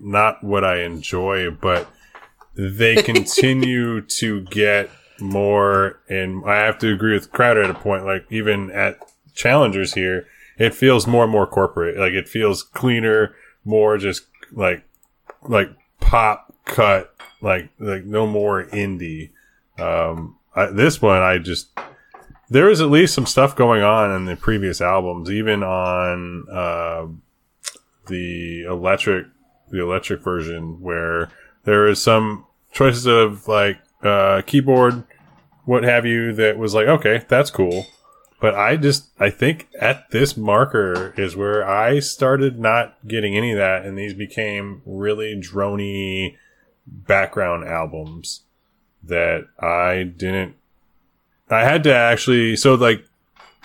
not 0.00 0.42
what 0.42 0.64
I 0.64 0.82
enjoy, 0.82 1.50
but 1.50 1.88
they 2.54 2.96
continue 3.02 4.00
to 4.02 4.42
get 4.42 4.90
more. 5.20 6.00
And 6.08 6.44
I 6.44 6.56
have 6.56 6.78
to 6.78 6.92
agree 6.92 7.14
with 7.14 7.32
Crowder 7.32 7.62
at 7.62 7.70
a 7.70 7.74
point. 7.74 8.04
Like 8.04 8.26
even 8.30 8.70
at 8.70 8.98
challengers 9.34 9.94
here, 9.94 10.26
it 10.58 10.74
feels 10.74 11.06
more 11.06 11.24
and 11.24 11.32
more 11.32 11.46
corporate. 11.46 11.98
Like 11.98 12.12
it 12.12 12.28
feels 12.28 12.62
cleaner, 12.62 13.34
more 13.64 13.98
just 13.98 14.26
like 14.52 14.84
like 15.42 15.70
pop 16.00 16.54
cut, 16.64 17.14
like 17.40 17.70
like 17.78 18.04
no 18.04 18.26
more 18.26 18.64
indie. 18.64 19.30
Um, 19.78 20.36
I, 20.54 20.66
this 20.66 21.02
one 21.02 21.22
I 21.22 21.38
just 21.38 21.68
there 22.48 22.66
was 22.66 22.80
at 22.80 22.90
least 22.90 23.14
some 23.14 23.26
stuff 23.26 23.56
going 23.56 23.82
on 23.82 24.12
in 24.12 24.24
the 24.24 24.36
previous 24.36 24.80
albums, 24.80 25.30
even 25.30 25.62
on 25.62 26.46
uh, 26.50 27.06
the 28.06 28.62
electric 28.64 29.26
the 29.70 29.82
electric 29.82 30.22
version 30.22 30.80
where 30.80 31.30
there 31.64 31.86
is 31.88 32.02
some 32.02 32.46
choices 32.72 33.06
of 33.06 33.48
like 33.48 33.78
uh, 34.02 34.42
keyboard, 34.46 35.04
what 35.64 35.82
have 35.82 36.06
you, 36.06 36.32
that 36.32 36.58
was 36.58 36.74
like, 36.74 36.86
okay, 36.86 37.24
that's 37.28 37.50
cool. 37.50 37.86
But 38.40 38.54
I 38.54 38.76
just, 38.76 39.08
I 39.18 39.30
think 39.30 39.68
at 39.80 40.10
this 40.10 40.36
marker 40.36 41.14
is 41.16 41.34
where 41.34 41.66
I 41.66 42.00
started 42.00 42.58
not 42.58 42.96
getting 43.06 43.36
any 43.36 43.52
of 43.52 43.58
that, 43.58 43.84
and 43.84 43.96
these 43.96 44.12
became 44.12 44.82
really 44.84 45.34
drony 45.34 46.36
background 46.86 47.66
albums 47.66 48.42
that 49.02 49.46
I 49.58 50.02
didn't. 50.02 50.54
I 51.48 51.60
had 51.60 51.82
to 51.84 51.94
actually, 51.94 52.56
so 52.56 52.74
like 52.74 53.04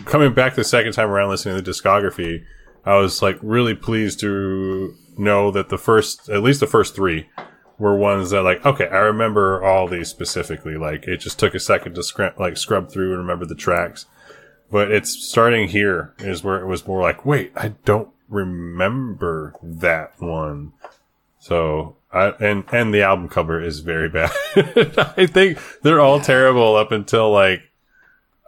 coming 0.06 0.34
back 0.34 0.56
the 0.56 0.64
second 0.64 0.94
time 0.94 1.10
around 1.10 1.30
listening 1.30 1.56
to 1.56 1.62
the 1.62 1.70
discography, 1.70 2.44
I 2.86 2.98
was 2.98 3.22
like 3.22 3.38
really 3.42 3.76
pleased 3.76 4.20
to 4.22 4.96
know 5.22 5.52
that 5.52 5.70
the 5.70 5.78
first, 5.78 6.28
at 6.30 6.44
least 6.44 6.60
the 6.60 6.68
first 6.68 6.96
three, 6.96 7.30
were 7.82 7.96
ones 7.96 8.30
that 8.30 8.44
like 8.44 8.66
okay, 8.66 8.88
I 8.88 9.00
remember 9.00 9.64
all 9.64 9.88
these 9.88 10.10
specifically. 10.10 10.76
Like 10.76 11.08
it 11.08 11.18
just 11.18 11.40
took 11.40 11.56
a 11.56 11.60
second 11.60 11.96
to 11.96 12.04
scrub 12.04 12.40
like 12.40 12.58
scrub 12.58 12.92
through 12.92 13.12
and 13.12 13.20
remember 13.20 13.46
the 13.46 13.56
tracks. 13.56 14.06
But 14.70 14.92
it's 14.92 15.12
starting 15.12 15.68
here 15.68 16.14
is 16.20 16.44
where 16.44 16.62
it 16.62 16.68
was 16.68 16.88
more 16.88 17.02
like, 17.02 17.26
wait, 17.26 17.52
I 17.58 17.74
don't 17.84 18.10
remember 18.30 19.54
that 19.62 20.14
one. 20.20 20.74
So 21.40 21.98
I 22.12 22.34
and 22.40 22.64
and 22.72 22.94
the 22.94 23.02
album 23.02 23.30
cover 23.30 23.62
is 23.62 23.80
very 23.80 24.10
bad. 24.10 24.32
I 25.18 25.26
think 25.26 25.60
they're 25.82 26.00
all 26.00 26.22
terrible 26.22 26.76
up 26.76 26.92
until 26.92 27.32
like 27.32 27.64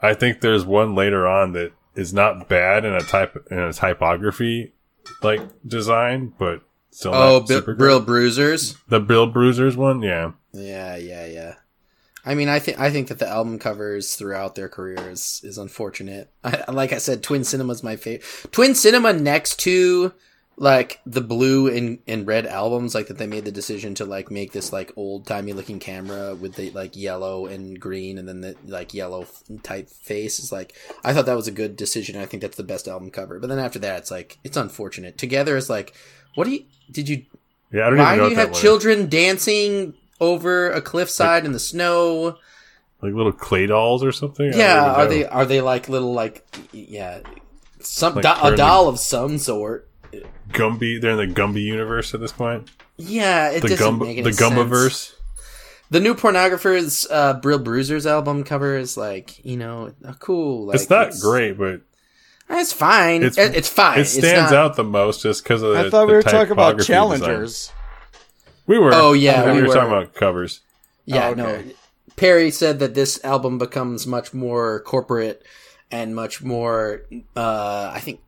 I 0.01 0.13
think 0.13 0.41
there's 0.41 0.65
one 0.65 0.95
later 0.95 1.27
on 1.27 1.53
that 1.53 1.71
is 1.95 2.13
not 2.13 2.47
bad 2.49 2.85
in 2.85 2.93
a 2.93 3.01
type 3.01 3.35
in 3.49 3.59
a 3.59 3.73
typography 3.73 4.72
like 5.21 5.41
design, 5.67 6.33
but 6.37 6.61
still 6.91 7.13
Oh, 7.13 7.39
not 7.39 7.47
super 7.47 7.75
Brill. 7.75 7.99
Bruisers. 7.99 8.75
The 8.87 8.99
Brill 8.99 9.27
Bruisers 9.27 9.75
one, 9.77 10.01
yeah. 10.01 10.31
Yeah, 10.53 10.95
yeah, 10.95 11.25
yeah. 11.25 11.55
I 12.25 12.35
mean, 12.35 12.47
I 12.47 12.59
think 12.59 12.79
I 12.79 12.89
think 12.89 13.09
that 13.09 13.19
the 13.19 13.27
album 13.27 13.59
covers 13.59 14.15
throughout 14.15 14.55
their 14.55 14.69
career 14.69 15.09
is 15.09 15.41
is 15.43 15.57
unfortunate. 15.57 16.31
I, 16.43 16.63
like 16.71 16.93
I 16.93 16.97
said, 16.99 17.21
Twin 17.21 17.43
Cinema's 17.43 17.83
my 17.83 17.95
favorite. 17.97 18.23
Twin 18.51 18.75
Cinema 18.75 19.11
next 19.13 19.59
to 19.61 20.13
like 20.55 21.01
the 21.05 21.21
blue 21.21 21.67
and, 21.67 21.99
and 22.07 22.27
red 22.27 22.45
albums, 22.45 22.93
like 22.93 23.07
that 23.07 23.17
they 23.17 23.25
made 23.27 23.43
the 23.45 23.51
decision 23.51 23.95
to 23.95 24.05
like 24.05 24.29
make 24.29 24.51
this 24.51 24.71
like 24.71 24.91
old 24.95 25.25
timey 25.25 25.51
looking 25.53 25.79
camera 25.79 26.35
with 26.35 26.55
the 26.55 26.69
like 26.71 26.95
yellow 26.95 27.47
and 27.47 27.79
green 27.79 28.17
and 28.19 28.27
then 28.27 28.41
the 28.41 28.55
like 28.65 28.93
yellow 28.93 29.25
type 29.63 29.89
face 29.89 30.39
is 30.39 30.51
like 30.51 30.73
I 31.03 31.13
thought 31.13 31.25
that 31.25 31.35
was 31.35 31.47
a 31.47 31.51
good 31.51 31.75
decision. 31.75 32.17
I 32.17 32.25
think 32.27 32.41
that's 32.41 32.57
the 32.57 32.63
best 32.63 32.87
album 32.87 33.09
cover. 33.09 33.39
But 33.39 33.47
then 33.47 33.59
after 33.59 33.79
that, 33.79 33.99
it's 33.99 34.11
like 34.11 34.37
it's 34.43 34.57
unfortunate. 34.57 35.17
Together 35.17 35.57
is 35.57 35.69
like, 35.69 35.95
what 36.35 36.45
do 36.45 36.51
you 36.51 36.65
did 36.91 37.09
you 37.09 37.25
Yeah, 37.71 37.87
I 37.87 37.89
don't 37.89 37.99
why 37.99 38.05
even 38.13 38.17
know 38.19 38.23
do 38.25 38.35
you 38.35 38.39
have 38.39 38.51
is. 38.51 38.59
children 38.61 39.09
dancing 39.09 39.95
over 40.21 40.71
a 40.71 40.81
cliffside 40.81 41.45
in 41.45 41.51
the 41.51 41.59
snow? 41.59 42.37
Like 43.01 43.13
little 43.13 43.33
clay 43.33 43.65
dolls 43.65 44.03
or 44.03 44.11
something? 44.11 44.53
Yeah, 44.53 44.93
are 44.93 45.07
they 45.07 45.25
are 45.25 45.45
they 45.45 45.61
like 45.61 45.89
little 45.89 46.13
like 46.13 46.45
yeah, 46.71 47.21
some 47.79 48.15
Like 48.15 48.23
do- 48.23 48.47
a 48.53 48.55
doll 48.55 48.87
of 48.87 48.99
some 48.99 49.39
sort? 49.39 49.89
Gumby? 50.49 51.01
They're 51.01 51.19
in 51.19 51.29
the 51.29 51.41
Gumby 51.41 51.61
universe 51.63 52.13
at 52.13 52.19
this 52.19 52.31
point. 52.31 52.69
Yeah, 52.97 53.49
it 53.51 53.61
The 53.61 53.69
doesn't 53.69 53.85
Gum 53.85 53.99
make 53.99 54.17
the 54.17 54.21
any 54.23 54.31
sense. 54.33 54.53
Gumbaverse. 54.53 55.13
The 55.89 55.99
new 55.99 56.15
pornographers, 56.15 57.05
uh, 57.11 57.33
Brill 57.35 57.59
Bruisers 57.59 58.05
album 58.07 58.43
cover 58.43 58.75
is 58.77 58.97
like 58.97 59.43
you 59.45 59.57
know 59.57 59.93
uh, 60.05 60.13
cool. 60.19 60.67
Like, 60.67 60.75
it's 60.75 60.89
not 60.89 61.13
great, 61.21 61.57
but 61.57 61.81
It's 62.49 62.73
fine. 62.73 63.23
It's- 63.23 63.37
It's, 63.37 63.57
it's 63.57 63.69
fine. 63.69 63.99
it 63.99 64.05
stands 64.05 64.51
not- 64.51 64.53
out 64.53 64.75
the 64.75 64.83
most 64.83 65.21
just 65.21 65.43
because 65.43 65.61
of 65.61 65.73
the 65.73 65.79
I 65.79 65.89
thought 65.89 66.07
we 66.07 66.13
were 66.13 66.21
talking 66.23 66.51
about 66.51 66.77
typography 66.77 66.77
design. 66.93 67.19
challengers. 67.19 67.71
We 68.65 68.79
were. 68.79 68.91
Oh, 68.93 69.13
yeah, 69.13 69.45
we, 69.45 69.51
we 69.57 69.61
were 69.63 69.67
were. 69.69 69.73
talking 69.73 69.91
about 69.91 70.13
covers. 70.15 70.61
Yeah, 71.05 71.29
Oh, 71.29 71.33
no. 71.33 71.63
Perry 72.15 72.49
said 72.51 72.79
that 72.79 72.93
this 72.95 73.23
album 73.25 73.57
becomes 73.57 74.05
much 74.07 74.33
more 74.33 74.79
corporate 74.81 75.43
and 75.91 76.15
much 76.15 76.41
more. 76.43 77.03
Uh, 77.35 77.91
I 77.93 77.99
think. 77.99 78.21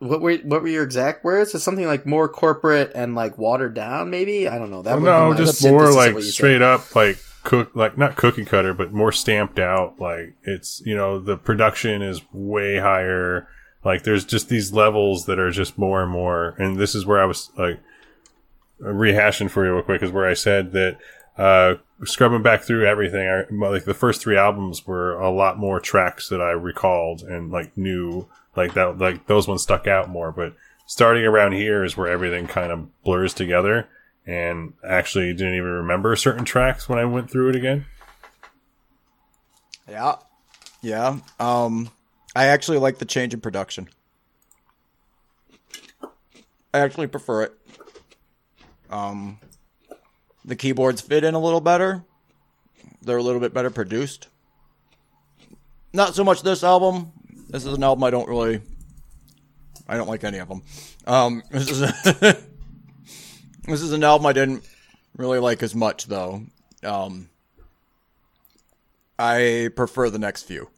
What 0.00 0.20
were 0.20 0.36
what 0.38 0.62
were 0.62 0.68
your 0.68 0.82
exact 0.82 1.24
words? 1.24 1.54
It's 1.54 1.62
something 1.62 1.86
like 1.86 2.06
more 2.06 2.28
corporate 2.28 2.92
and 2.94 3.14
like 3.14 3.38
watered 3.38 3.74
down. 3.74 4.10
Maybe 4.10 4.48
I 4.48 4.58
don't 4.58 4.70
know. 4.70 4.82
That 4.82 4.96
would 4.96 5.04
no, 5.04 5.34
just 5.34 5.62
more 5.64 5.92
like 5.92 6.14
you 6.14 6.22
said. 6.22 6.32
straight 6.32 6.62
up 6.62 6.96
like 6.96 7.18
cook, 7.44 7.70
like 7.74 7.98
not 7.98 8.16
cookie 8.16 8.44
cutter, 8.44 8.74
but 8.74 8.92
more 8.92 9.12
stamped 9.12 9.58
out. 9.58 10.00
Like 10.00 10.34
it's 10.42 10.82
you 10.84 10.96
know 10.96 11.18
the 11.18 11.36
production 11.36 12.02
is 12.02 12.22
way 12.32 12.78
higher. 12.78 13.48
Like 13.84 14.02
there's 14.02 14.24
just 14.24 14.48
these 14.48 14.72
levels 14.72 15.26
that 15.26 15.38
are 15.38 15.50
just 15.50 15.78
more 15.78 16.02
and 16.02 16.10
more. 16.10 16.54
And 16.58 16.78
this 16.78 16.94
is 16.94 17.06
where 17.06 17.20
I 17.20 17.26
was 17.26 17.50
like 17.56 17.80
rehashing 18.80 19.50
for 19.50 19.64
you 19.64 19.74
real 19.74 19.82
quick 19.82 20.02
is 20.02 20.10
where 20.10 20.26
I 20.26 20.34
said 20.34 20.72
that 20.72 20.98
uh, 21.40 21.76
scrubbing 22.04 22.42
back 22.42 22.62
through 22.62 22.86
everything, 22.86 23.26
I, 23.26 23.44
like 23.50 23.84
the 23.84 23.94
first 23.94 24.20
three 24.20 24.36
albums 24.36 24.86
were 24.86 25.14
a 25.14 25.30
lot 25.30 25.58
more 25.58 25.80
tracks 25.80 26.28
that 26.28 26.40
I 26.40 26.50
recalled 26.50 27.22
and 27.22 27.50
like 27.50 27.76
knew 27.78 28.28
like 28.56 28.74
that, 28.74 28.98
like 28.98 29.26
those 29.26 29.48
ones 29.48 29.62
stuck 29.62 29.86
out 29.86 30.10
more. 30.10 30.32
But 30.32 30.54
starting 30.86 31.24
around 31.24 31.52
here 31.52 31.82
is 31.82 31.96
where 31.96 32.08
everything 32.08 32.46
kind 32.46 32.70
of 32.70 33.02
blurs 33.02 33.32
together 33.32 33.88
and 34.26 34.74
actually 34.86 35.32
didn't 35.32 35.54
even 35.54 35.70
remember 35.70 36.14
certain 36.14 36.44
tracks 36.44 36.90
when 36.90 36.98
I 36.98 37.06
went 37.06 37.30
through 37.30 37.48
it 37.48 37.56
again. 37.56 37.86
Yeah. 39.88 40.16
Yeah. 40.82 41.20
Um 41.38 41.90
I 42.36 42.46
actually 42.46 42.78
like 42.78 42.98
the 42.98 43.06
change 43.06 43.32
in 43.32 43.40
production. 43.40 43.88
I 46.74 46.80
actually 46.80 47.06
prefer 47.06 47.44
it. 47.44 47.54
Um 48.90 49.38
the 50.44 50.56
keyboards 50.56 51.00
fit 51.00 51.24
in 51.24 51.34
a 51.34 51.38
little 51.40 51.60
better. 51.60 52.04
They're 53.02 53.16
a 53.18 53.22
little 53.22 53.40
bit 53.40 53.52
better 53.54 53.70
produced. 53.70 54.28
Not 55.92 56.14
so 56.14 56.22
much 56.24 56.42
this 56.42 56.62
album. 56.64 57.12
This 57.48 57.64
is 57.66 57.74
an 57.74 57.82
album 57.82 58.04
I 58.04 58.10
don't 58.10 58.28
really 58.28 58.60
I 59.88 59.96
don't 59.96 60.08
like 60.08 60.24
any 60.24 60.38
of 60.38 60.48
them. 60.48 60.62
Um 61.06 61.42
this 61.50 61.70
is 61.70 61.82
a, 61.82 61.92
This 63.66 63.82
is 63.82 63.92
an 63.92 64.02
album 64.04 64.26
I 64.26 64.32
didn't 64.32 64.64
really 65.16 65.38
like 65.38 65.62
as 65.62 65.74
much 65.74 66.06
though. 66.06 66.42
Um 66.84 67.28
I 69.18 69.68
prefer 69.76 70.08
the 70.10 70.18
next 70.18 70.44
few. 70.44 70.70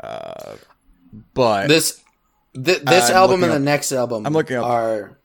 Uh, 0.00 0.56
but 1.34 1.68
This 1.68 2.00
th- 2.54 2.82
this 2.82 3.10
I'm 3.10 3.16
album 3.16 3.42
and 3.42 3.52
the 3.52 3.56
up- 3.56 3.62
next 3.62 3.90
album 3.92 4.26
I'm 4.26 4.32
looking 4.32 4.56
up- 4.56 4.64
are 4.66 5.17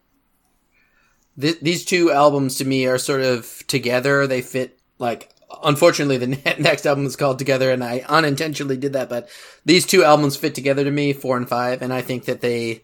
th- 1.39 1.59
these 1.61 1.85
two 1.85 2.11
albums 2.11 2.57
to 2.57 2.65
me 2.65 2.85
are 2.85 2.97
sort 2.97 3.21
of 3.21 3.63
together. 3.67 4.27
They 4.27 4.41
fit 4.41 4.79
like 4.99 5.29
unfortunately 5.63 6.17
the 6.17 6.27
ne- 6.45 6.55
next 6.59 6.85
album 6.85 7.05
is 7.05 7.15
called 7.15 7.39
Together 7.39 7.71
and 7.71 7.83
I 7.83 8.05
unintentionally 8.07 8.77
did 8.77 8.93
that, 8.93 9.09
but 9.09 9.29
these 9.65 9.85
two 9.85 10.03
albums 10.03 10.35
fit 10.35 10.55
together 10.55 10.83
to 10.83 10.91
me, 10.91 11.13
4 11.13 11.37
and 11.37 11.49
5, 11.49 11.81
and 11.81 11.93
I 11.93 12.01
think 12.01 12.25
that 12.25 12.41
they 12.41 12.83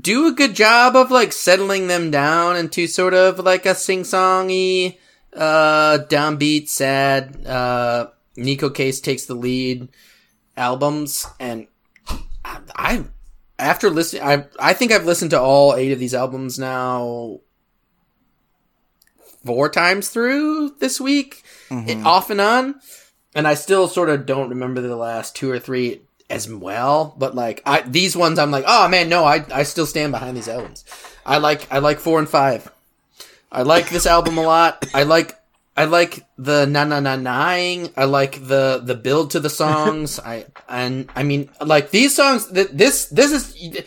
do 0.00 0.26
a 0.26 0.32
good 0.32 0.54
job 0.54 0.96
of 0.96 1.10
like 1.10 1.32
settling 1.32 1.88
them 1.88 2.10
down 2.10 2.56
into 2.56 2.86
sort 2.86 3.14
of 3.14 3.38
like 3.38 3.66
a 3.66 3.74
sing-songy 3.74 4.98
uh 5.36 5.98
downbeat 6.08 6.68
sad 6.68 7.46
uh 7.46 8.08
Neko 8.36 8.74
Case 8.74 9.00
takes 9.00 9.26
the 9.26 9.34
lead 9.34 9.88
albums 10.56 11.26
and 11.38 11.68
I, 12.44 12.58
I 12.74 13.04
after 13.58 13.90
listening 13.90 14.22
I 14.22 14.46
I 14.58 14.72
think 14.72 14.90
I've 14.90 15.06
listened 15.06 15.30
to 15.32 15.40
all 15.40 15.76
8 15.76 15.92
of 15.92 15.98
these 16.00 16.14
albums 16.14 16.58
now 16.58 17.40
four 19.44 19.68
times 19.68 20.08
through 20.08 20.70
this 20.78 21.00
week 21.00 21.42
it, 21.70 21.74
mm-hmm. 21.74 22.06
off 22.06 22.30
and 22.30 22.40
on 22.40 22.80
and 23.34 23.46
I 23.46 23.54
still 23.54 23.88
sort 23.88 24.10
of 24.10 24.26
don't 24.26 24.50
remember 24.50 24.80
the 24.80 24.96
last 24.96 25.36
two 25.36 25.50
or 25.50 25.58
three 25.58 26.02
as 26.28 26.50
well 26.50 27.14
but 27.18 27.34
like 27.34 27.62
I 27.66 27.82
these 27.82 28.16
ones 28.16 28.38
I'm 28.38 28.50
like 28.50 28.64
oh 28.66 28.88
man 28.88 29.08
no 29.08 29.24
I 29.24 29.44
I 29.52 29.62
still 29.64 29.86
stand 29.86 30.12
behind 30.12 30.36
these 30.36 30.48
albums 30.48 30.84
I 31.24 31.38
like 31.38 31.70
I 31.72 31.78
like 31.78 32.00
4 32.00 32.20
and 32.20 32.28
5 32.28 32.72
I 33.52 33.62
like 33.62 33.90
this 33.90 34.06
album 34.06 34.38
a 34.38 34.42
lot 34.42 34.86
I 34.94 35.04
like 35.04 35.36
I 35.76 35.84
like 35.84 36.26
the 36.36 36.66
na 36.66 36.84
na 36.84 37.00
na 37.00 37.16
naing. 37.16 37.92
I 37.96 38.04
like 38.04 38.46
the 38.46 38.82
the 38.84 38.94
build 38.94 39.30
to 39.30 39.40
the 39.40 39.48
songs. 39.48 40.20
I 40.24 40.44
and 40.68 41.10
I 41.16 41.22
mean 41.22 41.48
like 41.60 41.90
these 41.90 42.14
songs. 42.14 42.52
th- 42.52 42.68
This 42.72 43.06
this 43.06 43.32
is 43.32 43.84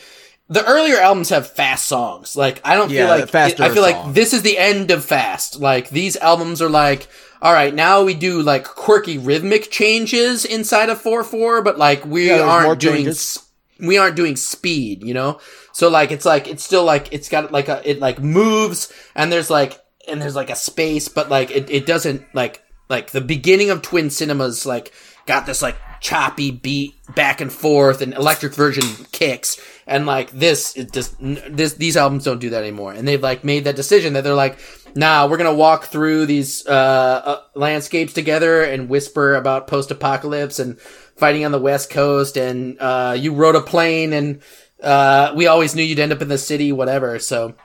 the 0.50 0.66
earlier 0.66 0.98
albums 0.98 1.30
have 1.30 1.48
fast 1.48 1.86
songs. 1.88 2.36
Like 2.36 2.62
I 2.64 2.76
don't 2.76 2.90
Yeah, 2.92 3.06
feel 3.06 3.08
like 3.08 3.30
faster 3.30 3.64
I 3.64 3.70
feel 3.70 3.82
like 3.82 4.14
this 4.14 4.34
is 4.34 4.42
the 4.42 4.58
end 4.58 4.92
of 4.92 5.04
fast. 5.06 5.60
Like 5.60 5.90
these 5.90 6.16
albums 6.18 6.62
are 6.62 6.70
like. 6.70 7.08
All 7.42 7.52
right, 7.52 7.74
now 7.76 8.04
we 8.04 8.14
do 8.14 8.42
like 8.42 8.64
quirky 8.64 9.18
rhythmic 9.18 9.70
changes 9.70 10.46
inside 10.46 10.88
of 10.88 11.02
four 11.02 11.26
four, 11.26 11.62
but 11.62 11.78
like 11.78 12.06
we 12.06 12.30
Yeah, 12.30 12.40
aren't 12.40 12.80
doing 12.80 13.04
changes. 13.04 13.40
we 13.82 13.98
aren't 13.98 14.16
doing 14.16 14.38
speed, 14.38 15.04
you 15.04 15.14
know? 15.14 15.40
So 15.74 15.90
like 15.90 16.12
it's 16.12 16.24
like 16.26 16.48
it's 16.48 16.64
still 16.64 16.86
like 16.86 17.12
it's 17.12 17.28
got 17.28 17.52
like 17.52 17.68
a 17.68 17.82
it 17.90 18.00
like 18.00 18.22
moves 18.22 18.94
and 19.14 19.30
there's 19.30 19.50
like 19.50 19.78
and 20.08 20.22
there's 20.22 20.38
like 20.38 20.50
a 20.52 20.56
space, 20.56 21.10
but 21.10 21.30
like 21.30 21.52
it, 21.52 21.70
it 21.70 21.86
doesn't 21.86 22.24
like 22.34 22.64
like 22.90 23.12
the 23.12 23.20
beginning 23.20 23.72
of 23.72 23.82
Twin 23.82 24.10
Cinemas 24.10 24.66
like 24.66 24.94
got 25.26 25.46
this 25.46 25.62
like 25.62 25.76
choppy 26.04 26.52
beat 26.52 26.94
back 27.16 27.40
and 27.40 27.52
forth 27.52 28.02
and 28.02 28.14
electric 28.14 28.54
version 28.54 28.84
kicks. 29.14 29.60
And 29.88 30.06
like 30.06 30.30
this, 30.32 30.76
it 30.76 30.92
just 30.92 31.16
this 31.20 31.74
these 31.76 31.98
albums 31.98 32.26
don't 32.26 32.40
do 32.40 32.52
that 32.52 32.62
anymore. 32.62 32.92
And 32.92 33.08
they've 33.08 33.24
like 33.24 33.44
made 33.44 33.64
that 33.64 33.78
decision 33.78 34.14
that 34.14 34.24
they're 34.24 34.36
like, 34.36 34.60
nah, 34.96 35.26
we're 35.26 35.38
gonna 35.38 35.54
walk 35.54 35.86
through 35.86 36.26
these 36.26 36.68
uh, 36.68 37.22
uh 37.26 37.42
landscapes 37.56 38.14
together 38.14 38.64
and 38.64 38.90
whisper 38.90 39.34
about 39.34 39.68
post 39.68 39.92
apocalypse 39.92 40.60
and 40.60 40.80
fighting 40.80 41.46
on 41.46 41.52
the 41.52 41.60
west 41.60 41.90
coast. 41.90 42.38
And 42.38 42.78
uh, 42.80 43.16
you 43.18 43.34
rode 43.34 43.56
a 43.56 43.62
plane 43.62 44.12
and 44.12 44.42
uh, 44.84 45.32
we 45.36 45.48
always 45.48 45.74
knew 45.74 45.84
you'd 45.84 46.00
end 46.00 46.12
up 46.12 46.22
in 46.22 46.28
the 46.28 46.38
city, 46.38 46.74
whatever. 46.74 47.18
So, 47.18 47.56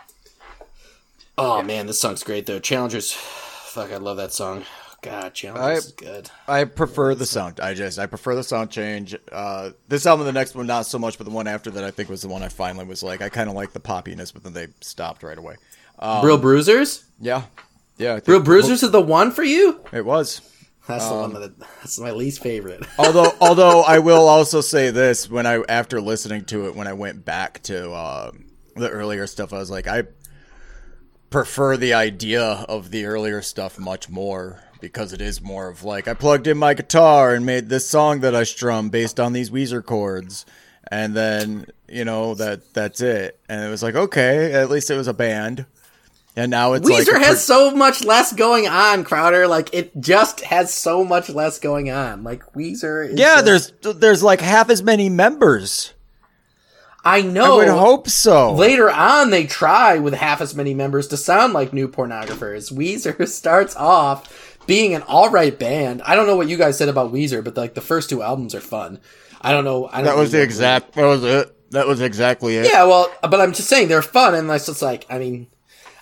oh 1.37 1.63
man, 1.63 1.89
this 1.89 1.99
song's 1.99 2.23
great 2.23 2.47
though. 2.47 2.61
Challengers, 2.61 3.13
fuck, 3.13 3.91
I 3.93 3.97
love 3.97 4.17
that 4.17 4.33
song. 4.33 4.65
God, 5.01 5.33
Challengers 5.35 5.65
I- 5.65 5.73
is 5.75 5.93
good. 5.93 6.31
I 6.49 6.65
prefer 6.65 7.15
the 7.15 7.25
sound. 7.27 7.61
I 7.61 7.75
just 7.75 7.99
I 7.99 8.07
prefer 8.07 8.35
the 8.35 8.43
sound 8.43 8.71
change. 8.71 9.15
Uh, 9.31 9.71
this 9.87 10.07
album, 10.07 10.27
the 10.27 10.33
next 10.33 10.55
one, 10.57 10.67
not 10.67 10.87
so 10.87 10.99
much, 10.99 11.19
but 11.19 11.25
the 11.25 11.31
one 11.31 11.47
after 11.47 11.71
that, 11.71 11.85
I 11.85 11.91
think 11.93 12.09
was 12.09 12.23
the 12.23 12.29
one 12.29 12.43
I 12.43 12.49
finally 12.49 12.85
was 12.85 13.03
like, 13.03 13.23
I 13.23 13.29
kind 13.29 13.49
of 13.49 13.55
like 13.55 13.73
the 13.73 13.81
poppiness, 13.81 14.33
but 14.33 14.43
then 14.43 14.53
they 14.55 14.69
stopped 14.81 15.23
right 15.23 15.39
away. 15.39 15.57
Um, 16.01 16.21
Brill 16.23 16.39
Bruisers. 16.39 17.05
Yeah, 17.21 17.43
yeah. 17.97 18.13
I 18.13 18.15
think- 18.15 18.25
Brill 18.25 18.41
Bruisers 18.43 18.83
is 18.83 18.91
the 18.91 19.01
one 19.01 19.31
for 19.31 19.45
you. 19.45 19.81
It 19.93 20.05
was. 20.05 20.41
That's 20.89 21.05
the 21.07 21.13
Um, 21.15 21.33
one 21.33 21.41
that 21.43 21.59
that's 21.61 21.99
my 22.01 22.11
least 22.13 22.43
favorite. 22.43 22.83
although 22.99 23.33
although 23.43 23.83
I 23.83 23.99
will 24.01 24.27
also 24.27 24.61
say 24.63 24.91
this 24.91 25.29
when 25.31 25.47
I 25.47 25.63
after 25.69 26.01
listening 26.01 26.45
to 26.47 26.67
it 26.67 26.75
when 26.75 26.89
I 26.89 26.95
went 26.95 27.25
back 27.27 27.63
to 27.65 27.93
uh, 27.93 28.31
the 28.75 28.89
earlier 28.89 29.27
stuff 29.27 29.53
I 29.53 29.59
was 29.59 29.71
like 29.71 29.87
I 29.87 30.05
prefer 31.31 31.77
the 31.77 31.93
idea 31.93 32.43
of 32.43 32.91
the 32.91 33.05
earlier 33.05 33.43
stuff 33.43 33.79
much 33.79 34.09
more 34.09 34.63
because 34.81 35.13
it 35.13 35.21
is 35.21 35.41
more 35.43 35.69
of 35.69 35.85
like 35.85 36.09
I 36.09 36.15
plugged 36.15 36.47
in 36.47 36.59
my 36.59 36.75
guitar 36.75 37.35
and 37.35 37.45
made 37.45 37.69
this 37.69 37.89
song 37.89 38.21
that 38.21 38.35
I 38.35 38.45
strum 38.45 38.91
based 38.91 39.19
on 39.19 39.33
these 39.33 39.51
Weezer 39.51 39.85
chords 39.85 40.47
and 40.91 41.15
then 41.15 41.67
you 41.89 42.05
know 42.05 42.35
that 42.35 42.73
that's 42.75 43.01
it 43.01 43.39
and 43.49 43.65
it 43.65 43.69
was 43.69 43.83
like 43.83 43.95
okay 43.95 44.53
at 44.53 44.71
least 44.71 44.91
it 44.91 44.97
was 44.97 45.09
a 45.09 45.15
band 45.15 45.67
and 46.37 46.51
now 46.53 46.75
it's 46.75 46.89
Weezer 46.89 47.17
a 47.17 47.19
has 47.19 47.45
so 47.45 47.73
much 47.73 48.05
less 48.05 48.33
going 48.33 48.69
on, 48.69 49.03
Crowder. 49.03 49.49
Like 49.49 49.75
it 49.75 49.99
just 50.01 50.41
has 50.43 50.73
so 50.73 51.05
much 51.05 51.29
less 51.29 51.59
going 51.59 51.91
on. 51.91 52.23
Like 52.23 52.53
Weezer. 52.53 53.09
Is 53.09 53.19
yeah 53.19 53.43
just- 53.43 53.83
there's 53.83 53.97
there's 53.97 54.23
like 54.23 54.41
half 54.41 54.71
as 54.71 54.81
many 54.81 55.09
members 55.09 55.95
I 57.05 57.23
know. 57.23 57.55
I 57.55 57.57
would 57.57 57.69
hope 57.69 58.09
so 58.09 58.53
Later 58.55 58.91
on, 58.91 59.31
they 59.31 59.47
try 59.47 59.99
with 59.99 60.15
half 60.15 60.41
as 60.41 60.55
many 60.55 60.75
members 60.75 61.09
to 61.09 61.17
sound 61.17 61.55
like 61.55 61.73
new 61.73 61.89
pornographers. 61.89 62.73
Weezer 62.73 63.27
starts 63.29 63.75
off 63.77 64.48
being 64.69 64.95
an 64.95 65.03
all 65.03 65.31
right 65.31 65.59
band. 65.59 66.03
I 66.03 66.15
don't 66.15 66.27
know 66.29 66.37
what 66.37 66.47
you 66.47 66.59
guys 66.59 66.79
said 66.79 66.91
about 66.91 67.11
Weezer, 67.13 67.43
but 67.43 67.57
like 67.57 67.75
the 67.75 67.81
first 67.81 68.11
two 68.11 68.23
albums 68.23 68.55
are 68.55 68.61
fun. 68.61 69.01
I 69.41 69.51
don't 69.51 69.65
know. 69.65 69.89
I 69.89 69.97
don't 69.97 70.05
That 70.05 70.17
was 70.17 70.31
the 70.31 70.43
exact. 70.43 70.93
That 70.93 71.07
was 71.07 71.25
it. 71.25 71.71
That 71.73 71.87
was 71.89 72.01
exactly 72.01 72.57
it. 72.57 72.67
Yeah, 72.67 72.85
well, 72.85 73.11
but 73.23 73.41
I'm 73.41 73.53
just 73.53 73.69
saying 73.69 73.89
they're 73.89 74.03
fun, 74.03 74.35
and 74.35 74.49
it's 74.51 74.67
just 74.67 74.83
like 74.83 75.07
I 75.11 75.19
mean, 75.19 75.49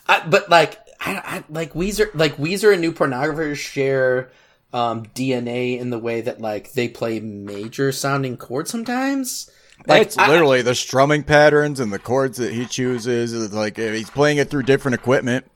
I, 0.06 0.26
but 0.26 0.50
like 0.50 0.78
I, 1.00 1.16
I 1.16 1.44
like 1.48 1.72
Weezer, 1.74 2.10
like 2.14 2.36
Weezer 2.36 2.72
and 2.72 2.80
New 2.80 2.92
Pornographers 2.92 3.56
share 3.56 4.30
um, 4.72 5.06
DNA 5.06 5.78
in 5.78 5.90
the 5.90 5.98
way 5.98 6.20
that 6.20 6.40
like 6.40 6.72
they 6.72 6.88
play 6.88 7.20
major 7.20 7.92
sounding 7.92 8.36
chords 8.36 8.70
sometimes. 8.70 9.48
Like 9.86 10.08
it's 10.08 10.18
I- 10.18 10.28
literally 10.28 10.62
the 10.62 10.74
strumming 10.74 11.22
patterns 11.22 11.78
and 11.78 11.92
the 11.92 12.00
chords 12.00 12.38
that 12.38 12.52
he 12.52 12.66
chooses. 12.66 13.32
It's 13.32 13.54
like 13.54 13.76
he's 13.76 14.10
playing 14.10 14.38
it 14.38 14.50
through 14.50 14.64
different 14.64 14.96
equipment. 14.96 15.46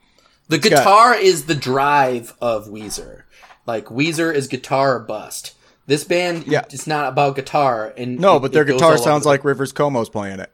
The 0.51 0.59
got- 0.59 0.71
guitar 0.71 1.15
is 1.15 1.45
the 1.47 1.55
drive 1.55 2.35
of 2.41 2.67
Weezer. 2.69 3.23
Like 3.67 3.87
Weezer 3.87 4.35
is 4.35 4.49
guitar 4.49 4.99
bust. 4.99 5.55
This 5.87 6.05
band, 6.05 6.47
Yeah. 6.47 6.63
it's 6.71 6.87
not 6.87 7.09
about 7.09 7.37
guitar. 7.37 7.93
And 7.97 8.19
No, 8.19 8.37
it- 8.37 8.41
but 8.41 8.53
their 8.53 8.63
it 8.63 8.73
guitar 8.73 8.99
sounds 8.99 9.27
like 9.27 9.45
Rivers 9.45 9.73
Cuomo's 9.73 10.09
playing 10.09 10.41
it. 10.41 10.51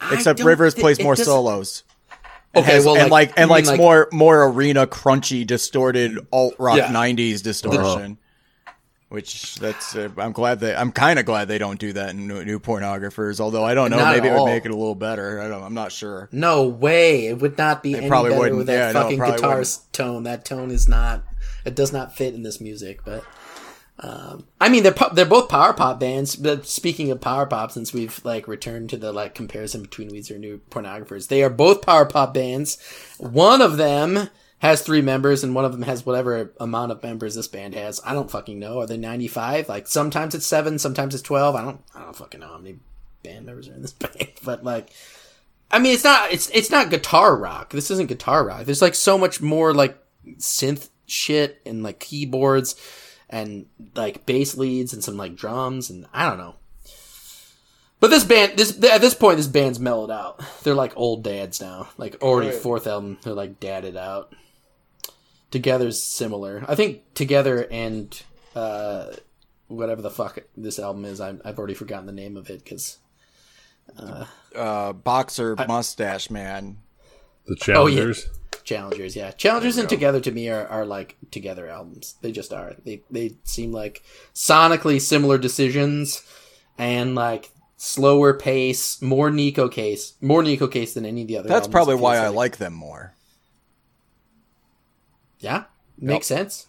I 0.00 0.14
Except 0.14 0.40
Rivers 0.40 0.74
thi- 0.74 0.80
plays 0.80 1.00
more 1.00 1.14
doesn't- 1.14 1.26
solos. 1.26 1.82
And 2.54 2.64
Okay, 2.64 2.74
has- 2.74 2.84
well, 2.86 2.96
and 2.96 3.10
like, 3.10 3.28
like 3.30 3.38
and 3.38 3.48
you 3.50 3.70
like, 3.70 3.78
more 3.78 4.08
more 4.12 4.42
arena 4.44 4.86
crunchy 4.86 5.46
distorted 5.46 6.18
alt 6.32 6.54
rock 6.58 6.78
Yeah. 6.78 6.90
'90s 6.90 7.42
distortion. 7.42 8.18
Oh. 8.20 8.24
Which 9.10 9.56
that's 9.56 9.96
uh, 9.96 10.08
I'm 10.18 10.30
glad 10.30 10.60
they 10.60 10.72
I'm 10.72 10.92
kind 10.92 11.18
of 11.18 11.26
glad 11.26 11.48
they 11.48 11.58
don't 11.58 11.80
do 11.80 11.92
that 11.94 12.10
in 12.10 12.28
new, 12.28 12.44
new 12.44 12.60
pornographers. 12.60 13.40
Although 13.40 13.64
I 13.64 13.74
don't 13.74 13.90
know, 13.90 13.96
Not 13.98 14.14
maybe 14.14 14.28
it 14.28 14.32
would 14.38 14.44
make 14.44 14.64
it 14.64 14.70
a 14.70 14.76
little 14.76 14.94
better. 14.94 15.40
I 15.40 15.48
don't. 15.48 15.64
I'm 15.64 15.74
not 15.74 15.90
sure. 15.90 16.28
No 16.30 16.68
way. 16.68 17.26
It 17.26 17.40
would 17.40 17.58
not 17.58 17.82
be 17.82 17.96
any 17.96 18.06
probably 18.06 18.30
better 18.30 18.40
wouldn't. 18.40 18.58
with 18.58 18.66
that 18.68 18.94
Yeah, 18.94 19.02
fucking 19.02 19.18
probably 19.18 19.36
guitar 19.36 19.50
wouldn't. 19.58 19.78
tone. 19.92 20.22
That 20.22 20.44
tone 20.44 20.70
is 20.70 20.88
not. 20.88 21.24
It 21.64 21.74
does 21.74 21.92
not 21.92 22.16
fit 22.16 22.34
in 22.34 22.44
this 22.44 22.60
music. 22.60 23.04
But 23.04 23.24
um, 23.98 24.46
I 24.60 24.68
mean, 24.68 24.84
they're 24.84 24.92
po- 24.92 25.12
they're 25.12 25.26
both 25.26 25.48
power 25.48 25.72
pop 25.72 25.98
bands. 25.98 26.36
But 26.36 26.66
speaking 26.68 27.10
of 27.10 27.20
power 27.20 27.46
pop, 27.46 27.72
since 27.72 27.92
we've 27.92 28.24
like 28.24 28.46
returned 28.46 28.90
to 28.90 28.96
the 28.96 29.12
like 29.12 29.34
comparison 29.34 29.82
between 29.82 30.10
Weezer 30.10 30.30
and 30.32 30.40
New 30.40 30.60
Pornographers, 30.70 31.26
they 31.26 31.42
are 31.42 31.50
both 31.50 31.82
power 31.82 32.06
pop 32.06 32.32
bands. 32.32 32.78
One 33.18 33.60
of 33.60 33.76
them 33.76 34.28
has 34.60 34.80
three 34.82 35.02
members, 35.02 35.42
and 35.44 35.54
one 35.54 35.64
of 35.64 35.72
them 35.72 35.82
has 35.82 36.06
whatever 36.06 36.52
amount 36.60 36.92
of 36.92 37.02
members 37.02 37.34
this 37.34 37.48
band 37.48 37.74
has. 37.74 38.00
I 38.04 38.14
don't 38.14 38.30
fucking 38.30 38.58
know. 38.58 38.80
Are 38.80 38.86
they 38.86 38.96
ninety 38.96 39.28
five? 39.28 39.68
Like 39.68 39.86
sometimes 39.88 40.34
it's 40.34 40.46
seven, 40.46 40.78
sometimes 40.78 41.14
it's 41.14 41.22
twelve. 41.22 41.54
I 41.56 41.62
don't. 41.64 41.80
I 41.94 42.00
don't 42.02 42.16
fucking 42.16 42.40
know 42.40 42.48
how 42.48 42.58
many 42.58 42.78
band 43.22 43.44
members 43.46 43.68
are 43.68 43.74
in 43.74 43.82
this 43.82 43.92
band, 43.94 44.30
but 44.44 44.64
like. 44.64 44.90
I 45.72 45.78
mean, 45.78 45.94
it's 45.94 46.02
not 46.02 46.32
it's 46.32 46.50
it's 46.50 46.70
not 46.70 46.90
guitar 46.90 47.36
rock. 47.36 47.70
This 47.70 47.92
isn't 47.92 48.08
guitar 48.08 48.44
rock. 48.44 48.64
There's 48.64 48.82
like 48.82 48.96
so 48.96 49.16
much 49.16 49.40
more 49.40 49.72
like 49.72 49.96
synth 50.38 50.88
shit 51.06 51.60
and 51.64 51.84
like 51.84 52.00
keyboards 52.00 52.74
and 53.28 53.66
like 53.94 54.26
bass 54.26 54.56
leads 54.56 54.92
and 54.92 55.04
some 55.04 55.16
like 55.16 55.36
drums 55.36 55.88
and 55.88 56.06
I 56.12 56.28
don't 56.28 56.38
know. 56.38 56.56
But 58.00 58.08
this 58.10 58.24
band, 58.24 58.58
this 58.58 58.82
at 58.82 59.00
this 59.00 59.14
point, 59.14 59.36
this 59.36 59.46
band's 59.46 59.78
mellowed 59.78 60.10
out. 60.10 60.42
They're 60.64 60.74
like 60.74 60.96
old 60.96 61.22
dads 61.22 61.60
now. 61.60 61.88
Like 61.98 62.20
already 62.20 62.48
Right. 62.50 62.56
fourth 62.58 62.88
album, 62.88 63.18
they're 63.22 63.32
like 63.34 63.60
dadded 63.60 63.96
out. 63.96 64.32
Together's 65.50 66.02
similar. 66.02 66.64
I 66.68 66.74
think 66.74 67.14
Together 67.14 67.66
and 67.70 68.22
uh, 68.54 69.06
whatever 69.68 70.02
the 70.02 70.10
fuck 70.10 70.38
this 70.56 70.78
album 70.78 71.04
is, 71.04 71.20
I'm, 71.20 71.40
I've 71.44 71.58
already 71.58 71.74
forgotten 71.74 72.06
the 72.06 72.12
name 72.12 72.36
of 72.36 72.50
it 72.50 72.62
because 72.64 72.98
Uh, 74.54 74.92
boxer 74.92 75.56
mustache 75.68 76.30
man. 76.30 76.78
The 77.46 77.56
Challengers. 77.56 78.28
Challengers, 78.62 79.16
yeah. 79.16 79.32
Challengers 79.32 79.78
and 79.78 79.88
Together 79.88 80.20
to 80.20 80.30
me 80.30 80.48
are, 80.48 80.66
are 80.66 80.86
like 80.86 81.16
Together 81.30 81.68
albums. 81.68 82.14
They 82.20 82.30
just 82.30 82.52
are. 82.52 82.74
They 82.84 83.02
they 83.10 83.36
seem 83.44 83.72
like 83.72 84.02
sonically 84.34 85.00
similar 85.00 85.38
decisions 85.38 86.22
and 86.78 87.14
like 87.16 87.50
slower 87.76 88.34
pace, 88.34 89.00
more 89.02 89.30
Neko 89.30 89.72
Case, 89.72 90.14
more 90.20 90.42
Neko 90.42 90.70
Case 90.70 90.94
than 90.94 91.04
any 91.04 91.22
of 91.22 91.28
the 91.28 91.38
other. 91.38 91.48
Albums. 91.48 91.66
That's 91.66 91.72
probably 91.72 91.96
why 91.96 92.16
feels 92.16 92.26
I 92.26 92.28
like 92.28 92.58
them 92.58 92.74
more. 92.74 93.14
Yeah, 95.40 95.64
makes 95.98 96.26
sense. 96.26 96.66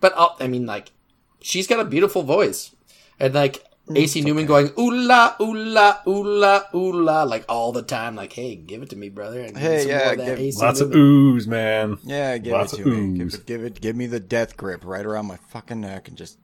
But 0.00 0.12
uh, 0.16 0.30
I 0.38 0.46
mean, 0.46 0.64
like, 0.66 0.92
she's 1.40 1.66
got 1.66 1.80
a 1.80 1.84
beautiful 1.84 2.22
voice, 2.22 2.74
and 3.18 3.34
like 3.34 3.64
AC 3.94 4.20
Newman 4.20 4.46
going 4.46 4.70
ooh 4.78 4.90
la 4.92 5.34
ooh 5.40 5.54
la 5.54 5.98
ooh 6.06 6.22
la 6.22 6.62
ooh 6.74 6.92
la 6.92 7.24
like 7.24 7.44
all 7.48 7.72
the 7.72 7.82
time. 7.82 8.14
Like, 8.14 8.32
hey, 8.32 8.54
give 8.54 8.82
it 8.82 8.90
to 8.90 8.96
me, 8.96 9.08
brother. 9.08 9.40
And 9.40 9.54
give 9.54 9.62
me 9.62 9.68
Hey, 9.68 9.88
yeah, 9.88 10.14
more 10.14 10.26
give- 10.26 10.38
AC 10.38 10.58
Lots 10.60 10.80
of 10.80 10.90
Newman. 10.90 11.04
ooze, 11.34 11.46
man. 11.48 11.98
Yeah, 12.04 12.38
give 12.38 12.52
Lots 12.52 12.72
it 12.74 12.80
of 12.80 12.84
to 12.84 12.90
me. 12.90 13.18
Give 13.18 13.26
ooze. 13.26 13.34
it, 13.34 13.46
give 13.46 13.64
it, 13.64 13.80
give 13.80 13.96
me 13.96 14.06
the 14.06 14.20
death 14.20 14.56
grip 14.56 14.84
right 14.84 15.04
around 15.04 15.26
my 15.26 15.36
fucking 15.48 15.80
neck 15.80 16.06
and 16.08 16.16
just 16.16 16.38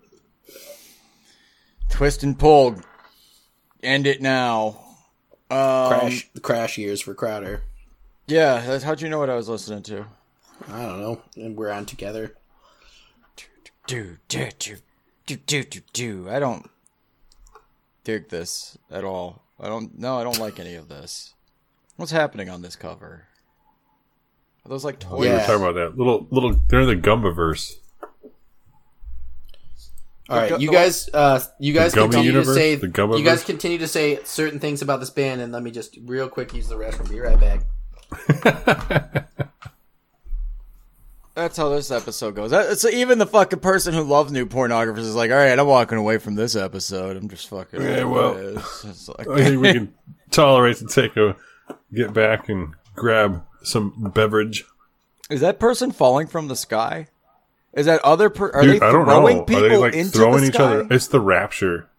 twist 1.91 2.23
and 2.23 2.39
pull. 2.39 2.77
End 3.83 4.07
it 4.07 4.21
now. 4.21 4.81
Um, 5.51 5.89
crash 5.89 6.29
crash 6.43 6.79
years 6.79 7.01
for 7.01 7.15
Crowder. 7.15 7.63
Yeah, 8.27 8.81
how'd 8.81 9.01
you 9.01 9.09
know 9.09 9.19
what 9.21 9.31
I 9.31 9.37
was 9.37 9.49
listening 9.49 9.83
to? 9.85 10.07
I 10.69 10.83
don't 10.83 11.01
know. 11.01 11.23
And 11.37 11.57
we're 11.57 11.71
on 11.71 11.87
together. 11.87 12.35
Do 13.87 14.17
do 14.29 14.49
do 14.59 14.77
do 15.27 15.37
do 15.37 15.63
do 15.65 15.81
do. 15.93 16.29
I 16.29 16.39
don't 16.39 16.69
dig 18.05 18.29
this 18.29 18.77
at 18.91 19.05
all. 19.05 19.43
I 19.61 19.69
don't. 19.69 19.99
No, 19.99 20.19
I 20.19 20.25
don't 20.25 20.41
like 20.41 20.59
any 20.59 20.75
of 20.75 20.89
this. 20.89 21.35
What's 21.97 22.13
happening 22.13 22.51
on 22.51 22.63
this 22.63 22.77
cover? 22.77 23.27
Are 24.65 24.69
those 24.69 24.85
like 24.85 24.99
toys? 24.99 25.21
We 25.21 25.29
were 25.29 25.39
talking 25.39 25.63
about 25.63 25.75
that 25.75 25.97
little 25.97 26.27
little. 26.31 26.53
They're 26.69 26.81
in 26.81 26.89
the 26.89 26.97
Gumbaverse. 26.97 27.77
All 30.29 30.37
right, 30.37 30.61
you 30.61 30.73
guys, 30.73 31.09
uh, 31.15 31.41
you 31.61 31.73
guys 31.73 31.95
continue 31.95 32.33
universe? 32.33 32.49
to 32.49 32.55
say 32.55 32.75
The 32.75 32.89
Gummiverse? 32.89 33.19
you 33.19 33.25
guys 33.25 33.45
continue 33.45 33.79
to 33.79 33.87
say 33.87 34.19
certain 34.25 34.59
things 34.59 34.83
about 34.83 34.99
this 34.99 35.11
band, 35.11 35.41
and 35.41 35.53
let 35.53 35.63
me 35.63 35.71
just 35.71 35.97
real 36.05 36.29
quick 36.29 36.53
use 36.53 36.69
the 36.69 36.75
restroom. 36.75 37.09
Be 37.09 37.21
right 37.21 37.39
back. 37.39 39.27
That's 41.37 41.59
how 41.59 41.69
this 41.69 41.91
episode 41.91 42.35
goes. 42.35 42.51
That, 42.51 42.79
so 42.79 42.89
even 42.89 43.19
the 43.19 43.27
fucking 43.27 43.61
person 43.61 43.93
who 43.93 44.03
loves 44.03 44.33
new 44.33 44.47
pornographers 44.47 45.01
is 45.01 45.15
like, 45.15 45.31
all 45.31 45.37
right, 45.37 45.57
I'm 45.59 45.67
walking 45.67 45.99
away 45.99 46.17
from 46.17 46.35
this 46.35 46.57
episode. 46.57 47.15
I'm 47.19 47.29
just 47.29 47.49
fucking. 47.51 47.83
Yeah, 47.83 48.05
well, 48.05 48.35
it's, 48.57 49.07
like, 49.07 49.29
I 49.29 49.45
think 49.45 49.61
we 49.61 49.73
can 49.75 49.95
tolerate 50.31 50.79
to 50.79 50.87
take 50.87 51.15
a 51.19 51.37
get 51.93 52.15
back 52.15 52.49
and 52.49 52.75
grab 52.95 53.45
some 53.63 54.11
beverage. 54.15 54.65
is 55.29 55.43
that 55.43 55.61
person 55.61 55.93
falling 55.93 56.27
from 56.27 56.49
the 56.49 56.57
sky? 56.57 57.09
Is 57.75 57.85
that 57.85 58.01
other? 58.03 58.31
Per- 58.31 58.53
are 58.53 58.63
Dude, 58.63 58.81
they 58.81 58.87
I 58.87 58.91
don't 58.91 59.07
know. 59.07 59.13
throwing 59.13 59.41
Are 59.41 59.45
people 59.45 59.69
they 59.69 59.77
like 59.77 59.93
into 59.95 60.13
throwing 60.17 60.41
the 60.41 60.47
each 60.49 60.55
sky? 60.55 60.65
other? 60.65 60.87
It's 60.91 61.09
the 61.09 61.21
rapture. 61.21 61.91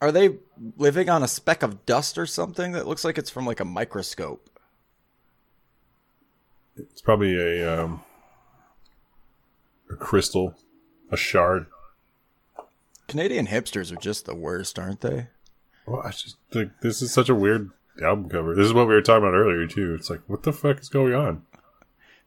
Are 0.00 0.10
they 0.10 0.36
living 0.78 1.10
on 1.10 1.22
a 1.22 1.28
speck 1.28 1.62
of 1.62 1.84
dust 1.84 2.16
or 2.16 2.24
something 2.24 2.72
that 2.72 2.86
looks 2.86 3.04
like 3.04 3.18
it's 3.18 3.28
from 3.28 3.44
like 3.44 3.60
a 3.60 3.64
microscope? 3.66 4.48
It's 6.76 7.00
probably 7.00 7.36
a 7.36 7.84
um, 7.84 8.02
a 9.90 9.96
crystal, 9.96 10.54
a 11.10 11.16
shard. 11.16 11.66
Canadian 13.06 13.46
hipsters 13.46 13.92
are 13.92 14.00
just 14.00 14.24
the 14.24 14.34
worst, 14.34 14.78
aren't 14.78 15.00
they? 15.02 15.28
Well, 15.86 16.02
I 16.04 16.10
just 16.10 16.36
like 16.52 16.80
this 16.80 17.02
is 17.02 17.12
such 17.12 17.28
a 17.28 17.34
weird 17.34 17.70
album 18.02 18.28
cover. 18.28 18.54
This 18.54 18.66
is 18.66 18.72
what 18.72 18.88
we 18.88 18.94
were 18.94 19.02
talking 19.02 19.22
about 19.28 19.36
earlier 19.36 19.66
too. 19.66 19.94
It's 19.94 20.10
like, 20.10 20.22
what 20.26 20.42
the 20.42 20.52
fuck 20.52 20.80
is 20.80 20.88
going 20.88 21.14
on? 21.14 21.42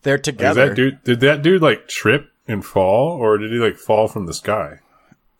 They're 0.04 0.16
Is 0.16 0.22
together. 0.22 0.68
that 0.70 0.76
dude? 0.76 1.04
Did 1.04 1.20
that 1.22 1.41
dude 1.41 1.62
like 1.62 1.88
trip 1.88 2.32
and 2.48 2.64
fall, 2.64 3.12
or 3.12 3.38
did 3.38 3.52
he 3.52 3.58
like 3.58 3.78
fall 3.78 4.08
from 4.08 4.28
the 4.28 4.34
sky? 4.34 4.80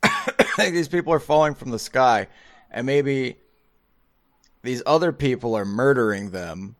I 0.02 0.08
think 0.56 0.74
these 0.74 0.88
people 0.88 1.12
are 1.12 1.20
falling 1.20 1.54
from 1.54 1.70
the 1.70 1.78
sky, 1.78 2.26
and 2.70 2.86
maybe 2.86 3.36
these 4.62 4.82
other 4.84 5.12
people 5.12 5.54
are 5.54 5.64
murdering 5.64 6.30
them. 6.30 6.76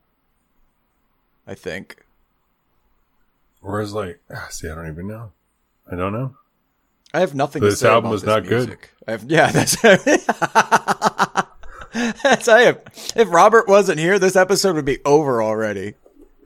I 1.47 1.55
think. 1.55 2.05
Or 3.61 3.81
is 3.81 3.93
like, 3.93 4.19
ah, 4.33 4.47
see, 4.49 4.69
I 4.69 4.75
don't 4.75 4.87
even 4.89 5.07
know. 5.07 5.31
I 5.91 5.95
don't 5.95 6.13
know. 6.13 6.35
I 7.13 7.19
have 7.21 7.33
nothing 7.35 7.61
to 7.61 7.69
This 7.69 7.79
say 7.79 7.89
album 7.89 8.11
this 8.11 8.23
not 8.23 8.45
good. 8.45 8.77
I 9.07 9.11
have, 9.11 9.23
yeah, 9.29 9.51
that's 9.51 9.75
that's 11.91 12.47
I 12.47 12.61
have. 12.61 12.81
If 13.15 13.31
Robert 13.31 13.67
wasn't 13.67 13.99
here, 13.99 14.19
this 14.19 14.35
episode 14.35 14.75
would 14.75 14.85
be 14.85 14.99
over 15.05 15.41
already. 15.41 15.95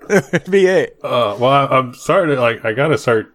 It 0.10 0.34
would 0.34 0.52
be 0.52 0.66
it. 0.66 1.00
Uh, 1.02 1.38
well, 1.40 1.46
I, 1.50 1.66
I'm 1.66 1.94
sorry 1.94 2.36
to 2.36 2.42
like. 2.42 2.66
I 2.66 2.74
gotta 2.74 2.98
start 2.98 3.34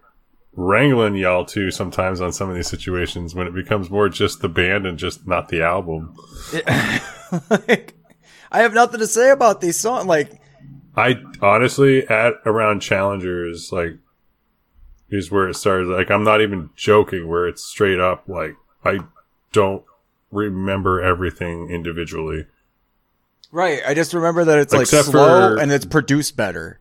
wrangling 0.53 1.15
y'all 1.15 1.43
too 1.43 1.71
sometimes 1.71 2.21
on 2.21 2.31
some 2.31 2.47
of 2.47 2.55
these 2.55 2.67
situations 2.67 3.33
when 3.33 3.47
it 3.47 3.55
becomes 3.55 3.89
more 3.89 4.07
just 4.07 4.41
the 4.41 4.49
band 4.49 4.85
and 4.85 4.99
just 4.99 5.25
not 5.27 5.47
the 5.47 5.63
album. 5.63 6.15
like, 7.49 7.95
I 8.51 8.59
have 8.61 8.75
nothing 8.75 8.99
to 8.99 9.07
say 9.07 9.31
about 9.31 9.61
these 9.61 9.77
songs. 9.77 10.05
Like, 10.05 10.39
I 10.99 11.21
honestly 11.41 12.07
at 12.07 12.33
around 12.45 12.81
challengers 12.81 13.71
like 13.71 13.97
is 15.09 15.31
where 15.31 15.47
it 15.49 15.55
started. 15.55 15.87
Like 15.87 16.11
I'm 16.11 16.23
not 16.23 16.41
even 16.41 16.69
joking. 16.75 17.27
Where 17.27 17.47
it's 17.47 17.63
straight 17.63 17.99
up 17.99 18.27
like 18.27 18.55
I 18.83 18.99
don't 19.51 19.83
remember 20.31 21.01
everything 21.01 21.69
individually. 21.69 22.45
right? 23.51 23.81
I 23.87 23.93
just 23.93 24.13
remember 24.13 24.45
that 24.45 24.59
it's 24.59 24.73
like 24.73 24.87
slow 24.87 25.55
for- 25.55 25.59
and 25.59 25.71
it's 25.71 25.85
produced 25.85 26.35
better. 26.37 26.79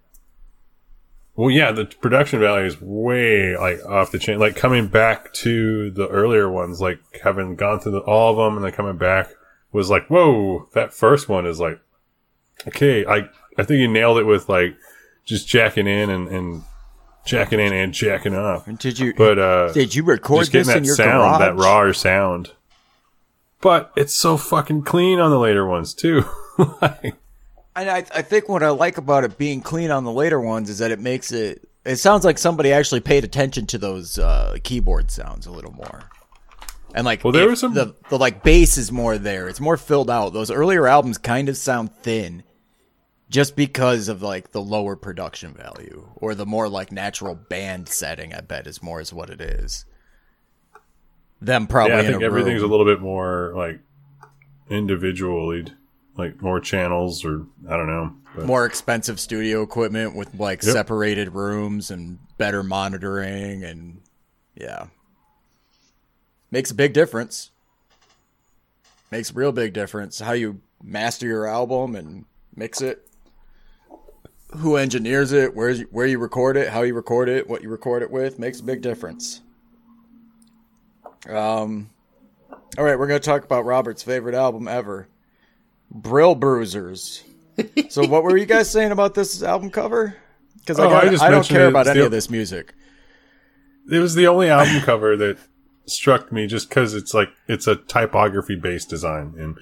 Well, 1.35 1.51
yeah, 1.53 1.71
the 1.71 1.85
production 1.87 2.41
value 2.41 2.67
is 2.67 2.81
way 2.81 3.57
like 3.57 3.85
off 3.87 4.11
the 4.11 4.19
chain. 4.19 4.41
Like 4.41 4.57
coming 4.57 4.89
back 4.89 5.33
to 5.35 5.91
the 5.93 6.09
earlier 6.09 6.51
ones, 6.51 6.81
like 6.81 6.99
having 7.23 7.55
gone 7.55 7.79
through 7.79 7.93
the, 7.93 8.01
all 8.01 8.33
of 8.33 8.37
them 8.39 8.57
and 8.57 8.65
then 8.65 8.73
coming 8.73 8.97
back 8.97 9.31
was 9.71 9.89
like, 9.89 10.09
whoa, 10.09 10.69
that 10.75 10.93
first 10.93 11.29
one 11.29 11.47
is 11.47 11.61
like, 11.61 11.79
okay, 12.67 13.07
I 13.07 13.29
I 13.59 13.65
think 13.65 13.81
you 13.81 13.89
nailed 13.89 14.19
it 14.19 14.25
with 14.25 14.49
like 14.49 14.77
just 15.25 15.47
jacking 15.49 15.87
in 15.87 16.09
and 16.11 16.29
and 16.29 16.63
jacking 17.27 17.61
in 17.61 17.73
and 17.73 17.93
jacking 17.93 18.35
off. 18.35 18.67
Did 18.79 18.99
you? 18.99 19.13
But 19.15 19.39
uh, 19.39 19.73
did 19.73 19.95
you 19.95 20.05
record 20.05 20.41
just 20.43 20.53
getting 20.53 20.67
this 20.69 20.77
in 20.77 20.83
that 20.83 20.87
your 20.87 20.97
sound, 20.97 21.39
garage? 21.39 21.39
that 21.41 21.57
rawer 21.57 21.93
sound. 21.93 22.53
But 23.61 23.93
it's 23.97 24.15
so 24.15 24.37
fucking 24.37 24.83
clean 24.83 25.19
on 25.19 25.31
the 25.31 25.39
later 25.39 25.67
ones 25.67 25.93
too. 25.93 26.25
like, 26.81 27.17
And 27.75 27.91
I, 27.91 27.99
I 28.15 28.23
think 28.23 28.49
what 28.49 28.63
I 28.63 28.71
like 28.71 28.99
about 28.99 29.25
it 29.25 29.37
being 29.37 29.61
clean 29.63 29.91
on 29.91 30.05
the 30.05 30.13
later 30.13 30.41
ones 30.41 30.71
is 30.71 30.79
that 30.79 30.91
it 30.93 31.01
makes 31.01 31.33
it. 31.33 31.69
It 31.85 31.97
sounds 31.97 32.25
like 32.25 32.39
somebody 32.39 32.73
actually 32.73 33.01
paid 33.01 33.25
attention 33.25 33.67
to 33.67 33.79
those 33.79 34.19
uh, 34.19 34.59
keyboard 34.63 35.11
sounds 35.11 35.47
a 35.47 35.51
little 35.51 35.73
more. 35.73 36.05
And 36.95 37.05
like, 37.05 37.25
Well, 37.25 37.33
there 37.33 37.49
was 37.49 37.61
some- 37.61 37.75
the 37.75 37.95
the 38.09 38.19
like 38.19 38.43
bass 38.43 38.79
is 38.79 38.93
more 38.93 39.19
there. 39.19 39.49
It's 39.49 39.61
more 39.61 39.77
filled 39.77 40.09
out. 40.11 40.33
Those 40.33 40.51
earlier 40.51 40.87
albums 40.87 41.19
kind 41.19 41.49
of 41.49 41.57
sound 41.57 41.93
thin, 42.03 42.45
just 43.31 43.57
because 43.57 44.09
of 44.09 44.23
like 44.23 44.53
the 44.53 44.61
lower 44.61 44.97
production 44.97 45.53
value 45.55 46.09
or 46.17 46.35
the 46.35 46.47
more 46.47 46.69
like 46.69 46.91
natural 46.93 47.35
band 47.35 47.89
setting. 47.89 48.33
I 48.35 48.41
bet 48.41 48.67
is 48.67 48.83
more 48.83 49.01
is 49.01 49.13
what 49.13 49.31
it 49.31 49.41
is. 49.41 49.85
Them 51.41 51.67
probably. 51.67 51.93
yeah, 51.97 52.01
I 52.03 52.07
think 52.07 52.23
a 52.23 52.25
everything's 52.25 52.63
room. 52.63 52.71
a 52.71 52.75
little 52.77 52.87
bit 52.87 53.01
more 53.01 53.53
like 53.55 53.81
individually, 54.71 55.67
like 56.17 56.41
more 56.43 56.59
channels 56.61 57.25
or 57.25 57.47
I 57.69 57.77
don't 57.77 57.87
know. 57.87 58.13
But 58.35 58.47
more 58.47 58.67
expensive 58.67 59.19
studio 59.21 59.63
equipment 59.63 60.15
with 60.17 60.35
like 60.35 60.63
Yep. 60.63 60.73
separated 60.73 61.35
rooms 61.35 61.91
and 61.91 62.19
better 62.39 62.63
monitoring 62.63 63.65
and 63.65 64.01
yeah 64.55 64.87
makes 66.51 66.71
a 66.71 66.75
big 66.75 66.93
difference 66.93 67.51
makes 69.11 69.31
a 69.31 69.35
real 69.35 69.51
big 69.53 69.73
difference 69.73 70.21
how 70.21 70.33
you 70.33 70.61
master 70.83 71.27
your 71.27 71.47
album 71.47 71.97
and 71.97 72.25
mix 72.55 72.81
it 72.81 73.08
who 74.57 74.77
engineers 74.77 75.33
it 75.33 75.55
where 75.55 75.71
you, 75.71 75.87
where 75.91 76.07
you 76.07 76.19
record 76.19 76.57
it 76.57 76.69
how 76.71 76.83
you 76.83 76.95
record 76.95 77.29
it 77.29 77.49
what 77.49 77.63
you 77.63 77.69
record 77.69 78.03
it 78.03 78.11
with 78.11 78.39
makes 78.39 78.61
a 78.61 78.63
big 78.63 78.81
difference 78.81 79.43
um 81.29 81.91
all 82.79 82.85
right 82.85 82.99
we're 82.99 83.07
going 83.07 83.21
to 83.21 83.25
talk 83.25 83.45
about 83.45 83.65
robert's 83.65 84.03
favorite 84.03 84.35
album 84.35 84.67
ever 84.69 85.09
brill 85.91 86.35
bruisers 86.35 87.25
so 87.89 88.07
what 88.07 88.23
were 88.23 88.37
you 88.37 88.47
guys 88.47 88.71
saying 88.71 88.93
about 88.93 89.15
this 89.15 89.43
album 89.43 89.69
cover? 89.69 90.17
Because 90.61 90.79
I, 90.79 90.85
Oh, 90.87 90.91
got- 90.91 91.05
I 91.05 91.09
just 91.09 91.23
I 91.25 91.31
don't 91.31 91.45
care 91.45 91.65
it. 91.65 91.71
about 91.71 91.81
It's 91.81 91.91
any 91.91 91.99
the- 92.01 92.07
of 92.07 92.13
this 92.13 92.31
music. 92.31 92.73
it 93.91 93.99
was 93.99 94.15
the 94.15 94.29
only 94.29 94.49
album 94.49 94.81
cover 94.83 95.17
that 95.17 95.39
struck 95.87 96.31
me 96.31 96.47
just 96.47 96.69
because 96.69 96.95
it's 96.95 97.13
like 97.15 97.31
it's 97.49 97.67
a 97.67 97.75
typography 97.75 98.55
based 98.55 98.89
design, 98.89 99.35
and 99.37 99.57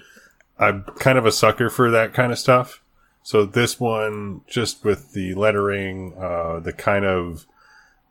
I'm 0.58 0.82
kind 0.98 1.16
of 1.16 1.24
a 1.24 1.32
sucker 1.32 1.70
for 1.70 1.90
that 1.90 2.12
kind 2.12 2.32
of 2.32 2.38
stuff. 2.38 2.82
So 3.26 3.44
this 3.44 3.80
one, 3.80 4.42
just 4.46 4.84
with 4.84 5.10
the 5.10 5.34
lettering, 5.34 6.14
uh, 6.16 6.60
the 6.60 6.72
kind 6.72 7.04
of 7.04 7.44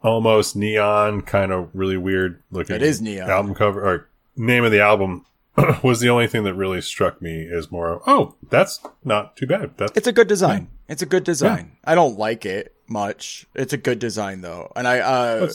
almost 0.04 0.58
neon, 0.58 1.22
kind 1.22 1.54
of 1.54 1.70
really 1.74 1.96
weird 1.96 2.44
looking. 2.52 2.76
It 2.76 2.82
is 2.82 3.00
neon. 3.00 3.30
album 3.30 3.56
cover 3.56 3.82
or 3.82 4.10
name 4.36 4.66
of 4.66 4.74
the 4.74 4.82
album 4.82 5.26
was 5.82 6.02
the 6.02 6.10
only 6.10 6.28
thing 6.28 6.44
that 6.44 6.54
really 6.54 6.82
struck 6.82 7.22
me 7.22 7.48
as 7.48 7.72
more. 7.72 7.94
of, 7.94 8.02
Oh, 8.06 8.36
that's 8.50 8.82
not 9.06 9.38
too 9.38 9.48
bad. 9.48 9.78
That's 9.78 9.96
It's 9.96 10.06
a 10.06 10.12
good 10.12 10.28
design. 10.28 10.68
It's 10.90 11.02
a 11.02 11.06
good 11.06 11.24
design. 11.24 11.78
I 11.86 11.96
don't 11.96 12.20
like 12.20 12.46
it 12.46 12.76
much. 12.86 13.46
It's 13.56 13.72
a 13.72 13.78
good 13.78 14.00
design 14.00 14.42
though, 14.42 14.70
and 14.76 14.86
I 14.86 15.00
uh, 15.00 15.50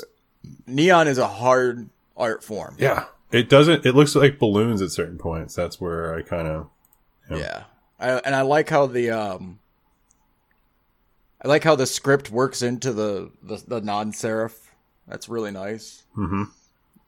neon 0.67 1.07
is 1.07 1.19
a 1.19 1.29
hard 1.29 1.91
art 2.17 2.43
form. 2.43 2.77
yeah. 2.79 3.05
It 3.31 3.51
doesn't. 3.51 3.85
It 3.85 3.95
looks 3.95 4.15
like 4.17 4.39
balloons 4.39 4.81
at 4.81 4.91
certain 4.91 5.19
points. 5.19 5.55
That's 5.55 5.79
where 5.79 6.15
I 6.15 6.23
kind 6.23 6.49
of. 6.49 6.71
Yeah, 7.31 7.65
I, 8.01 8.13
and 8.19 8.35
I 8.35 8.41
like 8.43 8.71
how 8.71 8.87
the 8.87 9.11
um, 9.11 9.59
I 11.43 11.49
like 11.49 11.63
how 11.65 11.77
the 11.77 11.87
script 11.87 12.31
works 12.31 12.63
into 12.63 12.93
the 12.93 13.31
the, 13.43 13.63
the 13.67 13.81
non 13.81 14.13
serif. 14.13 14.57
That's 15.07 15.29
really 15.29 15.51
nice. 15.51 16.05
hmm 16.15 16.45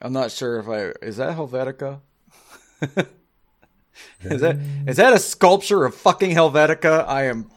I'm 0.00 0.12
not 0.12 0.30
sure 0.30 0.58
if 0.58 0.68
I 0.68 0.92
is 1.04 1.16
that 1.16 1.36
Helvetica. 1.36 2.00
is 4.22 4.40
that 4.40 4.58
is 4.86 4.96
that 4.96 5.12
a 5.12 5.18
sculpture 5.18 5.84
of 5.84 5.94
fucking 5.94 6.32
Helvetica? 6.32 7.06
I 7.06 7.26
am. 7.26 7.50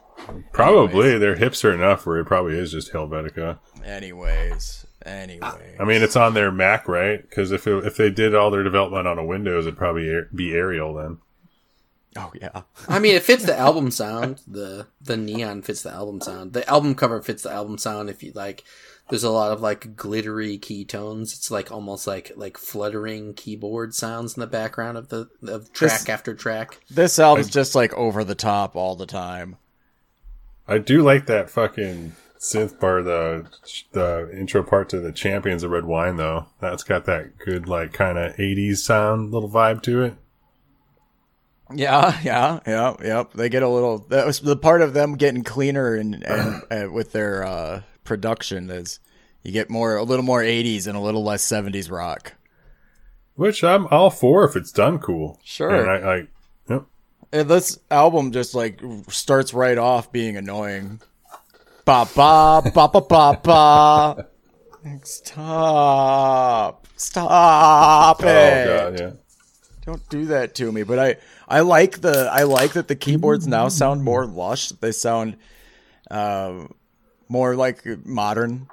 Probably 0.54 1.18
their 1.18 1.36
hips 1.36 1.66
are 1.66 1.74
enough 1.74 2.06
where 2.06 2.20
it 2.20 2.26
probably 2.26 2.58
is 2.58 2.72
just 2.72 2.94
Helvetica. 2.94 3.60
Anyways, 3.84 4.86
anyways, 5.06 5.54
I 5.80 5.84
mean, 5.84 6.02
it's 6.02 6.16
on 6.16 6.34
their 6.34 6.52
Mac, 6.52 6.88
right? 6.88 7.22
Because 7.22 7.52
if 7.52 7.68
it, 7.68 7.86
if 7.86 7.98
they 7.98 8.10
did 8.10 8.34
all 8.34 8.50
their 8.50 8.64
development 8.64 9.08
on 9.08 9.20
a 9.20 9.26
Windows, 9.26 9.68
it'd 9.68 9.78
probably 9.78 10.22
be 10.34 10.54
Arial 10.54 10.94
then. 10.96 11.18
Oh 12.18 12.32
yeah. 12.40 12.62
I 12.88 13.00
mean, 13.00 13.16
it 13.16 13.24
fits 13.24 13.46
the 13.46 13.58
album 13.58 13.92
sound. 13.92 14.42
The 14.48 14.88
the 15.02 15.18
neon 15.18 15.62
fits 15.62 15.84
the 15.84 15.92
album 15.92 16.22
sound. 16.22 16.54
The 16.54 16.68
album 16.70 16.96
cover 16.96 17.22
fits 17.22 17.44
the 17.44 17.52
album 17.52 17.78
sound. 17.78 18.10
If 18.10 18.24
you 18.24 18.32
like, 18.34 18.64
there's 19.10 19.24
a 19.24 19.32
lot 19.32 19.52
of 19.52 19.62
like 19.62 19.96
glittery 19.96 20.58
key 20.58 20.86
tones. 20.86 21.34
It's 21.34 21.52
like 21.52 21.72
almost 21.72 22.08
like 22.08 22.32
like 22.36 22.58
fluttering 22.58 23.34
keyboard 23.34 23.94
sounds 23.94 24.36
in 24.36 24.42
the 24.42 24.48
background 24.48 24.98
of 24.98 25.10
the 25.10 25.30
of 25.48 25.72
track 25.74 25.92
This- 25.92 26.10
after 26.10 26.34
track. 26.34 26.80
This 26.90 27.20
album's 27.20 27.50
just 27.50 27.76
like 27.76 27.94
over 27.94 28.24
the 28.24 28.36
top 28.36 28.76
all 28.76 28.96
the 28.96 29.06
time. 29.06 29.58
I 30.68 30.80
do 30.80 31.04
like 31.04 31.28
that 31.28 31.50
fucking 31.52 32.14
synth 32.40 32.80
bar, 32.80 33.04
the 33.04 33.48
the 33.92 34.30
intro 34.34 34.64
part 34.64 34.90
to 34.90 35.00
the 35.00 35.12
Champions 35.12 35.64
of 35.64 35.72
Red 35.72 35.86
Wine, 35.86 36.18
though. 36.18 36.48
That's 36.60 36.84
got 36.84 37.06
that 37.06 37.38
good 37.38 37.68
like 37.68 37.94
kind 37.94 38.18
of 38.18 38.36
'80s 38.36 38.78
sound, 38.78 39.32
little 39.32 39.50
vibe 39.50 39.82
to 39.84 40.04
it. 40.04 40.16
Yeah, 41.74 42.20
yeah, 42.24 42.60
yeah, 42.68 42.96
yep. 43.04 43.34
They 43.34 43.50
get 43.50 43.64
a 43.64 43.70
little. 43.70 44.00
That 44.10 44.26
was 44.26 44.40
the 44.40 44.56
part 44.56 44.82
of 44.82 44.94
them 44.94 45.16
getting 45.16 45.44
cleaner 45.44 45.96
and 45.96 46.24
and 46.24 46.64
uh, 46.72 46.92
with 46.92 47.12
their 47.12 47.44
uh, 47.44 47.82
production 48.04 48.70
is 48.70 49.00
you 49.44 49.52
get 49.52 49.70
more 49.70 49.96
a 49.96 50.04
little 50.04 50.26
more 50.26 50.42
'80s 50.42 50.86
and 50.86 50.96
a 50.96 51.00
little 51.00 51.24
less 51.24 51.44
'70s 51.44 51.90
rock. 51.92 52.34
Which 53.36 53.64
I'm 53.64 53.88
all 53.88 54.12
for 54.12 54.46
if 54.46 54.56
it's 54.56 54.72
done 54.72 55.00
cool. 55.00 55.40
Sure. 55.44 55.74
And 55.74 55.90
I, 55.90 56.14
I 56.16 56.28
yep. 56.70 56.84
And 57.34 57.50
this 57.50 57.80
album 57.90 58.32
just 58.32 58.54
like 58.54 58.80
starts 59.10 59.54
right 59.54 59.78
off 59.78 60.12
being 60.12 60.38
annoying. 60.38 61.02
Ba 61.84 62.08
ba 62.16 62.62
ba 62.74 62.88
ba 62.88 63.02
ba 63.02 63.40
ba. 63.44 64.28
Stop! 65.04 66.88
Stop 66.96 68.24
Oh 68.24 68.28
it! 68.28 68.66
god, 68.66 69.00
yeah. 69.00 69.12
Don't 69.86 70.08
do 70.10 70.26
that 70.28 70.56
to 70.56 70.72
me. 70.72 70.84
But 70.84 71.00
I, 71.00 71.16
I 71.48 71.62
like 71.62 72.02
the 72.02 72.30
I 72.32 72.44
like 72.44 72.74
that 72.74 72.88
the 72.88 72.96
keyboards 72.96 73.48
now 73.48 73.68
sound 73.68 74.04
more 74.04 74.26
lush. 74.26 74.70
They 74.70 74.92
sound 74.92 75.38
uh, 76.10 76.66
more 77.30 77.56
like 77.56 77.86
modern, 78.06 78.68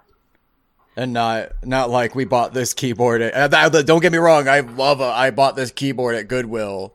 and 0.97 1.13
not 1.13 1.53
not 1.65 1.91
like 1.91 2.15
we 2.15 2.25
bought 2.25 2.55
this 2.55 2.73
keyboard. 2.73 3.21
At, 3.21 3.53
uh, 3.53 3.83
don't 3.83 4.01
get 4.01 4.13
me 4.13 4.19
wrong. 4.19 4.49
I 4.49 4.61
love 4.61 5.01
a, 5.01 5.05
I 5.05 5.31
bought 5.31 5.57
this 5.57 5.71
keyboard 5.71 6.15
at 6.15 6.29
Goodwill, 6.29 6.95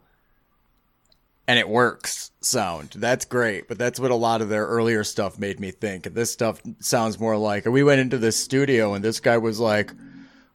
and 1.48 1.60
it 1.60 1.70
works. 1.70 2.32
Sound 2.40 2.92
that's 2.96 3.26
great, 3.26 3.68
but 3.68 3.78
that's 3.78 4.00
what 4.00 4.10
a 4.10 4.16
lot 4.16 4.42
of 4.42 4.48
their 4.48 4.66
earlier 4.66 5.04
stuff 5.04 5.38
made 5.38 5.60
me 5.60 5.72
think. 5.72 6.04
This 6.14 6.32
stuff 6.32 6.62
sounds 6.80 7.20
more 7.20 7.36
like 7.36 7.66
we 7.66 7.84
went 7.84 8.00
into 8.00 8.18
this 8.18 8.38
studio 8.38 8.94
and 8.94 9.04
this 9.04 9.20
guy 9.20 9.38
was 9.38 9.60
like, 9.60 9.92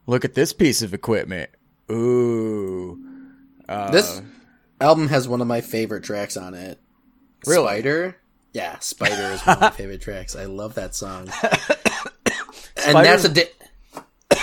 "Look 0.07 0.25
at 0.25 0.33
this 0.33 0.53
piece 0.53 0.81
of 0.81 0.95
equipment." 0.95 1.51
Ooh. 1.91 2.97
Uh, 3.69 3.91
this 3.91 4.23
album 4.83 5.07
has 5.07 5.27
one 5.27 5.41
of 5.41 5.47
my 5.47 5.61
favorite 5.61 6.03
tracks 6.03 6.37
on 6.37 6.53
it. 6.53 6.79
Really? 7.47 7.65
Spider? 7.65 8.17
Yeah, 8.53 8.77
Spider 8.79 9.33
is 9.33 9.41
one 9.41 9.55
of 9.55 9.61
my 9.61 9.69
favorite 9.71 10.01
tracks. 10.01 10.35
I 10.35 10.45
love 10.45 10.75
that 10.75 10.93
song. 10.93 11.29
and 12.25 12.31
Spider's- 12.77 13.23
that's 13.23 13.25
a 13.25 13.29
di- 13.29 13.49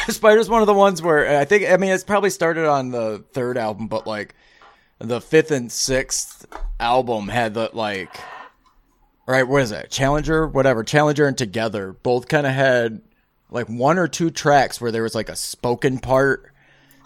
Spider's 0.12 0.48
one 0.48 0.60
of 0.62 0.66
the 0.66 0.74
ones 0.74 1.00
where 1.00 1.38
I 1.38 1.44
think 1.44 1.70
I 1.70 1.76
mean 1.76 1.92
it's 1.92 2.04
probably 2.04 2.30
started 2.30 2.66
on 2.66 2.90
the 2.90 3.24
third 3.32 3.56
album, 3.56 3.86
but 3.86 4.06
like 4.06 4.34
the 4.98 5.20
fifth 5.20 5.50
and 5.50 5.70
sixth 5.70 6.46
album 6.80 7.28
had 7.28 7.54
the 7.54 7.70
like 7.72 8.14
right, 9.26 9.46
what 9.46 9.62
is 9.62 9.70
it? 9.72 9.90
Challenger, 9.90 10.46
whatever. 10.46 10.82
Challenger 10.82 11.26
and 11.26 11.38
Together 11.38 11.92
both 11.92 12.26
kind 12.28 12.46
of 12.46 12.52
had 12.52 13.00
like 13.50 13.68
one 13.68 13.98
or 13.98 14.08
two 14.08 14.30
tracks 14.30 14.80
where 14.80 14.90
there 14.90 15.02
was 15.04 15.14
like 15.14 15.28
a 15.28 15.36
spoken 15.36 15.98
part. 15.98 16.49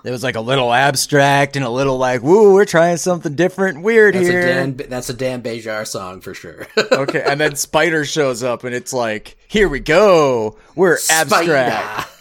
There 0.05 0.13
was 0.13 0.23
like 0.23 0.37
a 0.37 0.41
little 0.43 0.71
abstract 0.71 1.57
and 1.57 1.65
a 1.65 1.71
little 1.71 1.97
like, 1.97 2.23
"Woo, 2.23 2.53
we're 2.53 2.67
trying 2.67 2.99
something 2.99 3.35
different, 3.35 3.81
weird 3.81 4.15
that's 4.15 4.29
here." 4.29 4.43
a 4.43 4.47
Dan 4.47 4.77
that's 4.91 5.09
a 5.09 5.15
Dan 5.15 5.43
Bejar 5.43 5.87
song 5.87 6.21
for 6.21 6.35
sure. 6.35 6.67
okay, 6.93 7.23
and 7.27 7.41
then 7.41 7.57
Spider 7.57 8.05
shows 8.05 8.43
up 8.43 8.65
and 8.65 8.75
it's 8.75 8.93
like, 8.93 9.39
"Here 9.49 9.67
we 9.67 9.81
go, 9.81 10.59
we're 10.77 10.99
abstract." 11.11 11.31
Spider. 11.31 12.09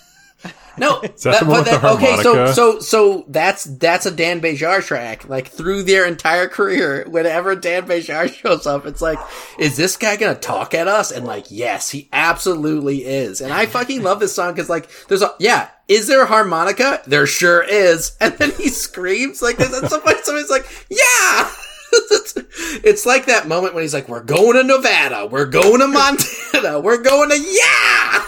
No, 0.78 1.02
that 1.24 1.40
the 1.40 1.46
one 1.46 1.64
with 1.64 1.82
the 1.82 1.88
okay, 1.88 2.18
so 2.24 2.52
so 2.52 2.80
so 2.80 3.26
that's 3.28 3.64
that's 3.66 4.06
a 4.06 4.12
Dan 4.12 4.42
Bejar 4.42 4.84
track. 4.84 5.30
Like 5.30 5.48
through 5.50 5.84
their 5.84 6.06
entire 6.08 6.48
career, 6.48 7.06
whenever 7.08 7.56
Dan 7.56 7.86
Bejar 7.86 8.34
shows 8.34 8.66
up, 8.66 8.86
it's 8.86 9.02
like, 9.02 9.20
is 9.60 9.78
this 9.78 9.98
guy 9.98 10.16
gonna 10.16 10.36
talk 10.36 10.74
at 10.74 10.88
us? 10.88 11.12
And 11.12 11.26
like, 11.26 11.46
yes, 11.50 11.92
he 11.92 12.10
absolutely 12.12 13.06
is. 13.06 13.40
And 13.40 13.54
I 13.54 13.68
fucking 13.68 14.02
love 14.02 14.20
this 14.20 14.34
song 14.34 14.54
because 14.54 14.70
like, 14.70 14.90
there's 15.08 15.22
a 15.22 15.36
yeah. 15.40 15.70
Is 15.94 16.08
there 16.08 16.24
a 16.24 16.26
harmonica? 16.26 17.02
There 17.06 17.28
sure 17.28 17.62
is. 17.64 18.16
And 18.22 18.34
then 18.34 18.52
he 18.52 18.70
screams 18.70 19.42
like 19.42 19.58
this, 19.58 19.74
and 19.78 19.90
somebody 19.90 20.18
somebody's 20.24 20.50
like, 20.50 20.66
yeah. 20.90 21.52
it's, 22.84 23.06
like 23.06 23.28
that 23.28 23.48
moment 23.48 23.76
when 23.76 23.84
he's 23.84 23.94
like, 23.94 24.10
"We're 24.10 24.24
going 24.24 24.54
to 24.58 24.64
Nevada, 24.64 25.28
we're 25.28 25.46
going 25.46 25.80
to 25.80 25.88
Montana, 25.88 26.80
we're 26.80 27.02
going 27.04 27.30
to 27.30 27.38
yeah." 27.40 28.24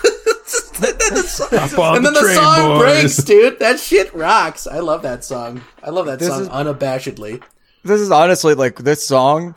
and 0.76 1.00
then 1.00 1.14
the 1.16 1.24
song, 1.24 1.48
Hop 1.52 1.80
on 1.80 1.96
and 1.98 2.06
then 2.06 2.14
the 2.14 2.20
the 2.20 2.26
train, 2.26 2.36
song 2.38 2.78
boys. 2.78 3.02
breaks, 3.02 3.18
dude. 3.24 3.60
That 3.60 3.80
shit 3.80 4.14
rocks. 4.14 4.68
I 4.68 4.80
love 4.80 5.02
that 5.02 5.24
song. 5.24 5.62
I 5.82 5.90
love 5.90 6.06
that 6.06 6.20
This 6.20 6.28
song 6.28 6.42
is- 6.44 6.50
unabashedly. 6.50 7.42
this 7.84 8.00
is 8.02 8.12
honestly 8.12 8.54
like 8.54 8.76
this 8.78 9.04
song 9.06 9.56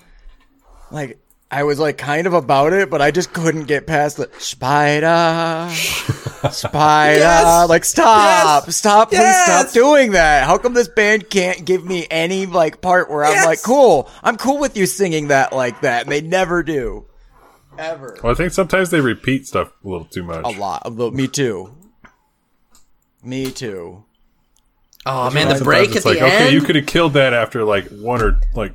like 0.90 1.18
i 1.50 1.62
was 1.62 1.78
like 1.78 1.96
kind 1.98 2.26
of 2.26 2.34
about 2.34 2.72
it 2.72 2.90
but 2.90 3.00
i 3.00 3.10
just 3.10 3.32
couldn't 3.32 3.64
get 3.64 3.86
past 3.86 4.16
the 4.18 4.28
spider 4.38 5.68
spider 6.50 7.18
Yes! 7.20 7.68
like 7.68 7.84
stop 7.84 8.64
Yes! 8.66 8.76
stop 8.76 9.08
please 9.08 9.18
Yes! 9.18 9.44
stop 9.70 9.72
doing 9.72 10.12
that 10.12 10.44
how 10.46 10.58
come 10.58 10.74
this 10.74 10.88
band 10.88 11.30
can't 11.30 11.64
give 11.64 11.84
me 11.84 12.06
any 12.10 12.46
like 12.46 12.80
part 12.80 13.10
where 13.10 13.24
i'm 13.24 13.44
like 13.44 13.62
cool 13.62 14.08
i'm 14.22 14.36
cool 14.36 14.58
with 14.58 14.76
you 14.76 14.86
singing 14.86 15.28
that 15.28 15.52
like 15.52 15.80
that 15.82 16.02
and 16.02 16.12
they 16.12 16.20
never 16.20 16.62
do 16.62 17.06
ever 17.78 18.18
Well, 18.22 18.32
I 18.32 18.34
think 18.34 18.52
sometimes 18.52 18.90
they 18.90 19.00
repeat 19.00 19.46
stuff 19.46 19.72
a 19.84 19.88
little 19.88 20.06
too 20.06 20.24
much. 20.24 20.44
a 20.44 20.58
lot 20.58 20.82
of 20.84 20.96
the 20.96 21.10
me 21.12 21.28
too 21.28 21.74
me 23.22 23.50
too 23.50 24.04
Oh 25.06 25.30
man, 25.30 25.48
the 25.56 25.64
break 25.64 25.96
at 25.96 26.04
like, 26.04 26.18
the 26.18 26.24
okay, 26.26 26.44
end. 26.46 26.52
you 26.52 26.60
could 26.60 26.76
have 26.76 26.84
killed 26.84 27.14
that 27.14 27.32
after 27.32 27.64
like 27.64 27.86
one 27.88 28.20
or 28.20 28.38
like 28.54 28.74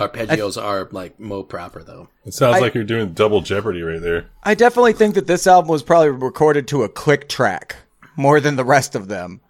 Arpeggios 0.00 0.60
are 0.62 0.88
like 0.92 1.18
mo 1.20 1.42
proper 1.42 1.82
though. 1.82 2.08
it 2.24 2.34
sounds 2.34 2.56
I- 2.56 2.60
like 2.60 2.74
you're 2.74 2.84
doing 2.84 3.12
double 3.12 3.40
jeopardy 3.40 3.82
right 3.82 4.00
there. 4.00 4.26
I 4.42 4.54
definitely 4.54 4.94
think 4.94 5.14
that 5.14 5.26
this 5.26 5.46
album 5.46 5.68
was 5.70 5.82
probably 5.82 6.10
recorded 6.10 6.66
to 6.68 6.82
a 6.82 6.88
click 6.88 7.28
track 7.28 7.76
more 8.16 8.40
than 8.40 8.56
the 8.56 8.64
rest 8.64 8.94
of 8.94 9.08
them, 9.08 9.40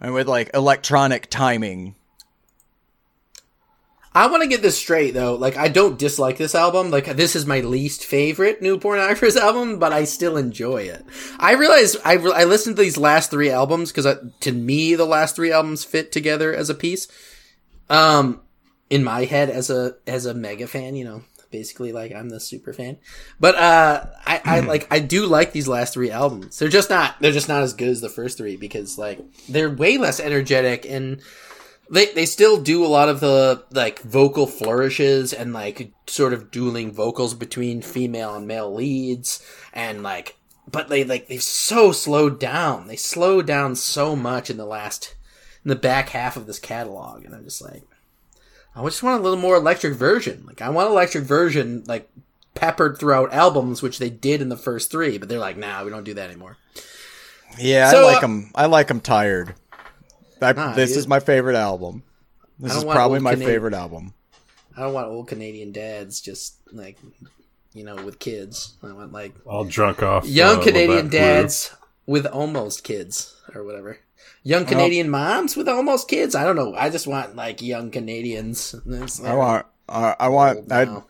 and 0.00 0.14
with 0.14 0.26
like 0.28 0.50
electronic 0.54 1.28
timing. 1.30 1.94
I 4.12 4.26
want 4.26 4.42
to 4.42 4.48
get 4.48 4.60
this 4.60 4.76
straight 4.76 5.12
though. 5.14 5.34
Like 5.36 5.56
I 5.56 5.68
don't 5.68 5.98
dislike 5.98 6.36
this 6.36 6.56
album. 6.56 6.90
Like 6.90 7.06
this 7.16 7.36
is 7.36 7.46
my 7.46 7.60
least 7.60 8.04
favorite 8.04 8.60
New 8.60 8.76
Pornographers 8.78 9.36
album, 9.40 9.78
but 9.78 9.92
I 9.92 10.02
still 10.04 10.36
enjoy 10.36 10.82
it. 10.82 11.04
I 11.38 11.52
realize 11.52 11.96
I 12.04 12.14
re- 12.14 12.32
I 12.34 12.44
listened 12.44 12.74
to 12.76 12.82
these 12.82 12.96
last 12.98 13.30
three 13.30 13.50
albums 13.50 13.92
because 13.92 14.06
to 14.40 14.52
me 14.52 14.96
the 14.96 15.04
last 15.04 15.36
three 15.36 15.52
albums 15.52 15.84
fit 15.84 16.10
together 16.10 16.52
as 16.52 16.68
a 16.68 16.74
piece. 16.74 17.06
Um, 17.88 18.40
in 18.90 19.04
my 19.04 19.24
head 19.24 19.48
as 19.48 19.70
a 19.70 19.96
as 20.06 20.26
a 20.26 20.34
mega 20.34 20.66
fan, 20.66 20.96
you 20.96 21.04
know, 21.04 21.22
basically 21.50 21.92
like 21.92 22.12
I'm 22.12 22.28
the 22.28 22.40
super 22.40 22.72
fan. 22.72 22.98
But 23.38 23.54
uh, 23.54 24.06
I 24.26 24.40
I 24.44 24.60
like 24.60 24.86
I 24.90 24.98
do 24.98 25.26
like 25.26 25.52
these 25.52 25.68
last 25.68 25.94
three 25.94 26.10
albums. 26.10 26.58
They're 26.58 26.68
just 26.68 26.90
not 26.90 27.16
they're 27.20 27.32
just 27.32 27.48
not 27.48 27.62
as 27.62 27.72
good 27.72 27.88
as 27.88 28.00
the 28.00 28.08
first 28.08 28.36
three 28.36 28.56
because 28.56 28.98
like 28.98 29.20
they're 29.48 29.70
way 29.70 29.96
less 29.96 30.20
energetic 30.20 30.84
and 30.84 31.22
they 31.90 32.06
they 32.12 32.26
still 32.26 32.60
do 32.60 32.84
a 32.84 32.88
lot 32.88 33.08
of 33.08 33.20
the 33.20 33.64
like 33.72 34.00
vocal 34.00 34.46
flourishes 34.46 35.32
and 35.32 35.52
like 35.52 35.92
sort 36.06 36.32
of 36.32 36.50
dueling 36.50 36.92
vocals 36.92 37.34
between 37.34 37.82
female 37.82 38.34
and 38.34 38.46
male 38.46 38.72
leads 38.72 39.44
and 39.72 40.02
like 40.02 40.36
but 40.70 40.88
they 40.88 41.02
like 41.04 41.26
they've 41.26 41.42
so 41.42 41.90
slowed 41.90 42.38
down 42.38 42.86
they 42.86 42.96
slowed 42.96 43.46
down 43.46 43.74
so 43.74 44.14
much 44.14 44.50
in 44.50 44.56
the 44.56 44.64
last 44.64 45.16
in 45.64 45.68
the 45.68 45.76
back 45.76 46.10
half 46.10 46.36
of 46.36 46.46
this 46.46 46.60
catalog 46.60 47.24
and 47.24 47.34
i'm 47.34 47.44
just 47.44 47.60
like 47.60 47.82
i 48.76 48.82
just 48.84 49.02
want 49.02 49.20
a 49.20 49.22
little 49.22 49.38
more 49.38 49.56
electric 49.56 49.94
version 49.94 50.44
like 50.46 50.60
i 50.62 50.68
want 50.68 50.88
electric 50.90 51.24
version 51.24 51.82
like 51.86 52.08
peppered 52.54 52.98
throughout 52.98 53.32
albums 53.32 53.82
which 53.82 53.98
they 53.98 54.10
did 54.10 54.40
in 54.42 54.48
the 54.48 54.56
first 54.56 54.90
three 54.90 55.18
but 55.18 55.28
they're 55.28 55.38
like 55.38 55.56
nah 55.56 55.82
we 55.84 55.90
don't 55.90 56.04
do 56.04 56.14
that 56.14 56.28
anymore 56.30 56.56
Yeah, 57.58 57.90
So, 57.90 58.02
I 58.02 58.12
like 58.12 58.16
uh, 58.18 58.20
them. 58.20 58.50
I 58.54 58.66
like 58.66 58.86
them 58.88 59.00
tired. 59.00 59.54
I, 60.40 60.52
Nah, 60.52 60.72
this 60.74 60.90
dude. 60.90 60.98
is 60.98 61.08
my 61.08 61.18
favorite 61.20 61.56
album. 61.56 62.02
This 62.60 62.74
is 62.76 62.84
probably 62.84 63.18
my 63.20 63.32
Canadian- 63.32 63.50
favorite 63.50 63.74
album. 63.74 64.14
i 64.76 64.80
don't 64.82 64.92
want 64.94 65.08
old 65.08 65.26
canadian 65.28 65.72
dads 65.72 66.20
just 66.20 66.56
like 66.72 66.96
you 67.74 67.84
know 67.84 67.96
with 68.04 68.18
kids 68.18 68.74
i 68.82 68.92
want 68.92 69.12
like 69.12 69.34
All 69.44 69.64
drunk 69.64 70.02
off. 70.02 70.24
young 70.26 70.58
uh, 70.58 70.62
Canadian 70.62 70.90
Labatt 71.06 71.10
Blue. 71.10 71.18
dads 71.18 71.74
with 72.06 72.26
almost 72.26 72.82
kids 72.84 73.36
or 73.54 73.64
whatever. 73.64 73.98
Young 74.42 74.64
Canadian 74.64 75.10
moms 75.10 75.56
with 75.56 75.68
almost 75.68 76.08
kids. 76.08 76.34
I 76.34 76.44
don't 76.44 76.56
know. 76.56 76.74
I 76.74 76.88
just 76.90 77.06
want 77.06 77.36
like 77.36 77.60
young 77.62 77.90
Canadians. 77.90 78.74
It's 78.86 79.22
I 79.22 79.34
want. 79.34 79.66
Uh, 79.88 80.14
I 80.18 80.28
want. 80.28 80.72
I. 80.72 81.02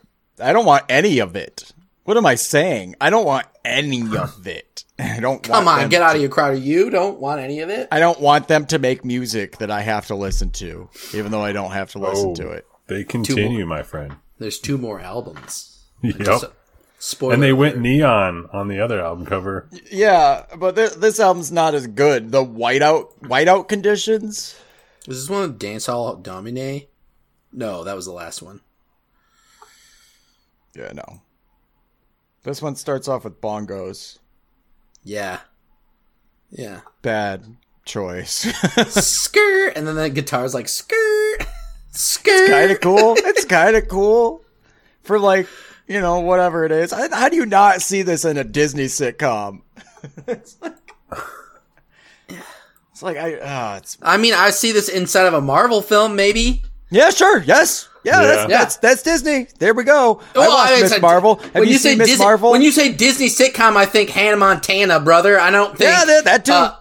I 0.43 0.53
don't 0.53 0.65
want 0.67 0.85
any 0.89 1.19
of 1.21 1.37
it. 1.37 1.73
What 2.05 2.17
am 2.17 2.27
I 2.27 2.35
saying? 2.35 2.97
I 3.01 3.11
don't 3.11 3.27
want 3.27 3.47
any 3.65 4.01
of 4.17 4.47
it. 4.47 4.85
I 4.99 5.21
don't. 5.21 5.43
Come 5.43 5.65
want 5.65 5.69
on, 5.69 5.79
them 5.81 5.91
get 5.91 6.03
out 6.03 6.17
of 6.17 6.21
your 6.21 6.31
crowd. 6.31 6.59
You 6.59 6.91
don't 6.91 7.21
want 7.21 7.41
any 7.41 7.61
of 7.61 7.71
it. 7.71 7.89
I 7.93 8.01
don't 8.01 8.21
want 8.21 8.49
them 8.49 8.67
to 8.67 8.79
make 8.79 9.05
music 9.05 9.59
that 9.59 9.71
I 9.71 9.83
have 9.83 10.07
to 10.09 10.15
listen 10.17 10.51
to, 10.53 10.89
even 11.15 11.31
though 11.31 11.43
I 11.45 11.53
don't 11.53 11.71
have 11.73 11.91
to 11.93 11.99
listen 11.99 12.31
Oh, 12.31 12.35
to 12.35 12.51
it. 12.51 12.67
They 12.89 13.05
continue, 13.05 13.65
my 13.67 13.83
friend. 13.85 14.17
There's 14.39 14.59
two 14.59 14.77
more 14.79 15.01
albums. 15.01 15.85
Yep. 16.03 16.53
Just 17.01 17.13
a- 17.13 17.17
spoiler 17.17 17.35
and 17.35 17.43
they 17.43 17.53
went 17.53 17.79
neon 17.79 18.47
on 18.53 18.69
the 18.69 18.79
other 18.81 19.01
album 19.01 19.25
cover. 19.27 19.69
Yeah, 19.91 20.45
but 20.59 20.77
th- 20.77 20.93
this 20.95 21.19
album's 21.19 21.51
not 21.51 21.75
as 21.75 21.87
good. 21.87 22.31
The 22.31 22.45
whiteout 22.45 23.19
whiteout 23.23 23.69
conditions. 23.69 24.55
Was 25.09 25.23
this 25.23 25.31
one 25.31 25.43
of 25.45 25.59
Dance 25.59 25.87
Hall 25.87 26.15
Domine? 26.17 26.83
No, 27.53 27.85
that 27.85 27.97
was 27.97 28.05
the 28.07 28.13
last 28.13 28.43
one. 28.43 28.61
Yeah, 30.77 30.93
no. 30.93 31.23
This 32.43 32.63
one 32.63 32.77
starts 32.77 33.09
off 33.09 33.25
with 33.25 33.41
bongos. 33.41 34.19
Yeah. 35.03 35.41
Yeah. 36.51 36.81
Bad 37.03 37.57
choice. 37.85 38.33
skirt, 38.95 39.73
and 39.77 39.87
then 39.87 39.97
the 39.97 40.11
guitar's 40.11 40.55
like 40.55 40.69
skirt. 40.69 41.39
Skirt. 41.93 42.49
kind 42.51 42.71
of 42.71 42.81
cool. 42.81 43.15
It's 43.19 43.45
kind 43.47 43.75
of 43.75 43.89
cool 43.89 44.45
for 45.03 45.19
like 45.19 45.49
you 45.91 46.01
know 46.01 46.21
whatever 46.21 46.65
it 46.65 46.71
is. 46.71 46.93
How, 46.93 47.09
how 47.11 47.29
do 47.29 47.35
you 47.37 47.45
not 47.47 47.83
see 47.83 48.03
this 48.03 48.25
in 48.25 48.37
a 48.37 48.45
Disney 48.45 48.85
sitcom? 48.85 49.63
it's 50.29 50.57
like 50.63 50.77
it's 52.93 53.03
like 53.03 53.17
I 53.17 53.35
uh, 53.35 53.77
it's 53.79 53.99
I 54.01 54.17
mean, 54.17 54.33
I 54.33 54.51
see 54.51 54.71
this 54.73 54.89
inside 54.89 55.27
of 55.27 55.35
a 55.35 55.41
Marvel 55.41 55.83
film, 55.83 56.15
maybe. 56.17 56.63
yeah 56.91 57.11
sure 57.11 57.43
yes 57.43 57.89
yeah, 58.03 58.23
Yeah. 58.23 58.27
That's, 58.27 58.47
that's 58.47 58.77
that's 58.77 59.03
Disney. 59.03 59.47
There 59.59 59.75
we 59.75 59.85
go. 59.85 60.23
I 60.35 60.39
Well, 60.39 60.51
watched 60.51 60.73
it's 60.73 60.83
Miss 60.85 60.93
a- 60.93 61.01
Marvel. 61.01 61.35
Have 61.37 61.55
when 61.55 61.69
you, 61.69 61.75
say 61.75 61.91
seen 61.91 61.99
Miss 61.99 62.09
Disney, 62.09 62.25
Marvel? 62.25 62.51
When 62.53 62.63
you 62.63 62.71
say 62.73 62.93
Disney 62.93 63.27
sitcom, 63.27 63.77
I 63.77 63.85
think 63.85 64.09
Hannah 64.09 64.39
Montana, 64.39 65.01
brother. 65.01 65.39
I 65.39 65.51
don't 65.51 65.77
think. 65.77 65.91
yeah, 65.91 66.05
that, 66.07 66.25
that 66.25 66.45
too. 66.47 66.53
uh, 66.53 66.77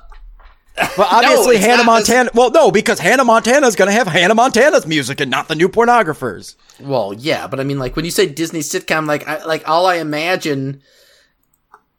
but 0.98 1.08
obviously 1.12 1.56
it's 1.58 1.66
Hannah 1.66 1.84
not 1.84 2.00
this- 2.00 2.10
Montana. 2.10 2.30
Well, 2.34 2.52
no, 2.52 2.72
because 2.72 3.00
Hannah 3.00 3.24
Montana 3.26 3.68
is 3.68 3.76
going 3.76 3.88
to 3.88 3.94
have 3.94 4.08
Hannah 4.08 4.36
Montana's 4.36 4.86
music 4.88 5.20
and 5.22 5.30
not 5.32 5.48
the 5.48 5.56
new 5.56 5.70
pornographers. 5.70 6.56
well, 6.80 7.14
yeah, 7.14 7.48
but 7.48 7.60
I 7.60 7.64
mean, 7.64 7.80
like 7.80 7.96
when 7.96 8.06
you 8.06 8.12
say 8.12 8.26
Disney 8.28 8.60
sitcom, 8.62 9.08
like, 9.08 9.28
I, 9.28 9.44
like 9.46 9.68
all 9.68 9.86
I 9.86 9.96
imagine 9.96 10.82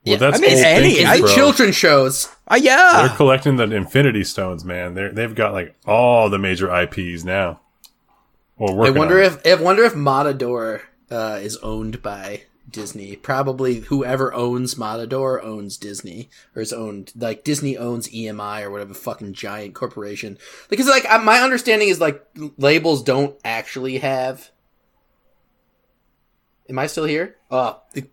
Well, 0.06 0.16
that's 0.18 0.38
I 0.38 0.40
mean, 0.40 0.50
old 0.56 0.64
any- 0.64 0.88
thinking, 0.94 1.06
I- 1.06 1.14
is 1.14 1.20
the 1.20 1.26
bro. 1.26 1.34
children 1.34 1.72
shows. 1.72 2.28
Uh, 2.48 2.58
They're 2.58 3.16
collecting 3.16 3.56
the 3.56 3.64
Infinity 3.72 4.24
Stones, 4.24 4.64
man. 4.64 4.94
They 4.94 5.08
they've 5.08 5.34
got 5.34 5.52
like 5.52 5.74
all 5.86 6.28
the 6.30 6.38
major 6.38 6.68
IPs 6.74 7.22
now. 7.24 7.60
Well, 8.58 8.84
I 8.84 8.90
wonder 8.90 9.18
on 9.18 9.22
it. 9.32 9.40
if 9.44 9.60
I 9.60 9.62
wonder 9.62 9.84
if 9.84 9.94
Matador 9.94 10.82
uh, 11.10 11.38
is 11.40 11.56
owned 11.58 12.02
by 12.02 12.42
Disney. 12.70 13.16
Probably 13.16 13.80
whoever 13.80 14.32
owns 14.32 14.76
Matador 14.78 15.42
owns 15.42 15.76
Disney, 15.76 16.30
or 16.54 16.62
is 16.62 16.72
owned 16.72 17.12
like 17.16 17.44
Disney 17.44 17.76
owns 17.76 18.08
EMI 18.08 18.62
or 18.62 18.70
whatever 18.70 18.94
fucking 18.94 19.32
giant 19.34 19.74
corporation. 19.74 20.38
Because 20.68 20.86
like 20.86 21.10
uh, 21.10 21.18
my 21.18 21.38
understanding 21.40 21.88
is 21.88 22.00
like 22.00 22.24
labels 22.56 23.02
don't 23.02 23.36
actually 23.44 23.98
have. 23.98 24.50
Am 26.68 26.78
I 26.78 26.86
still 26.86 27.04
here? 27.04 27.36
Oh, 27.50 27.80
the- 27.94 28.06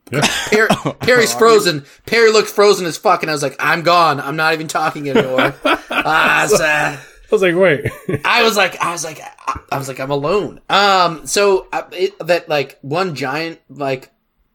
Perry, 0.49 0.67
Perry's 0.99 1.33
frozen. 1.33 1.85
Perry 2.07 2.31
looked 2.31 2.49
frozen 2.49 2.87
as 2.87 2.97
fuck, 2.97 3.21
and 3.21 3.29
I 3.29 3.33
was 3.33 3.43
like, 3.43 3.55
"I'm 3.59 3.83
gone. 3.83 4.19
I'm 4.19 4.35
not 4.35 4.53
even 4.53 4.67
talking 4.67 5.07
anymore." 5.09 5.53
ah, 5.63 6.47
sad. 6.49 6.99
I 7.29 7.35
was 7.35 7.41
like, 7.41 7.55
wait, 7.55 7.91
I 8.25 8.43
was 8.43 8.55
like, 8.55 8.81
I 8.81 8.93
was 8.93 9.03
like, 9.03 9.19
I, 9.19 9.59
I 9.73 9.77
was 9.77 9.89
like, 9.89 9.99
I'm 9.99 10.11
alone. 10.11 10.61
Um, 10.69 11.27
so 11.27 11.67
uh, 11.73 11.83
it, 11.91 12.17
that 12.19 12.47
like 12.47 12.79
one 12.81 13.15
giant 13.15 13.59
like 13.69 14.11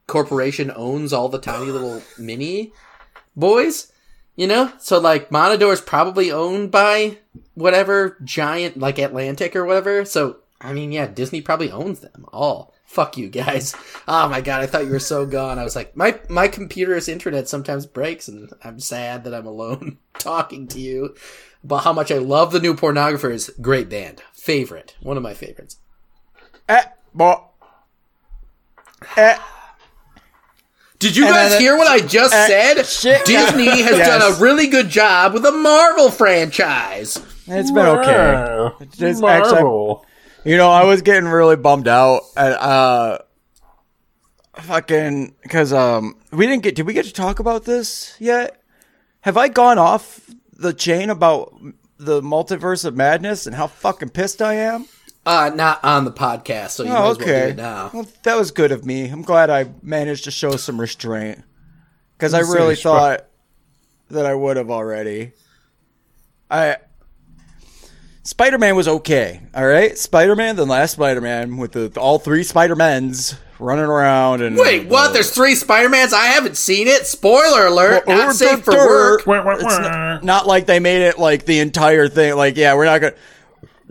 corporation 0.07 0.73
owns 0.74 1.12
all 1.12 1.29
the 1.29 1.39
tiny 1.39 1.66
little 1.70 2.03
mini 2.19 2.73
boys, 3.37 3.93
you 4.37 4.47
know. 4.47 4.73
So 4.79 4.99
like 4.99 5.31
Matador 5.33 5.73
is 5.73 5.81
probably 5.81 6.31
owned 6.31 6.70
by 6.70 7.19
whatever 7.55 8.16
giant 8.24 8.77
like 8.79 8.99
Atlantic 8.99 9.55
or 9.57 9.65
whatever. 9.65 10.05
So 10.05 10.39
I 10.61 10.73
mean, 10.73 10.93
yeah, 10.93 11.07
Disney 11.07 11.41
probably 11.41 11.70
owns 11.70 12.01
them 12.01 12.27
all. 12.33 12.73
Fuck 12.87 13.16
you 13.16 13.29
guys. 13.29 13.74
Oh 14.09 14.29
my 14.29 14.41
god, 14.41 14.61
I 14.62 14.66
thought 14.66 14.85
you 14.85 14.91
were 14.91 14.99
so 14.99 15.24
gone. 15.27 15.61
I 15.61 15.65
was 15.65 15.77
like, 15.77 15.97
my 15.97 16.19
my 16.29 16.49
computer's 16.49 17.09
internet 17.09 17.49
sometimes 17.49 17.87
breaks, 17.87 18.27
and 18.27 18.53
I'm 18.65 18.81
sad 18.81 19.23
that 19.24 19.33
I'm 19.33 19.47
alone 19.47 19.99
talking 20.19 20.66
to 20.69 20.81
you 20.81 21.15
about 21.62 21.85
how 21.85 21.93
much 21.93 22.11
I 22.11 22.19
love 22.19 22.51
the 22.51 22.59
new 22.59 22.74
pornographers. 22.74 23.49
Great 23.62 23.89
band, 23.89 24.23
favorite, 24.33 24.97
one 25.01 25.16
of 25.16 25.23
my 25.23 25.35
favorites. 25.35 25.77
Eh, 26.69 26.83
bo- 27.15 27.51
eh, 29.16 29.39
Did 31.03 31.16
you 31.16 31.27
And 31.27 31.35
guys 31.35 31.51
then- 31.53 31.61
hear 31.61 31.77
what 31.77 31.89
I 31.89 31.99
just 32.01 32.33
uh, 32.33 32.47
said? 32.47 32.87
shit. 32.87 33.24
Disney 33.27 33.66
has 33.66 33.99
Yes. 33.99 34.09
done 34.09 34.33
a 34.33 34.41
really 34.41 34.69
good 34.69 34.89
job 34.89 35.35
with 35.35 35.43
the 35.43 35.53
Marvel 35.53 36.11
franchise. 36.11 37.19
it's 37.47 37.70
been 37.70 37.87
okay. 37.87 38.33
Wow. 38.33 38.77
Just 38.97 39.23
actually- 39.23 39.53
Marvel. 39.62 40.07
You 40.45 40.57
know, 40.57 40.70
I 40.70 40.85
was 40.85 41.03
getting 41.03 41.29
really 41.29 41.57
bummed 41.57 41.87
out 41.89 42.23
at 42.37 42.53
uh 42.53 43.19
fucking 44.57 45.35
because 45.43 45.73
um 45.73 46.15
we 46.31 46.47
didn't 46.47 46.62
get 46.62 46.74
did 46.74 46.87
we 46.87 46.93
get 46.95 47.05
to 47.07 47.12
talk 47.12 47.39
about 47.39 47.65
this 47.65 48.15
yet? 48.19 48.61
Have 49.23 49.37
I 49.37 49.49
gone 49.49 49.79
off 49.79 50.20
the 50.53 50.73
chain 50.73 51.11
about 51.11 51.55
the 51.99 52.20
multiverse 52.20 52.85
of 52.85 52.97
madness 52.97 53.47
and 53.47 53.55
how 53.55 53.66
fucking 53.69 54.11
pissed 54.11 54.43
I 54.43 54.55
am? 54.55 54.87
Uh, 55.24 55.51
not 55.55 55.82
on 55.85 56.05
the 56.05 56.11
podcast, 56.12 56.70
so 56.70 56.82
you 56.82 56.89
might 56.89 56.97
Oh, 56.99 57.11
as 57.12 57.19
well 57.19 57.27
do 57.27 57.32
okay. 57.32 57.51
it 57.51 57.57
now. 57.57 57.90
Well, 57.94 58.09
that 58.24 58.36
was 58.36 58.51
good 58.51 58.73
of 58.73 58.85
me. 58.85 59.07
I'm 59.09 59.23
glad 59.23 59.51
I 59.51 59.66
managed 59.82 60.24
to 60.24 60.31
show 60.32 60.57
some 60.57 60.81
restraint 60.81 61.43
because 62.19 62.35
I 62.35 62.40
really 62.40 62.74
thought 62.74 63.27
that 64.11 64.27
I 64.27 64.35
would 64.35 64.57
have 64.57 64.70
already. 64.70 65.32
I 66.51 66.77
Spider-Man 68.24 68.77
was 68.77 68.86
okay. 68.86 69.40
All 69.55 69.66
right, 69.66 69.97
Spider-Man, 69.99 70.57
the 70.57 70.66
last 70.66 70.93
Spider-Man 70.93 71.57
with 71.57 71.73
the 71.73 71.93
all 71.99 72.19
three 72.19 72.43
Spider-Mans 72.44 73.35
running 73.59 73.85
around 73.85 74.43
and 74.43 74.57
Wait, 74.57 74.86
what? 74.89 75.12
There's 75.12 75.31
three 75.32 75.55
Spider-Mans? 75.55 76.12
I 76.12 76.27
haven't 76.27 76.57
seen 76.57 76.86
it. 76.89 77.07
Spoiler 77.07 77.66
alert, 77.66 78.07
Well, 78.07 78.19
not 78.19 78.28
or 78.31 78.32
safe 78.35 78.65
for 78.65 78.73
dirt. 78.73 78.89
work. 78.89 79.27
Wah, 79.27 79.44
wah, 79.44 79.53
It's 79.55 79.62
not, 79.65 80.24
not 80.24 80.47
like 80.47 80.66
they 80.66 80.78
made 80.81 81.03
it 81.03 81.19
like 81.19 81.47
the 81.47 81.59
entire 81.61 82.09
thing. 82.09 82.36
Like, 82.36 82.57
yeah, 82.57 82.74
we're 82.74 82.85
not 82.85 83.01
gonna. 83.01 83.15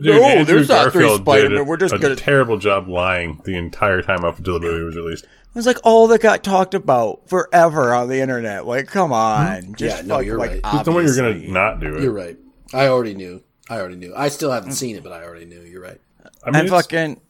Dude, 0.02 0.16
No, 0.22 0.24
Andrew 0.24 0.56
there's 0.56 0.70
not 0.70 0.92
three 0.92 1.02
Garfield 1.04 1.22
Spider-Man. 1.22 1.66
We're 1.66 1.78
just 1.78 1.94
a 1.94 2.00
gonna- 2.00 2.14
a 2.14 2.18
terrible 2.18 2.58
job 2.58 2.88
lying 2.88 3.40
the 3.46 3.56
entire 3.58 4.02
time 4.02 4.24
up 4.26 4.38
until 4.38 4.60
the 4.60 4.66
movie 4.68 4.84
was 4.84 4.96
released. 4.96 5.24
It 5.26 5.56
was 5.56 5.66
like 5.66 5.78
all 5.84 6.08
that 6.08 6.22
got 6.22 6.44
talked 6.44 6.74
about 6.74 7.28
forever 7.30 7.94
on 7.94 8.08
the 8.08 8.20
internet. 8.22 8.66
Like, 8.66 8.88
come 8.88 9.12
on, 9.14 9.76
just 9.76 9.98
Yeah, 9.98 10.08
no, 10.08 10.16
fuck, 10.18 10.26
you're 10.26 10.38
like, 10.38 10.52
right. 10.52 10.66
Who's 10.66 10.84
the 10.84 10.92
one 10.92 11.06
you're 11.06 11.16
gonna 11.16 11.34
not 11.52 11.80
do 11.80 11.96
it? 11.96 12.04
You're 12.04 12.14
right. 12.14 12.38
I 12.74 12.88
already 12.88 13.14
knew. 13.14 13.44
I 13.70 13.80
already 13.80 13.98
knew. 13.98 14.14
I 14.16 14.30
still 14.30 14.52
haven't 14.52 14.74
seen 14.74 14.96
it, 14.96 15.04
but 15.04 15.12
I 15.12 15.24
already 15.24 15.46
knew. 15.46 15.62
You're 15.62 15.82
right. 15.82 16.00
I 16.44 16.52
mean, 16.52 16.62
and 16.62 16.70
fucking 16.70 17.22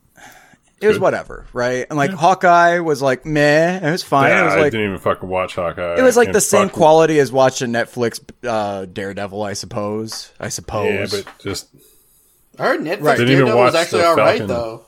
it 0.79 0.87
was 0.87 0.95
Good. 0.97 1.01
whatever, 1.03 1.45
right? 1.53 1.85
And 1.89 1.97
like 1.97 2.11
Hawkeye 2.11 2.79
was 2.79 3.01
like 3.03 3.25
meh, 3.25 3.77
it 3.87 3.91
was 3.91 4.01
fine. 4.03 4.29
yeah, 4.29 4.41
it 4.41 4.45
was 4.45 4.53
I 4.53 4.59
like 4.61 4.71
didn't 4.71 4.87
even 4.87 4.97
fucking 4.99 5.29
watch 5.29 5.53
Hawkeye. 5.55 5.97
it 5.99 6.01
was 6.01 6.17
like 6.17 6.31
the 6.31 6.41
same 6.41 6.69
quality 6.69 7.19
as 7.19 7.31
watching 7.31 7.71
Netflix 7.71 8.19
uh, 8.47 8.85
Daredevil, 8.85 9.41
I 9.43 9.53
suppose. 9.53 10.31
I 10.39 10.49
suppose. 10.49 10.87
Yeah, 10.91 11.05
suppose. 11.05 11.23
but 11.25 11.39
just 11.43 11.67
I 12.59 12.67
heard 12.67 12.81
Netflix 12.81 13.01
Right. 13.01 13.17
Didn't 13.17 13.33
even 13.33 13.45
Daredevil 13.45 13.63
was 13.63 13.73
watch 13.73 13.81
actually 13.81 14.01
the 14.01 14.07
all 14.07 14.15
right 14.15 14.37
Falcon. 14.39 14.47
though. 14.47 14.85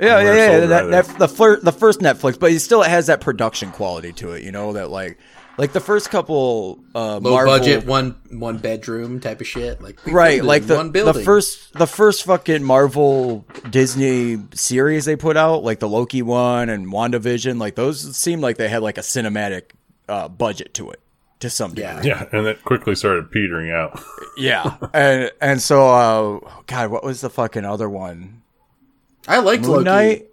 yeah, 0.00 0.06
yeah, 0.06 0.16
Winter 0.16 0.36
yeah. 0.36 0.66
That, 0.66 0.90
that, 0.90 1.18
the 1.18 1.28
first, 1.28 1.64
the 1.64 1.72
first 1.72 2.00
Netflix, 2.00 2.38
but 2.38 2.52
it 2.52 2.60
still 2.60 2.82
it 2.82 2.88
has 2.88 3.06
that 3.06 3.20
production 3.20 3.70
quality 3.70 4.12
to 4.14 4.32
it. 4.32 4.42
You 4.42 4.52
know 4.52 4.72
that 4.72 4.90
like, 4.90 5.18
like 5.56 5.72
the 5.72 5.80
first 5.80 6.10
couple 6.10 6.82
uh, 6.94 7.18
Low 7.18 7.30
Marvel, 7.32 7.58
budget, 7.58 7.86
one 7.86 8.16
one 8.30 8.58
bedroom 8.58 9.20
type 9.20 9.40
of 9.40 9.46
shit. 9.46 9.80
Like 9.80 10.04
right? 10.06 10.42
Like 10.42 10.66
the 10.66 10.76
one 10.76 10.90
the 10.90 11.14
first 11.14 11.74
the 11.74 11.86
first 11.86 12.24
fucking 12.24 12.64
Marvel 12.64 13.44
Disney 13.70 14.38
series 14.54 15.04
they 15.04 15.16
put 15.16 15.36
out, 15.36 15.62
like 15.62 15.78
the 15.78 15.88
Loki 15.88 16.22
one 16.22 16.70
and 16.70 16.86
WandaVision, 16.86 17.60
like 17.60 17.76
those 17.76 18.16
seemed 18.16 18.42
like 18.42 18.56
they 18.56 18.68
had 18.68 18.82
like 18.82 18.98
a 18.98 19.02
cinematic 19.02 19.70
uh, 20.08 20.28
budget 20.28 20.74
to 20.74 20.90
it 20.90 21.00
to 21.40 21.50
some 21.50 21.70
degree. 21.74 21.84
Yeah. 21.84 22.02
yeah, 22.02 22.28
and 22.32 22.46
it 22.46 22.62
quickly 22.64 22.94
started 22.94 23.30
petering 23.30 23.70
out. 23.70 24.00
Yeah, 24.36 24.78
and 24.92 25.30
and 25.40 25.62
so 25.62 25.86
uh, 25.88 26.40
God, 26.66 26.90
what 26.90 27.04
was 27.04 27.20
the 27.20 27.30
fucking 27.30 27.64
other 27.64 27.88
one? 27.88 28.42
I 29.28 29.38
liked 29.38 29.62
Moon 29.62 29.70
Loki. 29.70 29.84
Knight. 29.84 30.26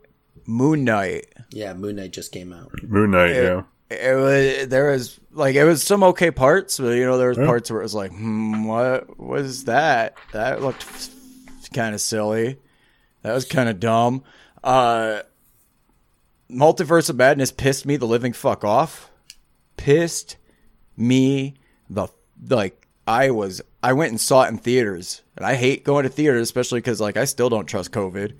Moon 0.48 0.84
Knight. 0.84 1.28
Yeah, 1.52 1.76
Moon 1.76 1.98
Knight 1.98 2.11
just 2.11 2.32
came 2.32 2.52
out. 2.52 2.72
Moon 2.82 3.11
Knight, 3.11 3.36
yeah. 3.36 3.61
It 3.91 4.15
was 4.18 4.68
there 4.69 4.90
was 4.91 5.19
like 5.32 5.53
it 5.53 5.65
was 5.65 5.84
some 5.84 6.02
okay 6.02 6.32
parts, 6.32 6.80
but 6.80 6.94
you 6.95 7.06
know 7.06 7.19
there 7.19 7.30
was 7.30 7.38
Yeah. 7.38 7.45
parts 7.45 7.69
where 7.69 7.80
it 7.80 7.84
was 7.84 7.94
like, 7.94 8.11
hmm, 8.11 8.64
what 8.64 9.19
was 9.19 9.65
that? 9.65 10.15
That 10.32 10.64
looked 10.64 10.84
kind 11.72 11.94
of 11.94 12.02
silly. 12.02 12.57
That 13.22 13.34
was 13.34 13.45
kind 13.45 13.69
of 13.69 13.80
dumb. 13.80 14.23
Uh, 14.64 15.19
Multiverse 16.49 17.10
of 17.10 17.15
Madness 17.18 17.52
pissed 17.52 17.86
me 17.86 17.98
the 17.98 18.07
living 18.07 18.34
fuck 18.34 18.64
off. 18.64 19.11
Pissed 19.78 20.38
me 21.02 21.56
the 21.90 22.07
like 22.49 22.88
I 23.07 23.32
was 23.32 23.61
I 23.84 23.94
went 23.94 24.11
and 24.11 24.22
saw 24.22 24.44
it 24.44 24.49
in 24.49 24.57
theaters, 24.57 25.22
and 25.36 25.45
I 25.45 25.56
hate 25.56 25.84
going 25.84 26.03
to 26.03 26.10
theaters, 26.10 26.44
especially 26.44 26.80
because 26.80 27.02
like 27.02 27.18
I 27.18 27.26
still 27.26 27.49
don't 27.49 27.65
trust 27.65 27.91
COVID. 27.91 28.34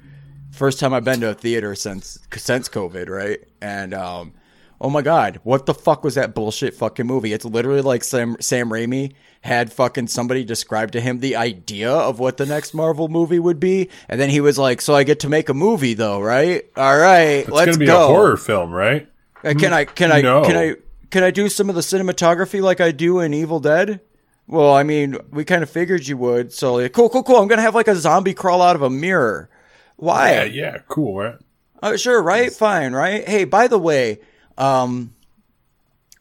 First 0.51 0.79
time 0.79 0.93
I've 0.93 1.03
been 1.03 1.21
to 1.21 1.29
a 1.29 1.33
theater 1.33 1.75
since 1.75 2.19
since 2.35 2.69
COVID, 2.69 3.09
right? 3.09 3.39
And 3.61 3.93
um, 3.93 4.33
oh 4.79 4.89
my 4.89 5.01
god, 5.01 5.39
what 5.43 5.65
the 5.65 5.73
fuck 5.73 6.03
was 6.03 6.15
that 6.15 6.35
bullshit 6.35 6.75
fucking 6.75 7.07
movie? 7.07 7.33
It's 7.33 7.45
literally 7.45 7.81
like 7.81 8.03
Sam 8.03 8.38
Sam 8.39 8.69
Raimi 8.69 9.13
had 9.41 9.73
fucking 9.73 10.05
somebody 10.07 10.43
describe 10.45 10.91
to 10.91 11.01
him 11.01 11.19
the 11.19 11.35
idea 11.35 11.91
of 11.91 12.19
what 12.19 12.38
the 12.38 12.45
next 12.45 12.73
Marvel 12.75 13.07
movie 13.07 13.39
would 13.39 13.59
be, 13.59 13.89
and 14.07 14.21
then 14.21 14.29
he 14.29 14.39
was 14.41 14.59
like, 14.59 14.81
"So 14.81 14.93
I 14.93 15.03
get 15.03 15.21
to 15.21 15.29
make 15.29 15.49
a 15.49 15.53
movie, 15.55 15.95
though, 15.95 16.21
right? 16.21 16.63
All 16.77 16.97
right, 16.97 17.39
It's 17.39 17.49
let's 17.49 17.65
gonna 17.65 17.77
be 17.79 17.88
go." 17.88 18.03
a 18.03 18.07
horror 18.07 18.38
film, 18.38 18.71
right? 18.71 19.07
Uh, 19.43 19.53
Can 19.57 19.73
I 19.73 19.85
can 19.85 20.11
I 20.11 20.21
No. 20.21 20.43
can 20.43 20.55
I 20.55 20.75
can 21.11 21.23
I 21.23 21.31
do 21.31 21.49
some 21.49 21.69
of 21.69 21.75
the 21.75 21.81
cinematography 21.81 22.61
like 22.61 22.81
I 22.81 22.91
do 22.91 23.19
in 23.19 23.33
Evil 23.33 23.59
Dead? 23.59 24.01
Well, 24.47 24.73
I 24.73 24.83
mean, 24.83 25.17
we 25.29 25.45
kind 25.45 25.63
of 25.63 25.69
figured 25.69 26.07
you 26.07 26.17
would. 26.17 26.51
So, 26.51 26.75
like, 26.75 26.93
cool, 26.93 27.09
cool, 27.09 27.23
cool. 27.23 27.38
I'm 27.38 27.47
gonna 27.47 27.61
have 27.61 27.75
like 27.75 27.88
a 27.88 27.95
zombie 27.95 28.33
crawl 28.33 28.61
out 28.61 28.75
of 28.75 28.81
a 28.81 28.89
mirror. 28.89 29.49
Why? 29.97 30.31
Yeah, 30.31 30.43
yeah, 30.43 30.77
cool, 30.88 31.17
right? 31.17 31.35
Oh, 31.83 31.95
sure, 31.95 32.21
right? 32.21 32.51
Fine, 32.51 32.93
right? 32.93 33.27
Hey, 33.27 33.43
by 33.43 33.67
the 33.67 33.77
way, 33.77 34.19
um, 34.57 35.13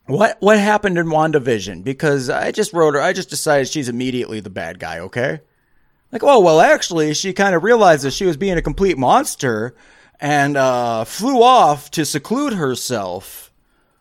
what 0.07 0.37
what 0.41 0.59
happened 0.59 0.99
in 0.99 1.07
WandaVision? 1.07 1.85
Because 1.85 2.29
I 2.29 2.53
just 2.53 2.73
wrote 2.73 2.95
her. 2.95 3.01
I 3.01 3.12
just 3.12 3.31
decided 3.31 3.69
she's 3.69 3.89
immediately 3.89 4.41
the 4.41 4.51
bad 4.51 4.79
guy. 4.79 4.99
Okay. 5.01 5.41
Like, 6.12 6.23
oh 6.25 6.41
well, 6.41 6.61
actually, 6.61 7.15
she 7.15 7.33
kind 7.33 7.55
of 7.55 7.62
realized 7.62 8.05
that 8.05 8.12
she 8.12 8.27
was 8.27 8.37
being 8.37 8.59
a 8.59 8.62
complete 8.62 8.99
monster 8.99 9.75
and 10.19 10.57
uh, 10.57 11.05
flew 11.05 11.43
off 11.43 11.91
to 11.93 12.05
seclude 12.05 12.53
herself 12.55 13.50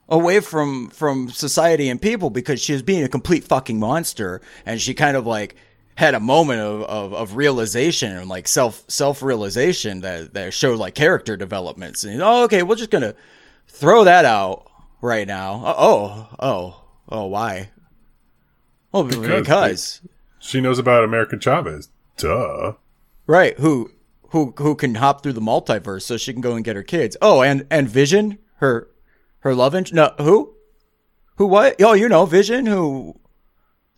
away 0.09 0.39
from 0.39 0.89
from 0.89 1.29
society 1.29 1.87
and 1.87 2.01
people 2.01 2.29
because 2.29 2.61
she 2.61 2.73
was 2.73 2.81
being 2.81 3.03
a 3.03 3.09
complete 3.09 3.43
fucking 3.43 3.79
monster, 3.79 4.41
and 4.65 4.81
she 4.81 4.93
kind 4.93 5.15
of 5.15 5.25
like 5.25 5.55
had 5.95 6.15
a 6.15 6.19
moment 6.19 6.61
of, 6.61 6.81
of, 6.83 7.13
of 7.13 7.35
realization 7.35 8.15
and 8.15 8.29
like 8.29 8.47
self 8.47 8.83
self 8.87 9.21
realization 9.21 10.01
that 10.01 10.33
that 10.33 10.53
showed 10.53 10.79
like 10.79 10.95
character 10.95 11.37
developments. 11.37 12.03
And 12.03 12.21
oh, 12.21 12.43
okay, 12.43 12.63
we're 12.63 12.75
just 12.75 12.89
gonna 12.89 13.15
throw 13.67 14.03
that 14.03 14.25
out 14.25 14.69
right 15.01 15.27
now. 15.27 15.63
Uh, 15.65 15.75
oh, 15.77 16.27
oh, 16.39 16.81
oh, 17.09 17.25
why? 17.25 17.69
Well, 18.91 19.03
Because 19.03 19.27
because 19.27 20.01
She 20.39 20.61
knows 20.61 20.79
about 20.79 21.03
America 21.03 21.37
Chavez. 21.37 21.89
Duh. 22.17 22.73
Right. 23.27 23.57
Who 23.59 23.91
who 24.29 24.53
who 24.57 24.75
can 24.75 24.95
hop 24.95 25.21
through 25.21 25.33
the 25.33 25.41
multiverse 25.41 26.03
so 26.03 26.17
she 26.17 26.33
can 26.33 26.41
go 26.41 26.55
and 26.55 26.65
get 26.65 26.75
her 26.75 26.83
kids. 26.83 27.15
Oh, 27.21 27.41
and 27.41 27.67
and 27.69 27.87
Vision, 27.87 28.39
her 28.55 28.87
her 29.39 29.55
love 29.55 29.75
interest. 29.75 29.93
No, 29.93 30.13
who? 30.17 30.55
Who 31.37 31.47
what? 31.47 31.81
Oh, 31.81 31.93
you 31.93 32.09
know, 32.09 32.25
Vision 32.25 32.65
who 32.65 33.19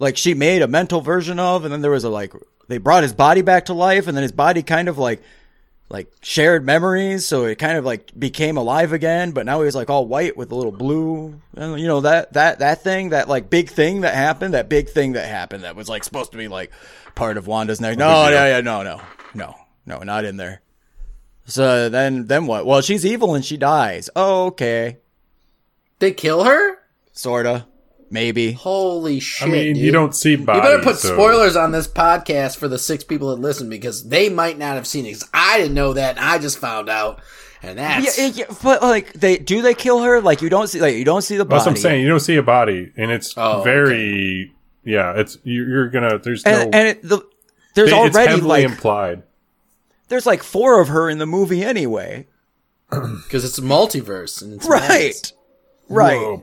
like 0.01 0.17
she 0.17 0.33
made 0.33 0.61
a 0.63 0.67
mental 0.67 0.99
version 0.99 1.39
of 1.39 1.63
and 1.63 1.71
then 1.71 1.81
there 1.81 1.91
was 1.91 2.03
a 2.03 2.09
like 2.09 2.33
they 2.67 2.79
brought 2.79 3.03
his 3.03 3.13
body 3.13 3.41
back 3.43 3.65
to 3.65 3.73
life 3.73 4.07
and 4.07 4.17
then 4.17 4.23
his 4.23 4.31
body 4.31 4.63
kind 4.63 4.89
of 4.89 4.97
like 4.97 5.21
like 5.89 6.11
shared 6.21 6.65
memories 6.65 7.25
so 7.25 7.45
it 7.45 7.59
kind 7.59 7.77
of 7.77 7.85
like 7.85 8.17
became 8.17 8.57
alive 8.57 8.93
again 8.93 9.31
but 9.31 9.45
now 9.45 9.59
he 9.59 9.65
was 9.65 9.75
like 9.75 9.89
all 9.89 10.07
white 10.07 10.35
with 10.35 10.51
a 10.51 10.55
little 10.55 10.71
blue 10.71 11.39
and 11.55 11.79
you 11.79 11.87
know 11.87 12.01
that 12.01 12.33
that 12.33 12.59
that 12.59 12.81
thing 12.81 13.09
that 13.09 13.29
like 13.29 13.49
big 13.49 13.69
thing 13.69 14.01
that 14.01 14.15
happened 14.15 14.53
that 14.53 14.69
big 14.69 14.89
thing 14.89 15.11
that 15.11 15.27
happened 15.27 15.63
that 15.63 15.75
was 15.75 15.87
like 15.87 16.03
supposed 16.03 16.31
to 16.31 16.37
be 16.37 16.47
like 16.47 16.71
part 17.13 17.37
of 17.37 17.45
Wanda's 17.45 17.79
next 17.79 17.97
no 17.97 18.29
yeah 18.29 18.47
yeah 18.47 18.61
no 18.61 18.81
no 18.81 19.01
no 19.35 19.55
no 19.85 19.99
not 19.99 20.25
in 20.25 20.37
there 20.37 20.61
so 21.45 21.89
then 21.89 22.25
then 22.25 22.47
what 22.47 22.65
well 22.65 22.81
she's 22.81 23.05
evil 23.05 23.35
and 23.35 23.45
she 23.45 23.57
dies 23.57 24.09
oh, 24.15 24.47
okay 24.47 24.97
They 26.01 26.11
kill 26.11 26.43
her? 26.43 26.79
sorta 27.13 27.65
maybe 28.09 28.51
Holy 28.53 29.19
shit! 29.21 29.47
I 29.47 29.51
mean, 29.51 29.75
you 29.77 29.91
don't 29.91 30.13
see 30.15 30.35
bodies. 30.35 30.63
You 30.63 30.69
better 30.69 30.83
put 30.83 30.97
so- 30.97 31.13
spoilers 31.13 31.55
on 31.55 31.71
this 31.71 31.87
podcast 31.87 32.57
for 32.57 32.67
the 32.67 32.77
six 32.77 33.03
people 33.05 33.29
that 33.29 33.39
listen 33.41 33.69
because 33.69 34.09
they 34.09 34.27
might 34.27 34.57
not 34.57 34.75
have 34.75 34.85
seen 34.87 35.05
it. 35.05 35.13
'Cause 35.13 35.29
I 35.33 35.57
didn't 35.59 35.73
know 35.75 35.93
that, 35.93 36.17
and 36.17 36.25
I 36.25 36.37
just 36.37 36.57
found 36.57 36.89
out, 36.89 37.21
and 37.63 37.79
that's 37.79 38.17
yeah, 38.17 38.25
yeah, 38.33 38.45
but 38.63 38.81
like 38.81 39.13
they 39.13 39.37
do 39.37 39.61
they 39.61 39.73
kill 39.73 40.01
her 40.03 40.19
like 40.21 40.41
you 40.41 40.49
don't 40.49 40.67
see 40.67 40.81
like 40.81 40.95
you 40.95 41.05
don't 41.05 41.21
see 41.21 41.37
the 41.37 41.45
body 41.45 41.59
That's 41.59 41.65
what 41.67 41.71
I'm 41.77 41.81
saying. 41.81 42.01
You 42.01 42.09
don't 42.09 42.19
see 42.19 42.35
a 42.35 42.43
body, 42.43 42.91
and 42.97 43.11
it's 43.11 43.33
Oh, 43.37 43.61
very, 43.61 44.53
yeah. 44.83 45.13
It's 45.15 45.37
you- 45.43 45.65
you're 45.65 45.89
gonna. 45.89 46.17
There's 46.17 46.43
and, 46.43 46.71
no. 46.71 46.77
and 46.77 46.87
it, 46.89 47.01
the, 47.03 47.21
there's 47.75 47.89
it's 47.91 48.15
already 48.15 48.29
heavily 48.31 48.63
like 48.63 48.65
implied. 48.71 49.23
there's 50.09 50.25
like 50.25 50.43
four 50.43 50.81
of 50.81 50.87
her 50.89 51.09
in 51.09 51.17
the 51.19 51.25
movie 51.27 51.63
anyway 51.63 52.27
because 52.89 53.45
it's 53.45 53.57
a 53.57 53.61
multiverse, 53.61 54.41
and 54.41 54.53
it's 54.53 54.65
right 54.67 54.81
madness. 54.81 55.33
Right. 55.91 56.41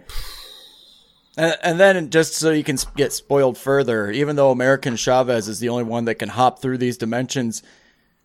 And, 1.37 1.57
and 1.63 1.81
then 1.81 2.11
just 2.11 2.35
so 2.35 2.51
you 2.51 2.65
can 2.65 2.79
get 2.97 3.13
spoiled 3.13 3.57
further, 3.57 4.11
even 4.11 4.37
though 4.37 4.51
America 4.51 4.95
Chavez 4.97 5.49
is 5.49 5.61
the 5.61 5.69
only 5.69 5.85
one 5.85 6.05
that 6.07 6.17
can 6.17 6.29
hop 6.29 6.61
through 6.61 6.79
these 6.79 6.99
dimensions 6.99 7.63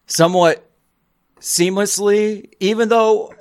somewhat 0.08 0.70
seamlessly, 1.40 2.52
even 2.60 2.90
though 2.90 3.34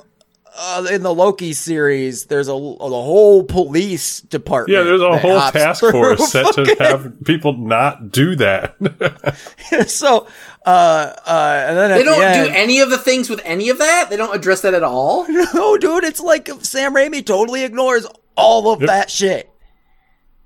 uh, 0.56 0.86
in 0.90 1.02
the 1.02 1.14
Loki 1.14 1.52
series 1.52 2.26
there's 2.26 2.48
a, 2.48 2.52
a 2.52 2.56
whole 2.56 3.42
police 3.44 4.20
department. 4.20 4.76
Yeah, 4.76 4.82
there's 4.84 5.00
a 5.00 5.18
whole 5.18 5.40
task 5.50 5.80
through 5.80 5.92
force 5.92 6.30
set 6.32 6.54
to 6.54 6.76
have 6.78 7.24
people 7.24 7.54
not 7.56 8.10
do 8.12 8.36
that. 8.36 8.76
so, 9.88 10.26
uh, 10.66 10.68
uh, 11.26 11.64
and 11.68 11.76
then 11.76 11.90
at 11.92 11.96
They 11.98 12.04
don't 12.04 12.18
the 12.20 12.26
end, 12.26 12.48
do 12.50 12.54
any 12.54 12.80
of 12.80 12.90
the 12.90 12.98
things 12.98 13.30
with 13.30 13.40
any 13.44 13.70
of 13.70 13.78
that. 13.78 14.08
They 14.10 14.16
don't 14.16 14.34
address 14.34 14.60
that 14.62 14.74
at 14.74 14.82
all. 14.82 15.26
No, 15.54 15.76
dude, 15.78 16.04
it's 16.04 16.20
like 16.20 16.48
Sam 16.60 16.94
Raimi 16.94 17.24
totally 17.24 17.64
ignores 17.64 18.06
all 18.36 18.72
of 18.72 18.80
Yep. 18.80 18.86
that 18.88 19.10
shit. 19.10 19.48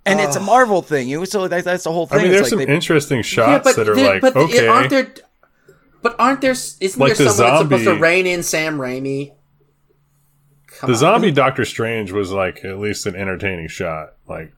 And 0.05 0.21
it's 0.21 0.37
a 0.37 0.41
Marvel 0.41 0.83
thing. 0.83 1.09
You 1.09 1.27
so 1.27 1.49
that, 1.49 1.65
that's 1.65 1.83
the 1.85 1.91
whole 1.93 2.07
thing. 2.07 2.21
I 2.21 2.23
mean, 2.23 2.31
there's 2.31 2.43
like 2.43 2.51
some 2.51 2.59
they- 2.61 2.67
interesting 2.67 3.23
shots 3.23 3.75
that 3.75 3.89
are 3.89 3.97
like, 3.97 4.21
but 4.21 4.37
okay, 4.37 4.69
aren't 4.69 4.91
there? 4.91 5.13
But 6.03 6.15
aren't 6.21 6.41
there? 6.41 6.53
Isn't 6.53 6.97
Like 7.01 7.17
there 7.17 7.27
the 7.27 7.33
someone 7.33 7.53
that's 7.55 7.63
supposed 7.65 7.85
to 7.85 7.91
zombie- 7.91 8.01
rein 8.03 8.27
in 8.29 8.45
Sam 8.45 8.79
Raimi? 8.79 9.33
Come 10.79 10.89
the 10.89 10.95
on. 10.95 10.99
zombie 10.99 11.31
Doctor 11.33 11.65
Strange 11.65 12.13
was 12.13 12.33
like 12.33 12.65
at 12.65 12.79
least 12.79 13.07
an 13.07 13.17
entertaining 13.17 13.69
shot. 13.69 14.15
Like, 14.29 14.53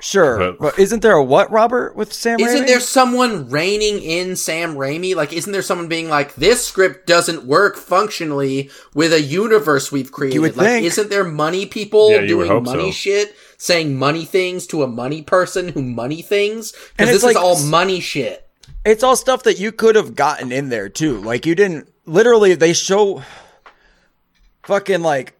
sure, 0.00 0.38
but- 0.38 0.58
but, 0.58 0.78
isn't 0.78 1.00
there 1.02 1.12
a 1.16 1.22
what, 1.22 1.50
Robert, 1.50 1.94
with 1.96 2.12
Sam 2.12 2.40
Isn't 2.40 2.64
Raimi? 2.64 2.66
there 2.66 2.80
someone 2.80 3.48
reining 3.50 4.00
in 4.02 4.34
Sam 4.36 4.74
Raimi? 4.74 5.14
Like, 5.14 5.32
isn't 5.32 5.52
there 5.52 5.62
someone 5.62 5.88
being 5.88 6.08
like, 6.08 6.34
this 6.34 6.66
script 6.66 7.06
doesn't 7.06 7.44
work 7.44 7.76
functionally 7.76 8.70
with 8.94 9.12
a 9.12 9.20
universe 9.20 9.92
we've 9.92 10.10
created? 10.10 10.40
would 10.40 10.56
like, 10.56 10.66
think. 10.66 10.86
isn't 10.86 11.10
there 11.10 11.24
money 11.24 11.66
people 11.66 12.10
Yeah, 12.10 12.26
doing 12.26 12.62
money 12.64 12.90
so. 12.90 12.96
shit, 12.96 13.36
saying 13.58 13.96
money 13.96 14.24
things 14.24 14.66
to 14.68 14.82
a 14.82 14.86
money 14.88 15.22
person 15.22 15.68
who 15.68 15.82
money 15.82 16.22
things? 16.22 16.72
And 16.98 17.06
Because 17.08 17.10
this 17.10 17.22
like- 17.22 17.36
is 17.36 17.42
all 17.42 17.62
money 17.66 18.00
shit. 18.00 18.48
It's 18.84 19.04
all 19.04 19.14
stuff 19.14 19.44
that 19.44 19.60
you 19.60 19.70
could 19.70 19.94
have 19.94 20.16
gotten 20.16 20.50
in 20.50 20.68
there 20.68 20.88
too. 20.88 21.20
Like 21.20 21.46
you 21.46 21.54
didn't 21.54 21.88
literally. 22.04 22.54
They 22.56 22.72
show 22.72 23.22
fucking 24.64 25.02
like. 25.02 25.34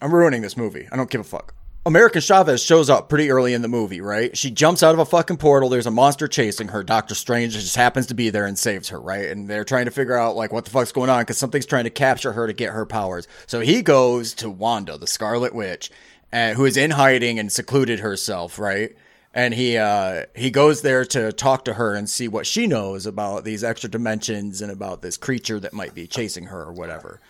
I'm 0.00 0.14
ruining 0.14 0.42
this 0.42 0.56
movie. 0.56 0.88
I 0.90 0.96
don't 0.96 1.10
give 1.10 1.20
a 1.20 1.24
fuck. 1.24 1.54
America 1.86 2.20
Chavez 2.20 2.62
shows 2.62 2.90
up 2.90 3.08
pretty 3.08 3.30
early 3.30 3.54
in 3.54 3.62
the 3.62 3.68
movie, 3.68 4.02
right? 4.02 4.36
She 4.36 4.50
jumps 4.50 4.82
out 4.82 4.92
of 4.92 4.98
a 4.98 5.06
fucking 5.06 5.38
portal. 5.38 5.70
There's 5.70 5.86
a 5.86 5.90
monster 5.90 6.28
chasing 6.28 6.68
her. 6.68 6.84
Doctor 6.84 7.14
Strange 7.14 7.54
just 7.54 7.76
happens 7.76 8.06
to 8.08 8.14
be 8.14 8.28
there 8.28 8.44
and 8.44 8.58
saves 8.58 8.90
her, 8.90 9.00
right? 9.00 9.30
And 9.30 9.48
they're 9.48 9.64
trying 9.64 9.86
to 9.86 9.90
figure 9.90 10.16
out 10.16 10.36
like 10.36 10.52
what 10.52 10.64
the 10.66 10.70
fuck's 10.70 10.92
going 10.92 11.08
on 11.08 11.22
because 11.22 11.38
something's 11.38 11.64
trying 11.64 11.84
to 11.84 11.90
capture 11.90 12.32
her 12.32 12.46
to 12.46 12.52
get 12.52 12.74
her 12.74 12.84
powers. 12.84 13.26
So 13.46 13.60
he 13.60 13.80
goes 13.80 14.34
to 14.34 14.50
Wanda, 14.50 14.98
the 14.98 15.06
Scarlet 15.06 15.54
Witch, 15.54 15.90
uh, 16.30 16.52
who 16.52 16.66
is 16.66 16.76
in 16.76 16.90
hiding 16.90 17.38
and 17.38 17.50
secluded 17.50 18.00
herself, 18.00 18.58
right? 18.58 18.94
And 19.32 19.54
he 19.54 19.78
uh, 19.78 20.24
he 20.34 20.50
goes 20.50 20.82
there 20.82 21.06
to 21.06 21.32
talk 21.32 21.64
to 21.64 21.74
her 21.74 21.94
and 21.94 22.10
see 22.10 22.28
what 22.28 22.46
she 22.46 22.66
knows 22.66 23.06
about 23.06 23.44
these 23.44 23.64
extra 23.64 23.88
dimensions 23.88 24.60
and 24.60 24.70
about 24.70 25.00
this 25.00 25.16
creature 25.16 25.60
that 25.60 25.72
might 25.72 25.94
be 25.94 26.06
chasing 26.06 26.46
her 26.46 26.64
or 26.64 26.72
whatever. 26.72 27.20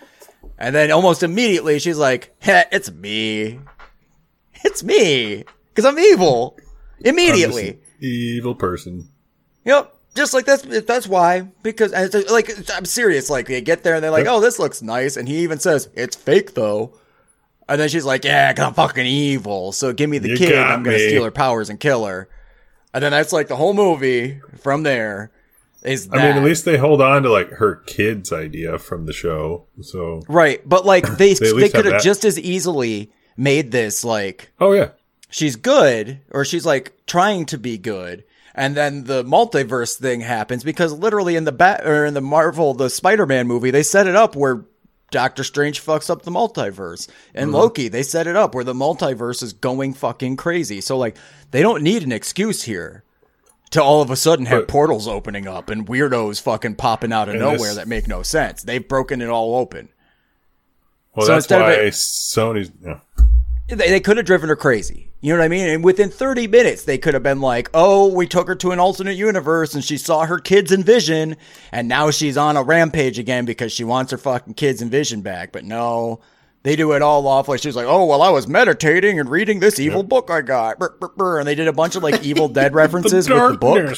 And 0.59 0.75
then 0.75 0.91
almost 0.91 1.23
immediately 1.23 1.79
she's 1.79 1.99
like, 1.99 2.35
"Heh, 2.41 2.65
"It's 2.73 2.91
me, 2.91 3.59
it's 4.65 4.83
me, 4.83 5.45
because 5.69 5.85
I'm 5.85 5.99
evil." 5.99 6.57
I'm 6.59 7.07
Immediately, 7.11 7.69
an 7.70 7.79
evil 8.01 8.55
person. 8.55 9.09
yep. 9.65 9.95
Just 10.15 10.35
like 10.35 10.47
that's 10.47 10.62
that's 10.85 11.07
why 11.07 11.43
because 11.62 11.93
like 12.31 12.51
I'm 12.75 12.85
serious. 12.85 13.31
Like 13.31 13.47
they 13.47 13.61
get 13.61 13.85
there 13.85 13.95
and 13.95 14.03
they're 14.03 14.11
like, 14.11 14.25
Yep. 14.25 14.35
"Oh, 14.35 14.41
this 14.41 14.59
looks 14.59 14.83
nice," 14.83 15.16
and 15.16 15.29
he 15.29 15.39
even 15.39 15.61
says, 15.61 15.89
"It's 15.95 16.16
fake 16.16 16.55
though." 16.55 16.99
And 17.69 17.81
then 17.81 17.89
she's 17.89 18.05
like, 18.05 18.25
"Yeah, 18.25 18.53
'cause 18.53 18.65
I'm 18.66 18.75
fucking 18.75 19.07
evil. 19.07 19.70
So 19.70 19.93
give 19.93 20.11
me 20.11 20.19
the 20.19 20.31
You 20.31 20.37
kid. 20.37 20.59
I'm 20.59 20.83
gonna 20.83 20.97
me." 20.97 21.07
steal 21.09 21.23
her 21.25 21.31
powers 21.31 21.70
and 21.70 21.79
kill 21.79 22.05
her." 22.07 22.29
And 22.93 23.05
then 23.05 23.12
that's 23.12 23.33
like 23.33 23.47
the 23.47 23.55
whole 23.57 23.75
movie 23.75 24.41
from 24.61 24.83
there. 24.83 25.31
Is 25.83 26.09
I 26.13 26.17
mean, 26.17 26.37
at 26.37 26.43
least 26.43 26.65
they 26.65 26.77
hold 26.77 27.01
on 27.01 27.23
to 27.23 27.31
like 27.31 27.51
her 27.51 27.77
kid's 27.77 28.33
idea 28.33 28.79
from 28.79 29.07
the 29.07 29.13
show. 29.13 29.67
So, 29.81 30.23
right? 30.29 30.61
But 30.69 30.85
like 30.85 31.07
they 31.19 31.35
They 31.35 31.53
they, 31.53 31.63
have 31.63 31.73
could 31.73 31.85
have 31.85 31.95
that. 31.95 32.03
just 32.03 32.25
as 32.25 32.39
easily 32.39 33.13
made 33.37 33.71
this 33.71 34.05
like 34.05 34.51
oh 34.61 34.73
yeah, 34.73 34.91
she's 35.31 35.57
good 35.57 36.21
or 36.31 36.45
she's 36.45 36.67
like 36.67 36.95
trying 37.07 37.47
to 37.47 37.59
be 37.59 37.79
good 37.79 38.25
and 38.59 38.77
then 38.77 39.05
the 39.05 39.23
multiverse 39.23 39.97
thing 39.97 40.21
happens 40.21 40.65
because 40.65 40.93
literally 40.93 41.37
in 41.37 41.45
the 41.45 41.53
bat 41.53 41.87
or 41.87 42.05
in 42.05 42.15
the 42.15 42.21
Marvel 42.21 42.75
the 42.75 42.91
Spider-Man 42.91 43.47
movie 43.47 43.71
they 43.71 43.85
set 43.85 44.09
it 44.09 44.17
up 44.17 44.35
where 44.35 44.65
Doctor 45.11 45.45
Strange 45.45 45.83
fucks 45.83 46.11
up 46.11 46.23
the 46.23 46.31
multiverse. 46.31 47.09
And 47.35 47.47
mm-hmm. 47.47 47.57
Loki, 47.57 47.89
they 47.89 48.03
set 48.03 48.27
it 48.27 48.37
up 48.37 48.55
where 48.55 48.65
the 48.65 48.75
multiverse 48.75 49.43
is 49.43 49.53
going 49.55 49.95
fucking 49.95 50.37
crazy. 50.37 50.81
So 50.81 50.99
like 50.99 51.17
they 51.51 51.63
don't 51.63 51.83
need 51.83 52.03
an 52.03 52.13
excuse 52.13 52.65
here 52.65 53.05
to 53.70 53.82
all 53.82 54.01
of 54.03 54.11
a 54.11 54.16
sudden 54.16 54.47
have 54.47 54.62
But- 54.62 54.69
portals 54.69 55.07
opening 55.09 55.47
up 55.47 55.69
and 55.70 55.86
weirdos 55.86 56.40
fucking 56.40 56.77
popping 56.77 57.12
out 57.12 57.28
of 57.28 57.35
nowhere 57.36 57.74
that 57.74 57.89
make 57.89 58.09
no 58.09 58.23
sense. 58.23 58.62
They've 58.62 58.86
broken 58.86 59.20
it 59.20 59.28
all 59.28 59.57
open. 59.57 59.89
well 61.15 61.27
So 61.27 61.32
that's 61.35 61.51
why 61.51 61.73
it- 61.73 61.93
Sony's. 61.95 62.70
Yeah. 62.85 63.01
They, 63.69 63.90
they 63.90 64.01
could 64.01 64.16
have 64.16 64.24
driven 64.27 64.49
her 64.49 64.57
crazy. 64.57 65.11
You 65.20 65.32
know 65.35 65.40
what 65.40 65.45
I 65.45 65.49
mean? 65.49 65.69
And 65.69 65.85
within 65.85 66.09
30 66.11 66.47
minutes, 66.47 66.85
they 66.85 66.97
could 66.97 67.12
have 67.12 67.23
been 67.24 67.40
like, 67.40 67.69
oh, 67.74 68.07
we 68.15 68.27
took 68.27 68.47
her 68.47 68.55
to 68.55 68.70
an 68.70 68.78
alternate 68.78 69.16
universe 69.16 69.74
and 69.74 69.85
she 69.85 69.99
saw 69.99 70.24
her 70.24 70.39
kids 70.39 70.70
in 70.73 70.82
vision. 70.85 71.36
And 71.73 71.89
now 71.89 72.11
she's 72.11 72.36
on 72.39 72.57
a 72.57 72.62
rampage 72.62 73.19
again 73.19 73.45
because 73.45 73.73
she 73.73 73.85
wants 73.85 74.12
her 74.12 74.16
fucking 74.19 74.55
kids 74.55 74.81
in 74.81 74.89
vision 74.90 75.20
back. 75.20 75.51
But 75.53 75.65
no, 75.65 76.20
they 76.62 76.76
do 76.76 76.93
it 76.93 77.02
all 77.02 77.26
off 77.26 77.48
like 77.48 77.60
she's 77.60 77.76
like, 77.76 77.86
oh, 77.86 78.05
well, 78.05 78.22
I 78.22 78.30
was 78.30 78.48
meditating 78.48 79.18
and 79.20 79.30
reading 79.30 79.60
this 79.60 79.78
evil 79.78 80.02
book 80.02 80.30
I 80.30 80.40
got. 80.43 80.78
Brr, 80.78 80.97
brr, 80.98 81.09
brr. 81.16 81.39
And 81.39 81.47
they 81.48 81.55
did 81.55 81.68
a 81.68 81.72
bunch 81.72 81.97
of 81.97 82.02
like 82.02 82.22
Evil 82.24 82.48
Dead 82.48 82.74
references 82.74 83.28
with 83.28 83.52
the 83.52 83.59
book. 83.59 83.97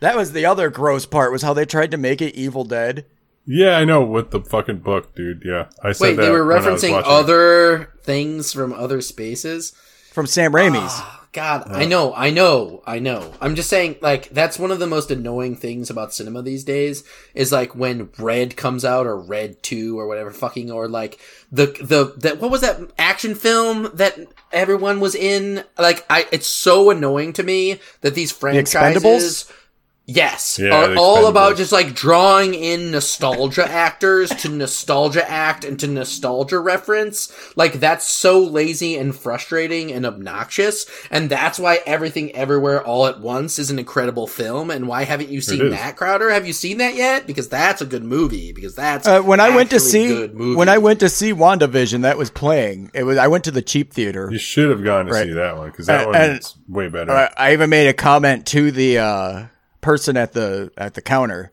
That 0.00 0.16
was 0.16 0.32
the 0.32 0.46
other 0.46 0.70
gross 0.70 1.06
part 1.06 1.32
was 1.32 1.42
how 1.42 1.52
they 1.54 1.64
tried 1.64 1.90
to 1.92 1.96
make 1.96 2.20
it 2.20 2.34
Evil 2.34 2.64
Dead. 2.64 3.06
Yeah, 3.46 3.76
I 3.76 3.84
know 3.84 4.02
with 4.02 4.30
the 4.30 4.40
fucking 4.40 4.78
book, 4.78 5.14
dude. 5.14 5.42
Yeah, 5.44 5.68
I 5.82 5.92
said 5.92 6.04
Wait, 6.04 6.16
that 6.16 6.22
they 6.22 6.30
were 6.30 6.46
when 6.46 6.56
I 6.56 6.70
was 6.70 6.82
referencing 6.82 6.92
watching 6.92 7.10
it. 7.10 7.14
other 7.14 7.92
things 8.02 8.52
from 8.52 8.72
other 8.72 9.02
spaces. 9.02 9.72
From 10.12 10.26
Sam 10.26 10.52
Raimi's. 10.52 10.92
Ah, 10.94 11.23
God, 11.34 11.64
I 11.68 11.84
know, 11.84 12.14
I 12.14 12.30
know, 12.30 12.80
I 12.86 13.00
know. 13.00 13.34
I'm 13.40 13.56
just 13.56 13.68
saying, 13.68 13.96
like, 14.00 14.28
that's 14.30 14.56
one 14.56 14.70
of 14.70 14.78
the 14.78 14.86
most 14.86 15.10
annoying 15.10 15.56
things 15.56 15.90
about 15.90 16.14
cinema 16.14 16.42
these 16.42 16.62
days 16.62 17.02
is 17.34 17.50
like 17.50 17.74
when 17.74 18.10
Red 18.20 18.56
comes 18.56 18.84
out 18.84 19.04
or 19.04 19.18
Red 19.18 19.60
2 19.64 19.98
or 19.98 20.06
whatever 20.06 20.30
fucking, 20.30 20.70
or 20.70 20.86
like 20.86 21.18
the, 21.50 21.66
the, 21.66 22.14
that, 22.18 22.40
what 22.40 22.52
was 22.52 22.60
that 22.60 22.80
action 22.98 23.34
film 23.34 23.90
that 23.94 24.16
everyone 24.52 25.00
was 25.00 25.16
in? 25.16 25.64
Like, 25.76 26.06
I, 26.08 26.28
it's 26.30 26.46
so 26.46 26.90
annoying 26.90 27.32
to 27.32 27.42
me 27.42 27.80
that 28.02 28.14
these 28.14 28.30
franchises. 28.30 29.02
Expendables? 29.02 29.52
Yes, 30.06 30.58
Yeah, 30.58 30.68
are 30.92 30.96
all 30.98 31.28
about 31.28 31.56
just 31.56 31.72
like 31.72 31.94
drawing 31.94 32.52
in 32.52 32.90
nostalgia 32.90 33.66
actors 33.70 34.28
to 34.28 34.50
nostalgia 34.50 35.26
act 35.30 35.64
and 35.64 35.80
to 35.80 35.86
nostalgia 35.86 36.58
reference. 36.58 37.32
Like 37.56 37.74
that's 37.80 38.06
so 38.06 38.38
lazy 38.40 38.96
and 38.96 39.16
frustrating 39.16 39.90
and 39.90 40.04
obnoxious, 40.04 40.84
and 41.10 41.30
that's 41.30 41.58
why 41.58 41.80
Everything 41.86 42.32
Everywhere 42.36 42.82
All 42.84 43.06
at 43.06 43.20
Once 43.20 43.58
is 43.58 43.70
an 43.70 43.78
incredible 43.78 44.26
film. 44.26 44.70
And 44.70 44.88
why 44.88 45.04
haven't 45.04 45.30
you 45.30 45.40
seen 45.40 45.62
is. 45.68 45.72
that, 45.72 45.96
Crowder? 45.96 46.28
Have 46.28 46.46
you 46.46 46.52
seen 46.52 46.76
that 46.78 46.94
yet? 46.96 47.26
Because 47.26 47.48
that's 47.48 47.80
a 47.80 47.86
good 47.86 48.04
movie. 48.04 48.52
Because 48.52 48.74
that's 48.74 49.08
Uh, 49.08 49.22
when 49.22 49.40
I 49.40 49.56
went 49.56 49.70
to 49.70 49.80
see 49.80 50.04
a 50.04 50.08
good 50.26 50.34
movie. 50.34 50.56
when 50.56 50.68
I 50.68 50.76
went 50.76 51.00
to 51.00 51.08
see 51.08 51.32
WandaVision, 51.32 52.02
that 52.02 52.18
was 52.18 52.28
playing. 52.30 52.90
It 52.92 53.04
was 53.04 53.16
I 53.16 53.28
went 53.28 53.44
to 53.44 53.50
the 53.50 53.62
cheap 53.62 53.94
theater. 53.94 54.28
You 54.30 54.36
should 54.38 54.68
have 54.68 54.84
gone 54.84 55.06
to 55.06 55.12
Right. 55.12 55.28
see 55.28 55.32
that 55.32 55.56
one 55.56 55.70
because 55.70 55.86
that 55.86 56.08
And- 56.08 56.14
and- 56.16 56.32
one's 56.32 56.56
way 56.68 56.88
better. 56.88 57.10
I, 57.10 57.30
I 57.38 57.52
even 57.54 57.70
made 57.70 57.88
a 57.88 57.94
comment 57.94 58.44
to 58.48 58.70
the 58.70 58.98
uh, 58.98 59.42
person 59.84 60.16
at 60.16 60.32
the 60.32 60.72
at 60.78 60.94
the 60.94 61.02
counter 61.02 61.52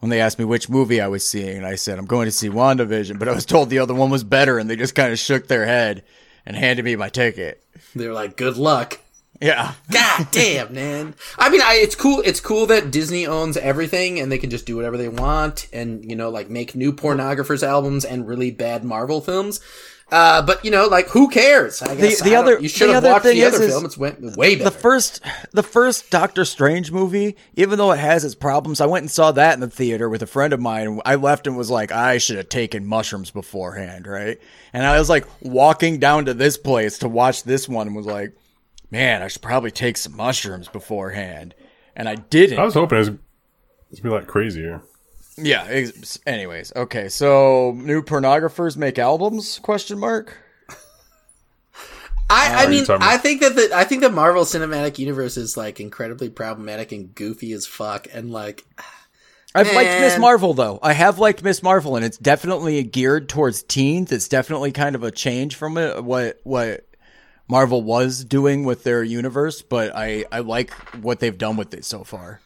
when 0.00 0.10
they 0.10 0.20
asked 0.20 0.38
me 0.38 0.44
which 0.44 0.68
movie 0.68 1.00
I 1.00 1.08
was 1.08 1.26
seeing, 1.26 1.56
and 1.56 1.66
I 1.66 1.74
said 1.74 1.98
I'm 1.98 2.06
going 2.06 2.26
to 2.26 2.32
see 2.32 2.48
WandaVision, 2.48 3.18
but 3.18 3.28
I 3.28 3.34
was 3.34 3.46
told 3.46 3.70
the 3.70 3.78
other 3.78 3.94
one 3.94 4.10
was 4.10 4.24
better, 4.24 4.58
and 4.58 4.68
they 4.68 4.76
just 4.76 4.94
kind 4.94 5.12
of 5.12 5.18
shook 5.18 5.46
their 5.46 5.66
head 5.66 6.02
and 6.44 6.56
handed 6.56 6.84
me 6.84 6.96
my 6.96 7.08
ticket. 7.08 7.62
they're 7.94 8.12
like, 8.12 8.36
"Good 8.36 8.56
luck." 8.56 9.00
Yeah, 9.40 9.74
God 9.92 10.28
damn, 10.30 10.72
man. 10.72 11.14
I 11.38 11.50
mean, 11.50 11.60
I, 11.62 11.74
it's 11.74 11.94
cool. 11.94 12.22
It's 12.24 12.40
cool 12.40 12.66
that 12.66 12.90
Disney 12.90 13.26
owns 13.26 13.58
everything 13.58 14.18
and 14.18 14.32
they 14.32 14.38
can 14.38 14.48
just 14.48 14.64
do 14.64 14.76
whatever 14.76 14.96
they 14.96 15.08
want 15.08 15.68
and, 15.74 16.08
you 16.08 16.16
know, 16.16 16.30
like 16.30 16.48
make 16.48 16.74
new 16.74 16.90
pornographers 16.92 17.62
albums 17.62 18.04
and 18.06 18.26
really 18.26 18.50
bad 18.50 18.82
Marvel 18.82 19.20
films. 19.20 19.60
Uh, 20.08 20.40
but 20.40 20.64
you 20.64 20.70
know, 20.70 20.86
like 20.86 21.08
who 21.08 21.28
cares? 21.28 21.82
I 21.82 21.96
guess 21.96 22.20
the 22.22 22.36
I 22.36 22.38
other- 22.38 22.60
you 22.60 22.68
should 22.68 22.88
the 22.90 22.94
have 22.94 23.02
other 23.04 23.12
watched 23.14 23.24
thing 23.24 23.38
the 23.38 23.42
is- 23.42 23.54
other 23.56 23.64
is 23.64 23.70
film. 23.72 23.84
It's 23.86 23.98
way, 23.98 24.14
way 24.36 24.54
better. 24.54 24.70
the 24.70 24.76
first 24.76 25.20
the 25.52 25.64
first 25.64 26.10
Doctor 26.10 26.44
Strange 26.44 26.92
movie, 26.92 27.34
even 27.56 27.76
though 27.76 27.90
it 27.90 27.98
has 27.98 28.24
its 28.24 28.36
problems, 28.36 28.80
I 28.80 28.86
went 28.86 29.02
and 29.02 29.10
saw 29.10 29.32
that 29.32 29.54
in 29.54 29.60
the 29.60 29.68
theater 29.68 30.08
with 30.08 30.22
a 30.22 30.26
friend 30.28 30.52
of 30.52 30.60
mine. 30.60 31.00
I 31.04 31.16
left 31.16 31.48
and 31.48 31.56
was 31.56 31.70
like, 31.70 31.90
I 31.90 32.18
should 32.18 32.36
have 32.36 32.48
taken 32.48 32.86
mushrooms 32.86 33.32
beforehand, 33.32 34.06
right? 34.06 34.38
And 34.72 34.86
I 34.86 34.96
was 34.96 35.08
like 35.10 35.26
walking 35.42 35.98
down 35.98 36.26
to 36.26 36.34
this 36.34 36.56
place 36.56 36.98
to 36.98 37.08
watch 37.08 37.42
this 37.42 37.68
one 37.68 37.88
and 37.88 37.96
was 37.96 38.06
like, 38.06 38.32
man, 38.92 39.22
I 39.22 39.28
should 39.28 39.42
probably 39.42 39.72
take 39.72 39.96
some 39.96 40.16
mushrooms 40.16 40.68
beforehand. 40.68 41.52
And 41.96 42.08
I 42.08 42.14
didn't. 42.14 42.60
I 42.60 42.64
was 42.64 42.74
hoping 42.74 42.96
it 42.96 43.00
was 43.00 43.10
it's 43.90 43.98
be 44.00 44.08
like 44.08 44.28
crazier. 44.28 44.82
Yeah. 45.36 45.66
Ex- 45.68 46.18
anyways, 46.26 46.72
okay. 46.74 47.08
So 47.08 47.72
new 47.76 48.02
pornographers 48.02 48.76
make 48.76 48.98
albums? 48.98 49.58
Question 49.58 49.98
mark. 49.98 50.36
I, 52.28 52.64
I 52.64 52.66
mean, 52.66 52.84
I 52.88 53.18
think 53.18 53.40
that 53.40 53.54
the 53.54 53.70
I 53.72 53.84
think 53.84 54.02
the 54.02 54.10
Marvel 54.10 54.42
Cinematic 54.42 54.98
Universe 54.98 55.36
is 55.36 55.56
like 55.56 55.78
incredibly 55.78 56.28
problematic 56.28 56.90
and 56.90 57.14
goofy 57.14 57.52
as 57.52 57.66
fuck, 57.66 58.08
and 58.12 58.32
like 58.32 58.64
I've 59.54 59.72
liked 59.72 60.00
Miss 60.00 60.18
Marvel 60.18 60.52
though. 60.52 60.80
I 60.82 60.92
have 60.92 61.18
liked 61.18 61.44
Miss 61.44 61.62
Marvel, 61.62 61.94
and 61.94 62.04
it's 62.04 62.18
definitely 62.18 62.82
geared 62.82 63.28
towards 63.28 63.62
teens. 63.62 64.10
It's 64.10 64.28
definitely 64.28 64.72
kind 64.72 64.96
of 64.96 65.04
a 65.04 65.12
change 65.12 65.54
from 65.54 65.78
it, 65.78 66.02
what 66.02 66.40
what 66.42 66.84
Marvel 67.48 67.80
was 67.82 68.24
doing 68.24 68.64
with 68.64 68.82
their 68.82 69.04
universe. 69.04 69.62
But 69.62 69.94
I 69.94 70.24
I 70.32 70.40
like 70.40 70.72
what 70.96 71.20
they've 71.20 71.38
done 71.38 71.56
with 71.56 71.72
it 71.74 71.84
so 71.84 72.02
far. 72.02 72.40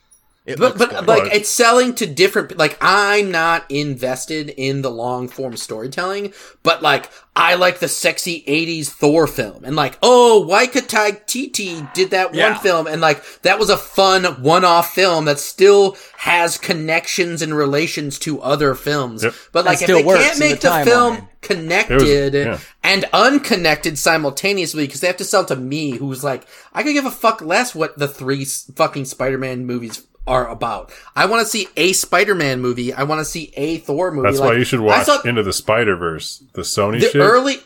It 0.50 0.58
But 0.58 0.78
but 0.78 1.06
like 1.06 1.32
it's 1.34 1.50
selling 1.50 1.94
to 1.96 2.06
different 2.06 2.56
like 2.58 2.76
I'm 2.80 3.30
not 3.30 3.64
invested 3.70 4.50
in 4.50 4.82
the 4.82 4.90
long 4.90 5.28
form 5.28 5.56
storytelling, 5.56 6.32
but 6.62 6.82
like 6.82 7.10
I 7.36 7.54
like 7.54 7.78
the 7.78 7.88
sexy 7.88 8.44
80s 8.46 8.88
Thor 8.88 9.26
film 9.26 9.64
and 9.64 9.76
like 9.76 9.98
oh 10.02 10.46
Taika 10.48 11.20
Waititi 11.26 11.92
did 11.94 12.10
that 12.10 12.34
Yeah. 12.34 12.50
one 12.52 12.60
film 12.60 12.86
and 12.86 13.00
like 13.00 13.24
that 13.42 13.58
was 13.58 13.70
a 13.70 13.76
fun 13.76 14.24
one-off 14.42 14.92
film 14.94 15.24
that 15.26 15.38
still 15.38 15.96
has 16.18 16.58
connections 16.58 17.40
and 17.42 17.54
relations 17.56 18.18
to 18.20 18.40
other 18.42 18.74
films. 18.74 19.24
Yep. 19.24 19.34
But 19.52 19.64
like 19.64 19.74
if 19.74 19.84
still 19.84 19.98
they 19.98 20.04
works 20.04 20.22
can't 20.22 20.34
in 20.34 20.40
the 20.40 20.48
make 20.50 20.60
the, 20.60 20.68
timeline. 20.68 20.84
film 20.84 21.28
connected 21.40 22.34
yeah. 22.34 22.58
and 22.82 23.04
unconnected 23.12 23.98
simultaneously 23.98 24.86
because 24.86 25.00
they 25.00 25.06
have 25.06 25.16
to 25.16 25.24
sell 25.24 25.44
to 25.46 25.56
me 25.56 25.92
who's 25.92 26.22
like 26.24 26.46
I 26.74 26.82
could 26.82 26.92
give 26.92 27.06
a 27.06 27.10
fuck 27.10 27.40
less 27.40 27.74
what 27.74 27.96
the 27.98 28.08
three 28.08 28.44
fucking 28.44 29.06
Spider-Man 29.06 29.64
movies 29.66 30.06
are 30.26 30.48
about. 30.48 30.92
I 31.16 31.26
want 31.26 31.42
to 31.44 31.46
see 31.46 31.68
a 31.76 31.92
Spider-Man 31.92 32.60
movie. 32.60 32.92
I 32.92 33.02
want 33.04 33.20
to 33.20 33.24
see 33.24 33.52
a 33.56 33.78
Thor 33.78 34.10
movie. 34.10 34.28
That's 34.28 34.38
Like, 34.40 34.50
why 34.50 34.56
you 34.56 34.64
should 34.64 34.80
watch 34.80 35.06
saw 35.06 35.20
Into 35.22 35.42
the 35.42 35.52
Spider 35.52 35.96
Verse, 35.96 36.42
the 36.52 36.62
Sony 36.62 37.00
the 37.00 37.08
shit. 37.08 37.16
early. 37.20 37.56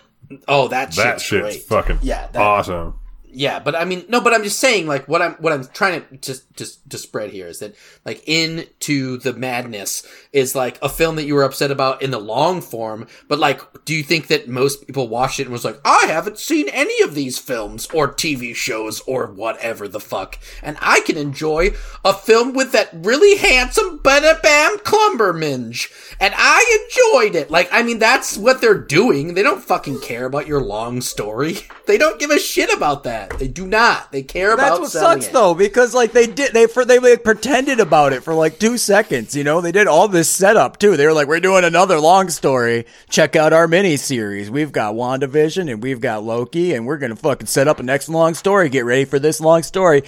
Oh, 0.49 0.69
that 0.69 0.95
shit's 0.95 0.97
that 1.05 1.21
shit's 1.21 1.43
great. 1.43 1.63
fucking 1.65 1.99
Yeah, 2.03 2.29
that- 2.33 2.41
awesome. 2.41 2.95
Yeah, 3.35 3.59
but 3.59 3.74
I 3.74 3.85
mean, 3.85 4.05
no, 4.09 4.20
but 4.20 4.32
I'm 4.32 4.44
just 4.44 4.61
saying, 4.61 4.86
like, 4.86 5.09
what 5.09 5.20
I'm, 5.20 5.32
what 5.35 5.52
I'm 5.52 5.66
trying 5.66 6.01
to 6.01 6.16
just, 6.19 6.55
just 6.55 6.89
to 6.90 6.98
spread 6.98 7.31
here 7.31 7.48
is 7.48 7.59
that, 7.59 7.74
like, 8.05 8.23
into 8.27 9.19
the 9.19 9.32
madness 9.32 10.06
is 10.32 10.55
like 10.55 10.78
a 10.82 10.89
film 10.89 11.16
that 11.16 11.24
you 11.24 11.35
were 11.35 11.43
upset 11.43 11.70
about 11.70 12.02
in 12.02 12.11
the 12.11 12.19
long 12.19 12.61
form, 12.61 13.06
but 13.28 13.39
like, 13.39 13.61
do 13.85 13.94
you 13.94 14.02
think 14.02 14.28
that 14.28 14.48
most 14.48 14.86
people 14.86 15.09
watched 15.09 15.40
it 15.40 15.44
and 15.44 15.52
was 15.52 15.65
like, 15.65 15.81
I 15.85 16.06
haven't 16.06 16.39
seen 16.39 16.69
any 16.69 17.02
of 17.02 17.15
these 17.15 17.39
films 17.39 17.89
or 17.93 18.12
TV 18.12 18.55
shows 18.55 19.01
or 19.01 19.27
whatever 19.27 19.89
the 19.89 20.01
fuck, 20.01 20.39
and 20.62 20.77
I 20.81 21.01
can 21.01 21.16
enjoy 21.16 21.70
a 22.05 22.15
film 22.15 22.52
with 22.52 22.73
that 22.73 22.90
really 22.93 23.36
handsome 23.36 23.98
Bada 23.98 24.40
Bam 24.43 24.78
Clumberminge, 24.78 25.90
and 26.20 26.35
I 26.36 26.85
enjoyed 26.85 27.35
it. 27.35 27.51
Like, 27.51 27.69
I 27.73 27.82
mean, 27.82 27.98
that's 27.98 28.36
what 28.36 28.61
they're 28.61 28.78
doing. 28.78 29.35
They 29.35 29.43
don't 29.43 29.62
fucking 29.62 30.01
care 30.01 30.27
about 30.27 30.47
your 30.47 30.62
long 30.62 31.01
story. 31.01 31.59
They 31.86 31.98
don't 31.98 32.19
give 32.19 32.31
a 32.31 32.39
shit 32.39 32.73
about 32.73 33.05
that. 33.05 33.24
They 33.39 33.49
do 33.49 33.67
not. 33.67 34.13
They 34.13 34.23
care 34.23 34.53
about 34.53 34.81
That's 34.81 34.81
what 34.81 34.91
sucks 34.91 35.27
it. 35.27 35.33
though, 35.33 35.55
because 35.55 35.95
like 35.95 36.13
they 36.13 36.27
did, 36.27 36.53
they 36.53 36.67
for 36.67 36.85
they 36.85 36.99
like, 36.99 37.25
pretended 37.25 37.81
about 37.81 38.13
it 38.13 38.23
for 38.23 38.35
like 38.35 38.59
two 38.59 38.79
seconds. 38.79 39.35
You 39.35 39.45
know, 39.45 39.61
they 39.61 39.73
did 39.73 39.87
all 39.87 40.09
this 40.09 40.31
setup 40.31 40.79
too. 40.79 40.97
They 40.97 41.07
were 41.07 41.13
like, 41.13 41.29
"We're 41.29 41.41
doing 41.41 41.65
another 41.65 41.99
long 41.99 42.29
story. 42.31 42.87
Check 43.09 43.37
out 43.37 43.53
our 43.53 43.69
mini 43.69 43.97
series. 43.97 44.51
We've 44.51 44.73
got 44.73 44.95
WandaVision 44.95 45.71
and 45.71 45.83
we've 45.83 46.01
got 46.01 46.25
Loki, 46.25 46.75
and 46.75 46.87
we're 46.87 46.99
gonna 46.99 47.17
fucking 47.17 47.47
set 47.47 47.69
up 47.69 47.81
a 47.81 47.83
next 47.83 48.09
long 48.09 48.35
story. 48.35 48.69
Get 48.69 48.85
ready 48.85 49.05
for 49.05 49.19
this 49.19 49.41
long 49.41 49.63
story." 49.63 50.03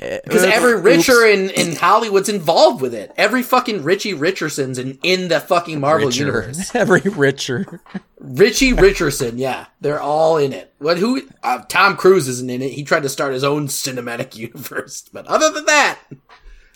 Because 0.00 0.44
uh, 0.44 0.50
every 0.52 0.80
Richer 0.80 1.26
in, 1.26 1.50
in 1.50 1.76
Hollywood's 1.76 2.30
involved 2.30 2.80
with 2.80 2.94
it. 2.94 3.12
Every 3.18 3.42
fucking 3.42 3.82
Richie 3.82 4.14
Richardson's 4.14 4.78
in, 4.78 4.98
in 5.02 5.28
the 5.28 5.40
fucking 5.40 5.78
Marvel 5.78 6.10
universe. 6.10 6.74
every 6.74 7.02
richer. 7.02 7.80
Richie 8.18 8.72
Richardson, 8.72 9.36
yeah. 9.36 9.66
They're 9.82 10.00
all 10.00 10.38
in 10.38 10.54
it. 10.54 10.69
What 10.80 10.98
who 10.98 11.22
uh, 11.42 11.62
Tom 11.68 11.96
Cruise 11.96 12.26
isn't 12.26 12.50
in 12.50 12.62
it. 12.62 12.72
He 12.72 12.82
tried 12.82 13.02
to 13.04 13.08
start 13.08 13.32
his 13.34 13.44
own 13.44 13.68
cinematic 13.68 14.34
universe. 14.48 15.04
But 15.12 15.26
other 15.26 15.50
than 15.50 15.66
that, 15.66 15.98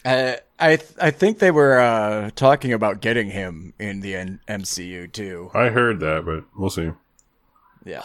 Uh, 0.05 0.36
I 0.60 0.78
I 1.01 1.10
think 1.10 1.39
they 1.39 1.51
were 1.51 1.78
uh, 1.81 2.31
talking 2.36 2.72
about 2.72 3.01
getting 3.01 3.31
him 3.31 3.72
in 3.78 4.01
the 4.01 4.14
N- 4.14 4.40
MCU 4.48 5.10
too. 5.12 5.51
I 5.55 5.68
heard 5.70 6.01
that, 6.01 6.24
but 6.26 6.44
we'll 6.56 6.70
see. 6.70 6.90
Yeah. 7.85 8.02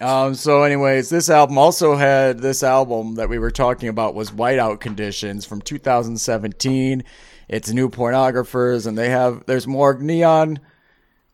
Um, 0.00 0.34
so, 0.34 0.62
anyways, 0.62 1.08
this 1.08 1.28
album 1.28 1.58
also 1.58 1.96
had 1.96 2.38
this 2.38 2.62
album 2.62 3.16
that 3.16 3.28
we 3.28 3.38
were 3.38 3.50
talking 3.50 3.88
about 3.88 4.14
was 4.14 4.30
Whiteout 4.30 4.78
Conditions 4.80 5.44
from 5.44 5.60
2017. 5.62 7.02
It's 7.48 7.72
new 7.72 7.88
pornographers, 7.88 8.86
and 8.86 8.96
they 8.96 9.08
have 9.10 9.44
there's 9.46 9.66
more 9.66 9.94
neon 9.98 10.60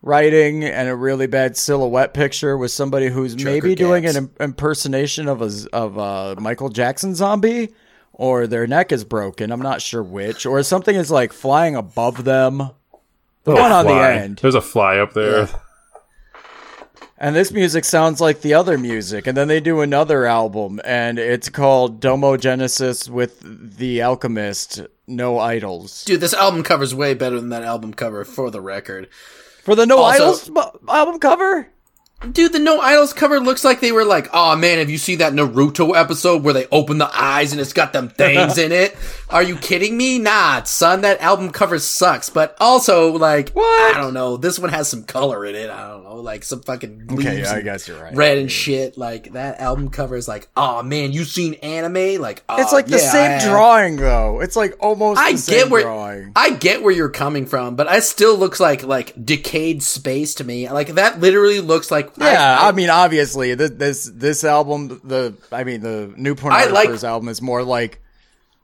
writing 0.04 0.62
and 0.64 0.88
a 0.88 0.94
really 0.94 1.26
bad 1.26 1.56
silhouette 1.56 2.12
picture 2.12 2.58
with 2.58 2.70
somebody 2.70 3.08
who's 3.08 3.42
maybe 3.42 3.74
doing 3.74 4.02
cats. 4.04 4.16
an 4.16 4.24
im- 4.24 4.30
impersonation 4.50 5.26
of 5.28 5.40
a 5.40 5.48
z- 5.50 5.68
of 5.72 5.96
a 5.96 6.36
Michael 6.40 6.68
Jackson 6.68 7.14
zombie, 7.14 7.70
or 8.12 8.46
their 8.46 8.66
neck 8.66 8.92
is 8.92 9.02
broken. 9.02 9.50
I'm 9.50 9.62
not 9.62 9.80
sure 9.80 10.02
which, 10.02 10.44
or 10.46 10.62
something 10.62 10.94
is 10.94 11.10
like 11.10 11.32
flying 11.32 11.74
above 11.74 12.24
them. 12.24 12.58
The 12.58 13.50
Little 13.52 13.62
one 13.62 13.72
on 13.72 13.86
the 13.86 13.92
end. 13.94 14.38
There's 14.42 14.54
a 14.54 14.60
fly 14.60 14.98
up 14.98 15.12
there. 15.14 15.48
And 17.16 17.34
this 17.36 17.52
music 17.52 17.84
sounds 17.84 18.20
like 18.20 18.40
the 18.40 18.54
other 18.54 18.76
music. 18.76 19.26
And 19.26 19.36
then 19.36 19.48
they 19.48 19.60
do 19.60 19.80
another 19.80 20.26
album, 20.26 20.80
and 20.84 21.18
it's 21.18 21.48
called 21.48 22.00
Domo 22.00 22.36
Genesis 22.36 23.08
with 23.08 23.40
The 23.78 24.02
Alchemist, 24.02 24.80
No 25.06 25.38
Idols. 25.38 26.04
dude, 26.04 26.20
this 26.20 26.34
album 26.34 26.62
cover's 26.62 26.94
way 26.94 27.14
better 27.14 27.40
than 27.40 27.50
that 27.50 27.62
album 27.62 27.94
cover. 27.94 28.24
For 28.24 28.50
the 28.50 28.60
record, 28.60 29.08
For 29.64 29.74
the 29.74 29.86
No 29.86 29.98
Also- 29.98 30.24
Idols 30.24 30.50
album 30.88 31.18
cover? 31.18 31.68
Dude, 32.32 32.52
the 32.52 32.58
No 32.58 32.80
Idols 32.80 33.12
cover 33.12 33.40
looks 33.40 33.64
like 33.64 33.80
they 33.80 33.92
were 33.92 34.04
like, 34.04 34.28
oh 34.32 34.56
man, 34.56 34.78
have 34.78 34.90
you 34.90 34.98
seen 34.98 35.18
that 35.18 35.32
Naruto 35.32 35.94
episode 35.96 36.42
where 36.42 36.54
they 36.54 36.66
open 36.72 36.98
the 36.98 37.10
eyes 37.12 37.52
and 37.52 37.60
it's 37.60 37.72
got 37.72 37.92
them 37.92 38.08
things 38.08 38.58
in 38.58 38.72
it? 38.72 38.96
Are 39.30 39.42
you 39.42 39.56
kidding 39.56 39.96
me? 39.96 40.18
Nah, 40.18 40.62
son, 40.64 41.02
that 41.02 41.20
album 41.20 41.50
cover 41.50 41.78
sucks. 41.78 42.30
But 42.30 42.56
also, 42.60 43.12
like, 43.12 43.50
What? 43.50 43.96
I 43.96 44.00
don't 44.00 44.14
know, 44.14 44.36
this 44.36 44.58
one 44.58 44.70
has 44.70 44.88
some 44.88 45.04
color 45.04 45.44
in 45.44 45.54
it. 45.54 45.70
I 45.70 45.88
don't 45.88 46.04
know, 46.04 46.16
like 46.16 46.44
some 46.44 46.62
fucking 46.62 47.08
Okay, 47.12 47.36
leaves 47.36 47.50
I 47.50 47.60
guess 47.60 47.86
you're 47.88 48.00
right. 48.02 48.14
red 48.14 48.38
and 48.38 48.50
shit. 48.50 48.96
Like 48.96 49.32
that 49.32 49.60
album 49.60 49.90
cover 49.90 50.16
is 50.16 50.28
like, 50.28 50.48
oh 50.56 50.82
man, 50.82 51.12
you 51.12 51.24
seen 51.24 51.54
anime? 51.54 52.20
Like, 52.20 52.42
oh, 52.48 52.60
It's 52.62 52.72
like 52.72 52.86
the 52.86 52.98
yeah, 52.98 53.38
same 53.40 53.50
drawing 53.50 53.96
though. 53.96 54.40
It's 54.40 54.56
like 54.56 54.76
almost 54.80 55.20
I 55.20 55.32
the 55.32 55.38
same 55.38 55.54
get 55.64 55.70
where 55.70 55.82
drawing. 55.82 56.32
I 56.36 56.50
get 56.50 56.82
where 56.82 56.92
you're 56.92 57.10
coming 57.10 57.46
from, 57.46 57.76
but 57.76 57.86
it 57.92 58.02
still 58.04 58.36
looks 58.36 58.60
like 58.60 58.82
like 58.82 59.12
decayed 59.24 59.82
space 59.82 60.34
to 60.36 60.44
me. 60.44 60.68
Like 60.70 60.94
that 60.94 61.20
literally 61.20 61.60
looks 61.60 61.90
like 61.90 62.13
Yeah, 62.18 62.58
I, 62.60 62.72
mean, 62.72 62.90
obviously, 62.90 63.54
this 63.54 63.70
this 63.70 64.10
this 64.14 64.44
album, 64.44 65.00
the 65.04 65.34
I 65.50 65.64
mean, 65.64 65.80
the 65.80 66.12
new 66.16 66.36
I 66.44 66.66
like- 66.66 67.02
album 67.04 67.28
is 67.28 67.42
more 67.42 67.62
like 67.62 68.00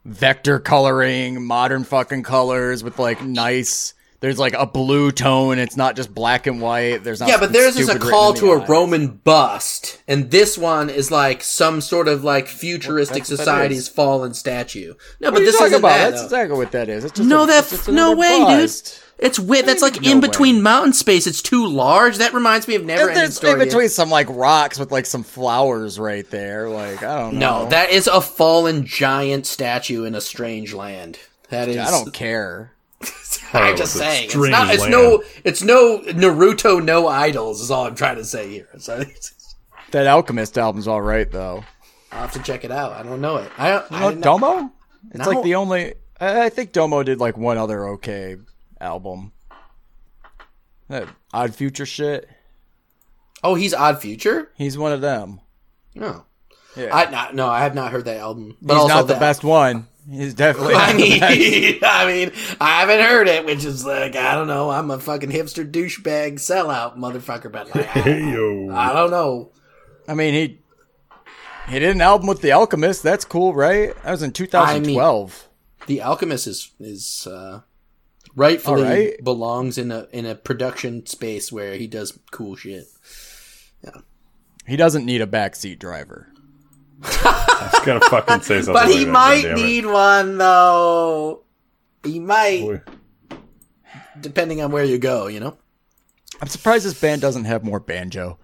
vector 0.05 0.59
coloring, 0.59 1.44
modern 1.44 1.85
fucking 1.85 2.22
colors 2.22 2.82
with 2.82 2.98
like 2.98 3.22
nice. 3.22 3.94
There's 4.20 4.39
like 4.39 4.52
a 4.52 4.66
blue 4.66 5.12
tone. 5.12 5.59
It's 5.59 5.78
not 5.78 5.97
just 5.97 6.14
black 6.14 6.47
and 6.47 6.60
white. 6.60 7.02
There's 7.02 7.20
not 7.20 7.31
yeah, 7.31 7.39
but 7.40 7.55
theirs 7.55 7.77
is 7.78 7.89
a 7.89 7.98
call 7.98 8.35
to 8.35 8.52
a 8.52 8.60
eyes. 8.60 8.68
Roman 8.68 9.06
bust, 9.09 10.02
and 10.06 10.31
this 10.31 10.59
one 10.59 10.90
is 10.90 11.10
like 11.10 11.43
some 11.43 11.81
sort 11.81 12.06
of 12.06 12.22
like 12.22 12.47
futuristic 12.47 13.24
that 13.24 13.36
society's 13.39 13.89
fallen 13.89 14.35
statue. 14.35 14.93
No, 15.20 15.31
What 15.31 15.39
but 15.39 15.44
this 15.47 15.55
isn't 15.59 15.78
about? 15.78 15.89
that. 15.89 16.10
That's 16.10 16.22
exactly 16.24 16.59
what 16.59 16.70
that 16.72 16.90
is. 16.90 17.05
It's 17.06 17.14
just 17.14 17.27
No, 17.28 17.44
a, 17.44 17.47
that 17.47 17.89
no 17.89 18.14
way, 18.14 18.40
bust. 18.40 18.85
dude. 18.85 19.10
It's 19.21 19.39
weird. 19.39 19.67
That's 19.67 19.83
like 19.83 20.01
No 20.01 20.11
in 20.13 20.21
way. 20.21 20.29
between 20.29 20.63
mountain 20.63 20.93
space. 20.95 21.27
It's 21.27 21.43
too 21.43 21.67
large. 21.67 22.17
That 22.19 22.33
reminds 22.33 22.67
me 22.67 22.75
of 22.75 22.85
Never 22.85 23.03
And 23.03 23.11
Ending 23.11 23.23
there's 23.23 23.37
Story. 23.37 23.53
in 23.53 23.59
between 23.59 23.89
some 23.91 24.11
like 24.11 24.27
rocks 24.31 24.79
with 24.79 24.91
like 24.91 25.05
some 25.07 25.23
flowers 25.23 25.99
right 25.99 26.29
there. 26.31 26.69
Like 26.71 27.03
I 27.03 27.19
don't 27.21 27.35
know. 27.35 27.65
No, 27.65 27.69
that 27.71 27.91
is 27.91 28.07
a 28.07 28.21
fallen 28.21 28.87
giant 28.87 29.47
statue 29.47 30.05
in 30.05 30.15
a 30.15 30.21
strange 30.21 30.73
land. 30.73 31.19
That 31.51 31.69
is. 31.69 31.77
I 31.77 31.91
don't 31.91 32.13
care. 32.15 32.73
I'm 33.53 33.77
just 33.77 33.95
saying. 33.95 34.27
It's 34.27 34.35
not. 34.37 34.73
It's 34.75 34.87
no. 34.87 35.23
It's 35.45 35.63
no 35.63 35.99
Naruto. 36.01 36.83
No 36.83 37.09
idols. 37.09 37.61
Is 37.61 37.71
all 37.71 37.87
I'm 37.87 37.95
trying 37.95 38.17
to 38.17 38.25
say 38.25 38.49
here. 38.49 38.69
So 38.79 39.03
That 39.91 40.07
Alchemist 40.07 40.57
album's 40.57 40.87
all 40.89 41.03
right 41.03 41.31
though. 41.31 41.65
I'll 42.13 42.23
have 42.23 42.33
to 42.33 42.43
check 42.43 42.65
it 42.65 42.71
out. 42.71 42.93
I 42.93 43.03
don't 43.03 43.21
know 43.21 43.37
it. 43.37 43.51
I. 43.59 43.71
I 43.73 43.75
You 43.75 43.81
know, 44.01 44.09
didn't 44.11 44.25
know- 44.25 44.39
Domo? 44.39 44.73
It's 45.11 45.19
No. 45.19 45.31
like 45.31 45.43
the 45.45 45.55
only. 45.57 45.95
I 46.21 46.45
I 46.45 46.49
think 46.49 46.73
Domo 46.73 47.03
did 47.03 47.19
like 47.21 47.37
one 47.37 47.59
other 47.59 47.89
okay 47.91 48.37
album. 48.81 49.32
That 50.89 51.09
Odd 51.32 51.55
Future 51.55 51.86
shit. 51.86 52.28
oh, 53.44 53.55
he's 53.55 53.73
Odd 53.74 54.01
Future. 54.01 54.51
He's 54.57 54.77
one 54.77 54.93
of 54.93 55.01
them. 55.01 55.40
No, 55.94 56.24
Yeah. 56.77 56.90
I 56.94 57.11
not. 57.11 57.35
No, 57.35 57.48
I 57.48 57.61
have 57.61 57.74
not 57.74 57.93
heard 57.93 58.05
that 58.07 58.16
album. 58.19 58.57
But 58.61 58.74
He's 58.74 58.82
also 58.82 58.94
not 58.94 59.02
the 59.07 59.15
that- 59.15 59.20
best 59.20 59.44
one. 59.44 59.86
He's 60.11 60.35
definitely. 60.35 60.74
I 60.77 60.93
not 60.93 60.97
the 60.98 61.20
best. 61.20 61.39
mean, 61.39 61.78
I 61.85 62.07
mean, 62.07 62.32
I 62.61 62.81
haven't 62.81 63.01
heard 63.05 63.28
it, 63.28 63.44
which 63.44 63.65
is 63.65 63.85
like, 63.85 64.16
I 64.16 64.35
don't 64.35 64.48
know. 64.48 64.70
I'm 64.70 64.90
a 64.90 64.98
fucking 64.98 65.31
hipster 65.31 65.70
douchebag 65.70 66.35
sellout 66.35 66.97
motherfucker, 66.97 67.52
but 67.52 67.73
like, 67.74 67.86
I, 67.97 68.01
Hey 68.01 68.32
yo. 68.32 68.70
I 68.74 68.93
don't 68.93 69.11
know. 69.11 69.52
I 70.09 70.15
mean, 70.15 70.35
he 70.35 70.61
he 71.73 71.78
did 71.78 71.90
an 71.94 72.01
album 72.01 72.27
with 72.27 72.40
The 72.40 72.51
Alchemist. 72.52 73.02
That's 73.05 73.24
cool, 73.24 73.55
right? 73.55 73.94
That 74.02 74.11
was 74.11 74.23
in 74.24 74.32
2012. 74.32 75.48
The 75.86 76.02
Alchemist 76.02 76.47
is 76.48 76.73
is 76.81 77.28
uh, 77.31 77.61
rightfully 78.36 78.82
Alright. 78.82 79.24
belongs 79.24 79.78
in 79.78 79.90
a 79.93 80.07
in 80.12 80.27
a 80.27 80.35
production 80.35 81.07
space 81.07 81.51
where 81.52 81.74
he 81.74 81.86
does 81.86 82.19
cool 82.31 82.57
shit. 82.57 82.85
Yeah. 83.85 84.01
he 84.66 84.77
doesn't 84.77 85.05
need 85.07 85.20
a 85.23 85.27
backseat 85.27 85.78
driver. 85.78 86.28
I 87.02 87.70
was 87.73 87.86
gonna 87.86 88.01
fucking 88.01 88.40
say 88.43 88.62
something. 88.62 88.74
But 88.74 88.89
he 88.89 89.05
like 89.05 89.09
might 89.09 89.44
goddammit. 89.44 89.55
need 89.57 89.86
one 89.86 90.39
though. 90.39 91.43
He 92.05 92.19
might, 92.19 92.61
Boy. 92.62 92.81
depending 94.20 94.61
on 94.62 94.70
where 94.73 94.85
you 94.85 94.98
go. 94.98 95.27
You 95.27 95.40
know, 95.40 95.57
I'm 96.40 96.48
surprised 96.48 96.85
this 96.85 96.98
band 97.01 97.20
doesn't 97.23 97.44
have 97.44 97.65
more 97.65 97.81
banjo. 97.81 98.39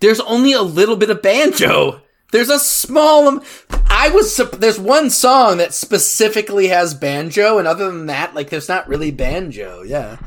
there's 0.00 0.20
only 0.20 0.52
a 0.52 0.62
little 0.62 0.96
bit 0.96 1.10
of 1.10 1.22
banjo. 1.22 2.00
There's 2.30 2.50
a 2.50 2.58
small. 2.58 3.40
I 3.88 4.10
was. 4.10 4.36
There's 4.58 4.78
one 4.78 5.10
song 5.10 5.58
that 5.58 5.72
specifically 5.74 6.68
has 6.68 6.94
banjo, 6.94 7.58
and 7.58 7.66
other 7.66 7.86
than 7.90 8.06
that, 8.06 8.34
like, 8.34 8.50
there's 8.50 8.68
not 8.68 8.86
really 8.88 9.10
banjo. 9.10 9.82
Yeah, 9.82 10.18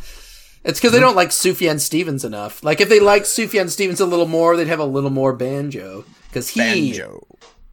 it's 0.64 0.80
because 0.80 0.94
they 0.94 1.00
don't 1.00 1.16
like 1.16 1.30
Sufjan 1.30 1.80
Stevens 1.80 2.26
enough. 2.26 2.64
Like, 2.64 2.82
if 2.82 2.90
they 2.90 3.00
liked 3.00 3.28
Sufjan 3.28 3.70
Stevens 3.70 4.00
a 4.00 4.06
little 4.06 4.28
more, 4.28 4.58
they'd 4.58 4.68
have 4.68 4.80
a 4.80 4.86
little 4.86 5.10
more 5.12 5.34
banjo. 5.34 6.04
Because 6.28 6.50
he 6.50 6.60
Banjo. 6.62 7.28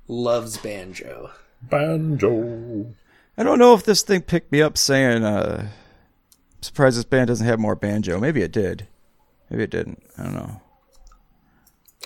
loves 0.08 0.56
banjo. 0.58 1.30
Banjo. 1.62 2.92
I 3.36 3.42
don't 3.44 3.60
know 3.60 3.72
if 3.74 3.84
this 3.84 4.02
thing 4.02 4.22
picked 4.22 4.50
me 4.50 4.60
up 4.60 4.76
saying, 4.76 5.22
uh, 5.22 5.68
I'm 5.68 6.62
surprised 6.62 6.98
this 6.98 7.04
band 7.04 7.28
doesn't 7.28 7.46
have 7.46 7.60
more 7.60 7.76
banjo. 7.76 8.18
Maybe 8.18 8.42
it 8.42 8.50
did. 8.50 8.88
Maybe 9.48 9.62
it 9.62 9.70
didn't. 9.70 10.02
I 10.18 10.24
don't 10.24 10.34
know. 10.34 10.60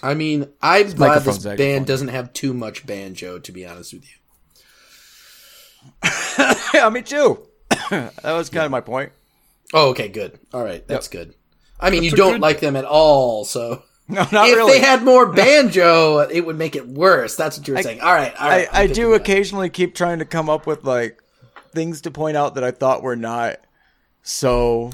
I 0.03 0.15
mean, 0.15 0.49
I'm 0.61 0.91
glad 0.93 1.23
this 1.23 1.39
band 1.39 1.59
fun. 1.59 1.85
doesn't 1.85 2.09
have 2.09 2.33
too 2.33 2.53
much 2.53 2.87
banjo. 2.87 3.39
To 3.39 3.53
be 3.53 3.67
honest 3.67 3.93
with 3.95 4.05
you. 4.05 4.17
yeah, 6.75 6.89
me 6.89 7.03
too. 7.03 7.47
that 7.91 8.23
was 8.25 8.51
kind 8.51 8.65
of 8.65 8.71
my 8.71 8.81
point. 8.81 9.13
Oh, 9.75 9.91
okay, 9.91 10.09
good. 10.09 10.39
All 10.53 10.63
right, 10.63 10.87
that's 10.87 11.09
good. 11.09 11.35
I 11.81 11.91
mean, 11.91 12.03
you 12.03 12.11
don't 12.11 12.33
good- 12.35 12.41
like 12.41 12.61
them 12.61 12.77
at 12.77 12.85
all, 12.85 13.45
so 13.45 13.83
No, 14.09 14.27
not 14.33 14.49
if 14.49 14.57
really. 14.57 14.73
they 14.73 14.81
had 14.81 15.03
more 15.03 15.27
banjo, 15.33 16.19
it 16.19 16.41
would 16.45 16.59
make 16.59 16.77
it 16.77 16.87
worse. 16.87 17.37
That's 17.37 17.59
what 17.59 17.67
you 17.69 17.75
were 17.75 17.83
saying. 17.83 18.01
All 18.01 18.13
right, 18.13 18.35
all 18.39 18.49
I. 18.51 18.69
I 18.73 18.87
do 18.87 18.93
picking 18.95 19.11
that. 19.11 19.21
occasionally 19.21 19.71
keep 19.71 19.95
trying 19.95 20.19
to 20.19 20.25
come 20.25 20.51
up 20.51 20.67
with 20.67 20.85
like 20.85 21.23
things 21.73 22.03
to 22.03 22.11
point 22.11 22.37
out 22.37 22.55
that 22.57 22.65
I 22.65 22.71
thought 22.73 23.03
were 23.03 23.17
not 23.17 23.59
so 24.23 24.91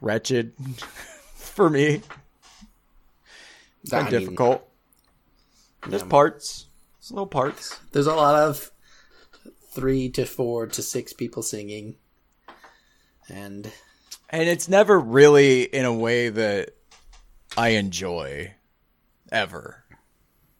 wretched 0.00 0.52
for 1.34 1.68
me. 1.68 2.02
It's 3.82 3.90
kind 3.90 4.04
I 4.04 4.06
of 4.08 4.12
mean, 4.12 4.20
difficult. 4.22 4.68
There's 5.86 6.02
parts. 6.02 6.66
There's 7.00 7.10
little 7.12 7.26
parts. 7.26 7.78
There's 7.92 8.06
a 8.06 8.14
lot 8.14 8.34
of 8.34 8.70
three 9.72 10.08
to 10.10 10.26
four 10.26 10.66
to 10.66 10.82
six 10.82 11.12
people 11.12 11.42
singing, 11.42 11.96
and 13.28 13.70
And 14.28 14.48
it's 14.48 14.68
never 14.68 14.98
really 14.98 15.62
in 15.62 15.84
a 15.84 15.94
way 15.94 16.28
that 16.28 16.70
I 17.56 17.70
enjoy 17.70 18.54
ever. 19.32 19.84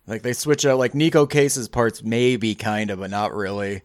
Like 0.07 0.23
they 0.23 0.33
switch 0.33 0.65
out 0.65 0.79
like 0.79 0.93
Neko 0.93 1.29
Case's 1.29 1.69
parts 1.69 2.03
maybe 2.03 2.55
kind 2.55 2.91
of, 2.91 3.01
but 3.01 3.11
not 3.11 3.35
really. 3.35 3.83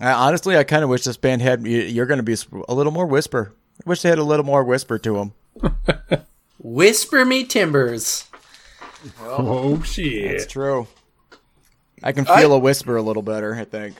I, 0.00 0.12
honestly, 0.12 0.56
I 0.56 0.64
kind 0.64 0.82
of 0.84 0.90
wish 0.90 1.04
this 1.04 1.16
band 1.16 1.42
had 1.42 1.66
you- 1.66 1.78
you're 1.82 2.06
going 2.06 2.18
to 2.18 2.22
be 2.22 2.36
a 2.68 2.74
little 2.74 2.92
more 2.92 3.06
whisper. 3.06 3.54
I 3.84 3.88
wish 3.88 4.02
they 4.02 4.08
had 4.08 4.18
a 4.18 4.24
little 4.24 4.46
more 4.46 4.64
whisper 4.64 4.98
to 4.98 5.12
them. 5.62 6.22
whisper 6.58 7.24
me 7.24 7.44
timbers. 7.44 8.24
Oh 9.20 9.76
It's 9.76 9.88
shit. 9.90 10.48
true. 10.48 10.86
I 12.02 12.12
can 12.12 12.24
feel 12.24 12.52
a 12.52 12.58
whisper 12.58 12.96
a 12.96 13.02
little 13.02 13.22
better, 13.22 13.54
I 13.54 13.64
think. 13.64 13.96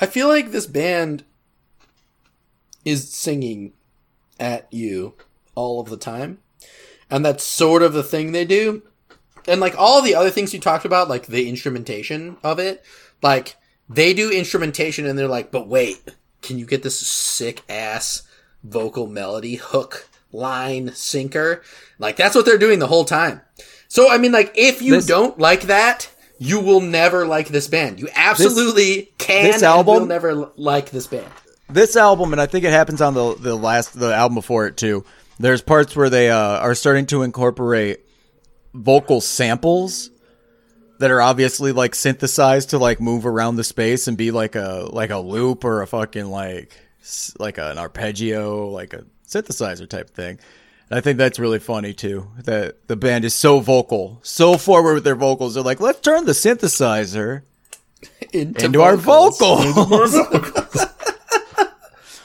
I 0.00 0.06
feel 0.06 0.28
like 0.28 0.50
this 0.50 0.66
band 0.66 1.24
is 2.84 3.12
singing 3.12 3.72
at 4.40 4.72
you 4.72 5.14
all 5.54 5.80
of 5.80 5.88
the 5.88 5.96
time. 5.96 6.38
And 7.10 7.24
that's 7.24 7.44
sort 7.44 7.82
of 7.82 7.92
the 7.92 8.02
thing 8.02 8.32
they 8.32 8.44
do. 8.44 8.82
And 9.46 9.60
like 9.60 9.74
all 9.78 10.02
the 10.02 10.14
other 10.14 10.30
things 10.30 10.52
you 10.52 10.60
talked 10.60 10.84
about, 10.84 11.08
like 11.08 11.26
the 11.26 11.48
instrumentation 11.48 12.36
of 12.42 12.58
it, 12.58 12.84
like 13.22 13.56
they 13.88 14.12
do 14.14 14.30
instrumentation 14.30 15.06
and 15.06 15.18
they're 15.18 15.26
like, 15.28 15.50
but 15.50 15.68
wait, 15.68 16.00
can 16.42 16.58
you 16.58 16.66
get 16.66 16.82
this 16.82 17.00
sick 17.00 17.62
ass 17.68 18.22
vocal 18.62 19.06
melody, 19.06 19.54
hook, 19.56 20.08
line, 20.32 20.92
sinker? 20.94 21.62
Like 21.98 22.16
that's 22.16 22.34
what 22.34 22.44
they're 22.44 22.58
doing 22.58 22.78
the 22.78 22.86
whole 22.86 23.04
time. 23.04 23.40
So 23.88 24.10
I 24.10 24.18
mean 24.18 24.32
like 24.32 24.52
if 24.56 24.82
you 24.82 24.94
This- 24.96 25.06
don't 25.06 25.38
like 25.38 25.62
that, 25.62 26.10
you 26.38 26.60
will 26.60 26.80
never 26.80 27.26
like 27.26 27.48
this 27.48 27.66
band. 27.66 27.98
You 27.98 28.08
absolutely 28.14 29.12
can 29.18 29.44
this 29.50 29.62
album- 29.62 29.94
will 30.00 30.06
never 30.06 30.28
l- 30.30 30.52
like 30.56 30.90
this 30.90 31.06
band. 31.06 31.26
this 31.70 31.96
album, 31.96 32.32
and 32.32 32.40
I 32.40 32.46
think 32.46 32.64
it 32.64 32.70
happens 32.72 33.00
on 33.00 33.14
the 33.14 33.34
the 33.34 33.54
last 33.56 33.98
the 33.98 34.14
album 34.14 34.36
before 34.36 34.66
it 34.66 34.76
too. 34.76 35.04
There's 35.40 35.62
parts 35.62 35.94
where 35.96 36.10
they 36.10 36.30
uh, 36.30 36.36
are 36.38 36.74
starting 36.74 37.06
to 37.06 37.22
incorporate 37.22 38.00
vocal 38.74 39.20
samples 39.20 40.10
that 40.98 41.10
are 41.10 41.20
obviously 41.22 41.72
like 41.72 41.94
synthesized 41.94 42.70
to 42.70 42.78
like 42.78 43.00
move 43.00 43.24
around 43.26 43.56
the 43.56 43.64
space 43.64 44.08
and 44.08 44.16
be 44.16 44.30
like 44.30 44.54
a 44.56 44.88
like 44.92 45.10
a 45.10 45.18
loop 45.18 45.64
or 45.64 45.82
a 45.82 45.86
fucking 45.86 46.26
like 46.26 46.76
like 47.38 47.58
an 47.58 47.78
arpeggio, 47.78 48.68
like 48.68 48.92
a 48.94 49.04
synthesizer 49.28 49.88
type 49.88 50.10
thing. 50.10 50.38
And 50.90 50.98
I 50.98 51.00
think 51.00 51.18
that's 51.18 51.38
really 51.38 51.58
funny 51.58 51.92
too. 51.92 52.28
That 52.44 52.88
the 52.88 52.96
band 52.96 53.24
is 53.24 53.34
so 53.34 53.60
vocal, 53.60 54.20
so 54.22 54.56
forward 54.56 54.94
with 54.94 55.04
their 55.04 55.14
vocals. 55.14 55.54
They're 55.54 55.62
like, 55.62 55.80
let's 55.80 56.00
turn 56.00 56.24
the 56.24 56.32
synthesizer 56.32 57.42
Into, 58.32 58.64
into 58.64 58.82
our 58.82 58.96
vocals. 58.96 59.64
vocals. 59.74 60.16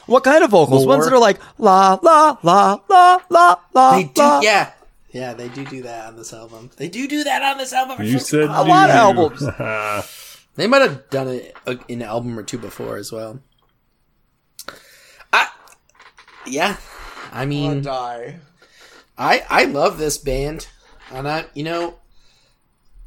What 0.06 0.22
kind 0.22 0.44
of 0.44 0.50
vocals? 0.50 0.86
Ones 0.86 1.06
that 1.06 1.14
are 1.14 1.18
like 1.18 1.40
la 1.56 1.98
la 2.02 2.36
la 2.42 2.78
la 2.90 3.20
la 3.30 3.56
la. 3.72 3.96
They 3.96 4.04
do, 4.04 4.20
la. 4.20 4.40
yeah, 4.42 4.72
yeah, 5.12 5.32
they 5.32 5.48
do 5.48 5.64
do 5.64 5.80
that 5.82 6.08
on 6.08 6.16
this 6.16 6.30
album. 6.34 6.70
They 6.76 6.88
do 6.90 7.08
do 7.08 7.24
that 7.24 7.42
on 7.42 7.56
this 7.56 7.72
album. 7.72 8.04
You 8.04 8.18
said 8.18 8.44
A 8.50 8.62
lot 8.64 8.90
of 8.90 8.96
albums. 8.96 9.42
They 10.56 10.66
might 10.68 10.82
have 10.82 11.08
done 11.10 11.28
it 11.28 11.56
uh, 11.66 11.76
in 11.88 12.00
an 12.02 12.06
album 12.06 12.38
or 12.38 12.44
two 12.44 12.58
before 12.58 12.96
as 12.96 13.10
well. 13.10 13.40
I, 15.32 15.48
yeah, 16.46 16.76
I 17.34 17.46
mean, 17.46 17.82
die. 17.82 18.38
I 19.18 19.42
I 19.48 19.64
love 19.64 19.98
this 19.98 20.18
band, 20.18 20.68
and 21.12 21.28
I 21.28 21.46
you 21.54 21.64
know, 21.64 21.96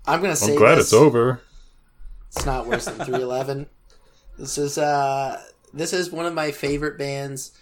I'm 0.05 0.21
gonna 0.21 0.35
say 0.35 0.53
I'm 0.53 0.57
glad 0.59 0.75
this, 0.75 0.87
it's 0.87 0.93
over. 0.93 1.41
It's 2.35 2.45
not 2.45 2.67
worse 2.67 2.85
than 2.85 2.95
311. 2.95 3.67
This 4.37 4.59
is 4.59 4.77
uh 4.77 5.41
this 5.73 5.93
is 5.93 6.11
one 6.11 6.27
of 6.27 6.33
my 6.35 6.51
favorite 6.51 6.99
bands, 6.99 7.57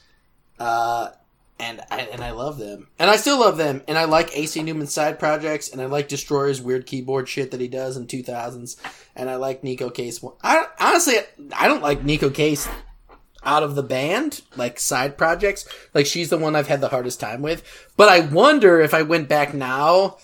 uh, 0.60 1.12
and 1.58 1.80
I 1.90 2.02
and 2.02 2.22
I 2.22 2.32
love 2.32 2.58
them, 2.58 2.90
and 3.00 3.10
I 3.10 3.16
still 3.16 3.40
love 3.40 3.56
them, 3.56 3.82
and 3.88 3.98
I 3.98 4.04
like 4.04 4.38
AC 4.38 4.62
Newman's 4.62 4.94
side 4.94 5.18
projects, 5.18 5.70
and 5.70 5.82
I 5.82 5.86
like 5.86 6.10
Destroyer's 6.10 6.62
weird 6.62 6.86
keyboard 6.86 7.30
shit 7.30 7.52
that 7.52 7.62
he 7.62 7.70
does 7.70 7.96
in 7.96 8.08
2000s, 8.08 8.76
and 9.16 9.30
I 9.30 9.38
like 9.38 9.62
Neko 9.62 9.94
Case. 9.94 10.22
I 10.44 10.66
honestly 10.82 11.16
I 11.58 11.70
don't 11.70 11.82
like 11.82 12.04
Neko 12.04 12.34
Case 12.34 12.68
out 13.46 13.64
of 13.64 13.76
the 13.76 13.84
band, 13.84 14.42
like 14.56 14.80
side 14.80 15.18
projects. 15.18 15.68
Like 15.94 16.06
she's 16.06 16.30
the 16.30 16.38
one 16.38 16.56
I've 16.56 16.68
had 16.68 16.82
the 16.82 16.90
hardest 16.90 17.20
time 17.20 17.42
with. 17.42 17.64
But 17.96 18.10
I 18.10 18.22
wonder 18.22 18.82
if 18.82 18.94
I 18.94 19.02
went 19.04 19.30
back 19.30 19.54
now 19.54 20.18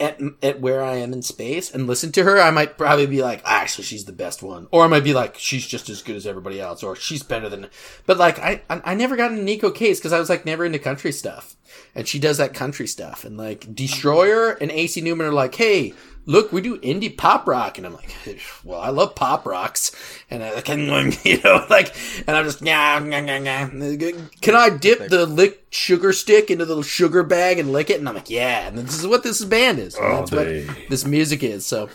at 0.00 0.20
at 0.42 0.60
where 0.60 0.82
I 0.82 0.96
am 0.96 1.12
in 1.12 1.22
space 1.22 1.74
and 1.74 1.86
listened 1.86 2.14
to 2.14 2.24
her, 2.24 2.40
I 2.40 2.50
might 2.50 2.78
probably 2.78 3.06
be 3.06 3.22
like, 3.22 3.42
"Ah, 3.44 3.60
actually, 3.60 3.84
she's 3.84 4.04
the 4.04 4.12
best 4.12 4.42
one, 4.42 4.68
or 4.70 4.84
I 4.84 4.86
might 4.86 5.04
be 5.04 5.14
like, 5.14 5.36
she's 5.38 5.66
just 5.66 5.88
as 5.88 6.02
good 6.02 6.16
as 6.16 6.26
everybody 6.26 6.60
else, 6.60 6.82
or 6.82 6.94
she's 6.94 7.22
better 7.22 7.48
than. 7.48 7.68
But 8.06 8.18
like, 8.18 8.38
I 8.38 8.62
I, 8.70 8.80
I 8.84 8.94
never 8.94 9.16
got 9.16 9.32
into 9.32 9.44
Neko 9.44 9.74
Case 9.74 9.98
because 9.98 10.12
I 10.12 10.20
was 10.20 10.28
like 10.28 10.46
never 10.46 10.64
into 10.64 10.78
country 10.78 11.12
stuff, 11.12 11.56
and 11.94 12.06
she 12.06 12.18
does 12.18 12.38
that 12.38 12.54
country 12.54 12.86
stuff, 12.86 13.24
and 13.24 13.36
like 13.36 13.74
Destroyer 13.74 14.50
and 14.52 14.70
AC 14.70 15.00
Newman 15.00 15.26
are 15.26 15.32
like, 15.32 15.54
hey. 15.54 15.94
Look, 16.28 16.52
we 16.52 16.60
do 16.60 16.78
indie 16.80 17.16
pop 17.16 17.48
rock, 17.48 17.78
and 17.78 17.86
I'm 17.86 17.94
like, 17.94 18.14
well, 18.62 18.78
I 18.78 18.90
love 18.90 19.14
pop 19.14 19.46
rocks, 19.46 19.92
and 20.30 20.44
I 20.44 20.60
can, 20.60 20.80
you 21.24 21.40
know, 21.40 21.64
like, 21.70 21.96
and 22.26 22.36
I'm 22.36 22.44
just, 22.44 22.60
yeah, 22.60 23.00
can 23.00 24.54
I 24.54 24.68
dip 24.68 25.08
the 25.08 25.24
lick 25.24 25.66
sugar 25.70 26.12
stick 26.12 26.50
into 26.50 26.66
the 26.66 26.82
sugar 26.82 27.22
bag 27.22 27.58
and 27.58 27.72
lick 27.72 27.88
it? 27.88 27.98
And 27.98 28.06
I'm 28.06 28.14
like, 28.14 28.28
yeah, 28.28 28.68
and 28.68 28.76
this 28.76 28.98
is 28.98 29.06
what 29.06 29.22
this 29.22 29.42
band 29.42 29.78
is. 29.78 29.94
And 29.94 30.04
All 30.04 30.18
that's 30.18 30.30
day. 30.30 30.66
what 30.66 30.76
this 30.90 31.06
music 31.06 31.42
is. 31.42 31.64
So, 31.64 31.88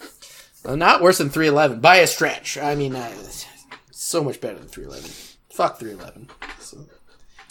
uh, 0.66 0.76
not 0.76 1.04
worse 1.04 1.20
than 1.20 1.30
311 1.30 1.80
by 1.80 1.98
a 1.98 2.08
stretch. 2.08 2.58
I 2.58 2.74
mean, 2.74 2.96
uh, 2.96 3.12
so 3.92 4.24
much 4.24 4.42
better 4.42 4.58
than 4.58 4.68
311. 4.68 5.12
Fuck 5.52 5.78
311. 5.78 6.28
So, 6.60 6.80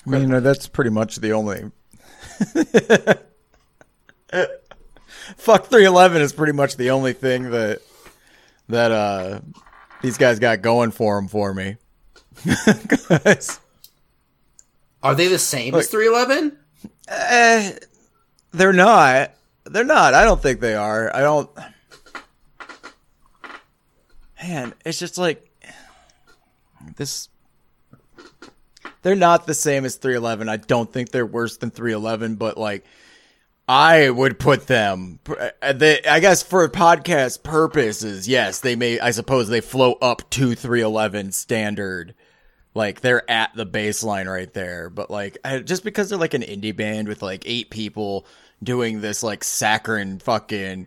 I 0.05 0.11
mean, 0.11 0.23
you 0.23 0.27
know, 0.27 0.41
that's 0.41 0.67
pretty 0.67 0.91
much 0.91 1.19
the 1.19 1.33
only. 1.33 1.71
Fuck 5.37 5.67
311 5.67 6.23
is 6.23 6.33
pretty 6.33 6.53
much 6.53 6.77
the 6.77 6.91
only 6.91 7.13
thing 7.13 7.51
that 7.51 7.81
that 8.69 8.93
uh 8.93 9.41
these 10.03 10.19
guys 10.19 10.39
got 10.39 10.63
going 10.63 10.91
for 10.91 11.17
them 11.17 11.29
for 11.29 11.55
me. 11.55 11.77
are 15.03 15.15
they 15.15 15.29
the 15.29 15.39
same 15.39 15.75
as 15.75 15.89
311? 15.89 16.59
eh, 17.09 17.73
they're 18.53 18.73
not. 18.73 19.33
They're 19.65 19.85
not. 19.85 20.15
I 20.15 20.25
don't 20.25 20.43
think 20.43 20.61
they 20.61 20.75
are. 20.75 21.15
I 21.15 21.21
don't. 21.21 21.51
Man, 24.43 24.75
it's 24.85 24.99
just 24.99 25.19
like 25.19 25.49
this. 26.97 27.29
They're 29.03 29.15
not 29.15 29.47
the 29.47 29.55
same 29.55 29.85
as 29.85 29.97
311. 29.97 30.49
I 30.49 30.57
don't 30.57 30.93
think 30.93 31.11
they're 31.11 31.27
worse 31.27 31.57
than 31.59 31.71
311, 31.71 32.37
but 32.37 32.59
like 32.59 32.85
I 33.73 34.11
would 34.11 34.39
put 34.39 34.67
them. 34.67 35.19
uh, 35.27 35.49
I 35.63 36.21
guess 36.21 36.43
for 36.43 36.69
podcast 36.69 37.43
purposes, 37.43 38.29
yes, 38.29 38.61
they 38.61 38.77
may. 38.77 39.01
I 39.01 39.13
suppose 39.13 39.49
they 39.49 39.63
flow 39.63 39.95
up 39.95 40.29
to 40.33 40.55
311 40.55 41.33
standard. 41.33 42.15
Like 42.75 43.01
they're 43.01 43.29
at 43.31 43.55
the 43.55 43.65
baseline 43.65 44.31
right 44.31 44.53
there, 44.53 44.91
but 44.91 45.11
like 45.11 45.39
just 45.65 45.85
because 45.85 46.11
they're 46.11 46.19
like 46.19 46.35
an 46.35 46.43
indie 46.43 46.77
band 46.77 47.09
with 47.09 47.23
like 47.23 47.45
eight 47.47 47.71
people 47.71 48.27
doing 48.63 49.01
this 49.01 49.23
like 49.23 49.43
saccharine 49.43 50.19
fucking 50.19 50.87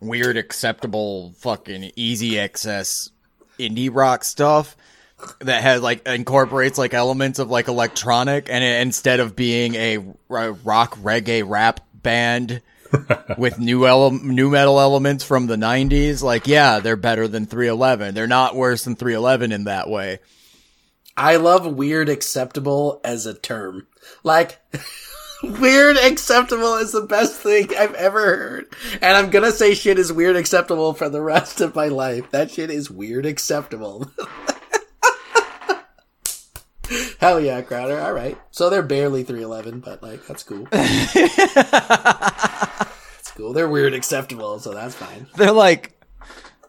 weird 0.00 0.36
acceptable 0.36 1.34
fucking 1.38 1.92
easy 1.94 2.40
access 2.40 3.10
indie 3.60 3.90
rock 3.94 4.24
stuff 4.24 4.76
that 5.38 5.62
has 5.62 5.80
like 5.80 6.06
incorporates 6.06 6.78
like 6.78 6.94
elements 6.94 7.38
of 7.38 7.48
like 7.48 7.68
electronic 7.68 8.48
and 8.50 8.62
it, 8.62 8.82
instead 8.82 9.20
of 9.20 9.34
being 9.34 9.74
a 9.76 9.98
rock 10.28 10.96
reggae 10.96 11.42
rap 11.46 11.80
band 12.04 12.62
with 13.38 13.58
new 13.58 13.84
ele- 13.86 14.12
new 14.12 14.50
metal 14.50 14.78
elements 14.78 15.24
from 15.24 15.48
the 15.48 15.56
90s 15.56 16.22
like 16.22 16.46
yeah 16.46 16.78
they're 16.78 16.94
better 16.94 17.26
than 17.26 17.44
311 17.44 18.14
they're 18.14 18.28
not 18.28 18.54
worse 18.54 18.84
than 18.84 18.94
311 18.94 19.50
in 19.50 19.64
that 19.64 19.90
way 19.90 20.20
I 21.16 21.36
love 21.36 21.66
weird 21.66 22.08
acceptable 22.08 23.00
as 23.04 23.26
a 23.26 23.34
term. 23.34 23.86
Like, 24.24 24.58
weird 25.42 25.96
acceptable 25.96 26.74
is 26.74 26.92
the 26.92 27.02
best 27.02 27.36
thing 27.36 27.68
I've 27.76 27.94
ever 27.94 28.36
heard. 28.36 28.66
And 28.94 29.16
I'm 29.16 29.30
gonna 29.30 29.52
say 29.52 29.74
shit 29.74 29.98
is 29.98 30.12
weird 30.12 30.36
acceptable 30.36 30.92
for 30.92 31.08
the 31.08 31.22
rest 31.22 31.60
of 31.60 31.74
my 31.74 31.86
life. 31.86 32.30
That 32.32 32.50
shit 32.50 32.70
is 32.70 32.90
weird 32.90 33.26
acceptable. 33.26 34.10
Hell 37.24 37.40
yeah, 37.40 37.62
Crowder. 37.62 37.98
All 38.02 38.12
right. 38.12 38.36
So 38.50 38.68
they're 38.68 38.82
barely 38.82 39.22
311, 39.22 39.80
but 39.80 40.02
like, 40.02 40.26
that's 40.26 40.42
cool. 40.42 40.68
that's 40.70 40.90
cool. 43.34 43.54
They're 43.54 43.66
weird 43.66 43.94
acceptable, 43.94 44.58
so 44.58 44.74
that's 44.74 44.94
fine. 44.94 45.26
they're 45.36 45.50
like 45.50 45.98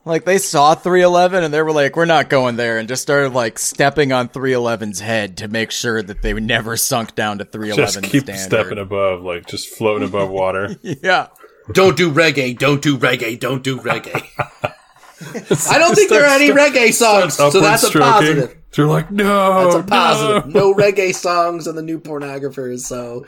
like 0.05 0.23
they 0.23 0.37
saw 0.37 0.73
311 0.73 1.43
and 1.43 1.53
they 1.53 1.61
were 1.61 1.73
like 1.73 1.97
we're 1.97 2.05
not 2.05 2.29
going 2.29 2.55
there 2.55 2.77
and 2.77 2.87
just 2.87 3.01
started 3.01 3.33
like 3.33 3.59
stepping 3.59 4.13
on 4.13 4.29
311's 4.29 5.01
head 5.01 5.35
to 5.37 5.49
make 5.49 5.71
sure 5.71 6.01
that 6.01 6.21
they 6.21 6.31
never 6.31 6.77
sunk 6.77 7.15
down 7.15 7.39
to 7.39 7.43
311 7.43 8.03
Just 8.03 8.11
keep 8.13 8.23
standard 8.23 8.41
stepping 8.41 8.77
above, 8.77 9.23
like 9.23 9.47
just 9.47 9.67
floating 9.75 10.07
above 10.07 10.29
water. 10.29 10.73
yeah 10.81 11.27
Don't 11.73 11.97
do 11.97 12.09
reggae, 12.13 12.57
don't 12.57 12.81
do 12.81 12.97
reggae, 12.97 13.37
don't 13.37 13.61
do 13.61 13.77
reggae. 13.79 14.25
I 15.69 15.77
don't 15.77 15.95
think 15.95 16.09
there 16.09 16.23
are 16.23 16.35
any 16.35 16.49
reggae 16.49 16.93
songs, 16.93 17.35
so 17.35 17.49
that's 17.51 17.83
a 17.83 17.87
stroking. 17.87 18.11
positive. 18.11 18.57
They're 18.75 18.87
like, 18.87 19.09
no, 19.09 19.71
That's 19.71 19.75
a 19.75 19.87
positive. 19.87 20.53
no. 20.53 20.71
No 20.71 20.73
reggae 20.73 21.15
songs 21.15 21.67
on 21.67 21.75
the 21.75 21.81
new 21.81 21.99
pornographers, 21.99 22.81
so 22.81 23.25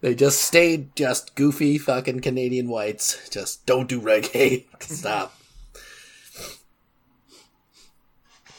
they 0.00 0.14
just 0.14 0.40
stayed 0.40 0.96
just 0.96 1.36
goofy 1.36 1.78
fucking 1.78 2.20
Canadian 2.20 2.68
whites. 2.68 3.28
Just 3.28 3.64
don't 3.66 3.88
do 3.88 4.00
reggae. 4.00 4.64
Stop. 4.80 5.34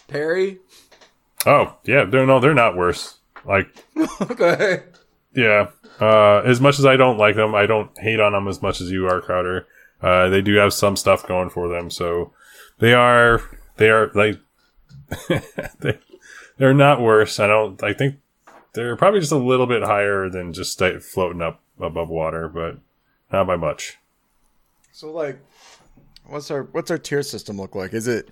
perry 0.08 0.58
Oh 1.46 1.76
yeah, 1.84 2.06
they're 2.06 2.26
no, 2.26 2.40
they're 2.40 2.54
not 2.54 2.76
worse. 2.76 3.18
Like, 3.46 3.68
okay 4.22 4.84
yeah, 5.34 5.68
uh, 6.00 6.42
as 6.46 6.60
much 6.60 6.80
as 6.80 6.86
I 6.86 6.98
don't 6.98 7.18
like 7.18 7.36
them, 7.36 7.54
I 7.54 7.66
don't 7.66 7.92
hate 8.00 8.20
on 8.20 8.34
them 8.34 8.48
as 8.48 8.62
much 8.62 8.82
as 8.82 8.92
you 8.92 9.08
are, 9.08 9.22
Crowder. 9.22 9.68
Uh, 10.02 10.30
they 10.30 10.42
do 10.42 10.56
have 10.56 10.74
some 10.74 10.96
stuff 10.96 11.28
going 11.28 11.50
for 11.50 11.68
them, 11.68 11.90
so 11.90 12.34
they 12.80 12.94
are 12.94 13.42
they 13.78 13.90
are 13.90 14.12
like 14.14 14.40
they 15.80 16.00
they're 16.58 16.74
not 16.74 17.02
worse. 17.02 17.40
I 17.40 17.48
don't. 17.48 17.82
I 17.84 17.94
think 17.94 18.18
they're 18.74 18.96
probably 18.96 19.20
just 19.22 19.32
a 19.32 19.38
little 19.38 19.66
bit 19.68 19.82
higher 19.84 20.30
than 20.30 20.54
just 20.54 20.82
floating 21.02 21.42
up 21.42 21.62
above 21.80 22.10
water, 22.10 22.48
but 22.50 22.78
not 23.32 23.48
by 23.48 23.56
much. 23.56 23.98
so 24.92 25.12
like 25.12 25.40
what's 26.26 26.52
our 26.52 26.64
what's 26.72 26.92
our 26.92 26.98
tier 26.98 27.24
system 27.24 27.58
look 27.58 27.74
like 27.74 27.92
is 27.94 28.08
it 28.08 28.30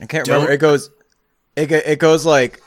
i 0.00 0.06
can't 0.06 0.24
Don't- 0.26 0.34
remember 0.34 0.52
it 0.52 0.58
goes 0.58 0.90
it, 1.56 1.72
it 1.72 1.98
goes 1.98 2.24
like 2.24 2.62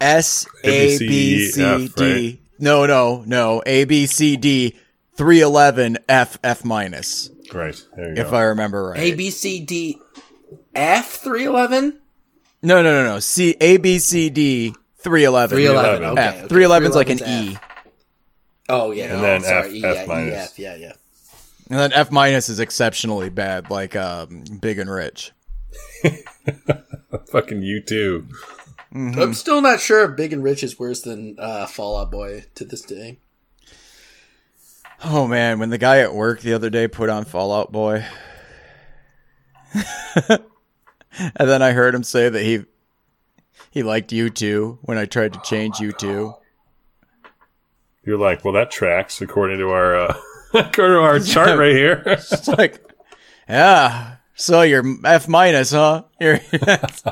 s 0.00 0.46
a 0.64 0.98
b 0.98 1.46
c 1.50 1.88
d 1.88 2.40
no 2.58 2.86
no 2.86 3.22
no 3.26 3.62
a 3.66 3.84
b 3.84 4.06
c 4.06 4.36
d 4.38 4.78
311 5.14 5.98
f 6.08 6.38
f 6.42 6.64
minus 6.64 7.28
Great. 7.48 7.84
there 7.96 8.14
you 8.14 8.20
if 8.20 8.30
go. 8.30 8.36
i 8.36 8.42
remember 8.42 8.90
right 8.90 9.00
A 9.00 9.14
B 9.14 9.30
C 9.30 9.60
D 9.60 9.98
F 10.74 11.16
three 11.16 11.44
eleven. 11.44 11.98
No, 12.62 12.82
no, 12.82 13.02
no, 13.02 13.14
no. 13.14 13.20
C 13.20 13.56
A 13.60 13.76
B 13.78 13.98
C 13.98 14.30
D 14.30 14.74
three 14.98 15.24
eleven. 15.24 15.56
311. 15.56 16.00
311. 16.00 16.04
Okay. 16.12 16.22
F. 16.22 16.34
okay. 16.34 16.48
Three 16.48 16.64
eleven's 16.64 16.94
like 16.94 17.08
an 17.10 17.18
311's 17.18 17.28
E, 17.28 17.54
F. 17.54 17.84
Oh 18.68 18.90
yeah. 18.92 19.04
And 19.04 19.12
oh, 19.14 19.22
then 19.22 19.42
sorry. 19.42 19.68
F- 19.68 19.72
E, 19.72 19.84
F 19.84 19.96
yeah, 19.96 20.06
minus. 20.06 20.52
EF, 20.52 20.58
yeah, 20.58 20.76
yeah. 20.76 20.92
and 21.70 21.78
then 21.78 21.92
F 21.92 22.10
minus 22.10 22.48
is 22.48 22.60
exceptionally 22.60 23.30
bad, 23.30 23.70
like 23.70 23.96
um, 23.96 24.44
Big 24.60 24.78
and 24.78 24.90
Rich. 24.90 25.32
Fucking 27.30 27.62
you 27.62 27.82
too. 27.82 28.26
I'm 28.92 29.34
still 29.34 29.60
not 29.60 29.80
sure 29.80 30.10
if 30.10 30.16
Big 30.16 30.32
and 30.32 30.42
Rich 30.42 30.64
is 30.64 30.78
worse 30.78 31.02
than 31.02 31.36
uh, 31.38 31.66
Fall 31.66 31.96
Out 31.96 32.10
Boy 32.10 32.44
to 32.56 32.64
this 32.64 32.82
day. 32.82 33.18
Oh 35.02 35.26
man, 35.26 35.58
when 35.58 35.70
the 35.70 35.78
guy 35.78 36.00
at 36.00 36.14
work 36.14 36.40
the 36.40 36.52
other 36.52 36.68
day 36.68 36.86
put 36.86 37.08
on 37.08 37.24
Fall 37.24 37.52
Out 37.52 37.72
Boy, 37.72 38.04
and 40.28 40.40
then 41.36 41.62
I 41.62 41.72
heard 41.72 41.94
him 41.94 42.02
say 42.02 42.28
that 42.28 42.42
he 42.42 42.64
he 43.70 43.82
liked 43.82 44.12
you 44.12 44.28
too 44.28 44.78
when 44.82 44.98
I 44.98 45.06
tried 45.06 45.32
to 45.32 45.40
change 45.40 45.80
you 45.80 45.92
too. 45.92 46.34
You're 48.04 48.18
like, 48.18 48.44
well, 48.44 48.54
that 48.54 48.70
tracks 48.70 49.22
according 49.22 49.58
to 49.58 49.70
our 49.70 49.96
uh, 49.96 50.20
according 50.54 50.96
to 50.96 51.00
our 51.00 51.18
chart 51.20 51.58
right 51.58 51.74
here. 51.74 52.02
It's 52.04 52.48
like, 52.48 52.84
yeah. 53.48 54.16
So 54.34 54.62
you're 54.62 54.84
F 55.04 55.28
minus, 55.28 55.70
huh? 55.70 56.04
You're, 56.18 56.38
that's, 56.50 57.02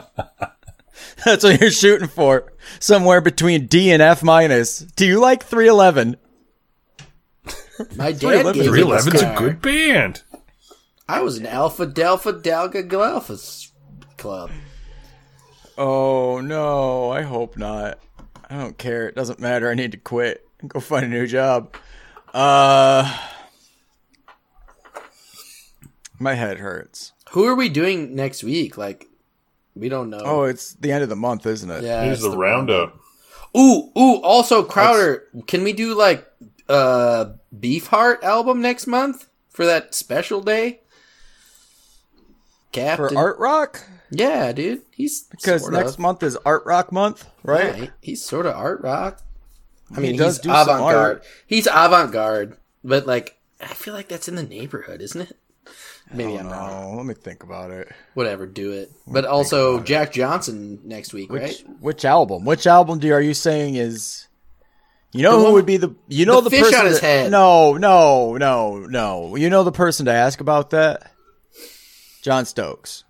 that's 1.24 1.44
what 1.44 1.60
you're 1.60 1.70
shooting 1.70 2.08
for. 2.08 2.52
Somewhere 2.80 3.20
between 3.20 3.66
D 3.66 3.90
and 3.90 4.02
F 4.02 4.22
minus. 4.22 4.78
Do 4.78 5.06
you 5.06 5.20
like 5.20 5.44
311? 5.44 6.16
My 7.96 8.12
dad 8.12 8.54
gave 8.54 8.66
Three 8.66 8.84
me 8.84 8.90
this 8.90 9.06
Eleven's 9.06 9.22
a 9.22 9.34
good 9.36 9.60
band. 9.62 10.22
I 11.08 11.20
was 11.22 11.38
an 11.38 11.46
Alpha 11.46 11.86
Delta 11.86 12.32
Delta 12.32 12.82
Galpha 12.82 13.70
club. 14.16 14.50
Oh 15.76 16.40
no, 16.40 17.10
I 17.10 17.22
hope 17.22 17.56
not. 17.56 17.98
I 18.50 18.56
don't 18.56 18.76
care. 18.78 19.08
It 19.08 19.14
doesn't 19.14 19.40
matter. 19.40 19.70
I 19.70 19.74
need 19.74 19.92
to 19.92 19.98
quit 19.98 20.46
and 20.60 20.68
go 20.68 20.80
find 20.80 21.04
a 21.04 21.08
new 21.08 21.26
job. 21.26 21.74
Uh 22.34 23.16
My 26.18 26.34
head 26.34 26.58
hurts. 26.58 27.12
Who 27.30 27.44
are 27.44 27.54
we 27.54 27.68
doing 27.68 28.14
next 28.14 28.42
week? 28.42 28.76
Like, 28.76 29.06
we 29.76 29.88
don't 29.88 30.10
know. 30.10 30.20
Oh, 30.24 30.42
it's 30.44 30.74
the 30.74 30.90
end 30.92 31.02
of 31.02 31.08
the 31.08 31.16
month, 31.16 31.46
isn't 31.46 31.70
it? 31.70 31.84
yeah. 31.84 32.04
Here's 32.04 32.24
it's 32.24 32.28
the 32.30 32.36
roundup. 32.36 32.98
Ooh, 33.56 33.90
ooh. 33.96 34.20
Also, 34.22 34.62
Crowder, 34.62 35.24
can 35.46 35.62
we 35.62 35.72
do 35.72 35.94
like 35.94 36.26
uh 36.68 37.32
Beefheart 37.58 38.22
album 38.22 38.60
next 38.60 38.86
month 38.86 39.28
for 39.48 39.64
that 39.66 39.94
special 39.94 40.40
day? 40.42 40.80
For 42.72 43.16
Art 43.16 43.38
Rock? 43.38 43.84
Yeah, 44.10 44.52
dude. 44.52 44.82
He's 44.92 45.22
Because 45.22 45.68
next 45.68 45.94
of. 45.94 45.98
month 45.98 46.22
is 46.22 46.36
Art 46.46 46.64
Rock 46.64 46.92
month, 46.92 47.26
right? 47.42 47.64
Yeah, 47.64 47.74
he- 47.84 47.90
he's 48.00 48.24
sort 48.24 48.46
of 48.46 48.54
art 48.54 48.80
rock. 48.82 49.20
I 49.96 50.00
mean, 50.00 50.16
does 50.16 50.36
he's 50.36 50.42
do 50.44 50.50
avant 50.50 50.80
garde. 50.80 51.22
He's 51.46 51.66
avant 51.66 52.12
garde, 52.12 52.56
but 52.84 53.06
like, 53.06 53.36
I 53.60 53.66
feel 53.68 53.94
like 53.94 54.08
that's 54.08 54.28
in 54.28 54.34
the 54.36 54.42
neighborhood, 54.44 55.00
isn't 55.00 55.22
it? 55.22 55.36
Maybe 56.12 56.38
I'm 56.38 56.48
wrong. 56.48 56.92
Oh, 56.92 56.96
let 56.98 57.06
me 57.06 57.14
think 57.14 57.42
about 57.42 57.70
it. 57.70 57.88
Whatever, 58.14 58.46
do 58.46 58.72
it. 58.72 58.92
But 59.06 59.24
also 59.24 59.80
Jack 59.80 60.12
Johnson 60.12 60.78
next 60.84 61.12
week, 61.12 61.30
Which 61.32 61.42
right? 61.42 61.64
which 61.80 62.04
album? 62.04 62.44
Which 62.44 62.66
album 62.66 62.98
do 63.00 63.08
you, 63.08 63.14
are 63.14 63.20
you 63.20 63.34
saying 63.34 63.74
is 63.74 64.27
you 65.12 65.22
know 65.22 65.46
who 65.46 65.52
would 65.54 65.66
be 65.66 65.76
the 65.78 65.94
you 66.08 66.26
know 66.26 66.40
the 66.40 66.50
the, 66.50 66.50
fish 66.50 66.60
person 66.64 66.80
on 66.80 66.86
his 66.86 67.00
that- 67.00 67.06
head. 67.06 67.30
No, 67.30 67.74
no, 67.74 68.36
no, 68.36 68.78
no. 68.80 69.36
You 69.36 69.48
know 69.50 69.64
the 69.64 69.72
person 69.72 70.06
to 70.06 70.12
ask 70.12 70.40
about 70.40 70.70
that? 70.70 71.10
John 72.22 72.44
Stokes. 72.44 73.04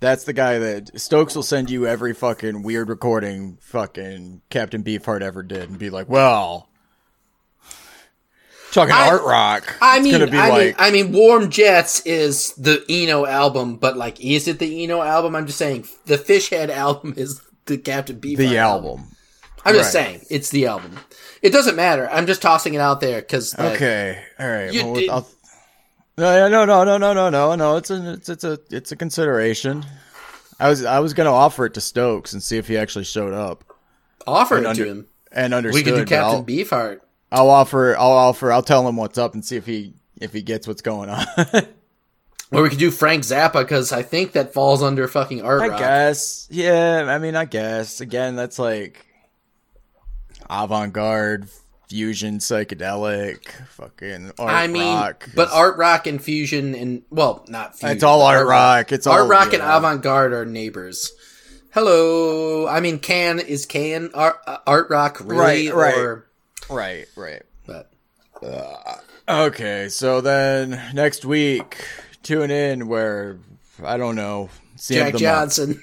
That's 0.00 0.24
the 0.24 0.32
guy 0.32 0.58
that 0.58 1.00
Stokes 1.00 1.36
will 1.36 1.44
send 1.44 1.70
you 1.70 1.86
every 1.86 2.12
fucking 2.12 2.62
weird 2.64 2.88
recording 2.88 3.58
fucking 3.60 4.42
Captain 4.50 4.82
Beefheart 4.82 5.22
ever 5.22 5.44
did 5.44 5.70
and 5.70 5.78
be 5.78 5.90
like, 5.90 6.08
well, 6.08 6.68
talking 8.72 8.92
I- 8.92 9.06
art 9.10 9.22
rock. 9.22 9.76
I 9.80 9.98
it's 9.98 10.04
mean, 10.04 10.34
I 10.34 10.58
mean, 10.58 10.74
I 10.76 10.90
mean, 10.90 11.12
Warm 11.12 11.50
Jets 11.50 12.00
is 12.00 12.52
the 12.54 12.84
Eno 12.88 13.26
album, 13.26 13.76
but 13.76 13.96
like, 13.96 14.20
is 14.20 14.48
it 14.48 14.58
the 14.58 14.82
Eno 14.82 15.02
album? 15.02 15.36
I'm 15.36 15.46
just 15.46 15.58
saying, 15.58 15.86
the 16.06 16.18
Fishhead 16.18 16.68
album 16.70 17.14
is 17.16 17.40
the 17.66 17.78
Captain 17.78 18.20
Beefheart 18.20 18.36
the 18.36 18.58
album. 18.58 19.04
I'm 19.64 19.74
just 19.74 19.92
saying, 19.92 20.22
it's 20.28 20.50
the 20.50 20.66
album. 20.66 20.98
It 21.40 21.50
doesn't 21.50 21.76
matter. 21.76 22.08
I'm 22.10 22.26
just 22.26 22.42
tossing 22.42 22.74
it 22.74 22.80
out 22.80 23.00
there 23.00 23.20
because 23.20 23.56
Okay, 23.58 24.20
all 24.38 24.48
right. 24.48 24.72
You 24.72 24.84
well, 24.84 24.94
did- 24.94 25.08
I'll- 25.10 25.28
no, 26.18 26.48
no, 26.48 26.64
no, 26.64 26.84
no, 26.84 26.98
no, 26.98 27.12
no, 27.12 27.30
no, 27.30 27.54
no. 27.54 27.76
It's 27.76 27.90
a, 27.90 28.12
it's, 28.12 28.28
it's 28.28 28.44
a, 28.44 28.58
it's 28.70 28.92
a 28.92 28.96
consideration. 28.96 29.84
I 30.60 30.68
was, 30.68 30.84
I 30.84 30.98
was 31.00 31.14
gonna 31.14 31.32
offer 31.32 31.64
it 31.66 31.74
to 31.74 31.80
Stokes 31.80 32.32
and 32.32 32.42
see 32.42 32.58
if 32.58 32.68
he 32.68 32.76
actually 32.76 33.04
showed 33.04 33.32
up 33.32 33.64
offer 34.26 34.58
it 34.58 34.66
and 34.66 34.76
to 34.76 34.84
him. 34.84 35.06
and 35.32 35.54
understood. 35.54 35.86
We 35.86 35.90
could 35.90 35.98
do 35.98 36.04
Captain 36.04 36.36
I'll, 36.36 36.44
Beefheart. 36.44 37.00
I'll 37.32 37.50
offer, 37.50 37.96
I'll 37.96 38.10
offer, 38.12 38.52
I'll 38.52 38.62
tell 38.62 38.86
him 38.86 38.96
what's 38.96 39.16
up 39.18 39.34
and 39.34 39.44
see 39.44 39.56
if 39.56 39.64
he, 39.66 39.94
if 40.20 40.32
he 40.32 40.42
gets 40.42 40.68
what's 40.68 40.82
going 40.82 41.08
on. 41.08 41.24
Or 42.52 42.62
we 42.62 42.68
could 42.68 42.78
do 42.78 42.90
Frank 42.90 43.22
Zappa 43.24 43.60
because 43.62 43.92
I 43.92 44.02
think 44.02 44.32
that 44.32 44.52
falls 44.52 44.82
under 44.82 45.08
fucking 45.08 45.42
art 45.42 45.62
I 45.62 45.68
rock. 45.68 45.78
guess, 45.78 46.46
yeah. 46.50 47.06
I 47.08 47.18
mean, 47.18 47.34
I 47.34 47.46
guess 47.46 48.00
again, 48.02 48.36
that's 48.36 48.58
like 48.58 49.06
avant-garde, 50.50 51.48
fusion, 51.88 52.38
psychedelic, 52.38 53.48
fucking 53.68 54.32
art 54.38 54.50
I 54.52 54.66
mean, 54.66 54.82
rock. 54.96 55.28
but 55.34 55.50
art 55.50 55.76
rock 55.78 56.06
and 56.06 56.22
fusion 56.22 56.74
and 56.74 57.02
well, 57.10 57.44
not 57.48 57.78
fusion. 57.78 57.96
It's 57.96 58.04
all 58.04 58.18
but 58.20 58.36
art 58.36 58.46
rock. 58.46 58.92
It's 58.92 59.06
all 59.06 59.14
art 59.14 59.28
rock 59.30 59.52
and 59.54 59.62
avant 59.62 60.02
garde 60.02 60.32
are 60.32 60.44
neighbors. 60.44 61.10
Hello, 61.72 62.68
I 62.68 62.80
mean, 62.80 62.98
can 62.98 63.38
is 63.40 63.64
can 63.64 64.10
art, 64.12 64.36
uh, 64.46 64.58
art 64.66 64.90
rock 64.90 65.20
really 65.24 65.68
Right, 65.70 65.74
right. 65.74 65.96
or 65.98 66.26
Right, 66.68 67.06
right. 67.16 67.42
but 67.66 67.90
Okay, 69.28 69.88
so 69.88 70.20
then 70.20 70.70
next 70.94 71.24
week, 71.24 71.86
tune 72.22 72.50
in 72.50 72.88
where 72.88 73.38
I 73.84 73.96
don't 73.96 74.16
know. 74.16 74.50
it's 74.74 74.88
the 74.88 75.00
end 75.00 75.06
Jack 75.06 75.14
of 75.14 75.20
the 75.20 75.26
month. 75.26 75.38
Johnson. 75.38 75.82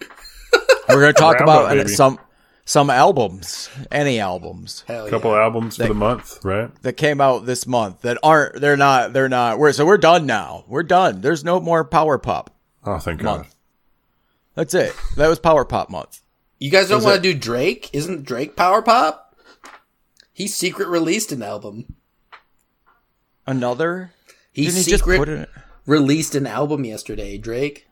We're 0.88 1.00
gonna 1.00 1.12
talk 1.12 1.40
Roundup, 1.40 1.66
about 1.66 1.76
baby. 1.76 1.88
some 1.88 2.18
some 2.66 2.88
albums, 2.90 3.68
any 3.90 4.20
albums 4.20 4.84
Hell 4.86 5.08
couple 5.08 5.32
yeah. 5.32 5.42
albums 5.42 5.76
for 5.76 5.88
the 5.88 5.94
month, 5.94 6.44
right? 6.44 6.70
that 6.82 6.94
came 6.94 7.20
out 7.20 7.46
this 7.46 7.66
month 7.66 8.02
that 8.02 8.18
aren't. 8.22 8.60
They're 8.60 8.76
not. 8.76 9.12
They're 9.12 9.28
not. 9.28 9.58
We're 9.58 9.72
so 9.72 9.84
we're 9.86 9.98
done 9.98 10.26
now. 10.26 10.64
We're 10.66 10.82
done. 10.82 11.20
There's 11.20 11.44
no 11.44 11.60
more 11.60 11.84
power 11.84 12.18
pop. 12.18 12.50
Oh, 12.84 12.98
thank 12.98 13.20
God. 13.22 13.46
That's 14.54 14.74
it. 14.74 14.94
That 15.16 15.28
was 15.28 15.38
power 15.38 15.64
pop 15.64 15.90
month. 15.90 16.20
You 16.58 16.70
guys 16.70 16.88
don't 16.88 17.02
want 17.02 17.16
to 17.16 17.22
do 17.22 17.38
Drake? 17.38 17.90
Isn't 17.92 18.24
Drake 18.24 18.56
power 18.56 18.80
pop? 18.82 19.34
He 20.32 20.46
secret 20.46 20.88
released 20.88 21.32
an 21.32 21.42
album. 21.42 21.94
Another. 23.46 24.12
He 24.52 24.64
Didn't 24.64 24.76
he 24.84 24.90
just 24.90 25.02
secret 25.04 25.18
put 25.18 25.28
it? 25.28 25.50
Released 25.86 26.34
an 26.34 26.46
album 26.46 26.84
yesterday. 26.84 27.38
Drake. 27.38 27.86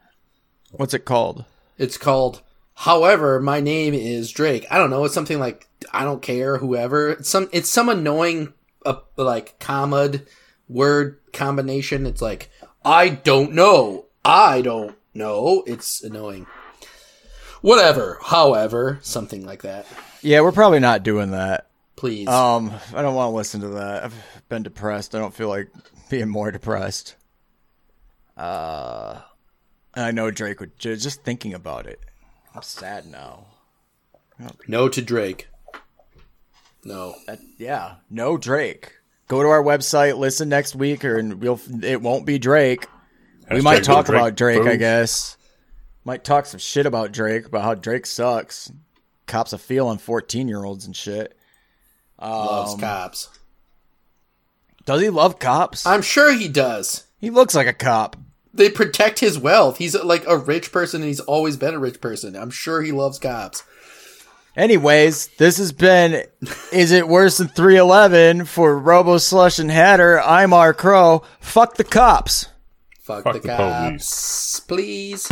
What's 0.70 0.94
it 0.94 1.04
called? 1.04 1.44
It's 1.78 1.98
called 1.98 2.42
However, 2.74 3.40
my 3.40 3.60
name 3.60 3.94
is 3.94 4.30
Drake. 4.30 4.66
I 4.70 4.78
don't 4.78 4.90
know. 4.90 5.04
It's 5.04 5.14
something 5.14 5.38
like 5.38 5.68
I 5.92 6.04
don't 6.04 6.22
care. 6.22 6.58
Whoever. 6.58 7.10
It's 7.10 7.28
some. 7.28 7.48
It's 7.52 7.68
some 7.68 7.88
annoying, 7.88 8.54
uh, 8.84 8.96
like 9.16 9.58
comma 9.58 10.10
word 10.68 11.20
combination. 11.32 12.06
It's 12.06 12.22
like 12.22 12.50
I 12.84 13.10
don't 13.10 13.52
know. 13.52 14.06
I 14.24 14.62
don't 14.62 14.96
know. 15.14 15.62
It's 15.66 16.02
annoying. 16.02 16.46
Whatever. 17.60 18.18
However, 18.22 18.98
something 19.02 19.44
like 19.44 19.62
that. 19.62 19.86
Yeah, 20.22 20.40
we're 20.40 20.52
probably 20.52 20.80
not 20.80 21.02
doing 21.02 21.32
that. 21.32 21.68
Please. 21.94 22.26
Um, 22.26 22.72
I 22.94 23.02
don't 23.02 23.14
want 23.14 23.30
to 23.30 23.36
listen 23.36 23.60
to 23.60 23.68
that. 23.68 24.04
I've 24.04 24.14
been 24.48 24.64
depressed. 24.64 25.14
I 25.14 25.18
don't 25.18 25.34
feel 25.34 25.48
like 25.48 25.68
being 26.08 26.28
more 26.28 26.50
depressed. 26.50 27.14
Uh, 28.36 29.20
I 29.94 30.10
know 30.10 30.30
Drake 30.30 30.60
would 30.60 30.78
just 30.78 31.22
thinking 31.22 31.54
about 31.54 31.86
it. 31.86 32.00
I'm 32.54 32.62
sad 32.62 33.06
now. 33.06 33.46
no 34.66 34.88
to 34.88 35.02
Drake. 35.02 35.48
No. 36.84 37.14
That, 37.26 37.38
yeah, 37.58 37.96
no 38.10 38.36
Drake. 38.36 38.94
Go 39.28 39.42
to 39.42 39.48
our 39.48 39.62
website, 39.62 40.18
listen 40.18 40.48
next 40.48 40.74
week, 40.74 41.04
or 41.04 41.16
and 41.18 41.40
we'll. 41.40 41.60
It 41.82 42.02
won't 42.02 42.26
be 42.26 42.38
Drake. 42.38 42.86
we 43.50 43.60
might 43.62 43.84
talk 43.84 44.06
Drake 44.06 44.18
about 44.20 44.36
Drake, 44.36 44.66
I 44.66 44.76
guess. 44.76 45.36
Might 46.04 46.24
talk 46.24 46.44
some 46.46 46.58
shit 46.60 46.84
about 46.84 47.12
Drake, 47.12 47.46
about 47.46 47.62
how 47.62 47.74
Drake 47.74 48.04
sucks. 48.06 48.70
Cops 49.26 49.52
a 49.54 49.58
feel 49.58 49.86
on 49.86 49.98
fourteen 49.98 50.48
year 50.48 50.64
olds 50.64 50.84
and 50.84 50.94
shit. 50.94 51.36
Loves 52.20 52.74
Um, 52.74 52.80
cops. 52.80 53.28
Does 54.84 55.00
he 55.00 55.08
love 55.10 55.38
cops? 55.38 55.86
I'm 55.86 56.02
sure 56.02 56.32
he 56.32 56.48
does. 56.48 57.04
he 57.18 57.30
looks 57.30 57.54
like 57.54 57.68
a 57.68 57.72
cop. 57.72 58.16
They 58.54 58.70
protect 58.70 59.20
his 59.20 59.38
wealth. 59.38 59.78
He's 59.78 59.94
like 59.94 60.24
a 60.26 60.36
rich 60.36 60.72
person 60.72 61.00
and 61.00 61.08
he's 61.08 61.20
always 61.20 61.56
been 61.56 61.74
a 61.74 61.78
rich 61.78 62.00
person. 62.00 62.36
I'm 62.36 62.50
sure 62.50 62.82
he 62.82 62.92
loves 62.92 63.18
cops. 63.18 63.64
Anyways, 64.54 65.28
this 65.38 65.56
has 65.56 65.72
been 65.72 66.24
Is 66.70 66.92
It 66.92 67.08
Worse 67.08 67.38
Than 67.38 67.48
311 67.48 68.44
for 68.44 68.78
Robo 68.78 69.16
Slush 69.16 69.58
and 69.58 69.70
Hatter. 69.70 70.20
I'm 70.20 70.52
R. 70.52 70.74
Crow. 70.74 71.22
Fuck 71.40 71.76
the 71.76 71.84
cops. 71.84 72.46
Fuck, 73.00 73.24
Fuck 73.24 73.34
the, 73.34 73.40
the 73.40 73.48
cops. 73.48 74.60
Please. 74.60 75.26